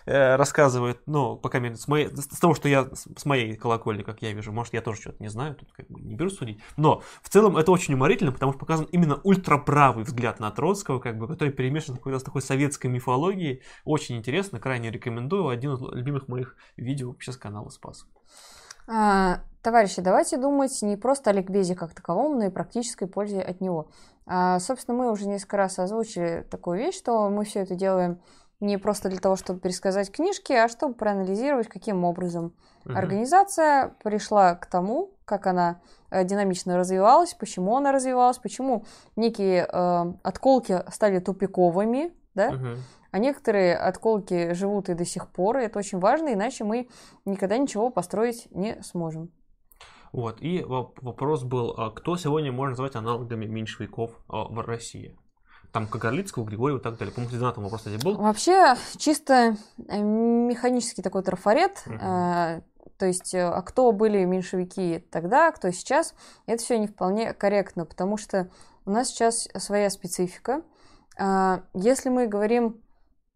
э, 0.07 0.37
рассказывает, 0.37 1.01
ну, 1.07 1.37
пока 1.37 1.59
мере, 1.59 1.77
с, 1.77 1.89
моей, 1.89 2.09
с 2.09 2.39
того, 2.39 2.55
что 2.55 2.69
я, 2.69 2.89
с 2.95 3.25
моей 3.25 3.57
колокольни, 3.57 4.03
как 4.03 4.23
я 4.23 4.33
вижу, 4.33 4.53
может, 4.53 4.75
я 4.75 4.81
тоже 4.81 5.01
что-то 5.01 5.23
не 5.23 5.29
знаю, 5.29 5.55
тут 5.55 5.73
как 5.73 5.89
бы 5.89 6.01
не 6.01 6.15
беру 6.15 6.31
судить, 6.31 6.61
но 6.77 7.03
в 7.23 7.29
целом 7.29 7.57
это 7.57 7.73
очень 7.73 7.95
уморительно, 7.95 8.33
потому 8.33 8.53
что 8.53 8.61
показан 8.61 8.87
именно 8.93 9.21
ультраправый 9.25 10.05
взгляд 10.05 10.41
на 10.41 10.51
Троцкого, 10.51 11.01
как 11.01 11.19
бы, 11.19 11.27
который 11.27 11.53
перемешан 11.53 11.97
какой-то 11.97 12.19
с 12.19 12.23
такой 12.23 12.43
советской 12.43 12.87
мифологией, 12.87 13.63
очень 13.85 14.17
интересно, 14.17 14.61
крайне 14.61 14.91
рекомендую, 14.91 15.49
один 15.49 15.75
из 15.75 15.81
любимых 15.81 16.29
моих 16.29 16.57
видео 16.77 17.09
вообще 17.09 17.33
с 17.33 17.37
канала 17.37 17.69
Спас. 17.71 18.07
А, 18.93 19.39
товарищи, 19.63 20.03
давайте 20.03 20.37
думать 20.37 20.77
не 20.83 20.97
просто 20.97 21.31
о 21.31 21.33
ликбезе 21.33 21.77
как 21.77 21.95
таковом, 21.95 22.39
но 22.39 22.47
и 22.47 22.51
практической 22.51 23.07
пользе 23.07 23.41
от 23.41 23.61
него. 23.61 23.89
А, 24.27 24.59
собственно, 24.59 24.99
мы 24.99 25.13
уже 25.13 25.29
несколько 25.29 25.59
раз 25.59 25.79
озвучили 25.79 26.45
такую 26.51 26.79
вещь, 26.79 26.97
что 26.99 27.29
мы 27.31 27.45
все 27.45 27.61
это 27.61 27.77
делаем 27.77 28.21
не 28.59 28.79
просто 28.79 29.09
для 29.09 29.21
того, 29.21 29.37
чтобы 29.37 29.61
пересказать 29.61 30.11
книжки, 30.11 30.53
а 30.53 30.69
чтобы 30.69 30.95
проанализировать, 30.95 31.69
каким 31.69 32.05
образом 32.05 32.53
Мгм. 32.85 32.97
организация 32.97 33.95
пришла 34.03 34.55
к 34.57 34.67
тому, 34.67 35.13
как 35.25 35.47
она 35.47 35.81
э, 36.11 36.25
динамично 36.25 36.77
развивалась, 36.77 37.33
почему 37.35 37.77
она 37.77 37.93
развивалась, 37.93 38.39
почему 38.39 38.85
некие 39.15 39.69
э, 39.71 40.13
отколки 40.25 40.83
стали 40.93 41.21
тупиковыми, 41.21 42.13
да, 42.35 42.51
Мгм. 42.51 42.77
А 43.11 43.19
некоторые 43.19 43.77
отколки 43.77 44.53
живут 44.55 44.89
и 44.89 44.95
до 44.95 45.05
сих 45.05 45.29
пор, 45.29 45.59
и 45.59 45.65
это 45.65 45.79
очень 45.79 45.99
важно, 45.99 46.33
иначе 46.33 46.65
мы 46.65 46.89
никогда 47.25 47.59
ничего 47.59 47.91
построить 47.91 48.49
не 48.51 48.81
сможем. 48.83 49.31
Вот, 50.13 50.41
и 50.41 50.61
воп- 50.61 50.99
вопрос 51.03 51.45
был, 51.45 51.75
а 51.77 51.91
кто 51.91 52.17
сегодня 52.17 52.51
можно 52.51 52.71
назвать 52.71 52.97
аналогами 52.97 53.47
меньшевиков 53.47 54.11
а, 54.29 54.45
в 54.45 54.61
России? 54.61 55.17
Там 55.73 55.87
Кагарлицкого, 55.87 56.45
Григорьева 56.45 56.81
и 56.81 56.83
так 56.83 56.99
далее. 56.99 57.15
По-моему, 57.15 57.39
донатом 57.39 57.63
вопрос, 57.63 57.87
был. 58.03 58.17
Вообще, 58.17 58.75
чисто 58.97 59.57
э, 59.89 60.01
механический 60.01 61.01
такой 61.01 61.23
трафарет, 61.23 61.85
э, 61.87 62.61
то 62.99 63.07
есть, 63.07 63.35
э, 63.35 63.47
а 63.47 63.63
кто 63.63 63.93
были 63.93 64.25
меньшевики 64.25 64.99
тогда, 65.13 65.53
кто 65.53 65.71
сейчас, 65.71 66.15
это 66.47 66.61
все 66.61 66.77
не 66.77 66.89
вполне 66.89 67.33
корректно, 67.33 67.87
потому 67.87 68.17
что 68.17 68.51
у 68.85 68.91
нас 68.91 69.09
сейчас 69.09 69.49
своя 69.59 69.91
специфика. 69.91 70.63
А, 71.17 71.63
Если 71.75 72.09
мы 72.09 72.27
говорим, 72.27 72.83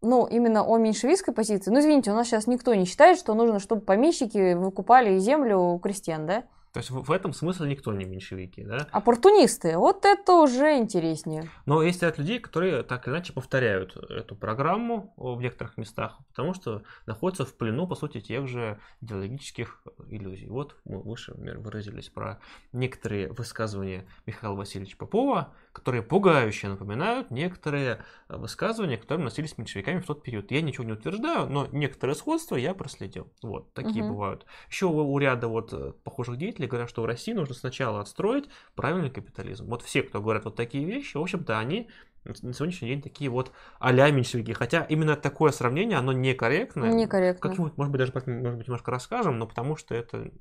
ну, 0.05 0.25
именно 0.25 0.63
о 0.63 0.77
меньшевистской 0.77 1.33
позиции, 1.33 1.71
ну, 1.71 1.79
извините, 1.79 2.11
у 2.11 2.15
нас 2.15 2.27
сейчас 2.27 2.47
никто 2.47 2.73
не 2.73 2.85
считает, 2.85 3.17
что 3.17 3.33
нужно, 3.33 3.59
чтобы 3.59 3.81
помещики 3.81 4.53
выкупали 4.53 5.17
землю 5.19 5.57
у 5.57 5.79
крестьян, 5.79 6.25
да? 6.25 6.43
То 6.75 6.79
есть 6.79 6.89
в, 6.89 7.09
этом 7.09 7.31
смысле 7.31 7.69
никто 7.69 7.93
не 7.93 8.03
меньшевики, 8.03 8.61
да? 8.61 8.85
Оппортунисты, 8.91 9.77
вот 9.77 10.03
это 10.03 10.33
уже 10.33 10.75
интереснее. 10.75 11.49
Но 11.65 11.81
есть 11.81 12.03
ряд 12.03 12.17
людей, 12.17 12.37
которые 12.37 12.83
так 12.83 13.07
или 13.07 13.13
иначе 13.13 13.31
повторяют 13.31 13.95
эту 13.95 14.35
программу 14.35 15.13
в 15.15 15.39
некоторых 15.39 15.77
местах, 15.77 16.17
потому 16.27 16.53
что 16.53 16.83
находятся 17.05 17.45
в 17.45 17.55
плену, 17.55 17.87
по 17.87 17.95
сути, 17.95 18.19
тех 18.19 18.49
же 18.49 18.77
идеологических 18.99 19.83
иллюзий. 20.09 20.47
Вот 20.47 20.75
мы 20.83 21.01
выше 21.01 21.31
например, 21.31 21.59
выразились 21.59 22.09
про 22.09 22.41
некоторые 22.73 23.31
высказывания 23.31 24.05
Михаила 24.25 24.55
Васильевича 24.55 24.97
Попова, 24.97 25.53
которые 25.75 26.01
пугающе 26.01 26.69
напоминают 26.69 27.31
некоторые 27.31 27.99
э, 28.29 28.37
высказывания, 28.37 28.97
которые 28.97 29.25
носились 29.25 29.57
меньшевиками 29.57 29.99
в 29.99 30.05
тот 30.05 30.23
период. 30.23 30.49
Я 30.49 30.61
ничего 30.61 30.85
не 30.85 30.93
утверждаю, 30.93 31.49
но 31.49 31.67
некоторые 31.73 32.15
сходства 32.15 32.55
я 32.55 32.73
проследил. 32.73 33.27
Вот, 33.43 33.73
такие 33.73 34.01
Мгм. 34.01 34.13
бывают. 34.13 34.45
Еще 34.69 34.85
у, 34.85 34.97
у 34.97 35.19
ряда 35.19 35.49
вот 35.49 35.73
э, 35.73 35.91
похожих 36.05 36.37
деятелей 36.37 36.67
говорят, 36.67 36.89
что 36.89 37.01
в 37.01 37.05
России 37.05 37.33
нужно 37.33 37.53
сначала 37.55 37.99
отстроить 37.99 38.45
правильный 38.75 39.09
капитализм. 39.09 39.65
Вот 39.65 39.81
все, 39.81 40.01
кто 40.01 40.21
говорят 40.21 40.45
вот 40.45 40.55
такие 40.55 40.85
вещи, 40.85 41.17
в 41.17 41.21
общем-то, 41.21 41.59
они 41.59 41.89
на 42.23 42.53
сегодняшний 42.53 42.87
день 42.87 43.01
такие 43.01 43.29
вот 43.29 43.51
а-ля 43.79 44.09
меньшевики. 44.11 44.53
Хотя 44.53 44.81
именно 44.83 45.17
такое 45.17 45.51
сравнение, 45.51 45.97
оно 45.97 46.13
некорректное. 46.13 46.91
Некорректно. 46.93 47.49
Как-нибудь, 47.49 47.77
может 47.77 47.91
быть, 47.91 47.99
даже 47.99 48.13
может 48.15 48.57
быть, 48.57 48.67
немножко 48.67 48.91
расскажем, 48.91 49.37
но 49.37 49.45
потому 49.45 49.75
что 49.75 49.93
это 49.93 50.31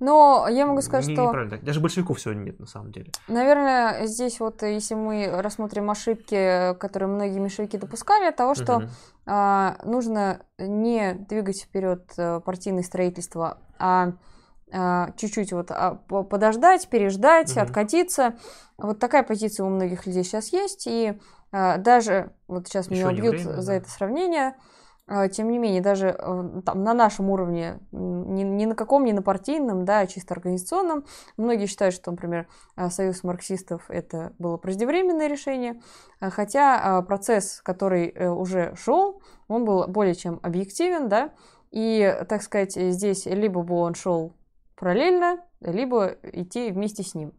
но 0.00 0.46
я 0.48 0.66
могу 0.66 0.82
сказать, 0.82 1.06
не, 1.06 1.14
что... 1.14 1.26
Неправильно. 1.26 1.58
Даже 1.58 1.80
большевиков 1.80 2.20
сегодня 2.20 2.44
нет, 2.44 2.58
на 2.58 2.66
самом 2.66 2.92
деле. 2.92 3.12
Наверное, 3.28 4.06
здесь 4.06 4.40
вот, 4.40 4.62
если 4.62 4.94
мы 4.94 5.30
рассмотрим 5.30 5.90
ошибки, 5.90 6.74
которые 6.78 7.08
многие 7.08 7.38
меньшевики 7.38 7.78
допускали, 7.78 8.30
того, 8.32 8.54
что 8.54 8.76
угу. 8.76 8.84
а, 9.26 9.76
нужно 9.84 10.40
не 10.58 11.14
двигать 11.14 11.62
вперед 11.62 12.12
э, 12.16 12.40
партийное 12.40 12.82
строительство, 12.82 13.58
а, 13.78 14.12
а 14.72 15.12
чуть-чуть 15.16 15.52
вот 15.52 15.70
а, 15.70 15.94
подождать, 15.94 16.88
переждать, 16.88 17.52
угу. 17.52 17.60
откатиться. 17.60 18.34
Вот 18.76 18.98
такая 18.98 19.22
позиция 19.22 19.64
у 19.64 19.70
многих 19.70 20.06
людей 20.06 20.24
сейчас 20.24 20.52
есть, 20.52 20.86
и 20.86 21.18
а, 21.52 21.78
даже, 21.78 22.32
вот 22.48 22.66
сейчас 22.66 22.90
Еще 22.90 22.96
меня 22.96 23.08
убьют 23.08 23.36
время, 23.36 23.60
за 23.60 23.66
да. 23.68 23.74
это 23.74 23.88
сравнение, 23.88 24.54
тем 25.32 25.50
не 25.50 25.58
менее, 25.58 25.82
даже 25.82 26.16
э, 26.18 26.60
там, 26.64 26.82
на 26.82 26.94
нашем 26.94 27.28
уровне, 27.28 27.78
ни, 27.92 28.42
ни 28.42 28.64
на 28.64 28.74
каком, 28.74 29.04
ни 29.04 29.12
на 29.12 29.20
партийном, 29.20 29.84
да, 29.84 30.00
а 30.00 30.06
чисто 30.06 30.32
организационном, 30.32 31.04
многие 31.36 31.66
считают, 31.66 31.94
что, 31.94 32.10
например, 32.10 32.48
э, 32.76 32.88
союз 32.88 33.22
марксистов 33.22 33.84
это 33.90 34.32
было 34.38 34.56
преждевременное 34.56 35.26
решение, 35.26 35.82
э, 36.20 36.30
хотя 36.30 37.02
процесс, 37.02 37.60
который 37.62 38.30
уже 38.30 38.74
шел, 38.76 39.20
он 39.46 39.66
был 39.66 39.86
более 39.88 40.14
чем 40.14 40.40
объективен, 40.42 41.10
да, 41.10 41.32
и, 41.70 42.24
так 42.28 42.42
сказать, 42.42 42.72
здесь 42.72 43.26
либо 43.26 43.62
бы 43.62 43.74
он 43.74 43.94
шел 43.94 44.32
параллельно, 44.74 45.44
либо 45.60 46.16
идти 46.22 46.70
вместе 46.70 47.02
с 47.02 47.14
ним. 47.14 47.34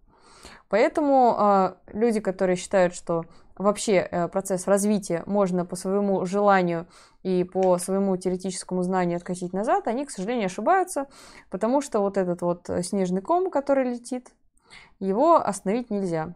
Поэтому 0.70 1.78
люди, 1.88 2.20
которые 2.20 2.58
считают, 2.58 2.94
что 2.94 3.26
вообще 3.58 4.30
процесс 4.32 4.68
развития 4.68 5.24
можно 5.26 5.66
по 5.66 5.76
своему 5.76 6.26
желанию 6.26 6.88
и 7.24 7.44
по 7.44 7.78
своему 7.78 8.16
теоретическому 8.18 8.84
знанию 8.84 9.18
откатить 9.18 9.54
назад, 9.54 9.88
они, 9.88 10.06
к 10.06 10.12
сожалению, 10.12 10.46
ошибаются, 10.46 11.08
потому 11.50 11.82
что 11.82 12.00
вот 12.00 12.18
этот 12.18 12.42
вот 12.42 12.70
снежный 12.84 13.22
ком, 13.22 13.50
который 13.50 13.92
летит, 13.92 14.32
его 15.00 15.36
остановить 15.36 15.90
нельзя. 15.90 16.36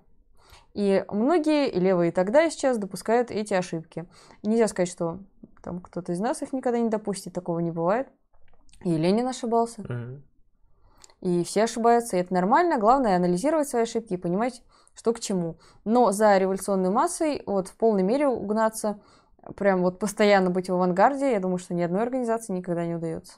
И 0.73 1.03
многие, 1.09 1.67
и 1.69 1.79
левые 1.79 2.11
тогда, 2.11 2.45
и 2.45 2.51
сейчас 2.51 2.77
допускают 2.77 3.31
эти 3.31 3.53
ошибки. 3.53 4.05
Нельзя 4.43 4.67
сказать, 4.67 4.89
что 4.89 5.19
там 5.63 5.81
кто-то 5.81 6.11
из 6.13 6.19
нас 6.19 6.41
их 6.41 6.53
никогда 6.53 6.79
не 6.79 6.89
допустит, 6.89 7.33
такого 7.33 7.59
не 7.59 7.71
бывает. 7.71 8.07
И 8.85 8.95
Ленин 8.95 9.27
ошибался. 9.27 9.81
Mm-hmm. 9.81 10.21
И 11.21 11.43
все 11.43 11.63
ошибаются, 11.63 12.15
и 12.15 12.19
это 12.21 12.33
нормально. 12.33 12.77
Главное 12.77 13.15
анализировать 13.15 13.67
свои 13.67 13.83
ошибки 13.83 14.13
и 14.13 14.17
понимать, 14.17 14.63
что 14.99 15.13
к 15.13 15.19
чему. 15.19 15.57
Но 15.85 16.11
за 16.11 16.37
революционной 16.37 16.89
массой 16.89 17.41
вот 17.45 17.69
в 17.69 17.75
полной 17.75 18.03
мере 18.03 18.27
угнаться– 18.27 18.99
прям 19.55 19.81
вот 19.81 19.99
постоянно 19.99 20.49
быть 20.49 20.69
в 20.69 20.73
авангарде, 20.73 21.31
я 21.31 21.39
думаю, 21.39 21.57
что 21.57 21.73
ни 21.73 21.81
одной 21.81 22.03
организации 22.03 22.53
никогда 22.53 22.85
не 22.85 22.95
удается. 22.95 23.37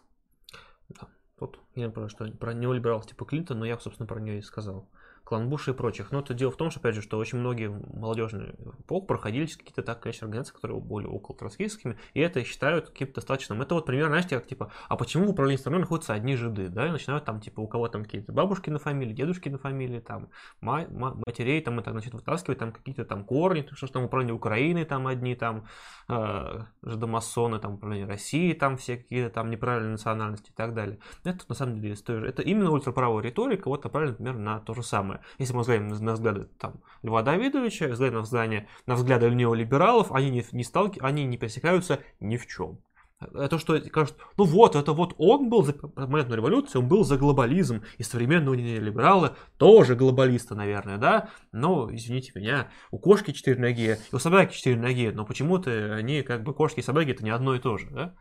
Да, 0.89 1.07
вот 1.39 1.59
я 1.75 1.89
про 1.89 2.09
что 2.09 2.25
про 2.31 2.53
неолибералов 2.53 3.05
типа 3.05 3.25
Клинтон, 3.25 3.59
но 3.59 3.65
я, 3.65 3.77
собственно, 3.79 4.07
про 4.07 4.19
нее 4.19 4.39
и 4.39 4.41
сказал 4.41 4.87
клан 5.31 5.47
Буша 5.47 5.71
и 5.71 5.73
прочих. 5.73 6.11
Но 6.11 6.19
это 6.19 6.33
дело 6.33 6.51
в 6.51 6.57
том, 6.57 6.69
что, 6.71 6.81
опять 6.81 6.93
же, 6.93 7.01
что 7.01 7.17
очень 7.17 7.37
многие 7.37 7.69
молодежные 7.69 8.53
полк 8.85 9.07
проходили 9.07 9.45
через 9.45 9.55
какие-то 9.55 9.81
так, 9.81 10.01
конечно, 10.01 10.25
организации, 10.25 10.53
которые 10.53 10.81
были 10.81 11.05
около 11.05 11.37
троцкистскими, 11.37 11.97
и 12.13 12.19
это 12.19 12.43
считают 12.43 12.89
каким-то 12.89 13.15
достаточным. 13.15 13.61
Это 13.61 13.75
вот 13.75 13.85
пример, 13.85 14.07
знаете, 14.07 14.37
как 14.37 14.45
типа, 14.45 14.73
а 14.89 14.97
почему 14.97 15.27
в 15.27 15.29
управлении 15.29 15.57
страной 15.57 15.79
находятся 15.79 16.13
одни 16.13 16.35
жиды, 16.35 16.67
да, 16.67 16.87
и 16.87 16.91
начинают 16.91 17.23
там, 17.23 17.39
типа, 17.39 17.61
у 17.61 17.67
кого 17.67 17.87
там 17.87 18.03
какие-то 18.03 18.33
бабушки 18.33 18.69
на 18.69 18.79
фамилии, 18.79 19.13
дедушки 19.13 19.47
на 19.47 19.57
фамилии, 19.57 20.01
там, 20.01 20.27
ма- 20.59 20.87
ма- 20.89 21.17
матерей, 21.25 21.61
там, 21.61 21.79
и 21.79 21.83
так, 21.83 21.93
значит, 21.93 22.13
вытаскивать 22.13 22.59
там 22.59 22.73
какие-то 22.73 23.05
там 23.05 23.23
корни, 23.23 23.65
что 23.71 23.87
там 23.87 24.03
управление 24.03 24.35
Украины, 24.35 24.83
там 24.83 25.07
одни, 25.07 25.35
там, 25.35 25.65
э, 26.09 26.59
жидомасоны, 26.83 27.59
там, 27.59 27.75
управление 27.75 28.05
России, 28.05 28.51
там, 28.51 28.75
все 28.75 28.97
какие-то 28.97 29.29
там 29.29 29.49
неправильные 29.49 29.93
национальности 29.93 30.49
и 30.49 30.53
так 30.53 30.73
далее. 30.73 30.99
Это, 31.23 31.45
на 31.47 31.55
самом 31.55 31.79
деле, 31.79 31.95
это 32.27 32.41
именно 32.41 32.69
ультраправая 32.71 33.23
риторика, 33.23 33.69
вот 33.69 33.85
направлена, 33.85 34.11
например, 34.11 34.35
на 34.35 34.59
то 34.59 34.73
же 34.73 34.83
самое. 34.83 35.20
Если 35.37 35.53
мы 35.53 35.61
взглянем 35.61 35.89
на 35.89 36.13
взгляды 36.13 36.47
там, 36.59 36.81
Льва 37.03 37.21
Давидовича, 37.21 37.87
взглянем 37.87 38.15
на 38.15 38.21
взгляды, 38.21 38.67
на 38.85 38.95
взгляды 38.95 39.29
неолибералов, 39.29 40.11
они 40.11 40.29
не, 40.29 40.45
не, 40.51 40.63
сталки, 40.63 40.99
они 41.01 41.25
не 41.25 41.37
пересекаются 41.37 41.99
ни 42.19 42.37
в 42.37 42.47
чем. 42.47 42.79
Это 43.35 43.59
что 43.59 43.79
кажут, 43.81 44.17
ну 44.35 44.45
вот, 44.45 44.75
это 44.75 44.93
вот 44.93 45.13
он 45.19 45.49
был 45.49 45.63
за 45.63 45.75
моментную 45.95 46.37
революцию, 46.37 46.81
он 46.81 46.87
был 46.87 47.03
за 47.03 47.17
глобализм, 47.17 47.83
и 47.99 48.03
современные 48.03 48.61
неолибералы 48.61 49.35
тоже 49.57 49.95
глобалисты, 49.95 50.55
наверное, 50.55 50.97
да? 50.97 51.29
Но, 51.51 51.93
извините 51.93 52.31
меня, 52.33 52.71
у 52.89 52.97
кошки 52.97 53.31
четыре 53.31 53.59
ноги, 53.59 53.99
и 54.11 54.15
у 54.15 54.17
собаки 54.17 54.55
четыре 54.55 54.79
ноги, 54.79 55.11
но 55.13 55.23
почему-то 55.23 55.93
они, 55.93 56.23
как 56.23 56.41
бы, 56.41 56.55
кошки 56.55 56.79
и 56.79 56.83
собаки, 56.83 57.11
это 57.11 57.23
не 57.23 57.29
одно 57.29 57.53
и 57.53 57.59
то 57.59 57.77
же, 57.77 57.87
да? 57.91 58.15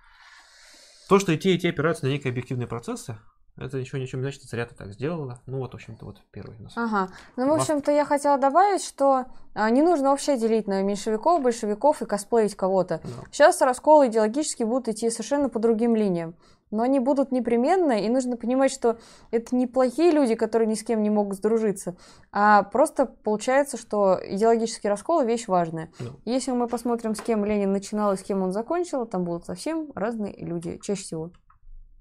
То, 1.08 1.18
что 1.18 1.32
и 1.32 1.38
те, 1.38 1.54
и 1.54 1.58
те 1.58 1.70
опираются 1.70 2.04
на 2.04 2.10
некие 2.10 2.30
объективные 2.30 2.68
процессы, 2.68 3.18
это 3.56 3.78
еще 3.78 4.00
ничего 4.00 4.20
не 4.20 4.24
значит, 4.24 4.42
царята 4.42 4.74
так 4.74 4.92
сделала. 4.92 5.40
Ну 5.46 5.58
вот, 5.58 5.72
в 5.72 5.74
общем-то, 5.74 6.04
вот 6.06 6.22
первый 6.30 6.56
у 6.58 6.62
нас. 6.62 6.72
Ага. 6.76 7.10
Ну, 7.36 7.48
в 7.48 7.52
общем-то, 7.52 7.92
я 7.92 8.04
хотела 8.04 8.38
добавить, 8.38 8.82
что 8.82 9.26
а, 9.54 9.68
не 9.70 9.82
нужно 9.82 10.10
вообще 10.10 10.38
делить 10.38 10.66
на 10.66 10.82
меньшевиков, 10.82 11.42
большевиков 11.42 12.00
и 12.02 12.06
косплеить 12.06 12.54
кого-то. 12.54 13.00
Да. 13.02 13.10
Сейчас 13.30 13.60
расколы 13.60 14.08
идеологически 14.08 14.62
будут 14.62 14.88
идти 14.88 15.10
совершенно 15.10 15.48
по 15.48 15.58
другим 15.58 15.94
линиям. 15.94 16.34
Но 16.70 16.84
они 16.84 17.00
будут 17.00 17.32
непременно, 17.32 17.92
и 17.92 18.08
нужно 18.08 18.36
понимать, 18.36 18.70
что 18.70 18.98
это 19.32 19.56
не 19.56 19.66
плохие 19.66 20.12
люди, 20.12 20.36
которые 20.36 20.68
ни 20.68 20.74
с 20.74 20.84
кем 20.84 21.02
не 21.02 21.10
могут 21.10 21.38
сдружиться, 21.38 21.96
а 22.30 22.62
просто 22.62 23.06
получается, 23.06 23.76
что 23.76 24.20
идеологический 24.24 24.88
раскол– 24.88 25.22
вещь 25.24 25.48
важная. 25.48 25.90
Да. 25.98 26.10
Если 26.24 26.52
мы 26.52 26.68
посмотрим, 26.68 27.16
с 27.16 27.20
кем 27.20 27.44
Ленин 27.44 27.72
начинал 27.72 28.12
и 28.12 28.16
с 28.16 28.22
кем 28.22 28.42
он 28.42 28.52
закончил, 28.52 29.04
там 29.04 29.24
будут 29.24 29.46
совсем 29.46 29.90
разные 29.96 30.36
люди, 30.36 30.78
чаще 30.80 31.02
всего. 31.02 31.32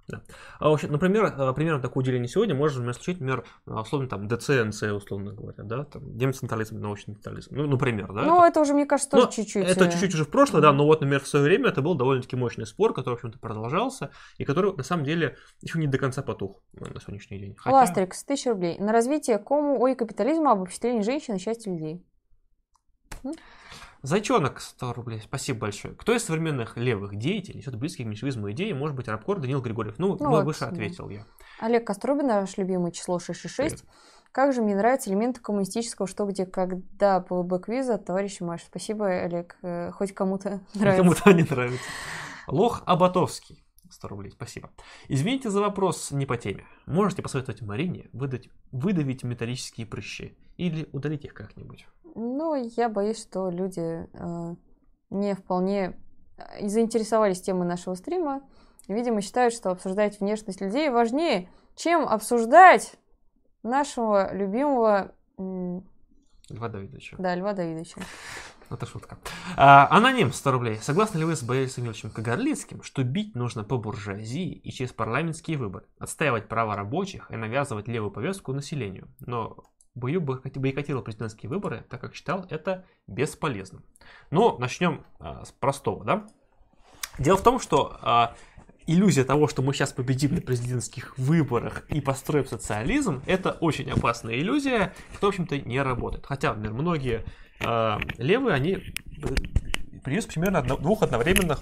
Да. 0.10 0.24
А 0.60 0.70
вообще, 0.70 0.88
например, 0.88 1.26
э, 1.26 1.54
примерно 1.54 1.82
такое 1.82 2.04
деление 2.04 2.28
сегодня 2.28 2.56
можно 2.56 2.90
исключить, 2.90 3.22
например, 3.22 3.46
э, 3.68 3.72
условно 3.72 4.10
там 4.10 4.28
ДЦНЦ, 4.28 4.84
условно 4.84 5.34
говоря, 5.34 5.64
да, 5.64 5.84
там 5.84 6.18
демоцентрализм, 6.18 6.80
научный 6.80 7.14
централизм, 7.14 7.56
ну, 7.56 7.68
например, 7.68 8.12
да. 8.12 8.24
Ну, 8.24 8.38
это, 8.40 8.48
это 8.48 8.62
уже, 8.62 8.74
мне 8.74 8.88
кажется, 8.88 9.12
тоже 9.12 9.30
чуть-чуть. 9.30 9.68
Это 9.68 9.86
э, 9.86 9.92
чуть-чуть 9.92 10.16
уже 10.16 10.26
в 10.26 10.30
прошлое, 10.30 10.64
да, 10.64 10.74
но 10.74 10.86
вот, 10.86 11.02
например, 11.02 11.22
в 11.22 11.28
свое 11.28 11.46
время 11.46 11.70
это 11.70 11.84
был 11.84 11.94
довольно-таки 11.94 12.36
мощный 12.36 12.66
спор, 12.66 12.96
который, 12.96 13.14
в 13.14 13.18
общем-то, 13.18 13.38
продолжался, 13.38 14.10
и 14.40 14.46
который, 14.46 14.76
на 14.76 14.84
самом 14.84 15.06
деле, 15.06 15.38
еще 15.62 15.78
не 15.78 15.86
до 15.86 16.00
конца 16.00 16.24
потух 16.24 16.64
на 16.74 17.00
сегодняшний 17.00 17.38
день. 17.38 17.56
Хотя... 17.56 17.76
Ластрикс, 17.76 18.24
тысяча 18.24 18.50
рублей. 18.50 18.80
На 18.80 18.92
развитие 18.92 19.38
кому, 19.38 19.80
ой, 19.80 19.94
капитализма, 19.94 20.52
об 20.52 20.58
обобществлении 20.60 21.02
женщин 21.02 21.36
и 21.36 21.40
счастья 21.40 21.72
людей. 21.72 22.04
Зайчонок 24.02 24.62
100 24.62 24.94
рублей, 24.94 25.22
спасибо 25.22 25.60
большое. 25.60 25.94
Кто 25.94 26.16
из 26.16 26.24
современных 26.24 26.78
левых 26.78 27.18
деятелей 27.18 27.58
несет 27.58 27.76
близкие 27.76 28.06
к 28.06 28.10
меньшевизму 28.10 28.52
идеи? 28.52 28.72
Может 28.72 28.96
быть, 28.96 29.08
Рабкор 29.10 29.40
Данил 29.40 29.62
Григорьев? 29.62 30.00
Ну, 30.00 30.16
ну 30.20 30.30
вот, 30.30 30.46
выше 30.46 30.66
ответил 30.66 31.10
я. 31.10 31.26
Олег 31.60 31.86
Кострубин, 31.86 32.28
наш 32.28 32.58
любимый 32.58 32.92
число 32.94 33.20
666. 33.20 33.82
Привет. 33.82 33.96
Как 34.32 34.54
же 34.54 34.62
мне 34.62 34.76
нравятся 34.76 35.10
элементы 35.10 35.42
коммунистического 35.42 36.08
«Что, 36.08 36.26
где, 36.26 36.46
когда» 36.46 37.20
по 37.20 37.44
квиза 37.58 37.96
от 37.96 38.06
товарища 38.06 38.46
Маш. 38.46 38.62
Спасибо, 38.64 39.08
Олег. 39.08 39.58
Э, 39.64 39.92
хоть 39.92 40.14
кому-то 40.14 40.62
нравится. 40.76 41.04
Кому-то 41.04 41.34
не 41.34 41.44
нравится. 41.44 41.90
Лох 42.48 42.84
Абатовский. 42.86 43.66
100 43.90 44.08
рублей, 44.08 44.32
спасибо. 44.32 44.70
Извините 45.08 45.50
за 45.50 45.62
вопрос 45.62 46.12
не 46.12 46.28
по 46.28 46.38
теме. 46.38 46.64
Можете 46.86 47.24
посоветовать 47.24 47.62
Марине 47.64 48.08
выдать, 48.14 48.50
выдавить 48.72 49.24
металлические 49.24 49.88
прыщи 49.88 50.38
или 50.58 50.88
удалить 50.92 51.26
их 51.26 51.34
как-нибудь? 51.34 51.88
Ну, 52.16 52.56
я 52.56 52.90
боюсь, 52.90 53.22
что 53.22 53.50
люди 53.50 54.08
э, 54.12 54.56
не 55.10 55.36
вполне 55.36 55.98
э, 56.38 56.68
заинтересовались 56.68 57.42
темой 57.42 57.68
нашего 57.68 57.96
стрима. 57.96 58.42
Видимо, 58.88 59.22
считают, 59.22 59.54
что 59.54 59.72
обсуждать 59.72 60.20
внешность 60.20 60.62
людей 60.62 60.90
важнее, 60.90 61.50
чем 61.76 62.08
обсуждать 62.08 62.96
нашего 63.64 64.34
любимого... 64.34 65.14
Льва 65.38 66.68
Давидовича. 66.70 67.16
Да, 67.20 67.36
Льва 67.36 67.54
Давидовича. 67.54 68.02
Это 68.70 68.86
шутка. 68.86 69.18
А, 69.56 69.88
аноним 69.90 70.32
100 70.32 70.52
рублей. 70.52 70.76
Согласны 70.78 71.20
ли 71.20 71.26
вы 71.26 71.36
с 71.36 71.42
Борисом 71.42 71.84
Емельевичем 71.84 72.12
Кагарлицким, 72.12 72.84
что 72.84 73.04
бить 73.04 73.36
нужно 73.36 73.64
по 73.64 73.78
буржуазии 73.78 74.54
и 74.54 74.72
через 74.72 74.94
парламентские 74.94 75.58
выборы, 75.58 75.86
отстаивать 75.98 76.48
права 76.48 76.76
рабочих 76.76 77.32
и 77.32 77.36
навязывать 77.36 77.88
левую 77.88 78.12
повестку 78.12 78.54
населению? 78.54 79.08
Но 79.20 79.64
Бою 80.00 80.22
бойкотировал 80.22 81.04
президентские 81.04 81.50
выборы, 81.50 81.86
так 81.90 82.02
как 82.02 82.16
считал 82.16 82.46
это 82.50 82.86
бесполезным. 83.08 83.84
Но 84.32 84.58
начнем 84.58 85.06
а, 85.20 85.46
с 85.46 85.52
простого, 85.52 86.04
да? 86.04 86.28
Дело 87.18 87.38
в 87.38 87.44
том, 87.44 87.60
что 87.60 87.98
а, 88.02 88.36
иллюзия 88.90 89.24
того, 89.24 89.48
что 89.48 89.62
мы 89.62 89.74
сейчас 89.74 89.94
победим 89.94 90.34
на 90.34 90.42
президентских 90.42 91.18
выборах 91.18 91.86
и 91.90 92.02
построим 92.02 92.46
социализм, 92.46 93.22
это 93.28 93.52
очень 93.52 93.90
опасная 93.92 94.36
иллюзия, 94.36 94.94
которая, 95.14 95.22
в 95.22 95.40
общем-то, 95.40 95.60
не 95.60 95.82
работает. 95.82 96.26
Хотя, 96.26 96.54
например, 96.54 96.74
многие 96.74 97.26
э, 97.60 97.98
левые, 98.18 98.56
они 98.56 98.72
э, 98.74 98.82
привезут 100.04 100.34
примерно 100.34 100.60
одно, 100.60 100.78
двух 100.78 101.04
одновременных 101.04 101.60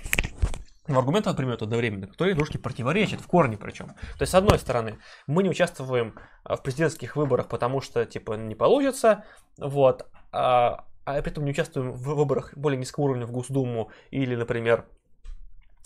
но 0.87 0.99
аргументы, 0.99 1.29
например, 1.29 1.57
одновременно, 1.59 2.07
которые 2.07 2.35
дружки 2.35 2.57
противоречат, 2.57 3.21
в 3.21 3.27
корне 3.27 3.57
причем. 3.57 3.87
То 3.87 4.21
есть, 4.21 4.31
с 4.31 4.35
одной 4.35 4.59
стороны, 4.59 4.97
мы 5.25 5.43
не 5.43 5.49
участвуем 5.49 6.15
а, 6.43 6.55
в 6.55 6.63
президентских 6.63 7.15
выборах, 7.15 7.47
потому 7.47 7.81
что, 7.81 8.05
типа, 8.05 8.33
не 8.33 8.55
получится, 8.55 9.25
вот, 9.57 10.07
а, 10.31 10.85
а 11.05 11.21
при 11.21 11.31
этом 11.31 11.45
не 11.45 11.51
участвуем 11.51 11.91
в 11.91 12.15
выборах 12.15 12.55
более 12.55 12.77
низкого 12.77 13.05
уровня 13.05 13.25
в 13.25 13.31
Госдуму 13.31 13.91
или, 14.11 14.35
например, 14.35 14.85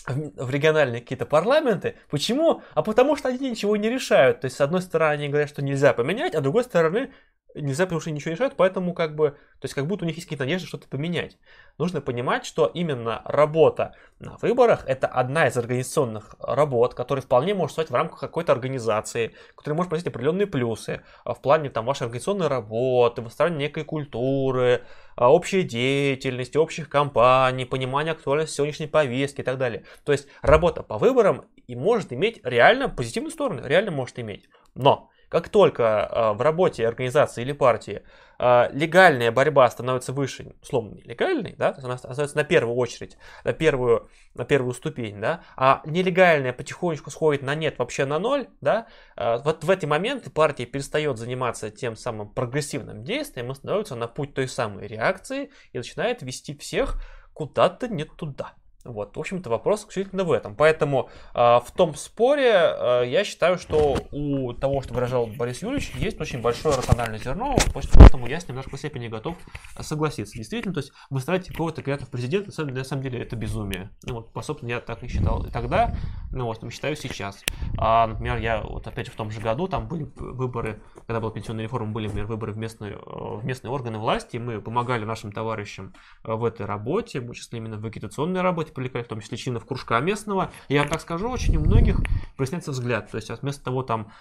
в 0.07 0.49
региональные 0.49 1.01
какие-то 1.01 1.25
парламенты. 1.25 1.95
Почему? 2.09 2.63
А 2.73 2.81
потому 2.81 3.15
что 3.15 3.29
они 3.29 3.51
ничего 3.51 3.77
не 3.77 3.89
решают. 3.89 4.41
То 4.41 4.45
есть, 4.45 4.57
с 4.57 4.61
одной 4.61 4.81
стороны, 4.81 5.13
они 5.13 5.29
говорят, 5.29 5.49
что 5.49 5.61
нельзя 5.61 5.93
поменять, 5.93 6.33
а 6.33 6.39
с 6.39 6.41
другой 6.43 6.63
стороны, 6.63 7.11
нельзя, 7.55 7.85
потому 7.85 8.01
что 8.01 8.11
ничего 8.11 8.29
не 8.29 8.35
решают, 8.35 8.55
поэтому 8.55 8.93
как 8.93 9.15
бы, 9.15 9.31
то 9.31 9.65
есть 9.65 9.73
как 9.73 9.87
будто 9.87 10.05
у 10.05 10.07
них 10.07 10.15
есть 10.15 10.27
какие-то 10.27 10.45
надежды 10.45 10.67
что-то 10.67 10.87
поменять. 10.87 11.37
Нужно 11.77 12.01
понимать, 12.01 12.45
что 12.45 12.65
именно 12.67 13.21
работа 13.25 13.95
на 14.19 14.37
выборах 14.37 14.83
это 14.85 15.07
одна 15.07 15.47
из 15.47 15.57
организационных 15.57 16.35
работ, 16.39 16.93
которая 16.93 17.23
вполне 17.23 17.53
может 17.53 17.73
стать 17.73 17.89
в 17.89 17.95
рамках 17.95 18.19
какой-то 18.19 18.51
организации, 18.51 19.33
которая 19.55 19.75
может 19.75 19.89
приносить 19.89 20.07
определенные 20.07 20.47
плюсы 20.47 21.01
а 21.23 21.33
в 21.33 21.41
плане 21.41 21.69
там 21.69 21.85
вашей 21.85 22.03
организационной 22.03 22.47
работы, 22.47 23.21
выстраивания 23.21 23.67
некой 23.67 23.83
культуры, 23.83 24.83
а, 25.15 25.31
общей 25.31 25.63
деятельности, 25.63 26.57
общих 26.57 26.89
кампаний, 26.89 27.65
понимания 27.65 28.11
актуальности 28.11 28.55
сегодняшней 28.55 28.87
повестки 28.87 29.41
и 29.41 29.43
так 29.43 29.57
далее. 29.57 29.85
То 30.05 30.11
есть 30.11 30.27
работа 30.41 30.83
по 30.83 30.97
выборам 30.97 31.45
и 31.67 31.75
может 31.75 32.13
иметь 32.13 32.39
реально 32.43 32.89
позитивную 32.89 33.31
сторону, 33.31 33.65
реально 33.65 33.91
может 33.91 34.19
иметь. 34.19 34.49
Но 34.75 35.09
как 35.31 35.47
только 35.47 35.83
э, 36.11 36.33
в 36.33 36.41
работе 36.41 36.85
организации 36.85 37.41
или 37.41 37.53
партии 37.53 38.03
э, 38.37 38.69
легальная 38.73 39.31
борьба 39.31 39.69
становится 39.69 40.11
выше, 40.11 40.53
условно, 40.61 40.95
нелегальной, 40.95 41.55
да, 41.57 41.73
она 41.81 41.97
становится 41.97 42.35
на 42.35 42.43
первую 42.43 42.75
очередь, 42.75 43.17
на 43.45 43.53
первую, 43.53 44.09
на 44.33 44.43
первую 44.43 44.73
ступень, 44.73 45.21
да, 45.21 45.41
а 45.55 45.81
нелегальная 45.85 46.51
потихонечку 46.51 47.11
сходит 47.11 47.43
на 47.43 47.55
нет, 47.55 47.79
вообще 47.79 48.03
на 48.03 48.19
ноль, 48.19 48.49
да, 48.59 48.87
э, 49.15 49.37
вот 49.45 49.63
в 49.63 49.69
эти 49.69 49.85
моменты 49.85 50.29
партия 50.29 50.65
перестает 50.65 51.17
заниматься 51.17 51.71
тем 51.71 51.95
самым 51.95 52.27
прогрессивным 52.27 53.05
действием 53.05 53.51
и 53.51 53.55
становится 53.55 53.95
на 53.95 54.09
путь 54.09 54.33
той 54.33 54.49
самой 54.49 54.85
реакции 54.85 55.49
и 55.71 55.77
начинает 55.77 56.21
вести 56.23 56.57
всех 56.57 57.01
куда-то 57.33 57.87
не 57.87 58.03
туда. 58.03 58.55
Вот, 58.85 59.15
в 59.15 59.19
общем-то, 59.19 59.49
вопрос 59.49 59.81
исключительно 59.81 60.23
в 60.23 60.31
этом. 60.31 60.55
Поэтому 60.55 61.09
э, 61.33 61.37
в 61.37 61.67
том 61.75 61.95
споре 61.95 62.51
э, 62.53 63.03
я 63.07 63.23
считаю, 63.23 63.57
что 63.57 63.97
у 64.11 64.53
того, 64.53 64.81
что 64.81 64.93
выражал 64.93 65.27
Борис 65.27 65.61
Юрьевич, 65.61 65.91
есть 65.95 66.19
очень 66.19 66.41
большое 66.41 66.75
рациональное 66.75 67.19
зерно, 67.19 67.55
поэтому 67.73 68.27
я 68.27 68.39
с 68.39 68.47
ним 68.47 68.55
в 68.55 68.61
немножко 68.61 68.77
степени 68.77 69.07
готов 69.07 69.37
согласиться. 69.79 70.37
Действительно, 70.37 70.73
то 70.73 70.79
есть 70.79 70.91
выстраивать 71.09 71.47
какого-то 71.47 71.81
кандидата 71.81 72.05
в 72.05 72.09
президент, 72.09 72.47
на 72.47 72.53
самом, 72.53 72.73
на 72.73 72.83
самом 72.83 73.03
деле, 73.03 73.21
это 73.21 73.35
безумие. 73.35 73.89
Ну, 74.03 74.15
вот, 74.15 74.33
по 74.33 74.41
собственно, 74.41 74.71
я 74.71 74.79
так 74.79 75.03
и 75.03 75.07
считал 75.07 75.45
и 75.45 75.51
тогда, 75.51 75.95
ну, 76.31 76.45
вот, 76.45 76.61
считаю 76.71 76.95
сейчас. 76.95 77.43
А, 77.77 78.07
например, 78.07 78.37
я 78.37 78.61
вот 78.61 78.87
опять 78.87 79.07
же 79.07 79.11
в 79.11 79.15
том 79.15 79.31
же 79.31 79.41
году, 79.41 79.67
там 79.67 79.87
были 79.87 80.09
выборы, 80.15 80.81
когда 81.07 81.19
была 81.19 81.31
пенсионная 81.31 81.63
реформа, 81.63 81.91
были, 81.91 82.07
например, 82.07 82.27
выборы 82.27 82.53
в 82.53 82.57
местные, 82.57 82.97
в 82.97 83.43
местные 83.43 83.71
органы 83.71 83.97
власти, 83.97 84.37
и 84.37 84.39
мы 84.39 84.61
помогали 84.61 85.05
нашим 85.05 85.31
товарищам 85.31 85.93
в 86.23 86.43
этой 86.43 86.65
работе, 86.65 87.19
в 87.19 87.33
числе 87.33 87.59
именно 87.59 87.77
в 87.77 87.85
агитационной 87.85 88.41
работе, 88.41 88.70
привлекать, 88.73 89.05
в 89.05 89.09
том 89.09 89.21
числе 89.21 89.37
членов 89.37 89.65
кружка 89.65 89.99
местного. 89.99 90.51
Я 90.69 90.85
так 90.85 91.01
скажу, 91.01 91.29
очень 91.29 91.57
у 91.57 91.61
многих 91.61 91.99
проясняется 92.37 92.71
взгляд. 92.71 93.11
То 93.11 93.17
есть 93.17 93.29
вместо 93.41 93.63
того 93.63 93.83
там 93.83 94.11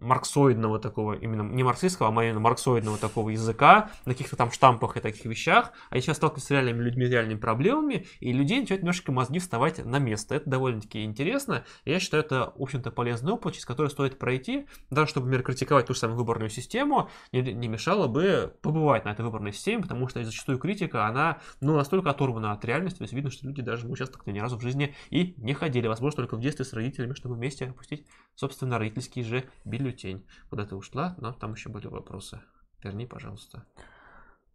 марксоидного 0.00 0.78
такого, 0.78 1.14
именно 1.14 1.42
не 1.42 1.62
марксистского, 1.62 2.08
а 2.08 2.24
именно 2.24 2.40
марксоидного 2.40 2.98
такого 2.98 3.30
языка, 3.30 3.90
на 4.04 4.12
каких-то 4.12 4.36
там 4.36 4.50
штампах 4.50 4.96
и 4.96 5.00
таких 5.00 5.24
вещах, 5.24 5.72
а 5.90 6.00
сейчас 6.00 6.16
сталкиваются 6.16 6.48
с 6.48 6.50
реальными 6.50 6.82
людьми, 6.82 7.06
реальными 7.06 7.38
проблемами, 7.38 8.06
и 8.20 8.32
людей 8.32 8.60
начинают 8.60 8.82
немножко 8.82 9.12
мозги 9.12 9.38
вставать 9.38 9.84
на 9.84 9.98
место. 9.98 10.36
Это 10.36 10.50
довольно-таки 10.50 11.04
интересно, 11.04 11.64
я 11.84 12.00
считаю, 12.00 12.22
это, 12.22 12.52
в 12.56 12.62
общем-то, 12.62 12.90
полезный 12.90 13.32
опыт, 13.32 13.54
через 13.54 13.66
который 13.66 13.88
стоит 13.88 14.18
пройти, 14.18 14.66
даже 14.90 15.10
чтобы, 15.10 15.26
например, 15.26 15.44
критиковать 15.44 15.86
ту 15.86 15.94
же 15.94 16.00
самую 16.00 16.18
выборную 16.18 16.50
систему, 16.50 17.10
не, 17.32 17.40
не 17.40 17.68
мешало 17.68 18.06
бы 18.08 18.54
побывать 18.62 19.04
на 19.04 19.10
этой 19.10 19.24
выборной 19.24 19.52
системе, 19.52 19.82
потому 19.82 20.08
что 20.08 20.22
зачастую 20.22 20.58
критика, 20.58 21.06
она, 21.06 21.38
ну, 21.60 21.74
настолько 21.76 22.10
оторвана 22.10 22.52
от 22.52 22.64
реальности, 22.64 22.98
то 22.98 23.04
есть 23.04 23.14
видно, 23.14 23.30
что 23.30 23.46
люди 23.46 23.62
даже, 23.62 23.88
сейчас 23.88 24.10
как-то 24.10 24.32
ни 24.32 24.38
разу 24.38 24.58
в 24.58 24.62
жизни 24.62 24.94
и 25.10 25.34
не 25.38 25.54
ходили, 25.54 25.86
возможно, 25.86 26.18
только 26.18 26.36
в 26.36 26.40
детстве 26.40 26.64
с 26.64 26.72
родителями, 26.72 27.14
чтобы 27.14 27.34
вместе 27.34 27.66
опустить, 27.66 28.06
собственно, 28.38 28.78
родительский 28.78 29.24
же 29.24 29.50
бюллетень. 29.64 30.24
Куда 30.48 30.64
ты 30.64 30.76
ушла, 30.76 31.16
но 31.18 31.32
там 31.32 31.54
еще 31.54 31.68
были 31.68 31.88
вопросы. 31.88 32.40
Верни, 32.82 33.04
пожалуйста. 33.04 33.66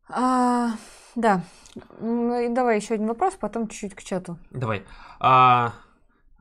А, 0.09 0.71
да. 1.15 1.43
Ну, 1.99 2.53
давай 2.53 2.77
еще 2.77 2.93
один 2.93 3.07
вопрос, 3.07 3.35
потом 3.35 3.67
чуть-чуть 3.67 3.93
к 3.93 4.01
чату. 4.01 4.37
Давай. 4.51 4.85
А, 5.19 5.73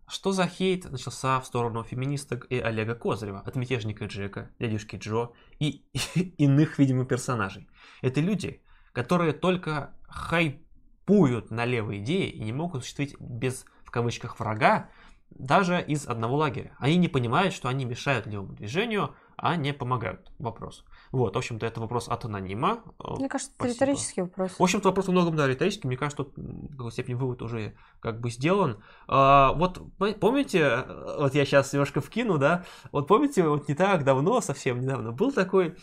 что 0.07 0.31
за 0.31 0.47
хейт 0.47 0.89
начался 0.89 1.41
в 1.41 1.47
сторону 1.47 1.83
феминисток 1.83 2.47
и 2.49 2.61
Олега 2.61 2.95
Козырева 2.95 3.41
от 3.41 3.57
мятежника 3.57 4.05
Джека, 4.05 4.51
дядюшки 4.61 4.95
Джо 4.97 5.31
и 5.59 5.85
иных, 6.39 6.79
видимо, 6.79 7.05
персонажей? 7.05 7.69
Это 8.03 8.21
люди, 8.21 8.63
которые 8.93 9.33
только 9.33 9.95
хайпуют 10.07 11.51
на 11.51 11.65
левые 11.65 12.03
идеи 12.03 12.31
и 12.31 12.41
не 12.41 12.53
могут 12.53 12.83
осуществить 12.83 13.17
без, 13.19 13.65
в 13.85 13.91
кавычках, 13.91 14.39
врага, 14.39 14.91
даже 15.39 15.83
из 15.83 16.07
одного 16.07 16.37
лагеря. 16.37 16.75
Они 16.79 16.97
не 16.97 17.09
понимают, 17.09 17.55
что 17.55 17.69
они 17.69 17.85
мешают 17.85 18.27
левому 18.27 18.53
движению, 18.55 19.15
а 19.37 19.57
не 19.57 19.73
помогают. 19.73 20.31
Вопрос. 20.39 20.85
Вот, 21.13 21.35
в 21.35 21.39
общем-то, 21.39 21.67
это 21.67 21.81
вопрос 21.81 22.09
от 22.09 22.25
анонима. 22.25 22.81
Мне 22.99 23.29
кажется, 23.29 23.53
это 23.59 23.69
риторический 23.69 24.23
вопрос. 24.23 24.53
В 24.59 24.63
общем-то, 24.63 24.89
вопрос 24.89 25.07
во 25.07 25.13
многом, 25.13 25.37
да, 25.37 25.47
риторический. 25.47 25.87
Мне 25.87 25.99
кажется, 25.99 26.25
тут 26.25 26.33
в 26.37 26.77
какой 26.77 26.91
степени 26.91 27.15
вывод 27.15 27.43
уже 27.43 27.75
как 28.01 28.21
бы 28.21 28.31
сделан. 28.31 28.83
А, 29.09 29.53
вот 29.53 29.83
помните, 30.21 30.85
вот 31.19 31.35
я 31.35 31.45
сейчас 31.45 31.73
немножко 31.73 32.01
вкину, 32.01 32.39
да, 32.39 32.65
вот 32.91 33.07
помните, 33.09 33.43
вот 33.47 33.69
не 33.69 33.75
так 33.75 34.05
давно, 34.05 34.41
совсем 34.41 34.81
недавно, 34.81 35.13
был 35.13 35.33
такой, 35.33 35.77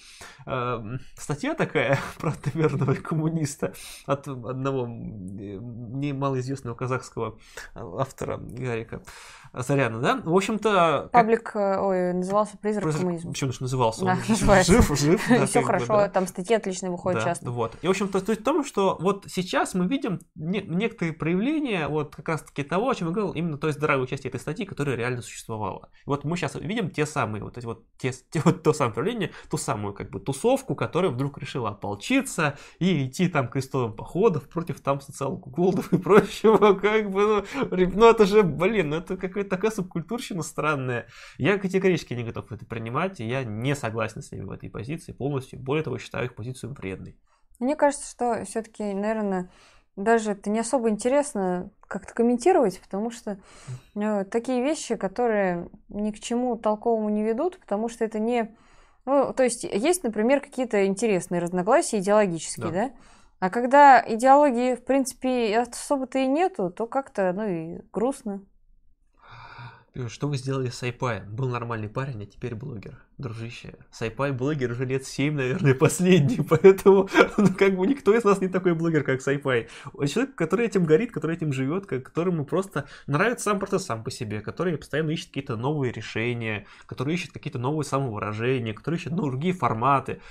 э, 0.48 0.98
статья 1.16 1.54
такая 1.54 2.00
про 2.20 2.34
наверное, 2.54 2.96
коммуниста 2.96 3.74
от 4.08 4.28
одного 4.28 4.88
немалоизвестного 4.88 6.76
казахского 6.76 7.38
автора 7.76 8.38
Гарика. 8.38 9.04
Заряна, 9.54 10.00
да? 10.00 10.22
В 10.24 10.36
общем-то... 10.36 11.10
Паблик, 11.12 11.44
как... 11.44 11.56
Э, 11.56 11.80
ой, 11.80 12.14
назывался 12.14 12.56
«Призрак, 12.58 12.84
Призрак 12.84 13.02
коммунизма». 13.02 13.32
Почему 13.32 13.52
же 13.52 13.62
назывался? 13.62 14.06
Да, 14.06 14.18
называется. 14.28 14.72
Жив, 14.72 15.00
жив. 15.00 15.19
Да, 15.30 15.46
Все 15.46 15.62
хорошо, 15.62 15.94
бы, 15.94 16.00
да. 16.00 16.10
там 16.10 16.28
статьи 16.28 16.56
отлично 16.56 16.92
выходят 16.92 17.22
да, 17.22 17.30
часто. 17.30 17.50
Вот. 17.50 17.78
И, 17.82 17.88
в 17.88 17.90
общем-то, 17.90 18.20
то 18.22 18.32
есть 18.32 18.42
в 18.42 18.44
том, 18.44 18.66
что 18.66 18.98
вот 19.00 19.26
сейчас 19.28 19.74
мы 19.74 19.88
видим 19.88 20.20
не, 20.36 20.62
некоторые 20.62 21.14
проявления 21.14 21.88
вот 21.88 22.16
как 22.16 22.28
раз-таки 22.30 22.64
того, 22.64 22.90
о 22.90 22.96
чем 22.96 23.08
я 23.08 23.14
говорил, 23.14 23.34
именно 23.34 23.58
той 23.58 23.72
здоровой 23.72 24.08
части 24.08 24.28
этой 24.28 24.40
статьи, 24.40 24.66
которая 24.66 24.96
реально 24.96 25.22
существовала. 25.22 25.90
И 26.06 26.10
вот 26.10 26.24
мы 26.26 26.36
сейчас 26.38 26.56
видим 26.56 26.90
те 26.90 27.06
самые, 27.06 27.44
вот 27.44 27.58
эти 27.58 27.66
вот, 27.66 27.86
те, 27.98 28.12
те, 28.30 28.42
вот 28.44 28.64
то 28.64 28.74
самое 28.74 28.94
проявление, 28.94 29.32
ту 29.50 29.58
самую 29.58 29.94
как 29.94 30.10
бы 30.10 30.20
тусовку, 30.20 30.76
которая 30.76 31.12
вдруг 31.12 31.38
решила 31.38 31.70
ополчиться 31.70 32.58
и 32.80 33.06
идти 33.06 33.28
там 33.28 33.48
крестовым 33.48 33.94
походом 33.94 34.42
против 34.42 34.82
там 34.82 35.02
социал-голдов 35.02 35.94
и 35.94 35.98
прочего, 35.98 36.74
как 36.80 37.10
бы, 37.10 37.46
ну, 37.72 37.78
ну 37.94 38.06
это 38.10 38.26
же, 38.26 38.44
блин, 38.44 38.90
ну 38.90 38.98
это 38.98 39.18
как 39.18 39.30
какая-то 39.30 39.50
такая 39.50 39.72
субкультурщина 39.72 40.44
странная. 40.44 41.08
Я 41.38 41.58
категорически 41.58 42.14
не 42.14 42.24
готов 42.24 42.52
это 42.52 42.66
принимать, 42.66 43.20
и 43.20 43.28
я 43.28 43.44
не 43.44 43.76
согласен 43.76 44.22
с 44.22 44.32
ними 44.32 44.44
в 44.44 44.52
этой 44.52 44.70
позиции 44.70 45.09
полностью. 45.14 45.60
Более 45.60 45.84
того, 45.84 45.98
считаю 45.98 46.26
их 46.26 46.36
позицию 46.36 46.74
вредной. 46.74 47.18
Мне 47.60 47.76
кажется, 47.76 48.10
что 48.10 48.46
все-таки, 48.46 48.84
наверное, 48.94 49.50
даже 49.96 50.32
это 50.32 50.50
не 50.50 50.60
особо 50.60 50.90
интересно 50.90 51.72
как-то 51.88 52.14
комментировать, 52.14 52.80
потому 52.80 53.12
что 53.12 53.40
э, 53.96 54.24
такие 54.26 54.64
вещи, 54.64 54.96
которые 54.96 55.70
ни 55.90 56.12
к 56.12 56.20
чему 56.20 56.56
толковому 56.56 57.10
не 57.10 57.24
ведут, 57.24 57.60
потому 57.60 57.90
что 57.90 58.06
это 58.06 58.20
не... 58.20 58.56
Ну, 59.06 59.34
то 59.34 59.44
есть 59.44 59.64
есть, 59.64 60.04
например, 60.04 60.40
какие-то 60.40 60.86
интересные 60.86 61.42
разногласия 61.42 62.00
идеологические, 62.00 62.68
да? 62.68 62.72
да? 62.72 62.92
А 63.40 63.50
когда 63.50 64.04
идеологии, 64.06 64.76
в 64.76 64.84
принципе, 64.84 65.58
особо-то 65.60 66.20
и 66.20 66.28
нету, 66.28 66.70
то 66.70 66.88
как-то, 66.88 67.34
ну 67.34 67.48
и 67.48 67.80
грустно. 67.92 68.42
Что 70.08 70.28
вы 70.28 70.38
сделали 70.38 70.70
с 70.70 70.84
Айпаем? 70.84 71.36
Был 71.36 71.50
нормальный 71.50 71.90
парень, 71.90 72.24
а 72.24 72.26
теперь 72.26 72.56
блогер. 72.56 73.00
Дружище, 73.18 73.76
Сайпай 73.92 74.32
блогер 74.32 74.72
уже 74.72 74.86
лет 74.86 75.06
7, 75.06 75.36
наверное, 75.36 75.74
последний, 75.80 76.42
поэтому 76.42 77.10
ну, 77.38 77.48
как 77.54 77.76
бы 77.76 77.86
никто 77.86 78.16
из 78.16 78.24
нас 78.24 78.40
не 78.40 78.48
такой 78.48 78.76
блогер, 78.76 79.04
как 79.04 79.22
Сайпай. 79.22 79.68
Человек, 80.08 80.36
который 80.36 80.68
этим 80.68 80.86
горит, 80.86 81.12
который 81.12 81.36
этим 81.36 81.52
живет, 81.52 81.86
которому 81.86 82.46
просто 82.46 82.88
нравится 83.08 83.46
сам 83.46 83.60
процесс 83.60 83.86
сам 83.86 84.04
по 84.04 84.12
себе, 84.12 84.42
который 84.42 84.78
постоянно 84.78 85.12
ищет 85.12 85.28
какие-то 85.28 85.58
новые 85.58 85.92
решения, 85.92 86.66
который 86.86 87.16
ищет 87.16 87.34
какие-то 87.34 87.60
новые 87.60 87.86
самовыражения, 87.86 88.74
который 88.74 88.96
ищет 88.96 89.12
ну, 89.12 89.24
другие 89.24 89.54
форматы. 89.54 90.22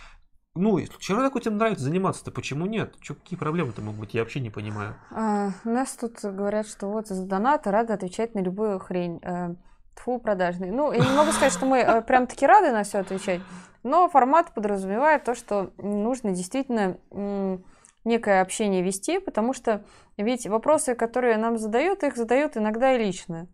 Ну, 0.59 0.80
человек 0.98 1.36
этим 1.36 1.56
нравится 1.56 1.85
заниматься-то, 1.85 2.30
почему 2.30 2.66
нет? 2.66 2.94
Че, 3.01 3.14
какие 3.14 3.39
проблемы-то 3.39 3.80
могут 3.80 4.01
быть? 4.01 4.14
Я 4.14 4.22
вообще 4.22 4.40
не 4.40 4.51
понимаю. 4.51 4.94
А, 5.10 5.51
у 5.64 5.68
нас 5.68 5.93
тут 5.93 6.20
говорят, 6.22 6.66
что 6.66 6.89
вот 6.89 7.09
за 7.09 7.24
донаты 7.26 7.70
рады 7.70 7.93
отвечать 7.93 8.35
на 8.35 8.40
любую 8.40 8.78
хрень. 8.78 9.20
А, 9.22 9.55
тьфу, 9.97 10.18
продажный. 10.18 10.70
Ну, 10.70 10.93
я 10.93 11.01
не 11.01 11.16
могу 11.16 11.30
сказать, 11.32 11.52
что 11.52 11.66
мы 11.66 11.80
а, 11.80 12.01
прям 12.02 12.26
таки 12.26 12.47
рады 12.47 12.72
на 12.72 12.82
все 12.82 12.98
отвечать, 12.98 13.40
но 13.82 14.09
формат 14.09 14.52
подразумевает 14.52 15.24
то, 15.24 15.35
что 15.35 15.70
нужно 15.78 16.32
действительно 16.32 16.98
некое 18.05 18.40
общение 18.40 18.82
вести, 18.82 19.18
потому 19.18 19.52
что 19.52 19.85
ведь 20.16 20.47
вопросы, 20.47 20.94
которые 20.94 21.36
нам 21.36 21.59
задают, 21.59 22.02
их 22.02 22.16
задают 22.16 22.56
иногда 22.56 22.94
и 22.94 22.98
лично. 22.98 23.47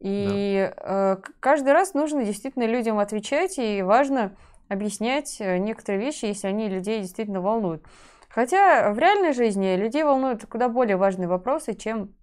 И 0.00 0.72
да. 0.76 1.16
э, 1.22 1.30
каждый 1.40 1.72
раз 1.74 1.92
нужно 1.92 2.24
действительно 2.24 2.64
людям 2.64 2.98
отвечать, 2.98 3.58
и 3.58 3.82
важно 3.82 4.34
объяснять 4.70 5.36
э, 5.40 5.58
некоторые 5.58 6.00
вещи, 6.02 6.26
если 6.26 6.46
они 6.46 6.68
людей 6.68 7.00
действительно 7.00 7.40
волнуют. 7.40 7.84
Хотя 8.28 8.92
в 8.92 8.98
реальной 8.98 9.32
жизни 9.32 9.74
людей 9.74 10.04
волнуют 10.04 10.46
куда 10.46 10.68
более 10.68 10.96
важные 10.96 11.28
вопросы, 11.28 11.74
чем 11.74 12.14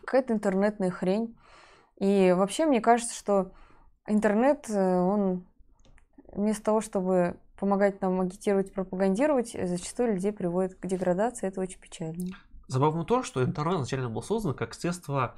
какая-то 0.00 0.32
интернетная 0.32 0.90
хрень. 0.90 1.36
И 1.98 2.34
вообще 2.36 2.64
мне 2.64 2.80
кажется, 2.80 3.14
что 3.14 3.52
интернет, 4.08 4.68
э, 4.70 4.98
он 4.98 5.46
вместо 6.32 6.64
того, 6.64 6.80
чтобы 6.80 7.36
помогать 7.60 8.00
нам 8.00 8.20
агитировать, 8.20 8.72
пропагандировать, 8.72 9.52
зачастую 9.52 10.14
людей 10.14 10.32
приводит 10.32 10.76
к 10.76 10.86
деградации. 10.86 11.48
Это 11.48 11.60
очень 11.60 11.78
печально. 11.78 12.34
Забавно 12.66 13.04
то, 13.04 13.22
что 13.22 13.44
интернет 13.44 13.76
изначально 13.76 14.08
был 14.08 14.22
создан 14.22 14.54
как 14.54 14.72
средство 14.72 15.36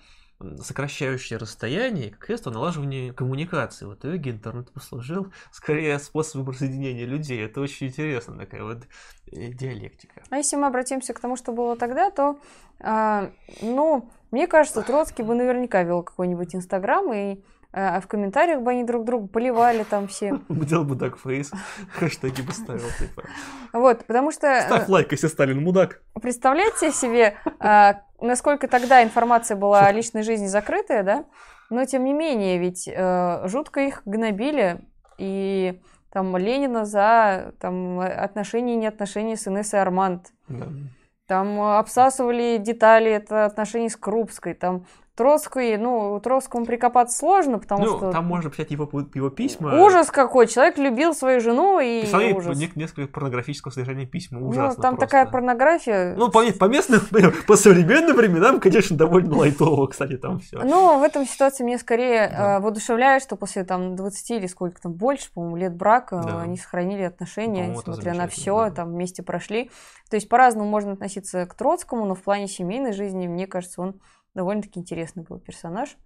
сокращающее 0.60 1.38
расстояние, 1.38 2.10
как 2.10 2.26
средство 2.26 2.50
налаживания 2.50 3.12
коммуникации. 3.12 3.86
В 3.86 3.94
итоге 3.94 4.30
интернет 4.30 4.70
послужил 4.70 5.32
скорее 5.50 5.98
способом 5.98 6.54
соединения 6.54 7.06
людей. 7.06 7.44
Это 7.44 7.60
очень 7.60 7.88
интересно, 7.88 8.36
такая 8.36 8.62
вот 8.62 8.84
э, 9.32 9.52
диалектика. 9.52 10.22
А 10.30 10.36
если 10.36 10.56
мы 10.56 10.66
обратимся 10.66 11.14
к 11.14 11.20
тому, 11.20 11.36
что 11.36 11.52
было 11.52 11.76
тогда, 11.76 12.10
то, 12.10 12.38
э, 12.80 13.30
ну, 13.62 14.10
мне 14.30 14.46
кажется, 14.46 14.82
Троцкий 14.82 15.22
бы 15.22 15.34
наверняка 15.34 15.82
вел 15.82 16.02
какой-нибудь 16.02 16.54
Инстаграм 16.54 17.12
и 17.12 17.40
а 17.78 18.00
в 18.00 18.06
комментариях 18.06 18.62
бы 18.62 18.70
они 18.70 18.84
друг 18.84 19.04
друга 19.04 19.28
поливали 19.28 19.84
там 19.84 20.08
все. 20.08 20.40
Делал 20.48 20.84
бы 20.84 20.94
дагфейс, 20.94 21.52
хэштеги 21.92 22.40
бы 22.40 22.52
ставил, 22.52 22.88
типа. 22.98 23.24
Вот, 23.74 24.06
потому 24.06 24.32
что... 24.32 24.46
Э, 24.46 24.62
Ставь 24.62 24.88
лайк, 24.88 25.12
если 25.12 25.26
Сталин 25.26 25.62
мудак. 25.62 26.00
Представляете 26.20 26.90
себе, 26.90 27.36
а, 27.60 28.00
насколько 28.18 28.66
тогда 28.66 29.04
информация 29.04 29.58
была 29.58 29.82
о 29.82 29.92
личной 29.92 30.22
жизни 30.22 30.46
закрытая, 30.46 31.02
да? 31.02 31.24
Но, 31.68 31.84
тем 31.84 32.04
не 32.04 32.14
менее, 32.14 32.56
ведь 32.58 32.88
э, 32.88 33.46
жутко 33.46 33.80
их 33.80 34.00
гнобили, 34.06 34.80
и 35.18 35.82
там 36.10 36.34
Ленина 36.38 36.86
за 36.86 37.52
там, 37.60 38.00
отношения 38.00 38.72
и 38.72 38.78
неотношения 38.78 39.36
с 39.36 39.48
Инессой 39.48 39.82
Арманд. 39.82 40.32
Да. 40.48 40.68
Там 41.26 41.60
обсасывали 41.60 42.56
детали 42.56 43.10
это 43.10 43.44
отношений 43.44 43.90
с 43.90 43.96
Крупской, 43.96 44.54
там 44.54 44.86
Троцкий, 45.16 45.78
ну, 45.78 46.20
Троцкому 46.20 46.66
прикопаться 46.66 47.16
сложно, 47.16 47.58
потому 47.58 47.84
ну, 47.84 47.96
что... 47.96 48.12
там 48.12 48.26
можно 48.26 48.50
почитать 48.50 48.70
его, 48.70 48.88
его 49.14 49.30
письма. 49.30 49.82
Ужас 49.82 50.10
какой! 50.10 50.46
Человек 50.46 50.76
любил 50.76 51.14
свою 51.14 51.40
жену 51.40 51.80
и 51.80 52.02
Писал 52.02 52.20
ужас. 52.36 52.58
Не, 52.58 52.70
несколько 52.74 53.10
порнографического 53.10 53.72
содержания 53.72 54.04
письма. 54.04 54.40
Ну, 54.40 54.48
Ужасно 54.48 54.76
Ну, 54.76 54.82
там 54.82 54.96
просто. 54.96 55.06
такая 55.06 55.26
порнография... 55.26 56.14
Ну, 56.16 56.30
по, 56.30 56.44
по 56.52 56.64
местным, 56.66 57.00
по 57.46 57.56
современным 57.56 58.14
временам, 58.14 58.60
конечно, 58.60 58.94
довольно 58.94 59.38
лайтово, 59.38 59.86
кстати, 59.86 60.18
там 60.18 60.38
все. 60.40 60.62
Ну, 60.62 60.98
в 60.98 61.02
этом 61.02 61.26
ситуации 61.26 61.64
мне 61.64 61.78
скорее 61.78 62.28
да. 62.28 62.56
э, 62.56 62.60
воодушевляет, 62.60 63.22
что 63.22 63.36
после 63.36 63.64
там 63.64 63.96
20 63.96 64.30
или 64.32 64.46
сколько 64.46 64.82
там 64.82 64.92
больше, 64.92 65.32
по-моему, 65.32 65.56
лет 65.56 65.74
брака 65.74 66.22
да. 66.26 66.42
они 66.42 66.58
сохранили 66.58 67.02
отношения, 67.02 67.68
несмотря 67.68 68.12
на 68.12 68.28
все, 68.28 68.66
да. 68.66 68.70
там 68.70 68.92
вместе 68.92 69.22
прошли. 69.22 69.70
То 70.10 70.16
есть 70.16 70.28
по-разному 70.28 70.68
можно 70.68 70.92
относиться 70.92 71.46
к 71.46 71.54
Троцкому, 71.54 72.04
но 72.04 72.14
в 72.14 72.20
плане 72.20 72.48
семейной 72.48 72.92
жизни, 72.92 73.26
мне 73.26 73.46
кажется, 73.46 73.80
он 73.80 73.94
довольно-таки 74.36 74.78
интересный 74.78 75.24
был 75.24 75.40
персонаж. 75.40 75.96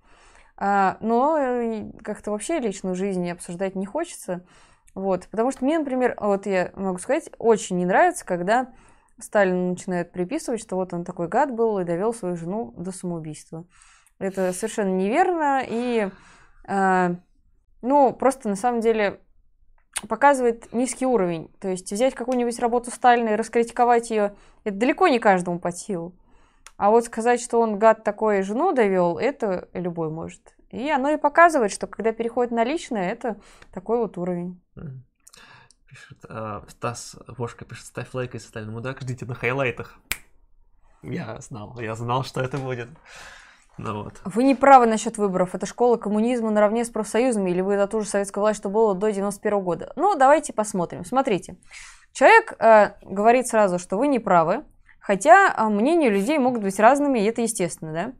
А, 0.57 0.97
но 1.01 1.37
э, 1.39 1.91
как-то 2.03 2.31
вообще 2.31 2.59
личную 2.59 2.95
жизнь 2.95 3.29
обсуждать 3.31 3.75
не 3.75 3.85
хочется. 3.85 4.47
Вот, 4.95 5.29
потому 5.31 5.53
что 5.53 5.65
мне, 5.65 5.79
например, 5.79 6.17
вот 6.19 6.47
я 6.47 6.73
могу 6.75 6.99
сказать, 6.99 7.31
очень 7.39 7.77
не 7.77 7.87
нравится, 7.87 8.25
когда 8.25 8.73
Сталин 9.19 9.71
начинает 9.71 10.13
приписывать, 10.13 10.61
что 10.61 10.77
вот 10.77 10.93
он 10.93 11.05
такой 11.05 11.29
гад 11.29 11.55
был 11.55 11.79
и 11.79 11.85
довел 11.85 12.13
свою 12.13 12.37
жену 12.37 12.75
до 12.77 12.93
самоубийства. 12.93 13.67
Это 14.19 14.53
совершенно 14.53 14.95
неверно 14.95 15.63
и, 15.67 16.11
э, 16.69 17.15
ну, 17.83 18.13
просто 18.13 18.49
на 18.49 18.57
самом 18.57 18.81
деле 18.81 19.21
показывает 20.09 20.73
низкий 20.73 21.07
уровень. 21.07 21.51
То 21.61 21.69
есть 21.69 21.91
взять 21.93 22.15
какую-нибудь 22.15 22.59
работу 22.59 22.91
Сталина 22.91 23.31
и 23.31 23.37
раскритиковать 23.37 24.11
ее, 24.11 24.35
это 24.65 24.77
далеко 24.77 25.09
не 25.09 25.19
каждому 25.19 25.59
под 25.59 25.77
силу. 25.77 26.15
А 26.81 26.89
вот 26.89 27.05
сказать, 27.05 27.43
что 27.43 27.61
он 27.61 27.79
гад 27.79 28.05
такой 28.05 28.41
жену 28.41 28.73
довел, 28.73 29.19
это 29.19 29.69
любой 29.75 30.09
может. 30.09 30.55
И 30.71 30.89
оно 30.89 31.11
и 31.11 31.19
показывает, 31.19 31.73
что 31.73 31.87
когда 31.87 32.13
переходит 32.13 32.53
на 32.53 32.65
личное, 32.65 33.13
это 33.13 33.39
такой 33.71 33.99
вот 33.99 34.17
уровень. 34.17 34.59
Пишет, 35.87 36.25
э, 36.27 36.63
Стас 36.69 37.17
Вошка 37.27 37.67
пишет, 37.67 37.85
ставь 37.85 38.15
лайк, 38.15 38.33
если 38.33 38.49
стали 38.49 38.65
мудак, 38.65 39.03
ждите 39.03 39.27
на 39.27 39.35
хайлайтах. 39.35 39.99
Я 41.03 41.39
знал, 41.43 41.79
я 41.79 41.95
знал, 41.95 42.25
что 42.25 42.41
это 42.41 42.57
будет. 42.57 42.89
Ну 43.77 44.05
вот. 44.05 44.15
Вы 44.25 44.45
не 44.45 44.55
правы 44.55 44.87
насчет 44.87 45.19
выборов. 45.19 45.55
Это 45.55 45.67
школа 45.67 45.99
коммунизма 45.99 46.51
наравне 46.51 46.87
с 46.87 46.89
профсоюзами, 46.89 47.51
или 47.51 47.61
вы 47.61 47.77
за 47.77 47.89
ту 47.89 48.01
же 48.01 48.07
советскую 48.07 48.41
власть, 48.41 48.59
что 48.59 48.71
было 48.71 48.95
до 48.95 49.13
91 49.13 49.61
года. 49.61 49.93
Ну, 49.97 50.17
давайте 50.17 50.55
посмотрим. 50.55 51.05
Смотрите. 51.05 51.59
Человек 52.15 52.55
э, 52.59 52.95
говорит 53.03 53.49
сразу, 53.49 53.79
что 53.79 53.99
вы 53.99 54.09
не 54.09 54.19
правы, 54.19 54.65
Хотя 55.01 55.53
а, 55.57 55.69
мнения 55.69 56.11
людей 56.11 56.39
могут 56.39 56.63
быть 56.63 56.79
разными, 56.79 57.19
и 57.19 57.25
это 57.25 57.43
естественно, 57.43 57.93
да? 57.93 58.13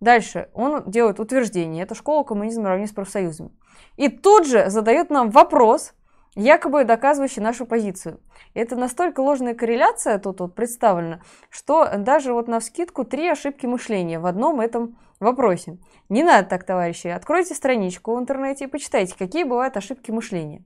Дальше 0.00 0.48
он 0.54 0.84
делает 0.88 1.18
утверждение, 1.18 1.82
это 1.82 1.94
школа 1.94 2.22
коммунизма 2.22 2.64
наравне 2.64 2.86
с 2.86 2.92
профсоюзами. 2.92 3.50
И 3.96 4.08
тут 4.08 4.46
же 4.46 4.70
задает 4.70 5.10
нам 5.10 5.30
вопрос, 5.30 5.94
якобы 6.34 6.84
доказывающий 6.84 7.42
нашу 7.42 7.66
позицию. 7.66 8.20
Это 8.54 8.76
настолько 8.76 9.20
ложная 9.20 9.54
корреляция 9.54 10.18
тут 10.18 10.40
вот 10.40 10.54
представлена, 10.54 11.20
что 11.50 11.88
даже 11.98 12.32
вот 12.32 12.46
на 12.46 12.60
вскидку 12.60 13.04
три 13.04 13.28
ошибки 13.28 13.66
мышления 13.66 14.20
в 14.20 14.26
одном 14.26 14.60
этом 14.60 14.98
вопросе. 15.18 15.78
Не 16.08 16.22
надо 16.22 16.48
так, 16.48 16.64
товарищи. 16.64 17.08
Откройте 17.08 17.54
страничку 17.54 18.14
в 18.14 18.20
интернете 18.20 18.64
и 18.64 18.68
почитайте, 18.68 19.16
какие 19.18 19.42
бывают 19.42 19.76
ошибки 19.76 20.12
мышления. 20.12 20.64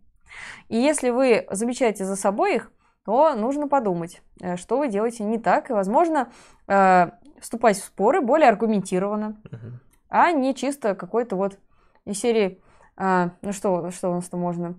И 0.68 0.76
если 0.76 1.10
вы 1.10 1.46
замечаете 1.50 2.04
за 2.04 2.16
собой 2.16 2.56
их, 2.56 2.72
то 3.04 3.34
нужно 3.34 3.68
подумать, 3.68 4.22
э, 4.40 4.56
что 4.56 4.78
вы 4.78 4.88
делаете 4.88 5.24
не 5.24 5.38
так, 5.38 5.70
и, 5.70 5.72
возможно, 5.72 6.30
э, 6.68 7.10
вступать 7.40 7.76
в 7.76 7.84
споры 7.84 8.20
более 8.20 8.48
аргументированно, 8.48 9.36
uh-huh. 9.44 9.72
а 10.08 10.32
не 10.32 10.54
чисто 10.54 10.94
какой-то 10.94 11.36
вот 11.36 11.58
из 12.04 12.18
серии, 12.18 12.62
а, 12.96 13.30
ну 13.42 13.52
что, 13.52 13.90
что 13.90 14.10
у 14.10 14.14
нас-то 14.14 14.36
можно? 14.36 14.78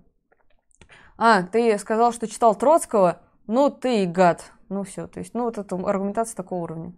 А, 1.16 1.42
ты 1.42 1.78
сказал, 1.78 2.12
что 2.12 2.26
читал 2.26 2.54
Троцкого, 2.54 3.20
ну 3.46 3.70
ты 3.70 4.02
и 4.02 4.06
гад. 4.06 4.50
Ну 4.68 4.82
все, 4.82 5.06
то 5.06 5.20
есть, 5.20 5.34
ну 5.34 5.44
вот 5.44 5.58
это 5.58 5.76
аргументация 5.76 6.36
такого 6.36 6.62
уровня. 6.64 6.92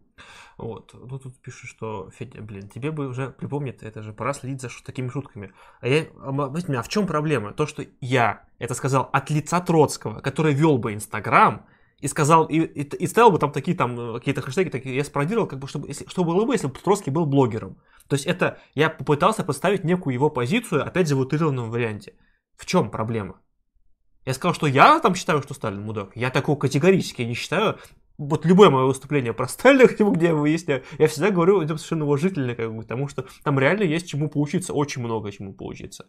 Вот. 0.59 0.95
Ну, 0.95 1.19
тут 1.19 1.37
пишут, 1.43 1.69
что, 1.69 2.11
Федя, 2.11 2.41
блин, 2.41 2.69
тебе 2.69 2.91
бы 2.91 3.09
уже 3.09 3.31
припомнить, 3.31 3.83
это 3.83 4.03
же 4.03 4.13
пора 4.13 4.33
следить 4.33 4.63
за 4.63 4.71
такими 4.85 5.09
шутками. 5.09 5.53
А 5.81 5.89
я, 5.89 6.07
а 6.19 6.83
в 6.83 6.89
чем 6.89 7.07
проблема? 7.07 7.53
То, 7.53 7.67
что 7.67 7.85
я 8.01 8.45
это 8.59 8.75
сказал 8.75 9.11
от 9.13 9.31
лица 9.31 9.61
Троцкого, 9.61 10.21
который 10.21 10.55
вел 10.55 10.79
бы 10.79 10.95
Инстаграм, 10.95 11.67
и 12.01 12.09
сказал, 12.09 12.45
и, 12.47 12.59
и, 12.59 12.83
и 12.83 13.07
ставил 13.07 13.31
бы 13.31 13.39
там 13.39 13.53
такие 13.53 13.77
там 13.77 14.15
какие-то 14.15 14.43
хэштеги, 14.43 14.69
такие, 14.69 14.97
я 14.97 15.05
спародировал, 15.05 15.47
как 15.47 15.59
бы, 15.59 15.67
чтобы, 15.67 15.89
если, 15.89 16.07
что 16.07 16.25
было 16.25 16.45
бы, 16.45 16.55
если 16.55 16.67
бы 16.67 16.75
Троцкий 16.75 17.11
был 17.11 17.27
блогером. 17.27 17.79
То 18.09 18.15
есть 18.15 18.27
это, 18.27 18.59
я 18.75 18.91
попытался 18.91 19.45
поставить 19.45 19.85
некую 19.85 20.15
его 20.15 20.31
позицию, 20.31 20.87
опять 20.87 21.09
же, 21.09 21.17
в 21.17 21.21
утрированном 21.21 21.71
варианте. 21.71 22.15
В 22.57 22.67
чем 22.67 22.91
проблема? 22.91 23.41
Я 24.25 24.35
сказал, 24.35 24.55
что 24.55 24.67
я 24.67 24.99
там 25.01 25.15
считаю, 25.15 25.43
что 25.43 25.55
Сталин 25.55 25.83
мудак. 25.83 26.11
Я 26.15 26.31
такого 26.31 26.59
категорически 26.59 27.23
не 27.23 27.35
считаю 27.35 27.79
вот 28.19 28.45
любое 28.45 28.71
мое 28.71 28.87
выступление 28.87 29.33
про 29.33 29.49
Сталина, 29.49 29.87
где 30.13 30.27
я 30.27 30.35
выясняю, 30.35 30.83
я 30.99 31.09
всегда 31.09 31.31
говорю 31.31 31.61
это 31.61 31.77
совершенно 31.77 32.05
уважительно, 32.05 32.55
как 32.55 32.75
бы, 32.75 32.83
потому 32.83 33.09
что 33.09 33.27
там 33.45 33.59
реально 33.59 33.83
есть 33.83 34.09
чему 34.09 34.29
поучиться, 34.29 34.73
очень 34.73 35.03
много 35.03 35.31
чему 35.33 35.53
поучиться. 35.53 36.07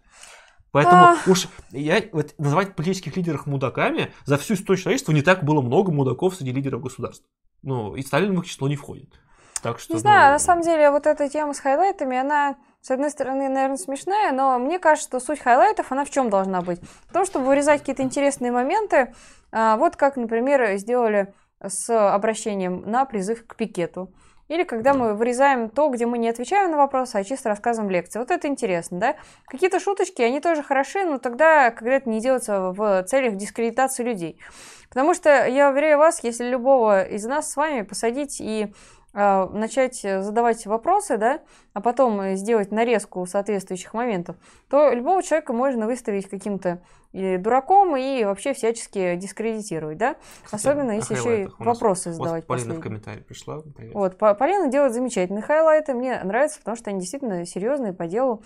Поэтому 0.71 1.03
а... 1.03 1.17
уж 1.27 1.47
я 1.71 2.03
вот, 2.11 2.35
называть 2.38 2.75
политических 2.75 3.15
лидеров 3.15 3.45
мудаками 3.45 4.11
за 4.25 4.38
всю 4.38 4.55
историю 4.55 4.81
человечества 4.81 5.11
не 5.11 5.21
так 5.21 5.43
было 5.43 5.61
много 5.61 5.91
мудаков 5.91 6.35
среди 6.35 6.51
лидеров 6.51 6.81
государств. 6.81 7.25
Ну, 7.63 7.95
и 7.95 8.01
Сталин 8.01 8.35
в 8.35 8.39
их 8.41 8.45
число 8.45 8.67
не 8.67 8.75
входит. 8.75 9.19
Так 9.63 9.79
что, 9.79 9.93
не 9.93 9.99
знаю, 9.99 10.27
ну... 10.27 10.34
на 10.34 10.39
самом 10.39 10.61
деле 10.63 10.91
вот 10.91 11.07
эта 11.07 11.27
тема 11.29 11.53
с 11.53 11.59
хайлайтами, 11.59 12.17
она, 12.17 12.57
с 12.81 12.91
одной 12.91 13.09
стороны, 13.09 13.49
наверное, 13.49 13.77
смешная, 13.77 14.31
но 14.31 14.59
мне 14.59 14.77
кажется, 14.77 15.07
что 15.07 15.19
суть 15.19 15.39
хайлайтов, 15.39 15.91
она 15.91 16.05
в 16.05 16.11
чем 16.11 16.29
должна 16.29 16.61
быть? 16.61 16.79
В 17.07 17.13
том, 17.13 17.25
чтобы 17.25 17.45
вырезать 17.45 17.79
какие-то 17.79 18.03
интересные 18.03 18.51
моменты, 18.51 19.15
а, 19.51 19.77
вот 19.77 19.95
как, 19.95 20.15
например, 20.15 20.77
сделали 20.77 21.34
с 21.65 22.13
обращением 22.13 22.84
на 22.85 23.05
призыв 23.05 23.45
к 23.45 23.55
пикету. 23.55 24.11
Или 24.47 24.63
когда 24.63 24.93
мы 24.93 25.13
вырезаем 25.13 25.69
то, 25.69 25.89
где 25.89 26.05
мы 26.05 26.17
не 26.17 26.29
отвечаем 26.29 26.71
на 26.71 26.77
вопросы, 26.77 27.17
а 27.17 27.23
чисто 27.23 27.49
рассказываем 27.49 27.91
лекции. 27.91 28.19
Вот 28.19 28.31
это 28.31 28.47
интересно, 28.47 28.97
да? 28.97 29.15
Какие-то 29.45 29.79
шуточки, 29.79 30.21
они 30.21 30.39
тоже 30.39 30.63
хороши, 30.63 31.03
но 31.03 31.17
тогда, 31.17 31.69
когда 31.71 31.95
это 31.95 32.09
не 32.09 32.21
делается 32.21 32.71
в 32.71 33.03
целях 33.03 33.35
дискредитации 33.35 34.03
людей. 34.03 34.39
Потому 34.88 35.13
что, 35.13 35.45
я 35.47 35.69
уверяю 35.69 35.97
вас, 35.97 36.23
если 36.23 36.45
любого 36.45 37.03
из 37.03 37.25
нас 37.25 37.51
с 37.51 37.57
вами 37.57 37.81
посадить 37.81 38.39
и 38.39 38.73
начать 39.18 39.99
задавать 40.02 40.65
вопросы, 40.68 41.18
да, 41.18 41.41
а 41.73 41.81
потом 41.81 42.35
сделать 42.35 42.72
нарезку 42.72 43.26
соответствующих 43.26 43.94
моментов, 43.94 44.35
то 44.69 44.91
любого 44.91 45.23
человека 45.23 45.53
можно 45.53 45.88
выставить 45.88 46.30
каким-то 46.30 46.81
дураком 47.14 47.98
и 47.98 48.23
вообще 48.26 48.53
всячески 48.53 49.15
дискредитировать, 49.15 49.98
да? 49.98 50.18
Кстати, 50.44 50.61
Особенно 50.61 50.91
если 50.91 51.15
еще 51.15 51.44
и 51.44 51.48
вопросы 51.57 52.11
задавать. 52.11 52.44
Вот 52.48 52.60
Полина 52.60 52.76
в 52.76 52.80
комментарии 52.80 53.22
пришла. 53.22 53.61
Привет. 53.76 53.95
Вот, 53.95 54.18
Полина 54.18 54.68
делает 54.69 54.94
замечательные 54.94 55.41
хайлайты, 55.41 55.95
мне 55.95 56.22
нравятся, 56.23 56.60
потому 56.60 56.77
что 56.77 56.91
они 56.91 56.99
действительно 56.99 57.44
серьезные 57.45 57.94
по 57.94 58.06
делу. 58.06 58.44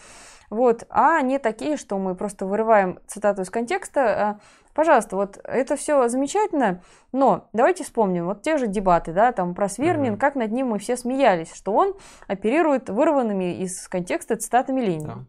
Вот, 0.49 0.85
а 0.89 1.21
не 1.21 1.39
такие, 1.39 1.75
что 1.77 1.97
мы 1.97 2.13
просто 2.15 2.45
вырываем 2.45 2.99
цитату 3.07 3.41
из 3.41 3.49
контекста, 3.49 4.01
а 4.01 4.39
Пожалуйста, 4.73 5.15
вот 5.15 5.39
это 5.43 5.75
все 5.75 6.07
замечательно, 6.07 6.81
но 7.11 7.49
давайте 7.53 7.83
вспомним, 7.83 8.25
вот 8.25 8.41
те 8.41 8.57
же 8.57 8.67
дебаты, 8.67 9.13
да, 9.13 9.31
там 9.31 9.53
про 9.53 9.67
Свирнин, 9.69 10.13
Мгм. 10.13 10.19
как 10.19 10.35
над 10.35 10.51
ним 10.51 10.67
мы 10.67 10.79
все 10.79 10.97
смеялись, 10.97 11.53
что 11.53 11.73
он 11.73 11.95
оперирует 12.27 12.89
вырванными 12.89 13.61
из 13.61 13.87
контекста 13.87 14.37
цитатами 14.37 14.81
Ленина. 14.81 15.15
Да. 15.15 15.25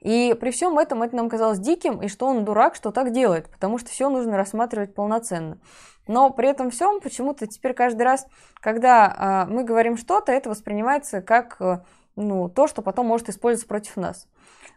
И 0.00 0.36
при 0.40 0.50
всем 0.50 0.78
этом 0.78 1.02
это 1.02 1.16
нам 1.16 1.28
казалось 1.28 1.58
диким, 1.58 2.00
и 2.00 2.08
что 2.08 2.26
он 2.26 2.44
дурак, 2.44 2.74
что 2.74 2.92
так 2.92 3.12
делает, 3.12 3.50
потому 3.50 3.78
что 3.78 3.90
все 3.90 4.08
нужно 4.08 4.36
рассматривать 4.36 4.94
полноценно. 4.94 5.58
Но 6.06 6.30
при 6.30 6.48
этом 6.48 6.70
всем 6.70 7.00
почему-то 7.00 7.46
теперь 7.46 7.74
каждый 7.74 8.02
раз, 8.02 8.26
когда 8.60 9.14
а, 9.16 9.46
мы 9.46 9.64
говорим 9.64 9.96
что-то, 9.96 10.32
это 10.32 10.48
воспринимается 10.48 11.20
как 11.20 11.56
э, 11.60 11.80
ну, 12.16 12.48
то, 12.48 12.66
что 12.66 12.80
потом 12.80 13.06
может 13.06 13.28
использоваться 13.28 13.68
против 13.68 13.96
нас. 13.96 14.26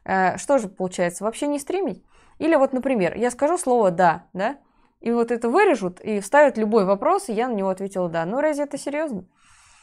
Э, 0.03 0.37
что 0.37 0.57
же 0.57 0.67
получается? 0.67 1.23
Вообще 1.23 1.47
не 1.47 1.59
стримить? 1.59 2.03
Или 2.41 2.55
вот, 2.55 2.73
например, 2.73 3.15
я 3.17 3.29
скажу 3.31 3.57
слово 3.57 3.91
«да», 3.91 4.25
да, 4.33 4.57
и 4.99 5.11
вот 5.11 5.31
это 5.31 5.47
вырежут 5.49 5.99
и 6.01 6.19
вставят 6.19 6.57
любой 6.57 6.85
вопрос, 6.85 7.29
и 7.29 7.33
я 7.33 7.47
на 7.47 7.53
него 7.53 7.69
ответила 7.69 8.09
«да». 8.09 8.25
Ну, 8.25 8.41
разве 8.41 8.63
это 8.63 8.77
серьезно? 8.77 9.25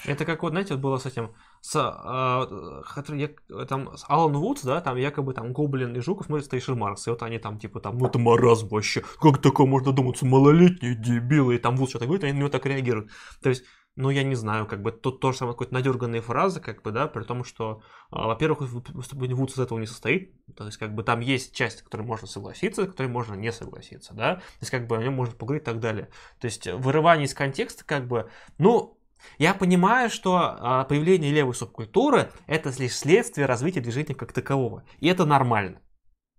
Это 0.07 0.25
как 0.25 0.43
вот, 0.43 0.51
знаете, 0.51 0.75
вот 0.75 0.83
было 0.83 0.99
с 0.99 1.07
этим, 1.07 1.31
с, 1.61 1.75
хот- 1.77 3.17
я- 3.17 3.65
там, 3.67 3.97
с 3.97 4.05
Алан 4.09 4.33
Вудс, 4.33 4.63
да, 4.63 4.81
там 4.81 4.97
якобы 4.97 5.35
там 5.35 5.53
Гоблин 5.53 5.97
и 5.97 6.01
Жуков 6.01 6.27
смотрят 6.27 6.47
Стейшн 6.47 6.75
Маркс, 6.75 7.07
и 7.07 7.11
вот 7.11 7.23
они 7.23 7.39
там 7.39 7.59
типа 7.59 7.81
там, 7.81 7.99
ну 7.99 8.07
это 8.07 8.19
маразм 8.19 8.69
вообще, 8.69 9.03
как 9.21 9.39
такое 9.39 9.67
можно 9.67 9.93
думать, 9.93 10.23
малолетние 10.23 10.95
дебилы, 10.95 11.57
и 11.57 11.59
там 11.59 11.77
Вудс 11.77 11.91
что-то 11.91 12.07
говорит, 12.07 12.25
они 12.25 12.33
на 12.33 12.39
него 12.39 12.49
так 12.49 12.67
реагируют. 12.67 13.11
То 13.43 13.49
есть, 13.51 13.65
ну 13.99 14.11
я 14.11 14.23
не 14.23 14.37
знаю, 14.37 14.67
как 14.67 14.81
бы 14.81 14.93
тут 14.93 15.21
то 15.21 15.33
же 15.33 15.39
самое, 15.39 15.55
какой-то 15.55 15.75
надерганные 15.75 16.21
фразы, 16.21 16.61
как 16.61 16.83
бы, 16.83 16.93
да, 16.93 17.09
при 17.09 17.25
том, 17.25 17.43
что, 17.45 17.83
а, 18.11 18.29
во-первых, 18.29 18.61
вы- 18.61 18.83
выступление 18.95 19.37
Вудса 19.37 19.61
из 19.61 19.65
этого 19.65 19.79
не 19.79 19.87
состоит, 19.87 20.33
то 20.55 20.65
есть, 20.67 20.79
как 20.79 20.95
бы 20.95 21.03
там 21.03 21.21
есть 21.21 21.55
часть, 21.55 21.81
с 21.81 21.83
которой 21.83 22.03
можно 22.03 22.29
согласиться, 22.29 22.85
с 22.85 22.87
которой 22.87 23.09
можно 23.09 23.35
не 23.35 23.53
согласиться, 23.53 24.15
да, 24.15 24.37
то 24.37 24.43
есть, 24.61 24.71
как 24.71 24.87
бы 24.87 24.97
о 24.97 25.03
нем 25.03 25.15
можно 25.15 25.35
поговорить 25.35 25.63
и 25.63 25.67
так 25.67 25.81
далее. 25.81 26.09
То 26.41 26.47
есть, 26.47 26.67
вырывание 26.67 27.27
из 27.27 27.35
контекста, 27.35 27.85
как 27.85 28.07
бы, 28.07 28.31
ну, 28.59 28.99
я 29.39 29.53
понимаю, 29.53 30.11
что 30.11 30.37
а, 30.37 30.85
появление 30.85 31.33
левой 31.33 31.55
субкультуры 31.55 32.31
это 32.47 32.73
лишь 32.79 32.97
следствие 32.97 33.47
развития 33.47 33.81
движения 33.81 34.15
как 34.15 34.33
такового. 34.33 34.85
И 35.01 35.09
это 35.09 35.25
нормально. 35.25 35.81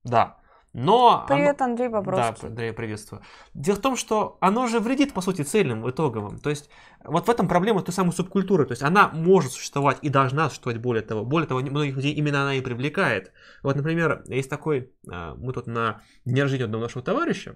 Да. 0.05 0.38
Но... 0.73 1.25
оно- 1.25 1.27
Привет, 1.27 1.61
Андрей 1.61 1.89
Да, 1.89 2.01
Бобровский. 2.01 2.47
Андрей, 2.47 2.73
приветствую. 2.73 3.23
Дело 3.53 3.75
в 3.75 3.81
том, 3.81 3.95
что 3.95 4.37
оно 4.39 4.67
же 4.67 4.79
вредит, 4.79 5.13
по 5.13 5.21
сути, 5.21 5.41
цельным, 5.41 5.89
итоговым. 5.89 6.37
То 6.39 6.49
есть, 6.51 6.69
вот 7.03 7.27
в 7.27 7.29
этом 7.29 7.47
проблема 7.47 7.81
той 7.81 7.93
самой 7.93 8.11
субкультуры. 8.13 8.65
То 8.65 8.73
есть, 8.73 8.83
она 8.83 9.09
может 9.09 9.51
существовать 9.51 9.97
и 10.03 10.09
должна 10.09 10.49
существовать, 10.49 10.79
более 10.81 11.01
того. 11.01 11.25
Более 11.25 11.47
того, 11.47 11.59
многих 11.61 11.95
людей 11.95 12.13
именно 12.13 12.43
она 12.43 12.53
и 12.53 12.61
привлекает. 12.61 13.31
Вот, 13.63 13.75
например, 13.75 14.23
есть 14.27 14.49
такой, 14.49 14.91
а, 15.11 15.33
мы 15.35 15.53
тут 15.53 15.65
на 15.67 16.01
дне 16.25 16.43
рождения 16.43 16.65
одного 16.65 16.83
нашего 16.83 17.03
товарища 17.03 17.55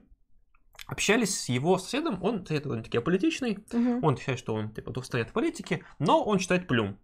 общались 0.87 1.39
с 1.39 1.49
его 1.49 1.77
соседом, 1.77 2.21
он 2.23 2.43
довольно-таки 2.43 2.97
аполитичный, 2.97 3.59
Мгм. 3.71 4.03
он 4.03 4.17
считает, 4.17 4.39
что 4.39 4.53
он 4.53 4.73
типа 4.73 5.01
стоит 5.01 5.29
в 5.29 5.33
политике, 5.33 5.85
но 5.99 6.23
он 6.23 6.39
читает 6.39 6.67
Плюм. 6.67 6.99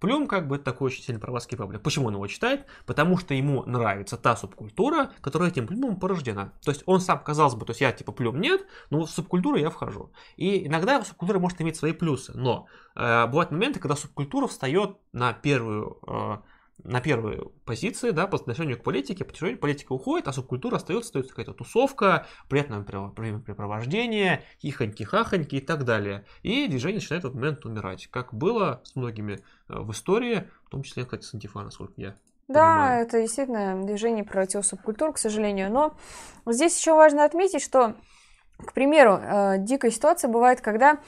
Плюм 0.00 0.26
как 0.26 0.48
бы 0.48 0.58
такой 0.58 0.86
очень 0.86 1.02
сильно 1.02 1.20
православский 1.20 1.56
паблик. 1.56 1.82
Почему 1.82 2.06
он 2.06 2.14
его 2.14 2.26
читает? 2.26 2.66
Потому 2.86 3.18
что 3.18 3.34
ему 3.34 3.62
нравится 3.64 4.16
та 4.16 4.34
субкультура, 4.34 5.10
которая 5.20 5.50
этим 5.50 5.66
Плюмом 5.66 6.00
порождена. 6.00 6.52
То 6.64 6.70
есть 6.70 6.82
он 6.86 7.00
сам, 7.00 7.22
казалось 7.22 7.54
бы, 7.54 7.66
то 7.66 7.70
есть 7.70 7.80
я 7.80 7.92
типа 7.92 8.12
Плюм 8.12 8.40
нет, 8.40 8.66
но 8.88 9.04
в 9.04 9.10
субкультуру 9.10 9.56
я 9.56 9.70
вхожу. 9.70 10.10
И 10.36 10.66
иногда 10.66 11.04
субкультура 11.04 11.38
может 11.38 11.60
иметь 11.60 11.76
свои 11.76 11.92
плюсы, 11.92 12.32
но 12.34 12.66
э, 12.96 13.26
бывают 13.26 13.50
моменты, 13.50 13.78
когда 13.78 13.94
субкультура 13.94 14.46
встает 14.46 14.96
на 15.12 15.32
первую 15.32 15.98
э, 16.06 16.38
на 16.84 17.00
первые 17.00 17.42
позиции, 17.64 18.10
да, 18.10 18.26
по 18.26 18.36
отношению 18.36 18.78
к 18.78 18.82
политике, 18.82 19.24
по 19.24 19.30
отношению 19.30 19.58
политика 19.58 19.92
уходит, 19.92 20.28
а 20.28 20.32
субкультура 20.32 20.76
остается, 20.76 21.08
остается 21.08 21.30
какая-то 21.30 21.52
тусовка, 21.54 22.26
приятное 22.48 22.80
препро- 22.80 23.12
времяпрепровождение, 23.16 24.42
хихоньки-хахоньки 24.62 25.56
и 25.56 25.60
так 25.60 25.84
далее. 25.84 26.24
И 26.42 26.66
движение 26.68 26.96
начинает 27.00 27.24
в 27.24 27.26
этот 27.28 27.34
момент 27.40 27.64
умирать, 27.64 28.06
как 28.08 28.32
было 28.34 28.80
с 28.84 28.96
многими 28.96 29.34
э, 29.68 29.78
в 29.78 29.90
истории, 29.92 30.48
в 30.64 30.70
том 30.70 30.82
числе, 30.82 31.04
кстати, 31.04 31.24
с 31.24 31.34
антифа, 31.34 31.62
насколько 31.62 31.94
я 31.96 32.14
Да, 32.48 32.60
понимаю. 32.60 33.02
это 33.06 33.20
действительно 33.20 33.84
движение 33.84 34.24
против 34.24 34.64
субкультур, 34.66 35.12
к 35.12 35.18
сожалению. 35.18 35.70
Но 35.70 35.94
здесь 36.46 36.78
еще 36.78 36.94
важно 36.94 37.24
отметить, 37.24 37.62
что, 37.62 37.94
к 38.58 38.72
примеру, 38.72 39.18
э, 39.20 39.54
дикая 39.58 39.90
ситуация 39.90 40.28
бывает, 40.30 40.60
когда 40.60 40.98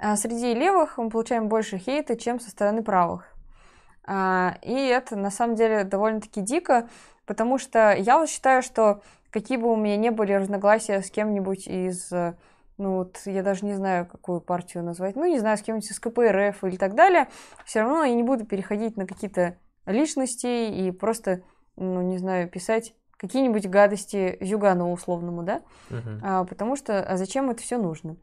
э, 0.00 0.16
среди 0.16 0.54
левых 0.54 0.98
мы 0.98 1.10
получаем 1.10 1.48
больше 1.48 1.78
хейта, 1.78 2.16
чем 2.16 2.40
со 2.40 2.50
стороны 2.50 2.82
правых. 2.82 3.32
А, 4.06 4.56
И 4.62 4.72
это 4.72 5.16
на 5.16 5.30
самом 5.30 5.56
деле 5.56 5.84
довольно-таки 5.84 6.40
дико, 6.40 6.88
потому 7.26 7.58
что 7.58 7.92
я 7.92 8.18
вот 8.18 8.28
считаю, 8.28 8.62
что 8.62 9.02
какие 9.30 9.58
бы 9.58 9.70
у 9.72 9.76
меня 9.76 9.96
не 9.96 10.10
были 10.10 10.32
разногласия 10.32 11.02
с 11.02 11.10
кем-нибудь 11.10 11.66
из, 11.66 12.10
э, 12.12 12.34
ну 12.78 12.96
вот 12.96 13.20
я 13.26 13.42
даже 13.42 13.64
не 13.66 13.74
знаю, 13.74 14.06
какую 14.06 14.40
партию 14.40 14.84
назвать, 14.84 15.16
ну 15.16 15.26
не 15.26 15.38
знаю, 15.38 15.58
с 15.58 15.62
кем-нибудь 15.62 15.90
из 15.90 15.98
КПРФ 16.00 16.64
или 16.64 16.76
так 16.76 16.94
далее, 16.94 17.28
все 17.64 17.80
равно 17.80 18.04
я 18.04 18.14
не 18.14 18.22
буду 18.22 18.46
переходить 18.46 18.96
на 18.96 19.06
какие-то 19.06 19.58
личностей 19.86 20.86
и 20.86 20.90
просто, 20.92 21.42
ну 21.76 22.00
не 22.00 22.18
знаю, 22.18 22.48
писать 22.48 22.94
какие-нибудь 23.16 23.68
гадости 23.68 24.38
Зюганову 24.40 24.92
условному, 24.92 25.42
да? 25.42 25.62
Мгм. 25.90 26.20
А, 26.22 26.44
потому 26.44 26.76
что 26.76 27.00
а 27.00 27.16
зачем 27.16 27.50
это 27.50 27.62
все 27.62 27.78
нужно? 27.78 28.16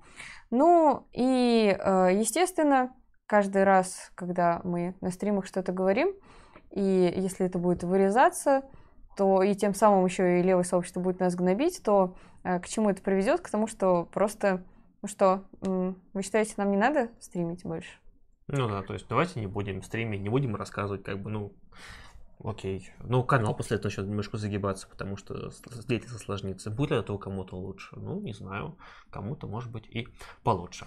Ну 0.52 1.08
и, 1.14 1.76
э, 1.78 2.10
естественно, 2.14 2.94
каждый 3.34 3.64
раз, 3.64 4.12
когда 4.14 4.62
мы 4.64 4.94
на 5.02 5.10
стримах 5.10 5.48
что-то 5.48 5.72
говорим, 5.72 6.14
и 6.70 7.12
если 7.18 7.48
это 7.48 7.58
будет 7.58 7.84
вырезаться, 7.84 8.62
то 9.18 9.42
и 9.42 9.56
тем 9.56 9.74
самым 9.74 10.06
еще 10.06 10.40
и 10.40 10.44
левое 10.44 10.64
сообщество 10.64 11.00
будет 11.00 11.20
нас 11.20 11.34
гнобить, 11.34 11.82
то 11.82 12.16
э, 12.44 12.60
к 12.60 12.68
чему 12.68 12.92
это 12.92 13.02
приведет? 13.02 13.42
К 13.42 13.50
тому, 13.50 13.66
что 13.66 14.08
просто, 14.14 14.64
ну 15.02 15.08
что, 15.08 15.46
вы 15.62 16.22
считаете, 16.22 16.54
нам 16.58 16.70
не 16.70 16.78
надо 16.78 17.10
стримить 17.20 17.66
больше? 17.66 17.90
Ну 18.46 18.70
да, 18.70 18.84
то 18.84 18.94
есть 18.94 19.08
давайте 19.10 19.40
не 19.40 19.48
будем 19.48 19.82
стримить, 19.82 20.22
не 20.22 20.30
будем 20.30 20.56
рассказывать, 20.56 21.04
как 21.04 21.20
бы, 21.20 21.32
ну, 21.32 21.54
окей. 22.44 22.90
Ну, 23.04 23.24
канал 23.24 23.56
после 23.56 23.78
этого 23.78 23.88
начнет 23.90 24.08
немножко 24.08 24.38
загибаться, 24.38 24.88
потому 24.88 25.18
что 25.18 25.50
с- 25.52 25.58
с- 25.58 25.86
деятельность 25.86 26.22
осложнится. 26.22 26.70
Будет 26.72 26.92
ли 26.92 26.98
это 26.98 27.14
у 27.14 27.18
кому-то 27.18 27.56
лучше? 27.56 27.96
Ну, 27.96 28.20
не 28.22 28.34
знаю. 28.34 28.78
Кому-то, 29.10 29.48
может 29.48 29.72
быть, 29.72 29.86
и 29.88 30.08
получше. 30.44 30.86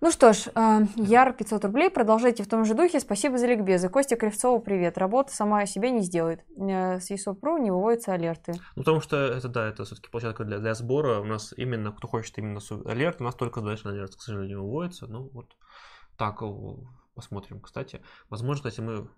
Ну 0.00 0.10
что 0.10 0.32
ж, 0.32 0.48
э, 0.54 0.80
Яр 0.96 1.32
500 1.32 1.64
рублей, 1.64 1.90
продолжайте 1.90 2.42
в 2.42 2.48
том 2.48 2.64
же 2.64 2.74
духе, 2.74 3.00
спасибо 3.00 3.36
за 3.38 3.46
ликбезы. 3.46 3.88
Костя 3.88 4.16
Кривцова, 4.16 4.58
привет. 4.60 4.96
Работа 4.98 5.32
сама 5.34 5.66
себя 5.66 5.90
не 5.90 6.02
сделает. 6.02 6.40
Э, 6.56 7.00
С 7.00 7.10
ESO.pro 7.10 7.58
не 7.58 7.70
выводятся 7.70 8.12
алерты. 8.12 8.52
Ну, 8.76 8.82
потому 8.82 9.00
что 9.00 9.16
это, 9.16 9.48
да, 9.48 9.66
это 9.68 9.84
все-таки 9.84 10.08
площадка 10.10 10.44
для, 10.44 10.58
для 10.58 10.74
сбора. 10.74 11.20
У 11.20 11.24
нас 11.24 11.52
именно, 11.56 11.92
кто 11.92 12.06
хочет 12.08 12.36
именно 12.38 12.60
алерт, 12.84 13.20
у 13.20 13.24
нас 13.24 13.34
только 13.34 13.60
дальше 13.60 13.88
алерт, 13.88 14.14
к 14.14 14.20
сожалению, 14.20 14.62
выводится. 14.62 15.06
Ну, 15.06 15.30
вот 15.32 15.56
так 16.16 16.42
о, 16.42 16.78
посмотрим. 17.14 17.60
Кстати, 17.60 18.00
возможно, 18.30 18.68
если 18.68 18.82
мы... 18.82 19.08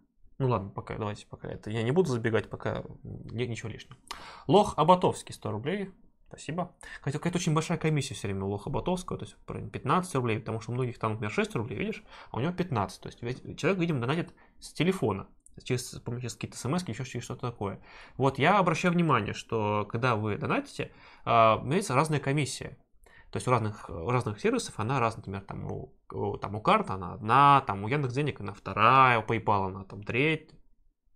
Ну 0.40 0.48
ладно, 0.48 0.70
пока, 0.70 0.96
давайте 0.96 1.26
пока 1.26 1.48
это. 1.48 1.68
Я 1.68 1.82
не 1.82 1.90
буду 1.90 2.08
забегать, 2.08 2.48
пока 2.48 2.82
не- 3.04 3.46
ничего 3.46 3.68
лишнего. 3.68 3.98
Лох 4.46 4.72
Абатовский, 4.78 5.34
100 5.34 5.50
рублей. 5.50 5.90
Спасибо. 6.28 6.74
Хотя 7.02 7.18
какая-то 7.18 7.36
очень 7.36 7.52
большая 7.52 7.76
комиссия 7.76 8.14
все 8.14 8.26
время 8.26 8.44
у 8.44 8.48
Лоха 8.48 8.70
Батовского, 8.70 9.18
то 9.18 9.26
есть 9.26 9.36
примерно 9.44 9.68
15 9.68 10.14
рублей, 10.14 10.38
потому 10.38 10.60
что 10.62 10.70
у 10.70 10.74
многих 10.74 10.98
там, 10.98 11.12
например, 11.12 11.30
6 11.30 11.54
рублей, 11.56 11.78
видишь, 11.78 12.02
а 12.30 12.38
у 12.38 12.40
него 12.40 12.52
15. 12.54 13.02
То 13.02 13.08
есть 13.26 13.58
человек, 13.58 13.80
видимо, 13.80 14.00
донатит 14.00 14.32
с 14.60 14.72
телефона, 14.72 15.26
через, 15.62 15.90
помощью 16.00 16.30
какие-то 16.30 16.56
смс, 16.56 16.88
еще 16.88 17.04
через 17.04 17.24
что-то 17.24 17.50
такое. 17.50 17.78
Вот 18.16 18.38
я 18.38 18.58
обращаю 18.58 18.94
внимание, 18.94 19.34
что 19.34 19.86
когда 19.90 20.16
вы 20.16 20.38
донатите, 20.38 20.90
а, 21.26 21.60
имеется 21.62 21.94
разная 21.94 22.18
комиссия. 22.18 22.78
То 23.30 23.36
есть 23.36 23.46
у 23.46 23.50
разных, 23.50 23.88
у 23.88 24.10
разных 24.10 24.40
сервисов 24.40 24.74
она 24.78 24.98
разная, 24.98 25.18
например, 25.20 25.42
там 25.42 25.70
у, 25.70 26.36
там 26.38 26.56
у 26.56 26.60
карты 26.60 26.92
она 26.92 27.12
одна, 27.12 27.60
там 27.66 27.84
у 27.84 27.88
Яндекс 27.88 28.14
денег 28.14 28.40
она 28.40 28.52
вторая, 28.52 29.20
у 29.20 29.22
PayPal 29.22 29.66
она 29.66 29.84
там 29.84 30.02
третья, 30.02 30.56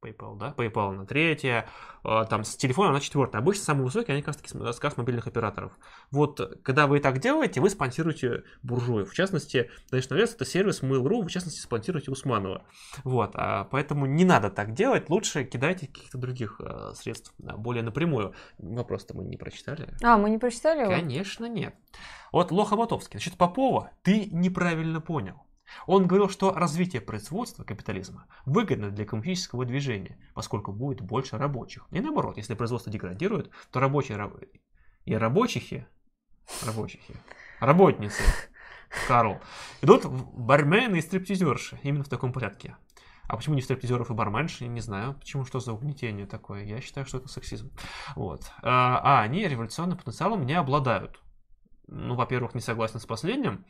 PayPal, 0.04 0.36
да, 0.36 0.54
PayPal 0.56 0.92
на 0.92 1.06
третья, 1.06 1.68
а, 2.02 2.24
там 2.24 2.44
с 2.44 2.56
телефона 2.56 2.92
на 2.92 3.00
четвертая. 3.00 3.40
Обычно 3.40 3.64
самые 3.64 3.84
высокие, 3.84 4.14
они 4.14 4.22
как 4.22 4.28
раз 4.28 4.36
таки 4.36 4.48
с 4.48 4.74
с 4.74 4.78
карт 4.78 4.96
мобильных 4.98 5.26
операторов. 5.26 5.72
Вот, 6.10 6.60
когда 6.62 6.86
вы 6.86 7.00
так 7.00 7.18
делаете, 7.20 7.60
вы 7.60 7.70
спонсируете 7.70 8.44
буржуев. 8.62 9.10
В 9.10 9.14
частности, 9.14 9.70
National 9.90 10.18
Alerts 10.18 10.34
это 10.34 10.44
сервис 10.44 10.82
Mail.ru, 10.82 11.22
в 11.22 11.30
частности, 11.30 11.60
спонсируете 11.60 12.10
Усманова. 12.10 12.64
Вот, 13.04 13.32
а, 13.34 13.64
поэтому 13.64 14.06
не 14.06 14.24
надо 14.24 14.50
так 14.50 14.74
делать, 14.74 15.08
лучше 15.08 15.44
кидайте 15.44 15.86
каких-то 15.86 16.18
других 16.18 16.60
а, 16.60 16.92
средств 16.94 17.32
а, 17.46 17.56
более 17.56 17.82
напрямую. 17.82 18.34
Вопрос-то 18.58 19.16
мы 19.16 19.24
не 19.24 19.36
прочитали. 19.36 19.88
А, 20.02 20.18
мы 20.18 20.30
не 20.30 20.38
прочитали 20.38 20.80
его? 20.82 20.90
Конечно, 20.90 21.46
нет. 21.46 21.74
Вот 22.32 22.50
Лоха 22.50 22.76
Ботовский. 22.76 23.16
Насчет 23.16 23.36
Попова 23.36 23.90
ты 24.02 24.26
неправильно 24.26 25.00
понял. 25.00 25.44
Он 25.86 26.06
говорил, 26.06 26.28
что 26.28 26.52
развитие 26.52 27.00
производства 27.00 27.64
капитализма 27.64 28.26
выгодно 28.46 28.90
для 28.90 29.04
коммунистического 29.04 29.64
движения, 29.64 30.18
поскольку 30.34 30.72
будет 30.72 31.00
больше 31.00 31.38
рабочих. 31.38 31.86
И 31.90 32.00
наоборот, 32.00 32.36
если 32.36 32.54
производство 32.54 32.92
деградирует, 32.92 33.50
то 33.70 33.80
рабочие 33.80 34.16
раб- 34.16 34.42
и 35.04 35.14
рабочихи, 35.14 35.86
рабочихи, 36.64 37.14
работницы, 37.60 38.22
Карл, 39.08 39.40
идут 39.82 40.06
бармены 40.06 40.96
и 40.96 41.02
стриптизерши, 41.02 41.78
именно 41.82 42.04
в 42.04 42.08
таком 42.08 42.32
порядке. 42.32 42.76
А 43.26 43.36
почему 43.36 43.54
не 43.54 43.62
стриптизеров 43.62 44.10
и 44.10 44.14
барменш? 44.14 44.60
Я 44.60 44.68
не 44.68 44.80
знаю. 44.80 45.14
Почему, 45.14 45.44
что 45.46 45.58
за 45.58 45.72
угнетение 45.72 46.26
такое? 46.26 46.64
Я 46.64 46.80
считаю, 46.80 47.06
что 47.06 47.18
это 47.18 47.28
сексизм. 47.28 47.72
Вот. 48.16 48.50
А, 48.62 49.00
а 49.02 49.22
они 49.22 49.48
революционным 49.48 49.96
потенциалом 49.96 50.44
не 50.44 50.52
обладают 50.52 51.23
ну, 51.86 52.14
во-первых, 52.14 52.54
не 52.54 52.60
согласен 52.60 52.98
с 52.98 53.06
последним, 53.06 53.64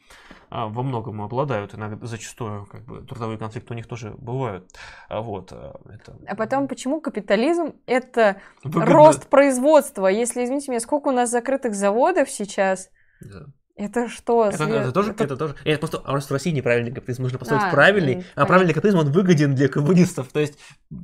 а, 0.50 0.66
во 0.68 0.82
многом 0.82 1.22
обладают, 1.22 1.74
иногда 1.74 2.06
зачастую 2.06 2.66
как 2.66 2.84
бы 2.84 3.02
трудовые 3.02 3.38
конфликты 3.38 3.72
у 3.72 3.76
них 3.76 3.86
тоже 3.86 4.14
бывают. 4.18 4.70
А, 5.08 5.20
вот, 5.20 5.52
а, 5.52 5.80
это... 5.92 6.16
а 6.26 6.36
потом, 6.36 6.68
почему 6.68 7.00
капитализм 7.00 7.74
это 7.86 8.40
Выгодно... 8.62 8.94
рост 8.94 9.28
производства? 9.28 10.06
Если, 10.06 10.44
извините 10.44 10.70
меня, 10.70 10.80
сколько 10.80 11.08
у 11.08 11.12
нас 11.12 11.30
закрытых 11.30 11.74
заводов 11.74 12.30
сейчас? 12.30 12.90
Да. 13.20 13.46
Это 13.76 14.09
что? 14.09 14.48
Это, 14.48 14.64
это, 14.64 14.92
тоже, 14.92 15.10
это... 15.10 15.24
это 15.24 15.36
тоже. 15.36 15.56
Это 15.64 15.78
просто, 15.80 15.98
просто 15.98 16.28
в 16.28 16.36
России 16.36 16.51
неправильный 16.52 16.92
капитализм. 16.92 17.22
Нужно 17.22 17.38
построить 17.40 17.64
а, 17.64 17.70
правильный, 17.70 18.20
и, 18.20 18.24
а 18.36 18.46
правильный 18.46 18.72
капитализм 18.72 18.98
он 19.01 19.10
выгоден 19.10 19.56
для 19.56 19.68
коммунистов. 19.68 20.28
То 20.32 20.38
есть 20.38 20.60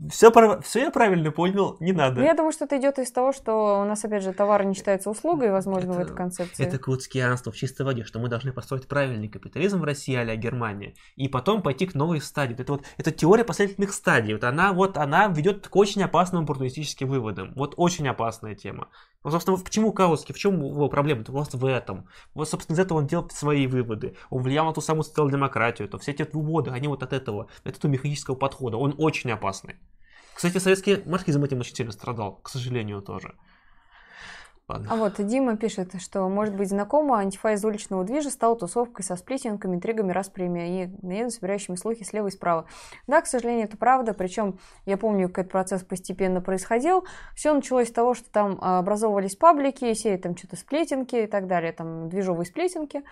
все, 0.08 0.30
все 0.62 0.80
я 0.80 0.90
правильно 0.92 1.32
понял, 1.32 1.76
не 1.80 1.92
надо. 1.92 2.20
Ну, 2.20 2.24
я 2.24 2.34
думаю, 2.34 2.52
что 2.52 2.66
это 2.66 2.78
идет 2.78 3.00
из 3.00 3.10
того, 3.10 3.32
что 3.32 3.82
у 3.82 3.84
нас, 3.84 4.04
опять 4.04 4.22
же, 4.22 4.32
товар 4.32 4.64
не 4.64 4.74
считается 4.74 5.10
услугой, 5.10 5.50
возможно, 5.50 5.90
это, 5.90 5.98
в 5.98 6.00
этой 6.02 6.16
концепции. 6.16 6.64
Это 6.64 6.78
каутскианство 6.78 7.50
в 7.50 7.56
чистой 7.56 7.82
воде, 7.82 8.04
что 8.04 8.20
мы 8.20 8.28
должны 8.28 8.52
построить 8.52 8.86
правильный 8.86 9.28
капитализм 9.28 9.80
в 9.80 9.84
России 9.84 10.14
а 10.14 10.36
Германия, 10.36 10.94
и 11.16 11.26
потом 11.26 11.62
пойти 11.62 11.86
к 11.86 11.94
новой 11.94 12.20
стадии. 12.20 12.54
Это 12.56 12.72
вот 12.72 12.84
это 12.98 13.10
теория 13.10 13.42
последовательных 13.42 13.92
стадий. 13.92 14.34
Вот 14.34 14.44
она 14.44 14.72
вот 14.72 14.96
она 14.96 15.26
ведет 15.26 15.66
к 15.66 15.74
очень 15.74 16.04
опасным 16.04 16.44
оппортунистическим 16.44 17.08
выводам. 17.08 17.52
Вот 17.56 17.74
очень 17.76 18.06
опасная 18.06 18.54
тема. 18.54 18.88
Вот, 19.22 19.32
собственно, 19.32 19.58
почему 19.58 19.92
Каутский, 19.92 20.34
в 20.34 20.38
чем 20.38 20.64
его 20.64 20.88
проблема? 20.88 21.20
Это 21.20 21.32
просто 21.32 21.58
в 21.58 21.64
этом. 21.66 22.08
Вот, 22.32 22.48
собственно, 22.48 22.76
из 22.76 22.80
этого 22.80 22.98
он 22.98 23.06
делал 23.06 23.28
свои 23.30 23.66
выводы. 23.66 24.16
Он 24.30 24.42
влиял 24.42 24.64
на 24.64 24.72
ту 24.72 24.80
самую 24.80 25.04
социал-демократию. 25.04 25.88
То 25.88 25.98
все 25.98 26.12
эти 26.12 26.26
выводы, 26.32 26.70
они 26.70 26.88
вот 26.88 27.02
от 27.02 27.12
этого, 27.12 27.48
от 27.64 27.76
этого 27.76 27.90
механического 27.90 28.34
подхода. 28.34 28.78
Он 28.78 28.94
очень 28.96 29.30
опасный. 29.30 29.76
Кстати, 30.34 30.56
советский 30.56 31.02
марксизм 31.04 31.44
этим 31.44 31.60
очень 31.60 31.74
сильно 31.74 31.92
страдал, 31.92 32.36
к 32.36 32.48
сожалению, 32.48 33.02
тоже. 33.02 33.34
Ладно. 34.70 34.88
А 34.88 34.96
вот 34.96 35.14
Дима 35.18 35.56
пишет, 35.56 36.00
что, 36.00 36.28
может 36.28 36.54
быть, 36.54 36.68
знакомо, 36.68 37.18
антифа 37.18 37.54
из 37.54 37.64
уличного 37.64 38.04
движа 38.04 38.30
стал 38.30 38.56
тусовкой 38.56 39.04
со 39.04 39.16
сплетенками, 39.16 39.74
интригами, 39.74 40.12
распрями 40.12 40.84
и 40.84 40.90
наедно 41.04 41.30
собирающими 41.30 41.74
слухи 41.74 42.04
слева 42.04 42.28
и 42.28 42.30
справа. 42.30 42.66
Да, 43.08 43.20
к 43.20 43.26
сожалению, 43.26 43.64
это 43.64 43.76
правда, 43.76 44.14
причем 44.14 44.60
я 44.86 44.96
помню, 44.96 45.28
как 45.28 45.38
этот 45.40 45.52
процесс 45.52 45.82
постепенно 45.82 46.40
происходил. 46.40 47.04
Все 47.34 47.52
началось 47.52 47.88
с 47.88 47.92
того, 47.92 48.14
что 48.14 48.30
там 48.30 48.58
образовывались 48.60 49.34
паблики, 49.34 49.92
сеяли 49.94 50.18
там 50.18 50.36
что-то 50.36 50.54
сплетенки 50.54 51.16
и 51.16 51.26
так 51.26 51.48
далее, 51.48 51.72
там 51.72 52.08
движовые 52.08 52.46
сплетенки. 52.46 53.02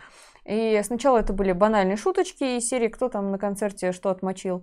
И 0.44 0.80
сначала 0.84 1.18
это 1.18 1.32
были 1.32 1.50
банальные 1.50 1.96
шуточки 1.96 2.56
из 2.56 2.68
серии 2.68 2.88
«Кто 2.88 3.08
там 3.08 3.32
на 3.32 3.38
концерте 3.38 3.90
что 3.90 4.10
отмочил?». 4.10 4.62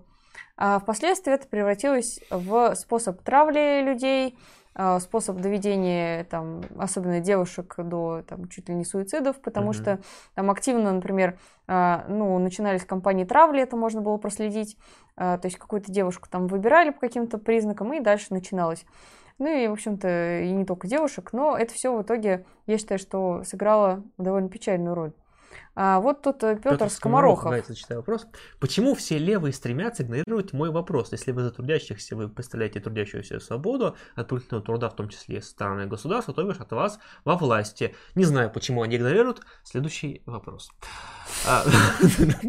А 0.57 0.79
впоследствии 0.79 1.33
это 1.33 1.47
превратилось 1.47 2.21
в 2.29 2.75
способ 2.75 3.21
травли 3.21 3.81
людей, 3.81 4.37
а, 4.37 4.64
способ 4.99 5.37
доведения, 5.37 6.25
там, 6.25 6.61
особенно 6.77 7.21
девушек, 7.21 7.75
до 7.77 8.23
там, 8.27 8.49
чуть 8.49 8.67
ли 8.67 8.75
не 8.75 8.83
суицидов, 8.83 9.37
потому 9.37 9.71
mm-hmm. 9.71 9.73
что 9.73 9.99
там 10.33 10.51
активно, 10.51 10.91
например, 10.91 11.37
а, 11.67 12.05
ну, 12.09 12.37
начинались 12.39 12.83
кампании 12.83 13.23
травли, 13.23 13.61
это 13.61 13.77
можно 13.77 14.01
было 14.01 14.17
проследить, 14.17 14.77
а, 15.15 15.37
то 15.37 15.47
есть 15.47 15.57
какую-то 15.57 15.91
девушку 15.91 16.27
там 16.29 16.47
выбирали 16.47 16.89
по 16.89 16.99
каким-то 16.99 17.37
признакам, 17.37 17.93
и 17.93 18.01
дальше 18.01 18.27
начиналось. 18.31 18.85
Ну 19.37 19.47
и, 19.47 19.67
в 19.67 19.73
общем-то, 19.73 20.41
и 20.41 20.51
не 20.51 20.65
только 20.65 20.87
девушек, 20.87 21.31
но 21.33 21.57
это 21.57 21.73
все 21.73 21.95
в 21.95 22.01
итоге, 22.01 22.45
я 22.67 22.77
считаю, 22.77 22.99
что 22.99 23.43
сыграло 23.43 24.03
довольно 24.17 24.49
печальную 24.49 24.95
роль. 24.95 25.13
А 25.75 25.99
вот 25.99 26.21
тут 26.21 26.41
э, 26.43 26.55
Петр, 26.55 26.77
Петр 26.77 26.89
Скоморохов. 26.89 27.43
Давайте 27.43 27.67
зачитаю 27.67 27.99
вопрос. 27.99 28.27
Почему 28.59 28.95
все 28.95 29.17
левые 29.17 29.51
стремятся 29.51 30.03
игнорировать 30.03 30.53
мой 30.53 30.71
вопрос? 30.71 31.11
Если 31.11 31.33
вы 31.33 31.43
за 31.43 31.51
трудящихся, 31.51 32.15
вы 32.15 32.29
представляете 32.29 32.79
трудящуюся 32.79 33.41
свободу, 33.41 33.97
от 34.15 34.27
принудительного 34.27 34.65
труда, 34.65 34.89
в 34.89 34.95
том 34.95 35.09
числе 35.09 35.41
стороны 35.41 35.85
государства, 35.85 36.33
то 36.33 36.43
бишь 36.43 36.57
от 36.57 36.71
вас 36.71 36.99
во 37.25 37.35
власти. 37.35 37.93
Не 38.15 38.23
знаю, 38.23 38.49
почему 38.51 38.83
они 38.83 38.95
игнорируют. 38.95 39.41
Следующий 39.63 40.21
вопрос. 40.25 40.71
А, 41.45 41.65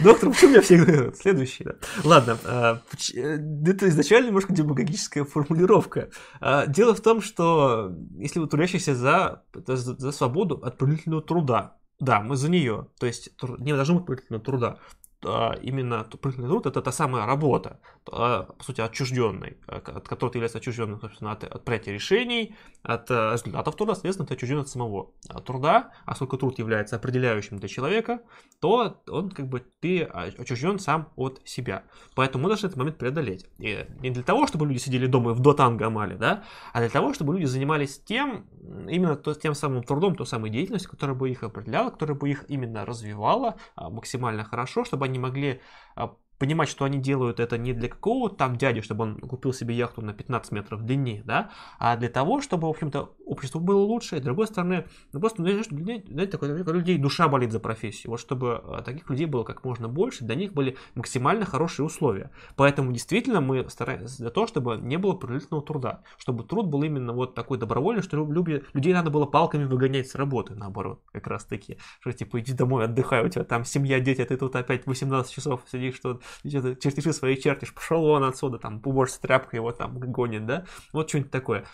Доктор, 0.00 0.30
почему 0.30 0.52
меня 0.52 0.62
все 0.62 0.76
игнорируют? 0.76 1.16
Следующий, 1.16 1.64
да. 1.64 1.74
Ладно, 2.04 2.38
а, 2.44 2.80
э, 3.14 3.38
это 3.66 3.88
изначально 3.88 4.28
немножко 4.28 4.52
демагогическая 4.52 5.24
формулировка. 5.24 6.10
А, 6.40 6.66
дело 6.66 6.94
в 6.94 7.00
том, 7.00 7.20
что 7.20 7.92
если 8.16 8.38
вы 8.38 8.46
трудящийся 8.46 8.94
за, 8.94 9.42
за 9.54 10.12
свободу 10.12 10.56
от 10.62 10.78
принудительного 10.78 11.22
труда, 11.22 11.77
да, 12.00 12.20
мы 12.20 12.36
за 12.36 12.48
нее. 12.50 12.86
То 12.98 13.06
есть 13.06 13.30
не 13.58 13.74
должно 13.74 13.96
быть 13.96 14.06
принудительного 14.06 14.44
труда. 14.44 14.78
А, 15.24 15.54
именно 15.62 16.04
принудительный 16.04 16.48
труд 16.48 16.66
это 16.66 16.80
та 16.80 16.92
самая 16.92 17.26
работа, 17.26 17.80
по 18.10 18.62
сути, 18.62 18.80
отчужденной, 18.80 19.58
а, 19.66 19.76
от 19.76 20.08
которой 20.08 20.30
ты 20.30 20.38
являешься 20.38 20.58
отчужденным, 20.58 21.00
собственно, 21.00 21.32
от, 21.32 21.44
от 21.44 21.64
принятия 21.64 21.92
решений, 21.92 22.56
от 22.82 23.10
результатов 23.10 23.76
труда, 23.76 23.94
соответственно, 23.94 24.26
ты 24.26 24.34
отчужден 24.34 24.58
от 24.58 24.68
самого 24.68 25.12
труда, 25.44 25.92
а 26.04 26.14
сколько 26.14 26.36
труд 26.36 26.58
является 26.58 26.96
определяющим 26.96 27.58
для 27.58 27.68
человека, 27.68 28.20
то 28.60 29.00
он 29.08 29.30
как 29.30 29.48
бы 29.48 29.64
ты 29.80 30.02
отчужден 30.02 30.78
сам 30.78 31.08
от 31.16 31.40
себя. 31.44 31.84
Поэтому 32.14 32.44
мы 32.44 32.48
должны 32.48 32.66
этот 32.66 32.78
момент 32.78 32.98
преодолеть. 32.98 33.46
И 33.58 33.86
не 34.00 34.10
для 34.10 34.22
того, 34.22 34.46
чтобы 34.46 34.66
люди 34.66 34.78
сидели 34.78 35.06
дома 35.06 35.32
и 35.32 35.34
в 35.34 35.40
дотанго 35.40 35.86
амали, 35.86 36.16
да, 36.16 36.44
а 36.72 36.80
для 36.80 36.88
того, 36.88 37.14
чтобы 37.14 37.34
люди 37.34 37.44
занимались 37.46 37.98
тем, 38.00 38.46
именно 38.88 39.16
тем 39.16 39.54
самым 39.54 39.82
трудом, 39.82 40.16
той 40.16 40.26
самой 40.26 40.50
деятельностью, 40.50 40.90
которая 40.90 41.16
бы 41.16 41.30
их 41.30 41.42
определяла, 41.42 41.90
которая 41.90 42.16
бы 42.16 42.30
их 42.30 42.44
именно 42.48 42.84
развивала 42.84 43.56
максимально 43.76 44.44
хорошо, 44.44 44.84
чтобы 44.84 45.04
они 45.04 45.18
могли 45.18 45.60
а, 45.96 46.14
понимать, 46.38 46.68
что 46.68 46.84
они 46.84 46.98
делают 46.98 47.40
это 47.40 47.58
не 47.58 47.72
для 47.72 47.88
какого-то 47.88 48.36
там 48.36 48.56
дяди, 48.56 48.80
чтобы 48.80 49.04
он 49.04 49.20
купил 49.20 49.52
себе 49.52 49.74
яхту 49.74 50.02
на 50.02 50.12
15 50.12 50.52
метров 50.52 50.84
длине, 50.84 51.22
да, 51.24 51.50
а 51.78 51.96
для 51.96 52.08
того, 52.08 52.40
чтобы, 52.40 52.68
в 52.68 52.70
общем-то, 52.70 53.14
общество 53.26 53.58
было 53.58 53.80
лучше, 53.80 54.16
и, 54.16 54.20
с 54.20 54.22
другой 54.22 54.46
стороны, 54.46 54.86
ну, 55.12 55.20
просто, 55.20 55.42
ну, 55.42 55.48
знаете, 55.62 56.32
такой, 56.32 56.48
людей 56.48 56.98
душа 56.98 57.28
болит 57.28 57.52
за 57.52 57.60
профессию, 57.60 58.10
вот 58.10 58.20
чтобы 58.20 58.62
а, 58.64 58.82
таких 58.82 59.10
людей 59.10 59.26
было 59.26 59.44
как 59.44 59.64
можно 59.64 59.88
больше, 59.88 60.24
для 60.24 60.34
них 60.34 60.52
были 60.52 60.76
максимально 60.94 61.44
хорошие 61.44 61.84
условия. 61.84 62.30
Поэтому, 62.56 62.92
действительно, 62.92 63.40
мы 63.40 63.68
стараемся 63.68 64.18
для 64.18 64.30
того, 64.30 64.46
чтобы 64.46 64.76
не 64.76 64.96
было 64.96 65.14
принудительного 65.14 65.64
труда, 65.64 66.02
чтобы 66.16 66.44
труд 66.44 66.66
был 66.66 66.82
именно 66.82 67.12
вот 67.12 67.34
такой 67.34 67.58
добровольный, 67.58 68.02
что 68.02 68.16
люби, 68.16 68.62
людей 68.72 68.92
надо 68.92 69.10
было 69.10 69.26
палками 69.26 69.64
выгонять 69.64 70.08
с 70.08 70.14
работы, 70.14 70.54
наоборот, 70.54 71.02
как 71.12 71.26
раз 71.26 71.44
таки, 71.44 71.78
что 72.00 72.12
типа 72.12 72.40
иди 72.40 72.52
домой, 72.52 72.84
отдыхай, 72.84 73.24
у 73.24 73.28
тебя 73.28 73.44
там 73.44 73.64
семья, 73.64 74.00
дети, 74.00 74.22
а 74.22 74.26
ты 74.26 74.36
тут 74.36 74.54
опять 74.56 74.86
18 74.86 75.32
часов 75.32 75.62
сидишь, 75.70 75.96
что 75.96 76.20
чертежи 76.42 77.12
свои 77.12 77.36
чертишь, 77.36 77.74
пошел 77.74 78.04
он 78.04 78.24
отсюда, 78.24 78.58
там, 78.58 78.80
уборщица 78.84 79.22
тряпка 79.22 79.56
его 79.56 79.72
там 79.72 79.98
гонит, 79.98 80.46
да, 80.46 80.64
вот 80.92 81.08
что-нибудь 81.08 81.30
такое. 81.30 81.64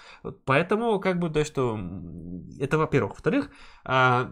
Поэтому, 0.44 0.98
как 1.00 1.18
бы, 1.18 1.30
то, 1.30 1.44
что 1.44 1.78
это, 2.58 2.78
во-первых. 2.78 3.12
Во-вторых, 3.12 3.50
а, 3.84 4.30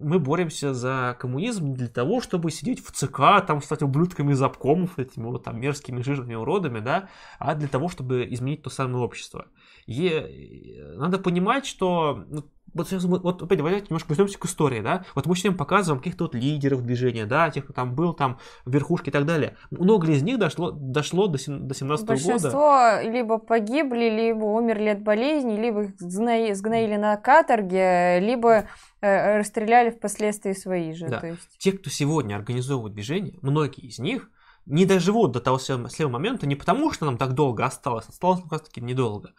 мы 0.00 0.18
боремся 0.18 0.74
за 0.74 1.16
коммунизм 1.18 1.74
для 1.74 1.88
того, 1.88 2.20
чтобы 2.20 2.50
сидеть 2.50 2.84
в 2.84 2.92
ЦК, 2.92 3.44
там, 3.46 3.62
стать 3.62 3.82
ублюдками 3.82 4.32
из 4.32 4.42
обкомов, 4.42 4.98
этими 4.98 5.24
вот 5.24 5.44
там 5.44 5.60
мерзкими 5.60 6.02
жирными 6.02 6.34
уродами, 6.34 6.80
да, 6.80 7.08
а 7.38 7.54
для 7.54 7.68
того, 7.68 7.88
чтобы 7.88 8.26
изменить 8.30 8.62
то 8.62 8.70
самое 8.70 9.04
общество. 9.04 9.46
И 9.86 10.80
надо 10.96 11.18
понимать, 11.18 11.66
что 11.66 12.24
ну, 12.28 12.44
вот, 12.74 13.22
вот 13.22 13.42
опять 13.42 13.58
давайте 13.58 13.86
немножко 13.88 14.12
вернемся 14.12 14.38
к 14.38 14.44
истории, 14.44 14.80
да, 14.80 15.04
вот 15.14 15.26
мы 15.26 15.36
сегодня 15.36 15.58
показываем 15.58 16.00
каких-то 16.00 16.24
вот 16.24 16.34
лидеров 16.34 16.82
движения, 16.82 17.26
да, 17.26 17.50
тех, 17.50 17.64
кто 17.64 17.72
там 17.72 17.94
был, 17.94 18.12
там, 18.14 18.38
в 18.64 18.72
верхушке 18.72 19.10
и 19.10 19.12
так 19.12 19.26
далее. 19.26 19.56
Много 19.70 20.10
из 20.10 20.22
них 20.22 20.38
дошло, 20.38 20.70
дошло 20.70 21.26
до, 21.26 21.38
17 21.38 22.04
-го 22.04 22.06
Большинство 22.06 22.50
года. 22.50 23.02
либо 23.02 23.38
погибли, 23.38 24.08
либо 24.08 24.44
умерли 24.44 24.88
от 24.90 25.02
болезней, 25.02 25.56
либо 25.56 25.82
их 25.82 25.90
сгноили, 25.98 26.52
сгноили 26.52 26.96
на 26.96 27.16
каторге, 27.16 28.20
либо 28.20 28.66
э, 29.00 29.38
расстреляли 29.38 29.90
впоследствии 29.90 30.52
свои 30.52 30.92
же. 30.94 31.08
Да. 31.08 31.20
То 31.20 31.26
есть... 31.28 31.58
Те, 31.58 31.72
кто 31.72 31.90
сегодня 31.90 32.36
организовывает 32.36 32.94
движение, 32.94 33.38
многие 33.42 33.86
из 33.86 33.98
них 33.98 34.30
не 34.66 34.86
доживут 34.86 35.32
до 35.32 35.40
того 35.40 35.58
следующего 35.58 36.08
момента 36.08 36.46
не 36.46 36.54
потому, 36.54 36.92
что 36.92 37.06
нам 37.06 37.18
так 37.18 37.34
долго 37.34 37.64
осталось, 37.64 38.08
осталось 38.08 38.42
как 38.42 38.52
раз 38.52 38.62
таки 38.62 38.80
недолго, 38.80 39.32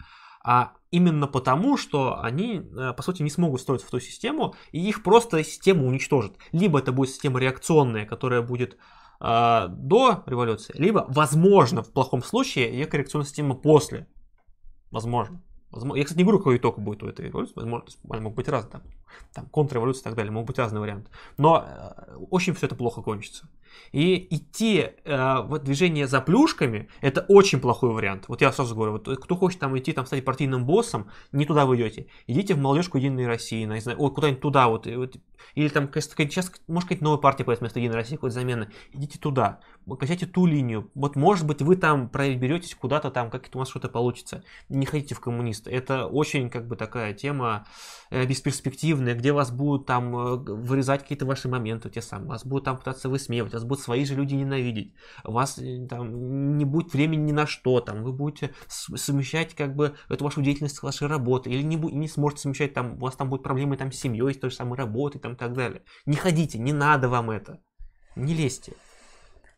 а 0.44 0.74
именно 0.92 1.28
потому, 1.28 1.78
что 1.78 2.20
они, 2.22 2.62
э, 2.78 2.94
по 2.94 3.04
сути, 3.04 3.24
не 3.24 3.30
смогут 3.30 3.62
строиться 3.62 3.88
в 3.88 3.92
ту 3.92 4.00
систему, 4.00 4.56
и 4.72 4.80
их 4.80 5.04
просто 5.04 5.44
система 5.44 5.86
уничтожит. 5.86 6.34
Либо 6.52 6.80
это 6.80 6.92
будет 6.92 7.10
система 7.10 7.40
реакционная, 7.40 8.06
которая 8.06 8.42
будет 8.42 8.78
э, 9.20 9.68
до 9.70 10.24
революции, 10.26 10.74
либо, 10.78 11.06
возможно, 11.10 11.84
в 11.84 11.92
плохом 11.92 12.24
случае, 12.24 12.72
ее 12.72 12.86
коррекционная 12.86 13.28
система 13.28 13.56
после. 13.56 14.08
Возможно. 14.92 15.42
Возможно. 15.72 16.00
Я, 16.00 16.04
кстати, 16.04 16.18
не 16.18 16.26
говорю, 16.26 16.40
какой 16.40 16.58
итог 16.58 16.80
будет 16.80 17.02
у 17.02 17.08
этой 17.08 17.28
революции. 17.28 17.54
Возможно, 17.56 17.88
они 18.10 18.22
могут 18.22 18.36
быть 18.36 18.50
разные. 18.50 18.72
Там, 18.72 18.82
там 19.34 19.46
контрреволюция 19.46 20.02
и 20.02 20.04
так 20.04 20.16
далее, 20.16 20.32
могут 20.32 20.48
быть 20.48 20.60
разные 20.60 20.82
варианты. 20.82 21.10
Но 21.38 21.66
э, 21.66 22.16
очень 22.30 22.54
все 22.54 22.66
это 22.66 22.76
плохо 22.76 23.02
кончится. 23.02 23.48
И 23.92 24.28
идти 24.30 24.90
э, 25.04 25.42
в 25.42 25.60
движение 25.60 26.08
за 26.08 26.22
плюшками– 26.22 26.90
это 27.02 27.26
очень 27.28 27.60
плохой 27.60 27.92
вариант. 27.92 28.26
Вот 28.28 28.42
я 28.42 28.52
сразу 28.52 28.76
говорю, 28.76 28.94
вот 28.94 29.08
кто 29.20 29.36
хочет 29.36 29.60
там 29.60 29.78
идти, 29.78 29.92
там 29.92 30.06
стать 30.06 30.24
партийным 30.24 30.66
боссом, 30.66 31.10
не 31.32 31.46
туда 31.46 31.66
вы 31.66 31.76
идете. 31.76 32.08
Идите 32.28 32.54
в 32.54 32.60
молодежку 32.60 32.98
Единой 32.98 33.28
России, 33.28 33.64
не 33.64 33.80
знаю, 33.80 33.98
куда-нибудь 33.98 34.42
туда 34.42 34.68
вот, 34.68 34.88
вот. 34.88 35.16
Или 35.56 35.70
там, 35.70 35.90
сейчас, 35.94 36.52
может, 36.68 36.88
какая-то 36.88 37.04
новая 37.04 37.18
партия 37.18 37.44
появится 37.44 37.64
вместо 37.64 37.80
Единой 37.80 37.96
России, 37.96 38.16
какой-то 38.16 38.36
замена. 38.36 38.70
Идите 38.94 39.20
туда, 39.20 39.60
качайте 40.00 40.26
ту 40.26 40.46
линию. 40.46 40.90
Вот, 40.96 41.16
может 41.16 41.46
быть, 41.46 41.62
вы 41.62 41.76
там 41.76 42.10
проберетесь 42.10 42.76
куда-то 42.76 43.12
там, 43.12 43.30
как-то 43.30 43.58
у 43.58 43.60
вас 43.60 43.70
что-то 43.70 43.90
получится. 43.90 44.44
Не 44.70 44.86
ходите 44.86 45.16
в 45.16 45.20
коммунисты. 45.20 45.72
Это 45.72 46.06
очень, 46.06 46.50
как 46.50 46.68
бы, 46.68 46.76
такая 46.76 47.14
тема 47.14 47.66
э, 48.10 48.26
бесперспективная, 48.26 49.16
где 49.16 49.32
вас 49.32 49.52
будут 49.52 49.86
там 49.86 50.16
э, 50.16 50.36
вырезать 50.38 51.02
какие-то 51.02 51.26
ваши 51.26 51.50
моменты, 51.50 51.90
те 51.90 52.02
самые. 52.02 52.30
Вас 52.30 52.46
будут 52.46 52.66
там 52.66 52.78
пытаться 52.78 53.10
высмеивать, 53.10 53.54
вас 53.62 53.68
будут 53.68 53.84
свои 53.84 54.06
же 54.06 54.16
люди 54.16 54.36
ненавидеть. 54.36 54.94
У 55.24 55.32
вас 55.32 55.58
э, 55.58 55.88
там 55.88 56.58
не 56.58 56.66
будет 56.66 56.94
времени 56.94 57.22
ни 57.22 57.32
на 57.32 57.48
что, 57.48 57.80
там, 57.80 58.04
вы 58.04 58.14
будете 58.14 58.54
совмещать, 58.68 59.56
как 59.56 59.76
бы, 59.76 59.96
эту 60.10 60.24
вашу 60.24 60.42
деятельность 60.42 60.76
с 60.76 60.84
вашей 60.84 61.08
работой, 61.08 61.54
или 61.54 61.64
не, 61.64 61.76
не 61.76 62.08
сможете 62.08 62.44
совмещать, 62.44 62.74
там, 62.74 62.94
у 62.94 63.00
вас 63.00 63.16
там 63.16 63.30
будут 63.30 63.44
проблемы 63.44 63.78
там 63.78 63.92
с 63.92 64.00
семьей, 64.00 64.34
с 64.34 64.38
той 64.38 64.50
же 64.50 64.56
самой 64.56 64.78
работой, 64.78 65.20
там, 65.20 65.34
и 65.34 65.36
так 65.36 65.54
далее. 65.54 65.84
Не 66.06 66.16
ходите, 66.16 66.60
не 66.60 66.74
надо 66.74 67.10
вам 67.10 67.30
это. 67.30 67.62
Не 68.16 68.34
лезьте. 68.34 68.74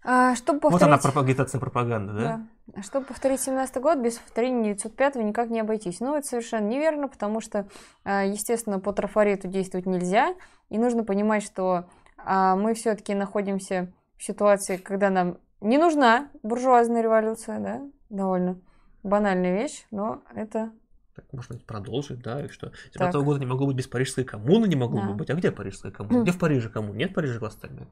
А, 0.05 0.35
чтобы 0.35 0.59
повторить... 0.59 0.81
Вот 0.81 0.87
она 0.87 0.97
пропагитация 0.97 1.59
пропаганда, 1.59 2.13
да? 2.13 2.45
да? 2.67 2.81
Чтобы 2.83 3.05
повторить 3.05 3.39
17 3.39 3.77
год, 3.77 3.99
без 3.99 4.17
повторения 4.17 4.73
905 4.73 5.15
никак 5.15 5.49
не 5.49 5.61
обойтись. 5.61 6.01
Ну, 6.01 6.15
это 6.15 6.27
совершенно 6.27 6.67
неверно, 6.67 7.07
потому 7.07 7.39
что, 7.39 7.67
а, 8.03 8.23
естественно, 8.23 8.79
по 8.79 8.91
трафарету 8.91 9.47
действовать 9.47 9.85
нельзя. 9.85 10.35
И 10.69 10.77
нужно 10.77 11.03
понимать, 11.05 11.43
что 11.43 11.85
а, 12.25 12.55
мы 12.55 12.73
все-таки 12.73 13.13
находимся 13.13 13.91
в 14.17 14.23
ситуации, 14.23 14.77
когда 14.77 15.09
нам 15.09 15.37
не 15.61 15.77
нужна 15.77 16.29
буржуазная 16.43 17.01
революция, 17.01 17.59
да? 17.59 17.81
Довольно 18.09 18.59
банальная 19.03 19.55
вещь, 19.55 19.85
но 19.91 20.23
это 20.33 20.71
так, 21.15 21.25
можно 21.31 21.59
продолжить, 21.59 22.23
да, 22.23 22.43
и 22.43 22.47
что? 22.47 22.71
9 22.97 23.13
года 23.23 23.39
не 23.39 23.45
могло 23.45 23.67
быть 23.67 23.75
без 23.75 23.87
Парижской 23.87 24.23
коммуны, 24.23 24.65
не 24.65 24.75
могло 24.75 25.01
да. 25.01 25.09
быть. 25.09 25.29
А 25.29 25.35
где 25.35 25.51
Парижская 25.51 25.91
коммуна? 25.91 26.23
Где 26.23 26.31
в 26.31 26.39
Париже 26.39 26.69
коммуна? 26.69 26.97
Нет 26.97 27.13
Парижа 27.13 27.37
кластерной. 27.37 27.87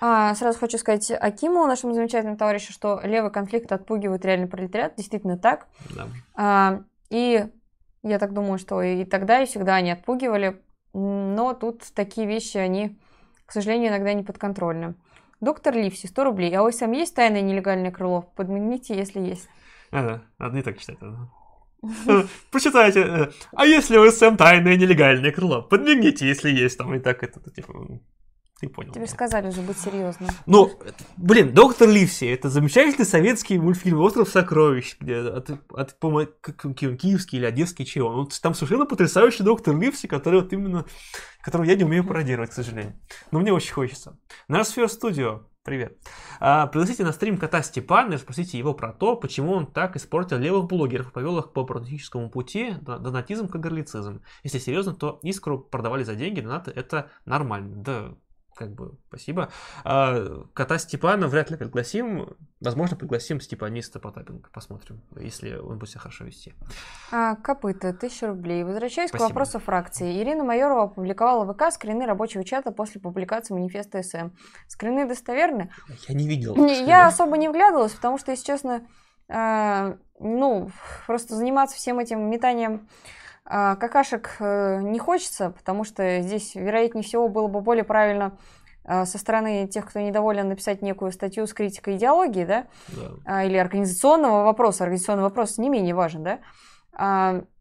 А, 0.00 0.34
сразу 0.36 0.58
хочу 0.58 0.78
сказать 0.78 1.10
Акиму, 1.10 1.66
нашему 1.66 1.94
замечательному 1.94 2.38
товарищу, 2.38 2.72
что 2.72 3.00
левый 3.02 3.32
конфликт 3.32 3.72
отпугивает 3.72 4.24
реальный 4.24 4.46
пролетариат. 4.46 4.94
Действительно 4.96 5.36
так. 5.36 5.66
Да. 5.96 6.06
А, 6.36 6.82
и 7.10 7.48
я 8.04 8.18
так 8.20 8.32
думаю, 8.32 8.58
что 8.58 8.80
и 8.80 9.04
тогда, 9.04 9.42
и 9.42 9.46
всегда 9.46 9.74
они 9.74 9.90
отпугивали. 9.90 10.62
Но 10.92 11.54
тут 11.54 11.82
такие 11.94 12.28
вещи, 12.28 12.56
они, 12.56 12.96
к 13.48 13.52
сожалению, 13.52 13.88
иногда 13.88 14.12
не 14.12 14.22
подконтрольны. 14.22 14.94
Доктор 15.40 15.74
Ливси, 15.74 16.06
100 16.06 16.24
рублей. 16.24 16.54
А 16.54 16.62
у 16.62 16.66
ОСМ 16.66 16.92
есть 16.92 17.14
тайное 17.14 17.40
нелегальное 17.40 17.90
крыло? 17.90 18.30
Подмигните, 18.36 18.94
если 18.94 19.20
есть. 19.20 19.48
Да, 19.90 20.20
надо 20.38 20.54
не 20.54 20.62
так 20.62 20.78
читать. 20.78 20.98
Почитайте. 22.52 23.00
Э, 23.00 23.30
а 23.52 23.64
если 23.64 23.96
у 23.96 24.10
СМ 24.10 24.36
тайное 24.36 24.76
нелегальное 24.76 25.32
крыло? 25.32 25.62
Подмигните, 25.62 26.28
если 26.28 26.50
есть 26.50 26.76
там 26.76 26.94
и 26.94 26.98
так 26.98 27.22
это, 27.22 27.40
типа, 27.50 27.98
ты 28.60 28.68
понял. 28.68 28.92
Тебе 28.92 29.06
сказали 29.06 29.50
же 29.50 29.60
быть 29.62 29.78
серьезным. 29.78 30.30
Ну, 30.46 30.72
блин, 31.16 31.54
Доктор 31.54 31.88
Ливси, 31.88 32.24
это 32.24 32.48
замечательный 32.48 33.04
советский 33.04 33.58
мультфильм 33.58 34.00
«Остров 34.00 34.28
сокровищ», 34.28 34.96
где 34.98 35.18
от, 35.18 35.50
от 35.72 35.92
киевский 35.94 37.38
или 37.38 37.46
одесский 37.46 37.84
чего. 37.84 38.12
Ну, 38.12 38.28
там 38.42 38.54
совершенно 38.54 38.84
потрясающий 38.84 39.44
Доктор 39.44 39.78
Ливси, 39.78 40.08
который 40.08 40.42
вот 40.42 40.52
именно, 40.52 40.86
которого 41.40 41.66
я 41.66 41.76
не 41.76 41.84
умею 41.84 42.04
пародировать, 42.04 42.50
к 42.50 42.54
сожалению. 42.54 42.98
Но 43.30 43.38
мне 43.38 43.52
очень 43.52 43.72
хочется. 43.72 44.18
Наш 44.48 44.68
Сфер 44.68 44.88
Студио, 44.88 45.46
привет. 45.62 45.96
А, 46.40 46.66
пригласите 46.66 47.04
на 47.04 47.12
стрим 47.12 47.38
кота 47.38 47.62
Степана 47.62 48.14
и 48.14 48.18
спросите 48.18 48.58
его 48.58 48.74
про 48.74 48.92
то, 48.92 49.14
почему 49.14 49.52
он 49.52 49.66
так 49.66 49.94
испортил 49.94 50.38
левых 50.38 50.66
блогеров, 50.66 51.12
повел 51.12 51.38
их 51.38 51.52
по 51.52 51.64
практическому 51.64 52.28
пути, 52.28 52.74
донатизм 52.80 53.46
к 53.46 53.52
кагарлицизм. 53.52 54.22
Если 54.42 54.58
серьезно, 54.58 54.94
то 54.94 55.20
искру 55.22 55.60
продавали 55.60 56.02
за 56.02 56.16
деньги, 56.16 56.40
донаты 56.40 56.72
это 56.72 57.10
нормально. 57.24 57.76
Да, 57.76 58.14
как 58.58 58.74
бы, 58.74 58.98
спасибо. 59.08 59.50
А, 59.84 60.44
кота 60.52 60.78
Степана 60.78 61.28
вряд 61.28 61.50
ли 61.50 61.56
пригласим. 61.56 62.36
Возможно, 62.60 62.96
пригласим 62.96 63.40
Степаниста 63.40 64.00
Потапенко. 64.00 64.50
Посмотрим, 64.52 65.00
если 65.16 65.54
он 65.54 65.78
будет 65.78 65.90
себя 65.90 66.00
хорошо 66.00 66.24
вести. 66.24 66.54
А, 67.12 67.36
копыта, 67.36 67.92
тысяча 67.92 68.26
рублей. 68.26 68.64
Возвращаясь 68.64 69.10
спасибо. 69.10 69.26
к 69.26 69.30
вопросу 69.30 69.60
фракции. 69.60 70.20
Ирина 70.20 70.42
Майорова 70.42 70.84
опубликовала 70.84 71.44
в 71.44 71.54
ВК 71.54 71.72
скрины 71.72 72.04
рабочего 72.04 72.42
чата 72.42 72.72
после 72.72 73.00
публикации 73.00 73.54
манифеста 73.54 74.02
СМ. 74.02 74.30
Скрины 74.66 75.06
достоверны? 75.06 75.70
Я 76.08 76.14
не 76.16 76.26
видел. 76.26 76.56
Не, 76.56 76.84
я 76.84 77.06
особо 77.06 77.36
не 77.36 77.48
вглядывалась, 77.48 77.92
потому 77.92 78.18
что, 78.18 78.32
если 78.32 78.44
честно, 78.44 78.84
э, 79.28 79.96
ну, 80.18 80.70
просто 81.06 81.36
заниматься 81.36 81.76
всем 81.76 82.00
этим 82.00 82.28
метанием 82.28 82.88
а, 83.50 83.76
какашек 83.76 84.36
э, 84.40 84.80
не 84.82 84.98
хочется, 84.98 85.50
потому 85.50 85.82
что 85.82 86.20
здесь, 86.20 86.54
вероятнее 86.54 87.02
всего, 87.02 87.28
было 87.28 87.46
бы 87.46 87.62
более 87.62 87.82
правильно 87.82 88.36
а, 88.84 89.06
со 89.06 89.16
стороны 89.16 89.66
тех, 89.66 89.88
кто 89.88 90.00
недоволен, 90.00 90.50
написать 90.50 90.82
некую 90.82 91.12
статью 91.12 91.46
с 91.46 91.54
критикой 91.54 91.96
идеологии, 91.96 92.44
да, 92.44 92.66
да. 92.88 93.02
А, 93.24 93.44
или 93.44 93.56
организационного 93.56 94.44
вопроса. 94.44 94.84
Организационный 94.84 95.22
вопрос 95.22 95.56
не 95.56 95.70
менее 95.70 95.94
важен, 95.94 96.22
да. 96.22 96.40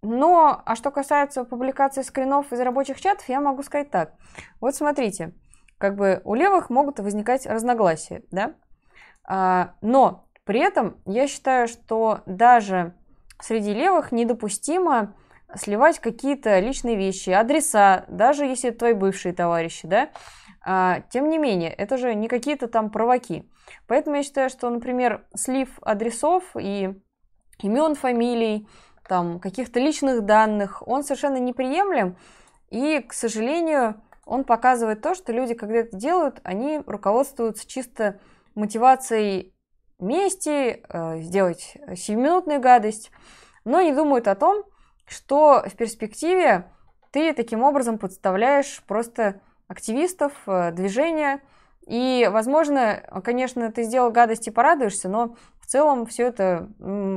Но, 0.02 0.64
а 0.66 0.76
что 0.76 0.90
касается 0.90 1.44
публикации 1.44 2.02
скринов 2.02 2.52
из 2.52 2.60
рабочих 2.60 3.00
чатов, 3.00 3.30
я 3.30 3.40
могу 3.40 3.62
сказать 3.62 3.92
так. 3.92 4.14
Вот 4.60 4.74
смотрите, 4.74 5.36
как 5.78 5.96
бы 5.96 6.22
у 6.24 6.34
левых 6.34 6.72
могут 6.72 7.00
возникать 7.00 7.46
разногласия, 7.46 8.24
да, 8.32 9.76
но 9.82 10.26
при 10.44 10.60
этом 10.60 10.98
я 11.06 11.28
считаю, 11.28 11.68
что 11.68 12.22
даже 12.26 12.96
среди 13.40 13.76
левых 13.76 14.12
недопустимо 14.12 15.14
сливать 15.56 16.00
какие-то 16.00 16.60
личные 16.60 16.96
вещи, 16.96 17.30
адреса, 17.30 18.06
даже 18.08 18.46
если 18.46 18.70
это 18.70 18.80
твои 18.80 18.94
бывшие 18.94 19.34
товарищи, 19.34 19.88
да, 19.88 20.10
а, 20.64 21.02
тем 21.10 21.30
не 21.30 21.38
менее, 21.38 21.72
это 21.72 21.98
же 21.98 22.14
не 22.14 22.28
какие-то 22.28 22.68
там 22.68 22.90
провоки. 22.90 23.50
Поэтому 23.88 24.18
я 24.18 24.24
считаю, 24.24 24.50
что, 24.50 24.70
например, 24.70 25.26
слив 25.34 25.70
адресов 25.82 26.44
и 26.60 26.94
имен, 27.60 27.96
фамилий, 27.96 28.68
там, 29.08 29.40
каких-то 29.40 29.80
личных 29.80 30.26
данных, 30.26 30.86
он 30.86 31.04
совершенно 31.04 31.38
неприемлем, 31.38 32.18
и, 32.70 33.00
к 33.00 33.14
сожалению, 33.14 34.02
он 34.26 34.44
показывает 34.44 35.02
то, 35.02 35.16
что 35.16 35.32
люди, 35.32 35.54
когда 35.54 35.78
это 35.78 35.96
делают, 35.96 36.42
они 36.44 36.82
руководствуются 36.86 37.66
чисто 37.66 38.20
мотивацией 38.56 39.54
мести, 40.00 40.84
э, 40.90 41.22
сделать 41.22 41.78
сиюминутную 41.96 42.60
гадость, 42.60 43.12
но 43.64 43.82
не 43.82 43.94
думают 43.94 44.28
о 44.28 44.36
том, 44.36 44.66
что 45.08 45.64
в 45.66 45.76
перспективе 45.76 46.70
ты 47.12 47.34
таким 47.34 47.64
образом 47.64 47.98
подставляешь 47.98 48.84
просто 48.86 49.40
активистов, 49.68 50.34
э, 50.46 50.72
движения. 50.72 51.42
И, 51.86 52.30
возможно, 52.32 53.02
конечно, 53.24 53.72
ты 53.72 53.84
сделал 53.84 54.12
гадость 54.12 54.48
и 54.48 54.52
порадуешься, 54.52 55.08
но 55.08 55.36
в 55.62 55.66
целом 55.68 56.06
все 56.06 56.28
это 56.28 56.70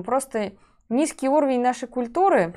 просто 0.06 0.52
низкий 0.88 1.28
уровень 1.28 1.60
нашей 1.60 1.88
культуры. 1.88 2.54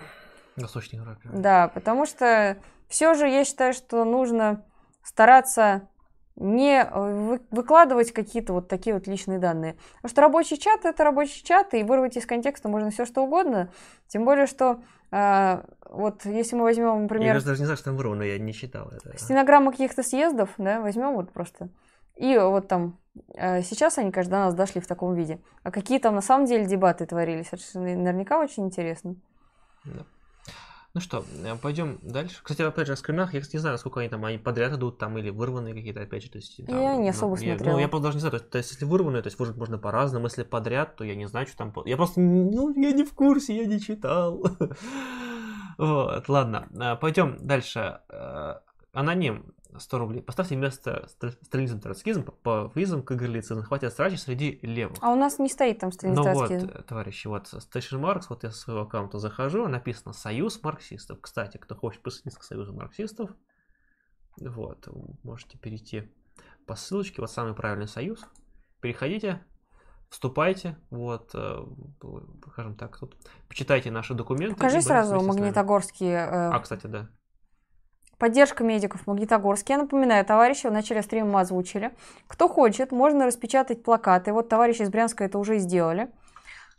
Восточный 0.56 1.02
враг. 1.02 1.18
Да, 1.24 1.70
потому 1.70 2.06
что 2.06 2.58
все 2.88 3.16
же 3.16 3.28
я 3.28 3.44
считаю, 3.44 3.74
что 3.74 4.06
нужно 4.06 4.64
стараться 5.04 5.88
не 6.36 6.82
э, 6.84 7.38
выкладывать 7.52 8.12
какие-то 8.12 8.54
вот 8.54 8.68
такие 8.68 8.96
вот 8.96 9.08
личные 9.08 9.40
данные. 9.40 9.78
Потому 9.98 10.10
что 10.10 10.22
рабочий 10.22 10.58
чат 10.58 10.86
это 10.86 11.04
рабочий 11.04 11.44
чат, 11.44 11.74
и 11.74 11.84
вырвать 11.84 12.18
из 12.18 12.26
контекста 12.26 12.70
можно 12.70 12.90
все 12.90 13.06
что 13.06 13.22
угодно. 13.22 13.70
Тем 14.08 14.26
более, 14.26 14.48
что 14.48 14.82
э, 15.14 15.64
вот 15.90 16.26
если 16.26 16.56
мы 16.56 16.64
возьмем, 16.64 17.04
например... 17.04 17.36
Я 17.36 17.42
даже 17.42 17.60
не 17.60 17.66
знаю, 17.66 17.78
что 17.78 17.86
там 17.86 17.98
вырвано, 17.98 18.24
я 18.24 18.40
не 18.40 18.54
читал 18.54 18.90
это. 18.90 19.18
Стенограммы 19.18 19.72
каких-то 19.72 20.04
съездов, 20.04 20.50
да, 20.58 20.82
возьмем 20.82 21.14
вот 21.14 21.32
просто. 21.32 21.70
И 22.16 22.38
вот 22.38 22.68
там 22.68 23.00
э, 23.36 23.62
сейчас 23.62 23.98
они, 23.98 24.12
конечно, 24.12 24.32
до 24.32 24.38
нас 24.46 24.56
дошли 24.56 24.82
в 24.82 24.88
таком 24.88 25.14
виде. 25.14 25.40
А 25.64 25.72
какие 25.72 26.00
там 26.00 26.16
на 26.16 26.22
самом 26.22 26.46
деле 26.46 26.66
дебаты 26.66 27.06
творились, 27.06 27.50
это 27.52 27.80
наверняка 27.80 28.40
очень 28.40 28.66
интересно. 28.66 29.16
Да. 29.86 30.06
Ну 30.96 31.02
что, 31.02 31.26
э, 31.44 31.56
пойдем 31.56 31.98
дальше. 32.04 32.38
Кстати, 32.44 32.62
опять 32.62 32.86
же, 32.86 32.94
о 32.94 32.96
скринах, 32.96 33.34
я 33.34 33.42
не 33.42 33.60
знаю, 33.60 33.80
сколько 33.80 34.00
они 34.00 34.10
там, 34.10 34.24
они 34.26 34.38
подряд 34.38 34.74
идут 34.74 35.00
там 35.00 35.18
или 35.18 35.32
вырванные 35.32 35.74
какие-то, 35.74 36.02
опять 36.02 36.22
же, 36.22 36.30
то 36.30 36.38
есть... 36.38 36.64
Там, 36.68 36.80
я 36.80 36.96
не 36.98 37.10
особо 37.10 37.32
ну, 37.32 37.38
смотрела. 37.38 37.70
Я, 37.70 37.74
ну, 37.74 37.80
я 37.80 37.88
просто 37.88 38.04
даже 38.04 38.18
не 38.18 38.20
знаю, 38.20 38.32
то 38.32 38.38
есть, 38.38 38.50
то 38.52 38.58
есть 38.60 38.72
если 38.72 38.86
вырванные, 38.86 39.24
то 39.24 39.28
есть 39.28 39.40
выжить 39.40 39.56
можно 39.56 39.80
по-разному, 39.80 40.28
если 40.28 40.44
подряд, 40.44 40.96
то 40.96 41.04
я 41.04 41.16
не 41.16 41.26
знаю, 41.28 41.48
что 41.48 41.58
там... 41.58 41.74
Я 41.86 41.98
просто, 41.98 42.22
ну, 42.22 42.80
я 42.80 42.92
не 42.92 43.04
в 43.04 43.14
курсе, 43.14 43.58
я 43.58 43.66
не 43.66 43.80
читал. 43.80 44.46
Вот, 45.76 46.30
ладно, 46.30 46.68
э, 46.80 46.96
пойдем 46.98 47.36
дальше. 47.42 48.02
Э, 48.08 48.60
аноним 48.92 49.56
100 49.78 49.98
рублей. 49.98 50.22
Поставьте 50.22 50.56
место 50.56 51.08
сталинизм 51.42 51.80
троцкизм 51.80 52.24
по 52.24 52.72
визам 52.76 53.04
к 53.04 53.12
горлицам. 53.16 53.62
Хватит 53.64 53.92
страчи 53.92 54.16
среди 54.16 54.60
левых. 54.62 54.98
А 55.02 55.12
у 55.12 55.16
нас 55.16 55.40
не 55.40 55.50
стоит 55.50 55.80
там 55.80 55.92
сталинизм 55.92 56.24
Ну 56.24 56.34
вот, 56.34 56.86
товарищи, 56.86 57.28
вот 57.28 57.48
Station 57.54 58.00
Маркс, 58.00 58.30
вот 58.30 58.44
я 58.44 58.52
с 58.52 58.60
своего 58.60 58.82
аккаунта 58.82 59.20
захожу, 59.20 59.68
написано 59.68 60.14
«Союз 60.14 60.62
марксистов». 60.64 61.20
Кстати, 61.22 61.58
кто 61.58 61.76
хочет 61.76 62.02
присоединиться 62.02 62.40
к 62.40 62.44
Союзу 62.44 62.74
марксистов, 62.74 63.32
вот, 64.38 64.88
можете 65.24 65.58
перейти 65.58 66.12
по 66.66 66.76
ссылочке, 66.76 67.22
вот 67.22 67.32
самый 67.32 67.54
правильный 67.54 67.88
союз. 67.88 68.26
Переходите, 68.82 69.44
вступайте, 70.10 70.78
вот, 70.90 71.32
э, 71.34 71.66
скажем 72.52 72.76
так, 72.76 72.98
тут 72.98 73.16
почитайте 73.48 73.92
наши 73.92 74.14
документы. 74.14 74.56
Покажи 74.56 74.82
сразу 74.82 75.20
Магнитогорские. 75.22 76.18
Э... 76.18 76.50
А, 76.52 76.60
кстати, 76.60 76.88
да. 76.88 77.10
Поддержка 78.24 78.64
медиков 78.64 79.06
Магнитогорске. 79.06 79.74
Я 79.74 79.80
напоминаю, 79.80 80.24
товарищи 80.24 80.66
в 80.66 80.72
начале 80.72 81.02
стрима 81.02 81.28
мы 81.30 81.40
озвучили. 81.42 81.92
Кто 82.28 82.48
хочет, 82.48 82.94
можно 82.94 83.26
распечатать 83.26 83.84
плакаты. 83.84 84.32
Вот 84.32 84.48
товарищи 84.48 84.84
из 84.84 84.90
Брянска 84.90 85.26
это 85.26 85.38
уже 85.38 85.58
сделали. 85.58 86.10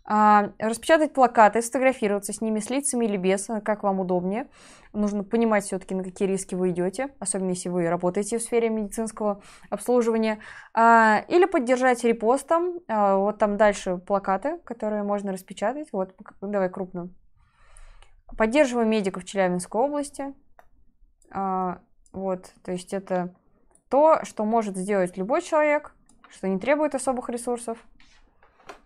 А, 0.07 0.53
распечатать 0.59 1.12
плакаты, 1.12 1.61
сфотографироваться 1.61 2.33
с 2.33 2.41
ними, 2.41 2.61
с 2.61 2.71
лицами 2.71 3.05
или 3.05 3.19
без, 3.19 3.51
как 3.62 3.83
вам 3.83 4.01
удобнее. 4.01 4.47
Нужно 4.95 5.23
понимать 5.23 5.65
все-таки, 5.65 5.95
на 5.95 6.03
какие 6.03 6.27
риски 6.27 6.55
вы 6.55 6.71
идете, 6.71 7.11
особенно 7.19 7.51
если 7.51 7.69
вы 7.69 7.91
работаете 7.91 8.39
в 8.39 8.43
сфере 8.43 8.71
медицинского 8.71 9.43
обслуживания. 9.69 10.39
А, 10.73 11.27
или 11.29 11.45
поддержать 11.45 12.05
репостом. 12.05 12.81
А, 12.89 13.16
вот 13.19 13.37
там 13.37 13.59
дальше 13.59 13.99
плакаты, 13.99 14.61
которые 14.65 15.03
можно 15.03 15.31
распечатать. 15.31 15.89
Вот, 15.93 16.15
давай 16.41 16.71
крупно. 16.71 17.11
Поддерживаем 18.35 18.89
медиков 18.89 19.27
Челябинской 19.27 19.83
области. 19.83 20.33
Вот, 22.12 22.52
то 22.62 22.70
есть 22.70 22.93
это 22.93 23.35
то, 23.89 24.24
что 24.24 24.44
может 24.44 24.77
сделать 24.77 25.16
любой 25.16 25.43
человек, 25.43 25.94
что 26.31 26.48
не 26.48 26.59
требует 26.59 26.94
особых 26.94 27.28
ресурсов, 27.28 27.78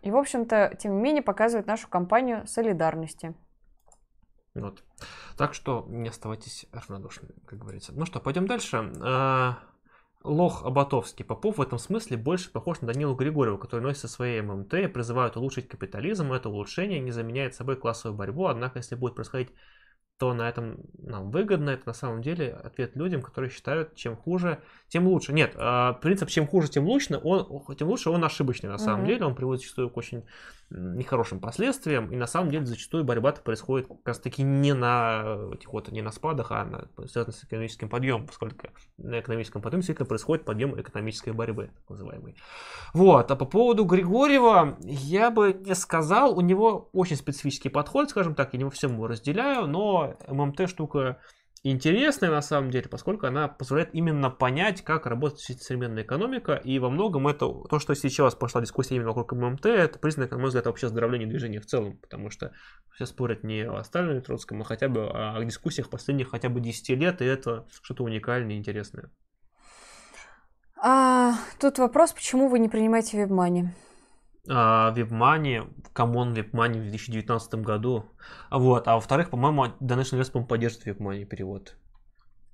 и, 0.03 0.11
в 0.11 0.17
общем-то, 0.17 0.77
тем 0.79 0.97
не 0.97 1.03
менее, 1.03 1.23
показывает 1.23 1.67
нашу 1.67 1.89
компанию 1.89 2.47
солидарности. 2.47 3.35
Вот. 4.55 4.83
Так 5.37 5.55
что 5.55 5.85
не 5.89 6.09
оставайтесь 6.09 6.67
равнодушными, 6.73 7.35
как 7.47 7.59
говорится. 7.59 7.93
Ну 7.93 8.07
что, 8.07 8.21
пойдем 8.21 8.47
дальше. 8.47 8.93
А, 9.03 9.59
Лох 10.25 10.65
Абатовский. 10.65 11.25
Попов 11.25 11.59
в 11.59 11.63
этом 11.63 11.79
смысле 11.79 12.17
больше 12.17 12.51
похож 12.51 12.81
на 12.81 12.89
Данилу 12.89 13.15
Григорьева, 13.15 13.57
который 13.57 13.81
носит 13.81 14.11
свои 14.11 14.41
ММТ 14.41 14.75
и 14.75 14.87
призывают 14.89 15.37
улучшить 15.37 15.69
капитализм. 15.69 16.33
Это 16.33 16.49
улучшение 16.49 17.01
не 17.01 17.13
заменяет 17.13 17.55
собой 17.55 17.77
классовую 17.77 18.17
борьбу, 18.17 18.47
однако 18.47 18.79
если 18.79 18.97
будет 18.97 19.15
происходить 19.15 19.51
то 20.19 20.35
на 20.35 20.49
этом 20.49 20.79
нам 20.99 21.31
выгодно. 21.31 21.71
Это 21.71 21.85
на 21.87 21.93
самом 21.93 22.23
деле 22.23 22.51
ответ 22.51 22.97
людям, 22.97 23.23
которые 23.23 23.51
считают, 23.51 23.95
чем 23.95 24.17
хуже, 24.17 24.61
тем 24.89 25.07
лучше. 25.07 25.33
Нет, 25.33 25.53
а, 25.57 25.95
принцип 25.95 26.29
чем 26.29 26.47
хуже, 26.47 26.69
тем 26.69 26.85
лучше, 26.85 27.19
он, 27.23 27.65
тем 27.77 27.89
лучше 27.89 28.11
он 28.11 28.25
ошибочный 28.25 28.69
на 28.69 28.79
самом 28.79 29.05
mm-hmm. 29.05 29.07
деле. 29.07 29.25
Он 29.27 29.35
приводит 29.35 29.63
зачастую 29.63 29.91
к 29.91 29.97
очень 29.97 30.25
нехорошим 30.71 31.41
последствиям. 31.41 32.13
И 32.13 32.17
на 32.17 32.27
самом 32.27 32.51
деле 32.51 32.67
зачастую 32.67 33.05
борьба-то 33.05 33.41
происходит 33.41 33.89
как 33.89 34.07
раз 34.07 34.19
таки 34.19 34.43
не 34.43 34.75
на 34.75 35.49
этих 35.55 35.73
вот, 35.73 35.91
не 35.91 36.03
на 36.03 36.11
спадах, 36.11 36.51
а 36.51 36.65
на, 36.65 37.07
связано 37.07 37.33
с 37.33 37.45
экономическим 37.45 37.89
подъемом, 37.89 38.27
поскольку 38.27 38.67
на 38.99 39.21
экономическом 39.21 39.63
подъеме 39.63 39.81
действительно 39.81 40.07
происходит 40.07 40.45
подъем 40.45 40.79
экономической 40.79 41.33
борьбы, 41.33 41.71
так 41.75 41.91
называемой. 41.91 42.37
Вот, 42.93 43.31
а 43.31 43.37
по 43.37 43.47
поводу 43.47 43.85
Григорьева, 43.85 44.77
я 44.83 45.31
бы 45.31 45.55
не 45.55 45.75
сказал, 45.75 46.37
у 46.37 46.43
него 46.43 46.91
очень 46.93 47.17
специфический 47.17 47.71
подход, 47.71 48.11
скажем 48.11 48.35
так, 48.35 48.53
я 48.53 48.59
не 48.59 48.65
во 48.65 48.71
всем 48.71 48.93
его 48.93 49.07
разделяю, 49.07 49.67
но 49.67 50.08
ММТ 50.29 50.69
штука 50.69 51.21
интересная 51.63 52.31
на 52.31 52.43
самом 52.43 52.71
деле, 52.71 52.89
поскольку 52.89 53.27
она 53.27 53.49
позволяет 53.49 53.95
именно 53.95 54.31
понять, 54.31 54.83
как 54.83 55.07
работает 55.07 55.61
современная 55.63 56.03
экономика, 56.03 56.55
и 56.55 56.79
во 56.79 56.91
многом 56.91 57.29
это, 57.29 57.47
то, 57.69 57.79
что 57.79 57.95
сейчас 57.95 58.35
пошла 58.35 58.61
дискуссия 58.61 58.97
именно 58.97 59.09
вокруг 59.09 59.33
ММТ, 59.33 59.67
это 59.67 59.99
признак, 59.99 60.31
на 60.31 60.39
мой 60.39 60.47
взгляд, 60.49 60.67
вообще 60.67 60.87
оздоровления 60.87 61.27
движения 61.27 61.61
в 61.61 61.67
целом, 61.67 61.99
потому 61.99 62.31
что 62.31 62.53
все 62.95 63.07
спорят 63.07 63.45
не 63.45 63.63
о 63.63 63.83
Сталине 63.83 64.21
Троцком, 64.21 64.63
а 64.63 64.65
хотя 64.65 64.89
бы 64.89 65.09
о 65.09 65.43
дискуссиях 65.45 65.91
последних 65.91 66.31
хотя 66.31 66.49
бы 66.49 66.61
10 66.61 66.89
лет, 66.91 67.23
и 67.23 67.25
это 67.25 67.67
что-то 67.83 68.05
уникальное 68.05 68.55
и 68.55 68.59
интересное. 68.59 69.11
А, 70.81 71.35
тут 71.59 71.79
вопрос, 71.79 72.13
почему 72.13 72.49
вы 72.49 72.61
не 72.61 72.69
принимаете 72.69 73.19
вебмани? 73.19 73.71
А, 74.49 74.93
WebMoney, 74.95 75.69
Common 75.95 76.35
WebMoney 76.35 76.79
в 76.79 76.91
2019 76.91 77.55
году. 77.57 78.07
Вот. 78.51 78.89
А 78.89 78.95
во-вторых, 78.95 79.31
по-моему, 79.31 79.67
Donation 79.81 80.19
Invest, 80.19 80.33
по 80.33 80.43
поддерживает 80.43 80.99
WebMoney 80.99 81.25
перевод. 81.25 81.77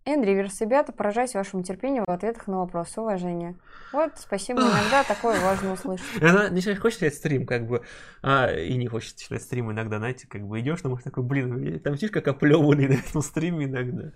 Эндриверс, 0.07 0.61
ребята, 0.61 0.93
поражаюсь 0.93 1.35
вашему 1.35 1.63
терпению 1.63 2.05
в 2.07 2.11
ответах 2.11 2.47
на 2.47 2.59
вопросы. 2.59 3.01
Уважение. 3.01 3.57
Вот, 3.91 4.13
спасибо. 4.17 4.61
Иногда 4.61 5.03
такое 5.03 5.41
важно 5.41 5.73
услышать. 5.73 6.07
Она 6.23 6.51
не 6.51 6.61
хочет 6.75 6.99
читать 6.99 7.15
стрим, 7.15 7.47
как 7.47 7.67
бы, 7.67 7.83
а, 8.23 8.53
и 8.53 8.77
не 8.77 8.87
хочет 8.87 9.17
читать 9.17 9.43
стрим 9.43 9.73
иногда, 9.73 9.97
знаете, 9.97 10.29
как 10.29 10.47
бы 10.47 10.61
идешь, 10.61 10.83
но 10.83 10.95
такой, 10.99 11.25
блин, 11.25 11.81
там 11.81 11.95
видишь, 11.95 12.11
как 12.11 12.29
оплеванный 12.29 12.89
на 12.89 12.93
этом 12.95 13.23
стриме 13.23 13.65
иногда. 13.65 14.13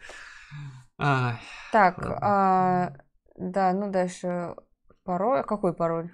А, 0.99 1.39
так, 1.73 1.99
а, 2.21 2.93
да, 3.37 3.73
ну 3.73 3.91
дальше 3.91 4.57
пароль. 5.05 5.43
Какой 5.45 5.73
пароль? 5.73 6.11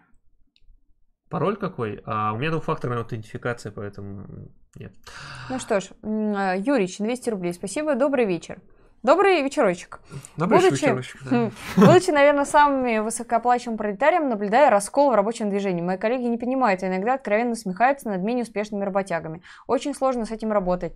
Пароль 1.34 1.56
какой, 1.56 2.00
а 2.06 2.32
у 2.32 2.36
меня 2.36 2.52
двухфакторная 2.52 2.98
аутентификация, 2.98 3.72
поэтому 3.72 4.24
нет. 4.76 4.92
Ну 5.50 5.58
что 5.58 5.80
ж, 5.80 5.88
а, 6.04 6.54
Юрич, 6.56 6.98
200 6.98 7.30
рублей, 7.30 7.52
спасибо, 7.52 7.96
добрый 7.96 8.24
вечер. 8.24 8.58
Добрый 9.02 9.42
вечерочек. 9.42 10.00
Добрый 10.36 10.60
будучи, 10.60 10.84
вечерочек, 10.84 11.20
да. 11.28 11.50
Будучи, 11.76 12.10
наверное, 12.10 12.44
самым 12.44 13.04
высокооплачиваемым 13.04 13.78
пролетарием, 13.78 14.28
наблюдая 14.28 14.70
раскол 14.70 15.10
в 15.10 15.14
рабочем 15.16 15.50
движении. 15.50 15.82
Мои 15.82 15.98
коллеги 15.98 16.22
не 16.22 16.38
понимают, 16.38 16.84
а 16.84 16.86
иногда 16.86 17.14
откровенно 17.14 17.56
смехаются 17.56 18.08
над 18.08 18.22
менее 18.22 18.44
успешными 18.44 18.84
работягами. 18.84 19.42
Очень 19.66 19.92
сложно 19.94 20.26
с 20.26 20.30
этим 20.30 20.52
работать. 20.52 20.94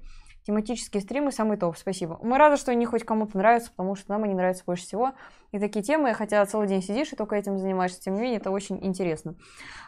Тематические 0.48 1.02
стримы 1.02 1.30
самый 1.30 1.58
топ, 1.58 1.76
спасибо. 1.76 2.18
Мы 2.22 2.38
рады, 2.38 2.56
что 2.56 2.70
они 2.70 2.86
хоть 2.86 3.04
кому-то 3.04 3.36
нравятся, 3.36 3.70
потому 3.70 3.94
что 3.94 4.10
нам 4.10 4.24
они 4.24 4.32
нравятся 4.32 4.64
больше 4.64 4.84
всего. 4.84 5.12
И 5.52 5.58
такие 5.58 5.82
темы, 5.82 6.14
хотя 6.14 6.42
целый 6.46 6.66
день 6.66 6.80
сидишь 6.80 7.12
и 7.12 7.16
только 7.16 7.36
этим 7.36 7.58
занимаешься, 7.58 8.00
тем 8.00 8.14
не 8.14 8.22
менее, 8.22 8.38
это 8.38 8.50
очень 8.50 8.82
интересно. 8.82 9.34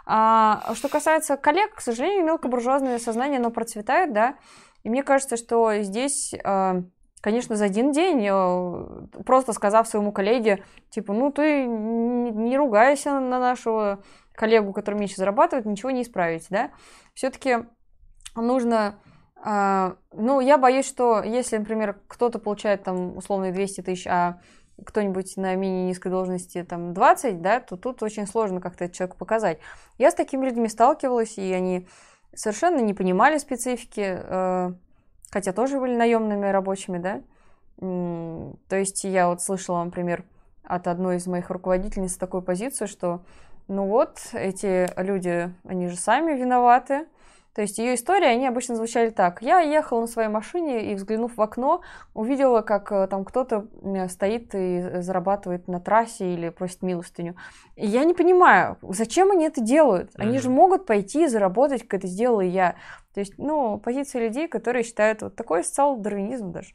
А, 0.04 0.74
что 0.74 0.90
касается 0.90 1.38
коллег, 1.38 1.76
к 1.76 1.80
сожалению, 1.80 2.26
мелкобуржуазное 2.26 2.98
сознание, 2.98 3.38
оно 3.38 3.50
процветает, 3.50 4.12
да, 4.12 4.34
и 4.82 4.90
мне 4.90 5.02
кажется, 5.02 5.38
что 5.38 5.80
здесь... 5.80 6.34
А, 6.44 6.82
конечно, 7.22 7.56
за 7.56 7.64
один 7.64 7.92
день, 7.92 8.28
э, 8.30 9.22
просто 9.24 9.54
сказав 9.54 9.88
своему 9.88 10.12
коллеге, 10.12 10.62
типа, 10.90 11.14
ну 11.14 11.32
ты 11.32 11.64
не 11.64 12.58
ругайся 12.58 13.18
на 13.18 13.38
нашего 13.38 14.02
коллегу, 14.34 14.74
который 14.74 14.96
меньше 14.96 15.16
зарабатывает, 15.16 15.64
ничего 15.64 15.90
не 15.90 16.02
исправить, 16.02 16.48
да. 16.50 16.70
Все-таки 17.14 17.60
нужно 18.36 18.96
а, 19.42 19.96
ну, 20.12 20.40
я 20.40 20.58
боюсь, 20.58 20.86
что 20.86 21.22
если, 21.22 21.56
например, 21.56 21.98
кто-то 22.08 22.38
получает 22.38 22.82
там 22.82 23.16
условные 23.16 23.52
200 23.52 23.80
тысяч, 23.82 24.06
а 24.06 24.40
кто-нибудь 24.84 25.36
на 25.36 25.54
менее 25.54 25.86
низкой 25.86 26.10
должности 26.10 26.62
там 26.62 26.94
20, 26.94 27.40
да, 27.40 27.60
то 27.60 27.76
тут 27.76 28.02
очень 28.02 28.26
сложно 28.26 28.60
как-то 28.60 28.88
человеку 28.88 29.16
показать. 29.18 29.58
Я 29.98 30.10
с 30.10 30.14
такими 30.14 30.46
людьми 30.46 30.68
сталкивалась, 30.68 31.38
и 31.38 31.52
они 31.52 31.86
совершенно 32.34 32.80
не 32.80 32.94
понимали 32.94 33.38
специфики, 33.38 34.18
э, 34.22 34.72
хотя 35.30 35.52
тоже 35.52 35.78
были 35.78 35.96
наемными 35.96 36.46
рабочими, 36.46 36.98
да. 36.98 37.22
То 37.78 38.76
есть 38.76 39.04
я 39.04 39.28
вот 39.28 39.42
слышала, 39.42 39.82
например, 39.82 40.24
от 40.64 40.86
одной 40.86 41.16
из 41.16 41.26
моих 41.26 41.48
руководительниц 41.48 42.16
такую 42.16 42.42
позицию, 42.42 42.88
что 42.88 43.22
ну 43.68 43.86
вот, 43.86 44.18
эти 44.32 44.90
люди, 45.00 45.54
они 45.64 45.88
же 45.88 45.96
сами 45.96 46.32
виноваты, 46.32 47.06
то 47.60 47.64
есть 47.64 47.76
ее 47.76 47.94
истории, 47.94 48.24
они 48.24 48.46
обычно 48.46 48.74
звучали 48.74 49.10
так. 49.10 49.42
Я 49.42 49.60
ехала 49.60 50.00
на 50.00 50.06
своей 50.06 50.30
машине 50.30 50.90
и, 50.90 50.94
взглянув 50.94 51.36
в 51.36 51.42
окно, 51.42 51.82
увидела, 52.14 52.62
как 52.62 52.90
э, 52.90 53.06
там 53.06 53.22
кто-то 53.22 53.66
стоит 54.08 54.54
и 54.54 55.02
зарабатывает 55.02 55.68
на 55.68 55.78
трассе 55.78 56.32
или 56.32 56.48
просит 56.48 56.80
милостыню. 56.80 57.36
И 57.76 57.86
я 57.86 58.04
не 58.04 58.14
понимаю, 58.14 58.78
зачем 58.80 59.30
они 59.30 59.44
это 59.44 59.60
делают? 59.60 60.10
Они 60.14 60.38
mm-hmm. 60.38 60.40
же 60.40 60.48
могут 60.48 60.86
пойти 60.86 61.24
и 61.24 61.28
заработать, 61.28 61.82
как 61.82 62.00
это 62.00 62.06
сделала 62.06 62.40
я. 62.40 62.76
То 63.12 63.20
есть, 63.20 63.34
ну, 63.36 63.78
позиция 63.78 64.26
людей, 64.26 64.48
которые 64.48 64.82
считают 64.82 65.20
вот 65.20 65.36
такой 65.36 65.62
социал-дарвинизм 65.62 66.52
даже. 66.52 66.70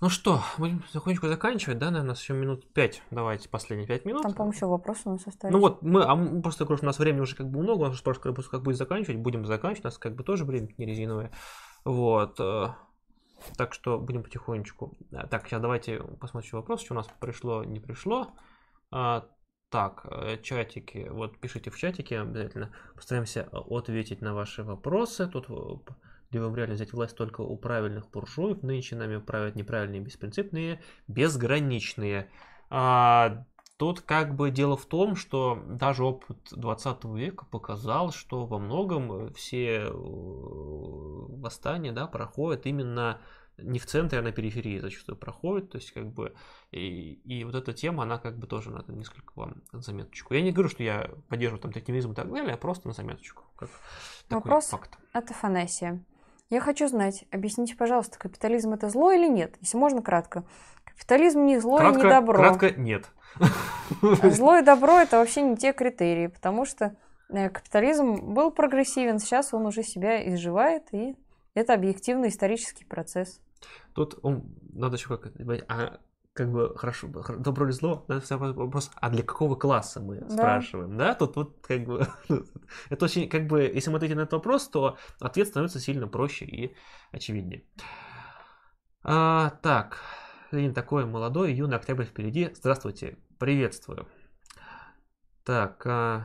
Ну 0.00 0.08
что, 0.08 0.40
будем 0.56 0.80
потихонечку 0.80 1.28
заканчивать, 1.28 1.78
да, 1.78 1.86
наверное, 1.86 2.06
у 2.06 2.08
нас 2.08 2.22
еще 2.22 2.32
минут 2.32 2.72
пять. 2.72 3.02
Давайте 3.10 3.50
последние 3.50 3.86
пять 3.86 4.06
минут. 4.06 4.22
Там, 4.22 4.32
по-моему, 4.32 4.54
еще 4.54 4.64
вопросы 4.64 5.02
у 5.04 5.10
нас 5.10 5.26
остались. 5.26 5.52
Ну 5.52 5.60
вот, 5.60 5.82
мы, 5.82 6.02
а 6.04 6.14
мы 6.14 6.40
просто, 6.40 6.64
говорю, 6.64 6.82
у 6.82 6.86
нас 6.86 6.98
времени 6.98 7.20
уже 7.20 7.36
как 7.36 7.50
бы 7.50 7.60
много, 7.60 7.82
у 7.82 7.88
нас 7.88 8.00
просто 8.00 8.32
как, 8.32 8.48
как 8.48 8.62
будет 8.62 8.76
заканчивать, 8.76 9.18
будем 9.18 9.44
заканчивать, 9.44 9.84
у 9.84 9.88
нас 9.88 9.98
как 9.98 10.14
бы 10.14 10.24
тоже 10.24 10.46
время 10.46 10.68
не 10.78 10.86
резиновое. 10.86 11.30
Вот. 11.84 12.40
Э, 12.40 12.68
так 13.58 13.74
что 13.74 13.98
будем 13.98 14.22
потихонечку. 14.22 14.96
Э, 15.12 15.26
так, 15.26 15.46
сейчас 15.46 15.60
давайте 15.60 15.98
посмотрим 16.18 16.52
вопрос, 16.52 16.80
что 16.80 16.94
у 16.94 16.96
нас 16.96 17.06
пришло, 17.20 17.62
не 17.64 17.78
пришло. 17.78 18.28
А, 18.90 19.26
так, 19.68 20.06
э, 20.10 20.38
чатики, 20.42 21.08
вот 21.10 21.38
пишите 21.38 21.70
в 21.70 21.76
чатике 21.76 22.20
обязательно. 22.20 22.72
Постараемся 22.94 23.50
ответить 23.52 24.22
на 24.22 24.32
ваши 24.32 24.62
вопросы. 24.62 25.26
Тут 25.26 25.48
где 26.30 26.40
вы 26.40 26.54
реально 26.56 26.74
взять 26.74 26.92
власть 26.92 27.16
только 27.16 27.40
у 27.40 27.56
правильных 27.56 28.10
буржуев, 28.10 28.62
нынче 28.62 28.96
нами 28.96 29.18
правят 29.18 29.56
неправильные, 29.56 30.00
беспринципные, 30.00 30.80
безграничные. 31.08 32.30
А, 32.70 33.44
тут 33.76 34.02
как 34.02 34.36
бы 34.36 34.50
дело 34.50 34.76
в 34.76 34.86
том, 34.86 35.16
что 35.16 35.60
даже 35.66 36.04
опыт 36.04 36.38
20 36.52 37.04
века 37.06 37.46
показал, 37.46 38.12
что 38.12 38.46
во 38.46 38.58
многом 38.58 39.32
все 39.34 39.86
э, 39.86 39.90
восстания 39.90 41.90
да, 41.90 42.06
проходят 42.06 42.66
именно 42.66 43.20
не 43.58 43.78
в 43.78 43.86
центре, 43.86 44.18
а 44.18 44.22
на 44.22 44.32
периферии 44.32 44.78
зачастую 44.78 45.16
проходит, 45.16 45.70
то 45.70 45.78
есть 45.78 45.92
как 45.92 46.12
бы 46.12 46.34
и, 46.70 47.14
и 47.24 47.44
вот 47.44 47.54
эта 47.54 47.72
тема, 47.72 48.04
она 48.04 48.18
как 48.18 48.38
бы 48.38 48.46
тоже 48.46 48.70
надо 48.70 48.92
несколько 48.92 49.32
вам 49.34 49.62
заметочку. 49.72 50.34
Я 50.34 50.42
не 50.42 50.52
говорю, 50.52 50.68
что 50.68 50.82
я 50.82 51.10
поддерживаю 51.28 51.60
там 51.60 51.72
токенизм 51.72 52.12
и 52.12 52.14
так 52.14 52.30
далее, 52.30 52.54
а 52.54 52.56
просто 52.56 52.88
на 52.88 52.94
заметочку. 52.94 53.44
Как 53.56 53.70
Вопрос 54.28 54.68
факт. 54.68 54.98
от 55.12 55.30
Афанасия. 55.30 56.02
Я 56.50 56.60
хочу 56.60 56.88
знать, 56.88 57.24
объясните, 57.30 57.76
пожалуйста, 57.76 58.18
капитализм 58.18 58.72
это 58.72 58.88
зло 58.88 59.12
или 59.12 59.28
нет? 59.28 59.56
Если 59.60 59.76
можно, 59.76 60.02
кратко. 60.02 60.44
Капитализм 60.84 61.44
не 61.44 61.58
зло 61.60 61.78
кратко, 61.78 62.00
и 62.00 62.02
не 62.02 62.10
добро. 62.10 62.34
Кратко 62.34 62.70
нет. 62.72 63.06
Зло 64.02 64.58
и 64.58 64.62
добро 64.62 64.98
это 64.98 65.18
вообще 65.18 65.42
не 65.42 65.56
те 65.56 65.72
критерии, 65.72 66.26
потому 66.26 66.64
что 66.64 66.96
э, 67.28 67.48
капитализм 67.48 68.34
был 68.34 68.50
прогрессивен, 68.50 69.20
сейчас 69.20 69.54
он 69.54 69.66
уже 69.66 69.84
себя 69.84 70.28
изживает, 70.34 70.92
и 70.92 71.16
это 71.54 71.74
объективный 71.74 72.28
исторический 72.28 72.84
процесс. 72.84 73.40
Тут 73.94 74.18
он, 74.22 74.44
надо 74.72 74.96
еще 74.96 75.16
как 75.16 75.32
а 75.68 76.00
как 76.40 76.52
бы 76.52 76.74
хорошо, 76.74 77.06
добро 77.36 77.66
или 77.66 77.72
зло, 77.72 78.06
да, 78.08 78.22
вопрос, 78.38 78.90
а 78.94 79.10
для 79.10 79.22
какого 79.22 79.56
класса 79.56 80.00
мы 80.00 80.20
да. 80.20 80.30
спрашиваем, 80.30 80.96
да, 80.96 81.14
тут 81.14 81.36
вот 81.36 81.58
как 81.60 81.84
бы, 81.84 82.08
это 82.88 83.04
очень, 83.04 83.28
как 83.28 83.46
бы, 83.46 83.64
если 83.64 83.90
мы 83.90 83.96
ответим 83.96 84.16
на 84.16 84.22
этот 84.22 84.32
вопрос, 84.32 84.66
то 84.68 84.96
ответ 85.20 85.48
становится 85.48 85.80
сильно 85.80 86.08
проще 86.08 86.46
и 86.46 86.74
очевиднее. 87.12 87.64
А, 89.02 89.50
так, 89.62 89.98
Ленин 90.50 90.72
такой 90.72 91.04
молодой, 91.04 91.52
юный 91.52 91.76
октябрь 91.76 92.04
впереди, 92.04 92.50
здравствуйте, 92.54 93.18
приветствую. 93.38 94.08
Так, 95.44 95.86
а, 95.86 96.24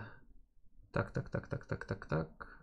так, 0.94 1.12
так, 1.12 1.30
так, 1.30 1.48
так, 1.50 1.66
так, 1.66 1.84
так, 1.84 2.06
так. 2.06 2.55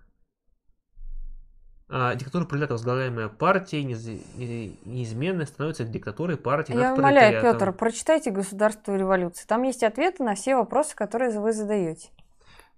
А, 1.94 2.14
диктатура 2.14 2.46
пролетариата, 2.46 2.72
возглавляемая 2.72 3.28
партией, 3.28 3.84
неизменно 3.84 5.44
становится 5.44 5.84
диктатурой 5.84 6.38
партии 6.38 6.74
Я 6.74 6.94
умоляю, 6.94 7.42
Петр, 7.42 7.70
прочитайте 7.72 8.30
«Государство 8.30 8.94
и 8.94 8.98
революция». 8.98 9.46
Там 9.46 9.62
есть 9.62 9.82
ответы 9.82 10.22
на 10.24 10.34
все 10.34 10.56
вопросы, 10.56 10.96
которые 10.96 11.38
вы 11.38 11.52
задаете. 11.52 12.08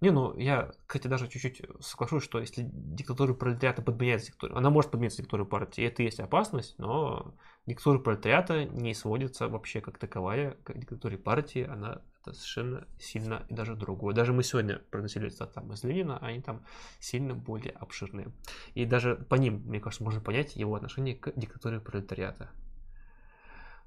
Не, 0.00 0.10
ну, 0.10 0.36
я, 0.36 0.72
кстати, 0.88 1.06
даже 1.06 1.28
чуть-чуть 1.28 1.62
соглашусь, 1.80 2.24
что 2.24 2.40
если 2.40 2.68
диктатура 2.72 3.34
пролетариата 3.34 3.82
подменяется 3.82 4.32
диктатурой, 4.32 4.58
она 4.58 4.70
может 4.70 4.90
подмениться 4.90 5.18
диктатурой 5.18 5.46
партии, 5.46 5.84
это 5.84 6.02
есть 6.02 6.18
опасность, 6.18 6.74
но 6.78 7.36
диктатура 7.66 8.00
пролетариата 8.00 8.64
не 8.64 8.94
сводится 8.94 9.46
вообще 9.46 9.80
как 9.80 9.96
таковая 9.96 10.56
к 10.64 10.76
диктатуре 10.76 11.18
партии, 11.18 11.64
она 11.64 12.02
это 12.26 12.34
совершенно 12.34 12.86
сильно 12.98 13.44
и 13.48 13.54
даже 13.54 13.76
другое. 13.76 14.14
Даже 14.14 14.32
мы 14.32 14.42
сегодня 14.42 14.78
проносили 14.90 15.28
там 15.30 15.72
из 15.72 15.84
Ленина, 15.84 16.18
они 16.18 16.40
там 16.40 16.64
сильно 17.00 17.34
более 17.34 17.72
обширные. 17.72 18.32
И 18.74 18.84
даже 18.84 19.16
по 19.16 19.34
ним, 19.34 19.62
мне 19.66 19.80
кажется, 19.80 20.04
можно 20.04 20.20
понять 20.20 20.56
его 20.56 20.74
отношение 20.74 21.14
к 21.14 21.32
диктатуре 21.36 21.80
пролетариата. 21.80 22.50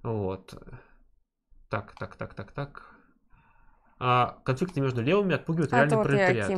Вот. 0.04 0.54
Так, 1.70 1.94
так, 1.98 2.16
так, 2.16 2.34
так, 2.34 2.52
так 2.52 2.97
а, 4.00 4.38
конфликты 4.44 4.80
между 4.80 5.02
левыми 5.02 5.34
отпугивают 5.34 5.74
а 5.74 5.78
реальный 5.78 5.98
вот 5.98 6.04
пролетариат. 6.04 6.50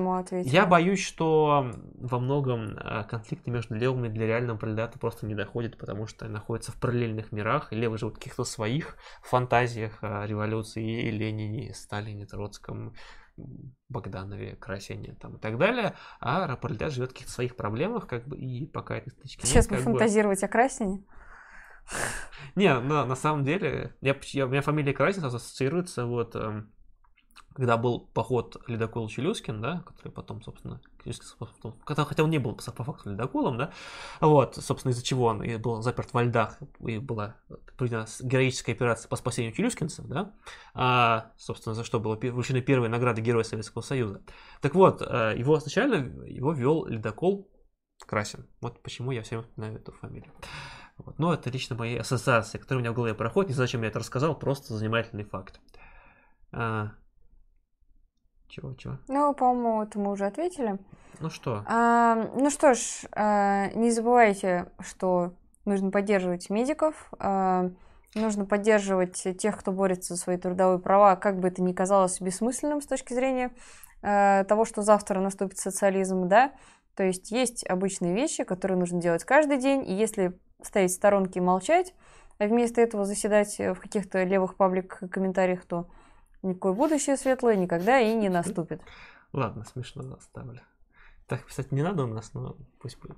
Я, 0.46 0.62
я 0.62 0.66
боюсь, 0.66 1.02
что 1.02 1.72
во 1.96 2.20
многом 2.20 2.78
а, 2.78 3.04
конфликты 3.04 3.50
между 3.50 3.76
левыми 3.76 4.10
для 4.10 4.28
реального 4.28 4.58
пролетариата 4.58 5.00
просто 5.00 5.26
не 5.26 5.36
доходят, 5.36 5.78
потому 5.78 6.06
что 6.06 6.28
находятся 6.28 6.72
в 6.74 6.80
параллельных 6.80 7.32
мирах, 7.32 7.72
и 7.72 7.78
левые 7.78 7.98
живут 7.98 8.16
в 8.16 8.18
каких-то 8.18 8.44
своих 8.44 8.98
фантазиях 9.24 10.00
о 10.02 10.26
революции, 10.26 11.08
и 11.08 11.12
Ленине, 11.12 11.74
Сталине, 11.74 12.26
Троцком, 12.26 12.94
Богданове, 13.88 14.58
Красине 14.58 15.16
там, 15.16 15.38
и 15.38 15.40
так 15.40 15.58
далее, 15.58 15.96
а 16.20 16.56
пролетариат 16.58 16.94
живет 16.94 17.12
в 17.12 17.14
каких-то 17.14 17.32
своих 17.32 17.56
проблемах, 17.56 18.08
как 18.08 18.28
бы, 18.28 18.38
и 18.38 18.66
пока 18.66 18.98
этой 18.98 19.12
стычки 19.12 19.46
Сейчас 19.46 19.70
нет, 19.72 19.82
фантазировать 19.82 20.42
бы... 20.42 20.46
о 20.46 20.50
Красине? 20.50 21.06
Не, 22.56 22.80
на, 22.80 23.06
на 23.06 23.16
самом 23.16 23.44
деле, 23.44 23.96
я, 24.02 24.16
я, 24.34 24.46
у 24.46 24.50
меня 24.50 24.62
фамилия 24.62 24.94
Красин 24.94 25.24
ассоциируется 25.24 26.06
вот 26.06 26.36
эм, 26.36 26.72
когда 27.60 27.76
был 27.76 28.00
поход 28.14 28.56
ледокол 28.68 29.10
Челюскин, 29.10 29.62
да, 29.62 29.84
который 29.86 30.14
потом, 30.14 30.42
собственно, 30.42 30.80
хотя 31.86 32.24
он 32.24 32.30
не 32.30 32.38
был 32.38 32.56
по 32.56 32.84
факту 32.86 33.12
ледоколом, 33.12 33.58
да, 33.58 33.74
вот, 34.22 34.56
собственно, 34.56 34.94
из-за 34.94 35.04
чего 35.04 35.26
он 35.26 35.44
был 35.60 35.82
заперт 35.82 36.14
во 36.14 36.24
льдах, 36.24 36.58
и 36.80 37.00
была 37.00 37.36
проведена 37.76 38.06
героическая 38.22 38.74
операция 38.74 39.10
по 39.10 39.18
спасению 39.18 39.52
челюскинцев, 39.52 40.06
да, 40.08 40.34
а, 40.74 41.34
собственно, 41.36 41.76
за 41.76 41.84
что 41.84 42.00
было 42.00 42.16
вручены 42.16 42.62
первые 42.62 42.90
награды 42.90 43.20
Героя 43.20 43.44
Советского 43.44 43.82
Союза. 43.82 44.22
Так 44.62 44.74
вот, 44.74 45.02
э, 45.02 45.34
его 45.38 45.58
изначально 45.58 45.96
его 46.28 46.54
вел 46.54 46.86
ледокол 46.86 47.52
Красин. 48.06 48.48
Вот 48.62 48.82
почему 48.82 49.12
я 49.12 49.22
всем 49.22 49.46
знаю 49.58 49.76
эту 49.76 49.92
фамилию. 49.92 50.32
Вот. 50.98 51.20
Но 51.20 51.34
это 51.34 51.50
лично 51.50 51.76
мои 51.76 51.98
ассоциации, 51.98 52.58
которые 52.58 52.80
у 52.80 52.82
меня 52.84 52.94
в 52.94 52.96
голове 52.96 53.14
проходят. 53.14 53.50
Не 53.50 53.56
знаю, 53.56 53.68
зачем 53.68 53.82
я 53.82 53.90
это 53.90 54.00
рассказал, 54.00 54.40
просто 54.40 54.74
занимательный 54.76 55.26
факт. 55.26 55.60
А, 56.52 56.94
чего, 58.50 58.74
чего? 58.74 58.98
Ну, 59.08 59.34
по-моему, 59.34 59.84
это 59.84 60.00
мы 60.00 60.12
уже 60.12 60.26
ответили. 60.26 60.80
Ну 61.20 61.30
что? 61.30 61.64
А, 61.68 62.16
ну 62.36 62.50
что 62.50 62.74
ж, 62.74 62.80
а, 63.12 63.68
не 63.76 63.92
забывайте, 63.92 64.72
что 64.80 65.34
нужно 65.66 65.92
поддерживать 65.92 66.50
медиков, 66.50 67.12
а, 67.20 67.70
нужно 68.16 68.46
поддерживать 68.46 69.28
тех, 69.38 69.58
кто 69.60 69.72
борется 69.72 70.16
за 70.16 70.20
свои 70.20 70.38
трудовые 70.38 70.80
права, 70.80 71.16
как 71.16 71.40
бы 71.40 71.50
это 71.50 71.62
ни 71.62 71.74
казалось 71.74 72.22
бессмысленным 72.22 72.82
с 72.82 72.88
точки 72.88 73.14
зрения 73.14 73.52
а, 74.02 74.44
того, 74.46 74.66
что 74.66 74.82
завтра 74.82 75.20
наступит 75.20 75.60
социализм, 75.60 76.28
да. 76.28 76.54
То 76.96 77.04
есть 77.04 77.32
есть 77.32 77.66
обычные 77.66 78.14
вещи, 78.14 78.44
которые 78.44 78.78
нужно 78.78 79.00
делать 79.00 79.24
каждый 79.24 79.58
день, 79.58 79.90
и 79.90 79.94
если 79.94 80.38
стоять 80.62 80.92
в 80.92 80.96
сторонке 80.96 81.40
и 81.40 81.44
молчать, 81.44 81.94
а 82.40 82.46
вместо 82.46 82.82
этого 82.82 83.06
заседать 83.06 83.58
в 83.60 83.76
каких-то 83.76 84.24
левых 84.24 84.56
паблик-комментариях, 84.56 85.66
то 85.66 85.88
Никакое 86.42 86.74
будущее 86.74 87.18
светлое 87.18 87.56
никогда 87.56 88.00
и 88.00 88.14
не 88.14 88.30
наступит. 88.30 88.82
Ладно, 89.34 89.66
смешно 89.66 90.16
оставлю. 90.18 90.62
Так 91.28 91.46
писать 91.46 91.72
не 91.72 91.84
надо 91.84 92.04
у 92.04 92.08
нас, 92.08 92.34
но 92.34 92.56
пусть 92.82 93.00
будет. 93.00 93.18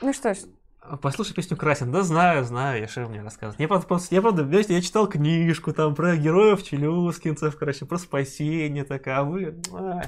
Ну 0.00 0.12
что 0.12 0.34
ж. 0.34 0.38
Послушай 1.02 1.34
песню 1.34 1.56
Красин. 1.56 1.90
Да 1.90 2.02
знаю, 2.02 2.44
знаю, 2.44 2.80
я 2.80 2.88
шею 2.88 3.08
мне 3.08 3.22
рассказывать. 3.22 3.58
Я 3.60 3.68
правда, 3.68 3.98
я, 4.10 4.22
правда, 4.22 4.44
знаете, 4.44 4.74
я 4.74 4.80
читал 4.80 5.08
книжку 5.08 5.72
там 5.72 5.94
про 5.94 6.16
героев 6.16 6.62
челюскинцев, 6.62 7.56
короче, 7.56 7.86
про 7.86 7.98
спасение 7.98 8.84
такое, 8.84 9.18
а 9.18 9.24
вы... 9.24 9.60
А, 9.72 10.02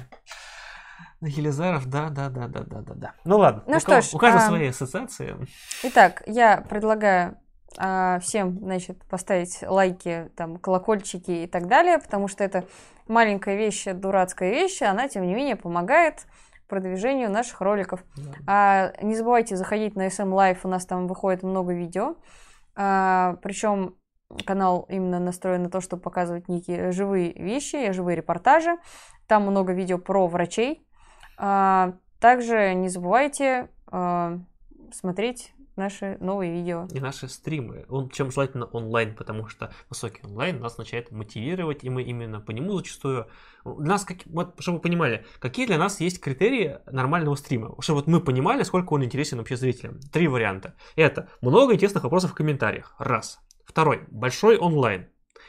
Елизаров, 1.21 1.85
да, 1.87 2.09
да, 2.09 2.29
да, 2.29 2.47
да, 2.47 2.61
да, 2.61 2.81
да, 2.81 2.93
да. 2.93 3.13
Ну 3.25 3.37
ладно. 3.39 3.63
Ну 3.67 3.75
у 3.75 3.79
что 3.79 3.89
кого, 3.89 4.01
ж. 4.01 4.13
У 4.13 4.17
каждого 4.17 4.45
а... 4.45 4.47
свои 4.47 4.67
ассоциации. 4.67 5.35
Итак, 5.83 6.23
я 6.25 6.61
предлагаю 6.61 7.37
всем, 8.21 8.59
значит, 8.59 9.03
поставить 9.05 9.61
лайки, 9.61 10.29
там, 10.35 10.57
колокольчики 10.57 11.31
и 11.31 11.47
так 11.47 11.67
далее, 11.67 11.97
потому 11.97 12.27
что 12.27 12.43
это 12.43 12.65
маленькая 13.07 13.55
вещь, 13.55 13.85
дурацкая 13.85 14.51
вещь, 14.51 14.81
она, 14.81 15.07
тем 15.07 15.25
не 15.25 15.33
менее, 15.33 15.55
помогает 15.55 16.25
продвижению 16.69 17.29
наших 17.29 17.59
роликов. 17.59 18.03
Да. 18.15 18.31
А, 18.47 19.03
не 19.03 19.15
забывайте 19.15 19.57
заходить 19.57 19.95
на 19.95 20.07
SM 20.07 20.29
Live, 20.29 20.59
у 20.63 20.67
нас 20.69 20.85
там 20.85 21.07
выходит 21.07 21.43
много 21.43 21.73
видео. 21.73 22.15
А, 22.75 23.37
причем 23.41 23.95
канал 24.45 24.85
именно 24.87 25.19
настроен 25.19 25.63
на 25.63 25.69
то, 25.69 25.81
чтобы 25.81 26.03
показывать 26.03 26.47
некие 26.47 26.91
живые 26.91 27.33
вещи, 27.33 27.91
живые 27.91 28.15
репортажи. 28.15 28.77
Там 29.27 29.43
много 29.43 29.73
видео 29.73 29.97
про 29.97 30.27
врачей. 30.27 30.87
А, 31.37 31.93
также 32.19 32.73
не 32.75 32.89
забывайте 32.89 33.69
а, 33.87 34.37
смотреть 34.91 35.53
наши 35.79 36.17
новые 36.19 36.51
видео. 36.53 36.87
И 36.93 36.99
наши 36.99 37.27
стримы. 37.27 37.85
Он, 37.89 38.09
чем 38.09 38.31
желательно 38.31 38.65
онлайн, 38.65 39.15
потому 39.15 39.47
что 39.47 39.73
высокий 39.89 40.21
онлайн 40.23 40.59
нас 40.59 40.77
начинает 40.77 41.11
мотивировать, 41.11 41.83
и 41.83 41.89
мы 41.89 42.03
именно 42.03 42.39
по 42.39 42.51
нему 42.51 42.77
зачастую... 42.77 43.27
Нас, 43.65 44.05
как, 44.05 44.17
вот, 44.25 44.55
чтобы 44.59 44.77
вы 44.77 44.81
понимали, 44.83 45.25
какие 45.39 45.65
для 45.65 45.77
нас 45.77 45.99
есть 45.99 46.21
критерии 46.21 46.77
нормального 46.91 47.35
стрима, 47.35 47.75
чтобы 47.79 47.99
вот 47.99 48.07
мы 48.07 48.21
понимали, 48.21 48.63
сколько 48.63 48.93
он 48.93 49.03
интересен 49.03 49.39
вообще 49.39 49.55
зрителям. 49.55 49.99
Три 50.11 50.27
варианта. 50.27 50.75
Это 50.95 51.29
много 51.41 51.73
интересных 51.73 52.03
вопросов 52.03 52.31
в 52.31 52.35
комментариях. 52.35 52.95
Раз. 52.99 53.39
Второй. 53.65 54.03
Большой 54.09 54.57
онлайн. 54.57 55.07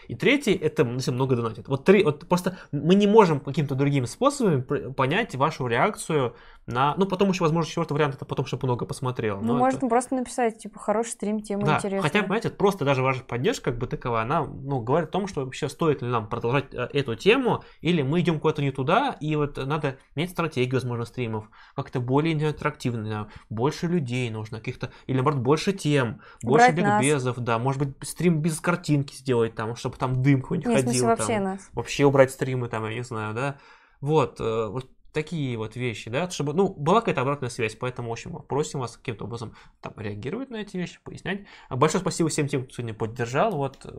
И 0.08 0.16
третий, 0.16 0.54
это 0.54 0.82
если 0.82 1.12
много 1.12 1.36
донатит. 1.36 1.68
Вот 1.68 1.84
три, 1.84 2.02
вот 2.02 2.28
просто 2.28 2.58
мы 2.72 2.94
не 2.96 3.06
можем 3.06 3.38
каким-то 3.38 3.74
другим 3.76 4.06
способом 4.06 4.64
понять 4.94 5.36
вашу 5.36 5.66
реакцию 5.68 6.34
на... 6.70 6.94
Ну, 6.96 7.06
потом 7.06 7.30
еще, 7.30 7.44
возможно, 7.44 7.68
четвертый 7.68 7.92
вариант, 7.94 8.14
это 8.14 8.24
потом, 8.24 8.46
чтобы 8.46 8.66
много 8.66 8.86
посмотрел. 8.86 9.40
Ну, 9.40 9.56
можно 9.56 9.78
это... 9.78 9.88
просто 9.88 10.14
написать, 10.14 10.58
типа, 10.58 10.78
хороший 10.78 11.10
стрим, 11.10 11.40
тема 11.40 11.64
да, 11.64 11.76
интересная. 11.76 12.02
хотя, 12.02 12.22
понимаете, 12.22 12.50
просто 12.50 12.84
даже 12.84 13.02
ваша 13.02 13.22
поддержка, 13.22 13.70
как 13.70 13.78
бы 13.78 13.86
таковая, 13.86 14.22
она, 14.22 14.44
ну, 14.44 14.80
говорит 14.80 15.08
о 15.08 15.12
том, 15.12 15.26
что 15.26 15.44
вообще 15.44 15.68
стоит 15.68 16.02
ли 16.02 16.08
нам 16.08 16.28
продолжать 16.28 16.72
э, 16.72 16.88
эту 16.92 17.14
тему, 17.16 17.64
или 17.80 18.02
мы 18.02 18.20
идем 18.20 18.40
куда-то 18.40 18.62
не 18.62 18.70
туда, 18.70 19.16
и 19.20 19.36
вот 19.36 19.56
надо 19.56 19.98
менять 20.14 20.30
стратегию, 20.30 20.74
возможно, 20.74 21.04
стримов, 21.04 21.50
как-то 21.74 22.00
более 22.00 22.34
интерактивно, 22.34 23.28
больше 23.48 23.86
людей 23.86 24.30
нужно, 24.30 24.58
каких-то, 24.58 24.90
или, 25.06 25.16
наоборот, 25.16 25.40
больше 25.40 25.72
тем, 25.72 26.20
больше 26.42 26.72
Брать 26.72 26.78
ликбезов, 26.78 27.36
нас. 27.36 27.46
да, 27.46 27.58
может 27.58 27.82
быть, 27.82 28.08
стрим 28.08 28.40
без 28.40 28.60
картинки 28.60 29.14
сделать, 29.14 29.54
там, 29.54 29.76
чтобы 29.76 29.96
там 29.96 30.22
дым 30.22 30.42
какой-нибудь 30.42 30.74
ходил. 30.74 31.06
вообще 31.06 31.34
там, 31.34 31.44
нас. 31.44 31.70
Вообще 31.72 32.04
убрать 32.04 32.30
стримы, 32.30 32.68
там, 32.68 32.86
я 32.86 32.94
не 32.94 33.02
знаю, 33.02 33.34
да. 33.34 33.56
Вот, 34.00 34.40
э, 34.40 34.66
вот 34.68 34.88
такие 35.12 35.56
вот 35.56 35.76
вещи, 35.76 36.10
да, 36.10 36.28
чтобы, 36.30 36.54
ну, 36.54 36.68
была 36.68 37.00
какая-то 37.00 37.22
обратная 37.22 37.48
связь, 37.48 37.76
поэтому, 37.76 38.08
в 38.08 38.12
общем, 38.12 38.36
просим 38.42 38.80
вас 38.80 38.96
каким-то 38.96 39.24
образом 39.24 39.54
там 39.80 39.94
реагировать 39.96 40.50
на 40.50 40.56
эти 40.56 40.76
вещи, 40.76 41.00
пояснять. 41.02 41.46
Большое 41.68 42.00
спасибо 42.00 42.28
всем 42.28 42.48
тем, 42.48 42.64
кто 42.64 42.74
сегодня 42.74 42.94
поддержал, 42.94 43.52
вот, 43.52 43.78
э, 43.84 43.90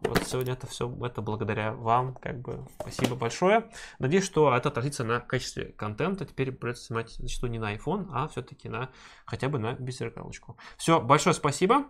вот 0.00 0.22
сегодня 0.26 0.52
это 0.52 0.66
все, 0.66 0.92
это 1.04 1.22
благодаря 1.22 1.72
вам, 1.72 2.14
как 2.14 2.40
бы, 2.40 2.66
спасибо 2.80 3.16
большое. 3.16 3.70
Надеюсь, 3.98 4.24
что 4.24 4.54
это 4.54 4.68
отразится 4.68 5.04
на 5.04 5.20
качестве 5.20 5.66
контента, 5.76 6.26
теперь 6.26 6.52
придется 6.52 6.84
снимать 6.84 7.10
зачастую 7.10 7.50
не 7.50 7.58
на 7.58 7.74
iPhone, 7.74 8.08
а 8.12 8.28
все-таки 8.28 8.68
на, 8.68 8.90
хотя 9.24 9.48
бы 9.48 9.58
на 9.58 9.74
беззеркалочку. 9.74 10.58
Все, 10.76 11.00
большое 11.00 11.34
спасибо. 11.34 11.86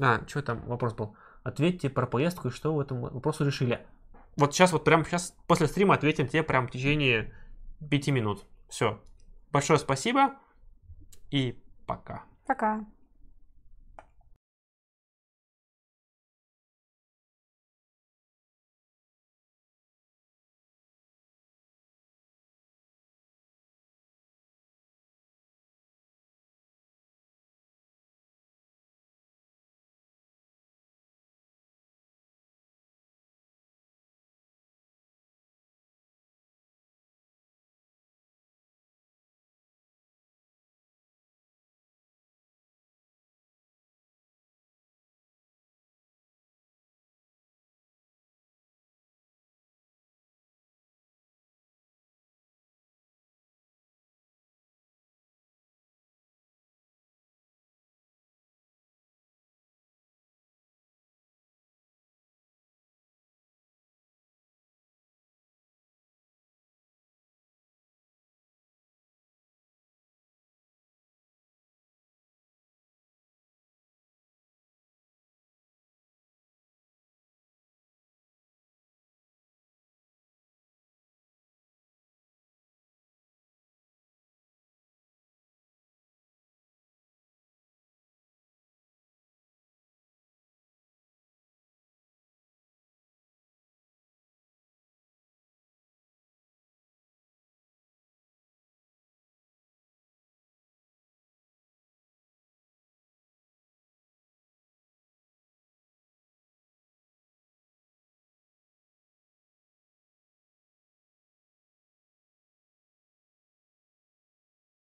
А, 0.00 0.26
что 0.28 0.42
там 0.42 0.64
вопрос 0.66 0.94
был? 0.94 1.16
Ответьте 1.42 1.88
про 1.88 2.06
поездку 2.06 2.48
и 2.48 2.50
что 2.50 2.74
в 2.74 2.80
этом 2.80 3.00
вопросу 3.00 3.44
решили. 3.44 3.84
Вот 4.36 4.54
сейчас, 4.54 4.72
вот 4.72 4.84
прямо 4.84 5.04
сейчас, 5.04 5.34
после 5.48 5.66
стрима 5.66 5.94
ответим 5.94 6.28
тебе 6.28 6.44
прям 6.44 6.68
в 6.68 6.70
течение 6.70 7.34
пяти 7.90 8.10
минут. 8.10 8.44
Все. 8.68 9.00
Большое 9.50 9.78
спасибо 9.78 10.34
и 11.30 11.62
пока. 11.86 12.24
Пока. 12.46 12.84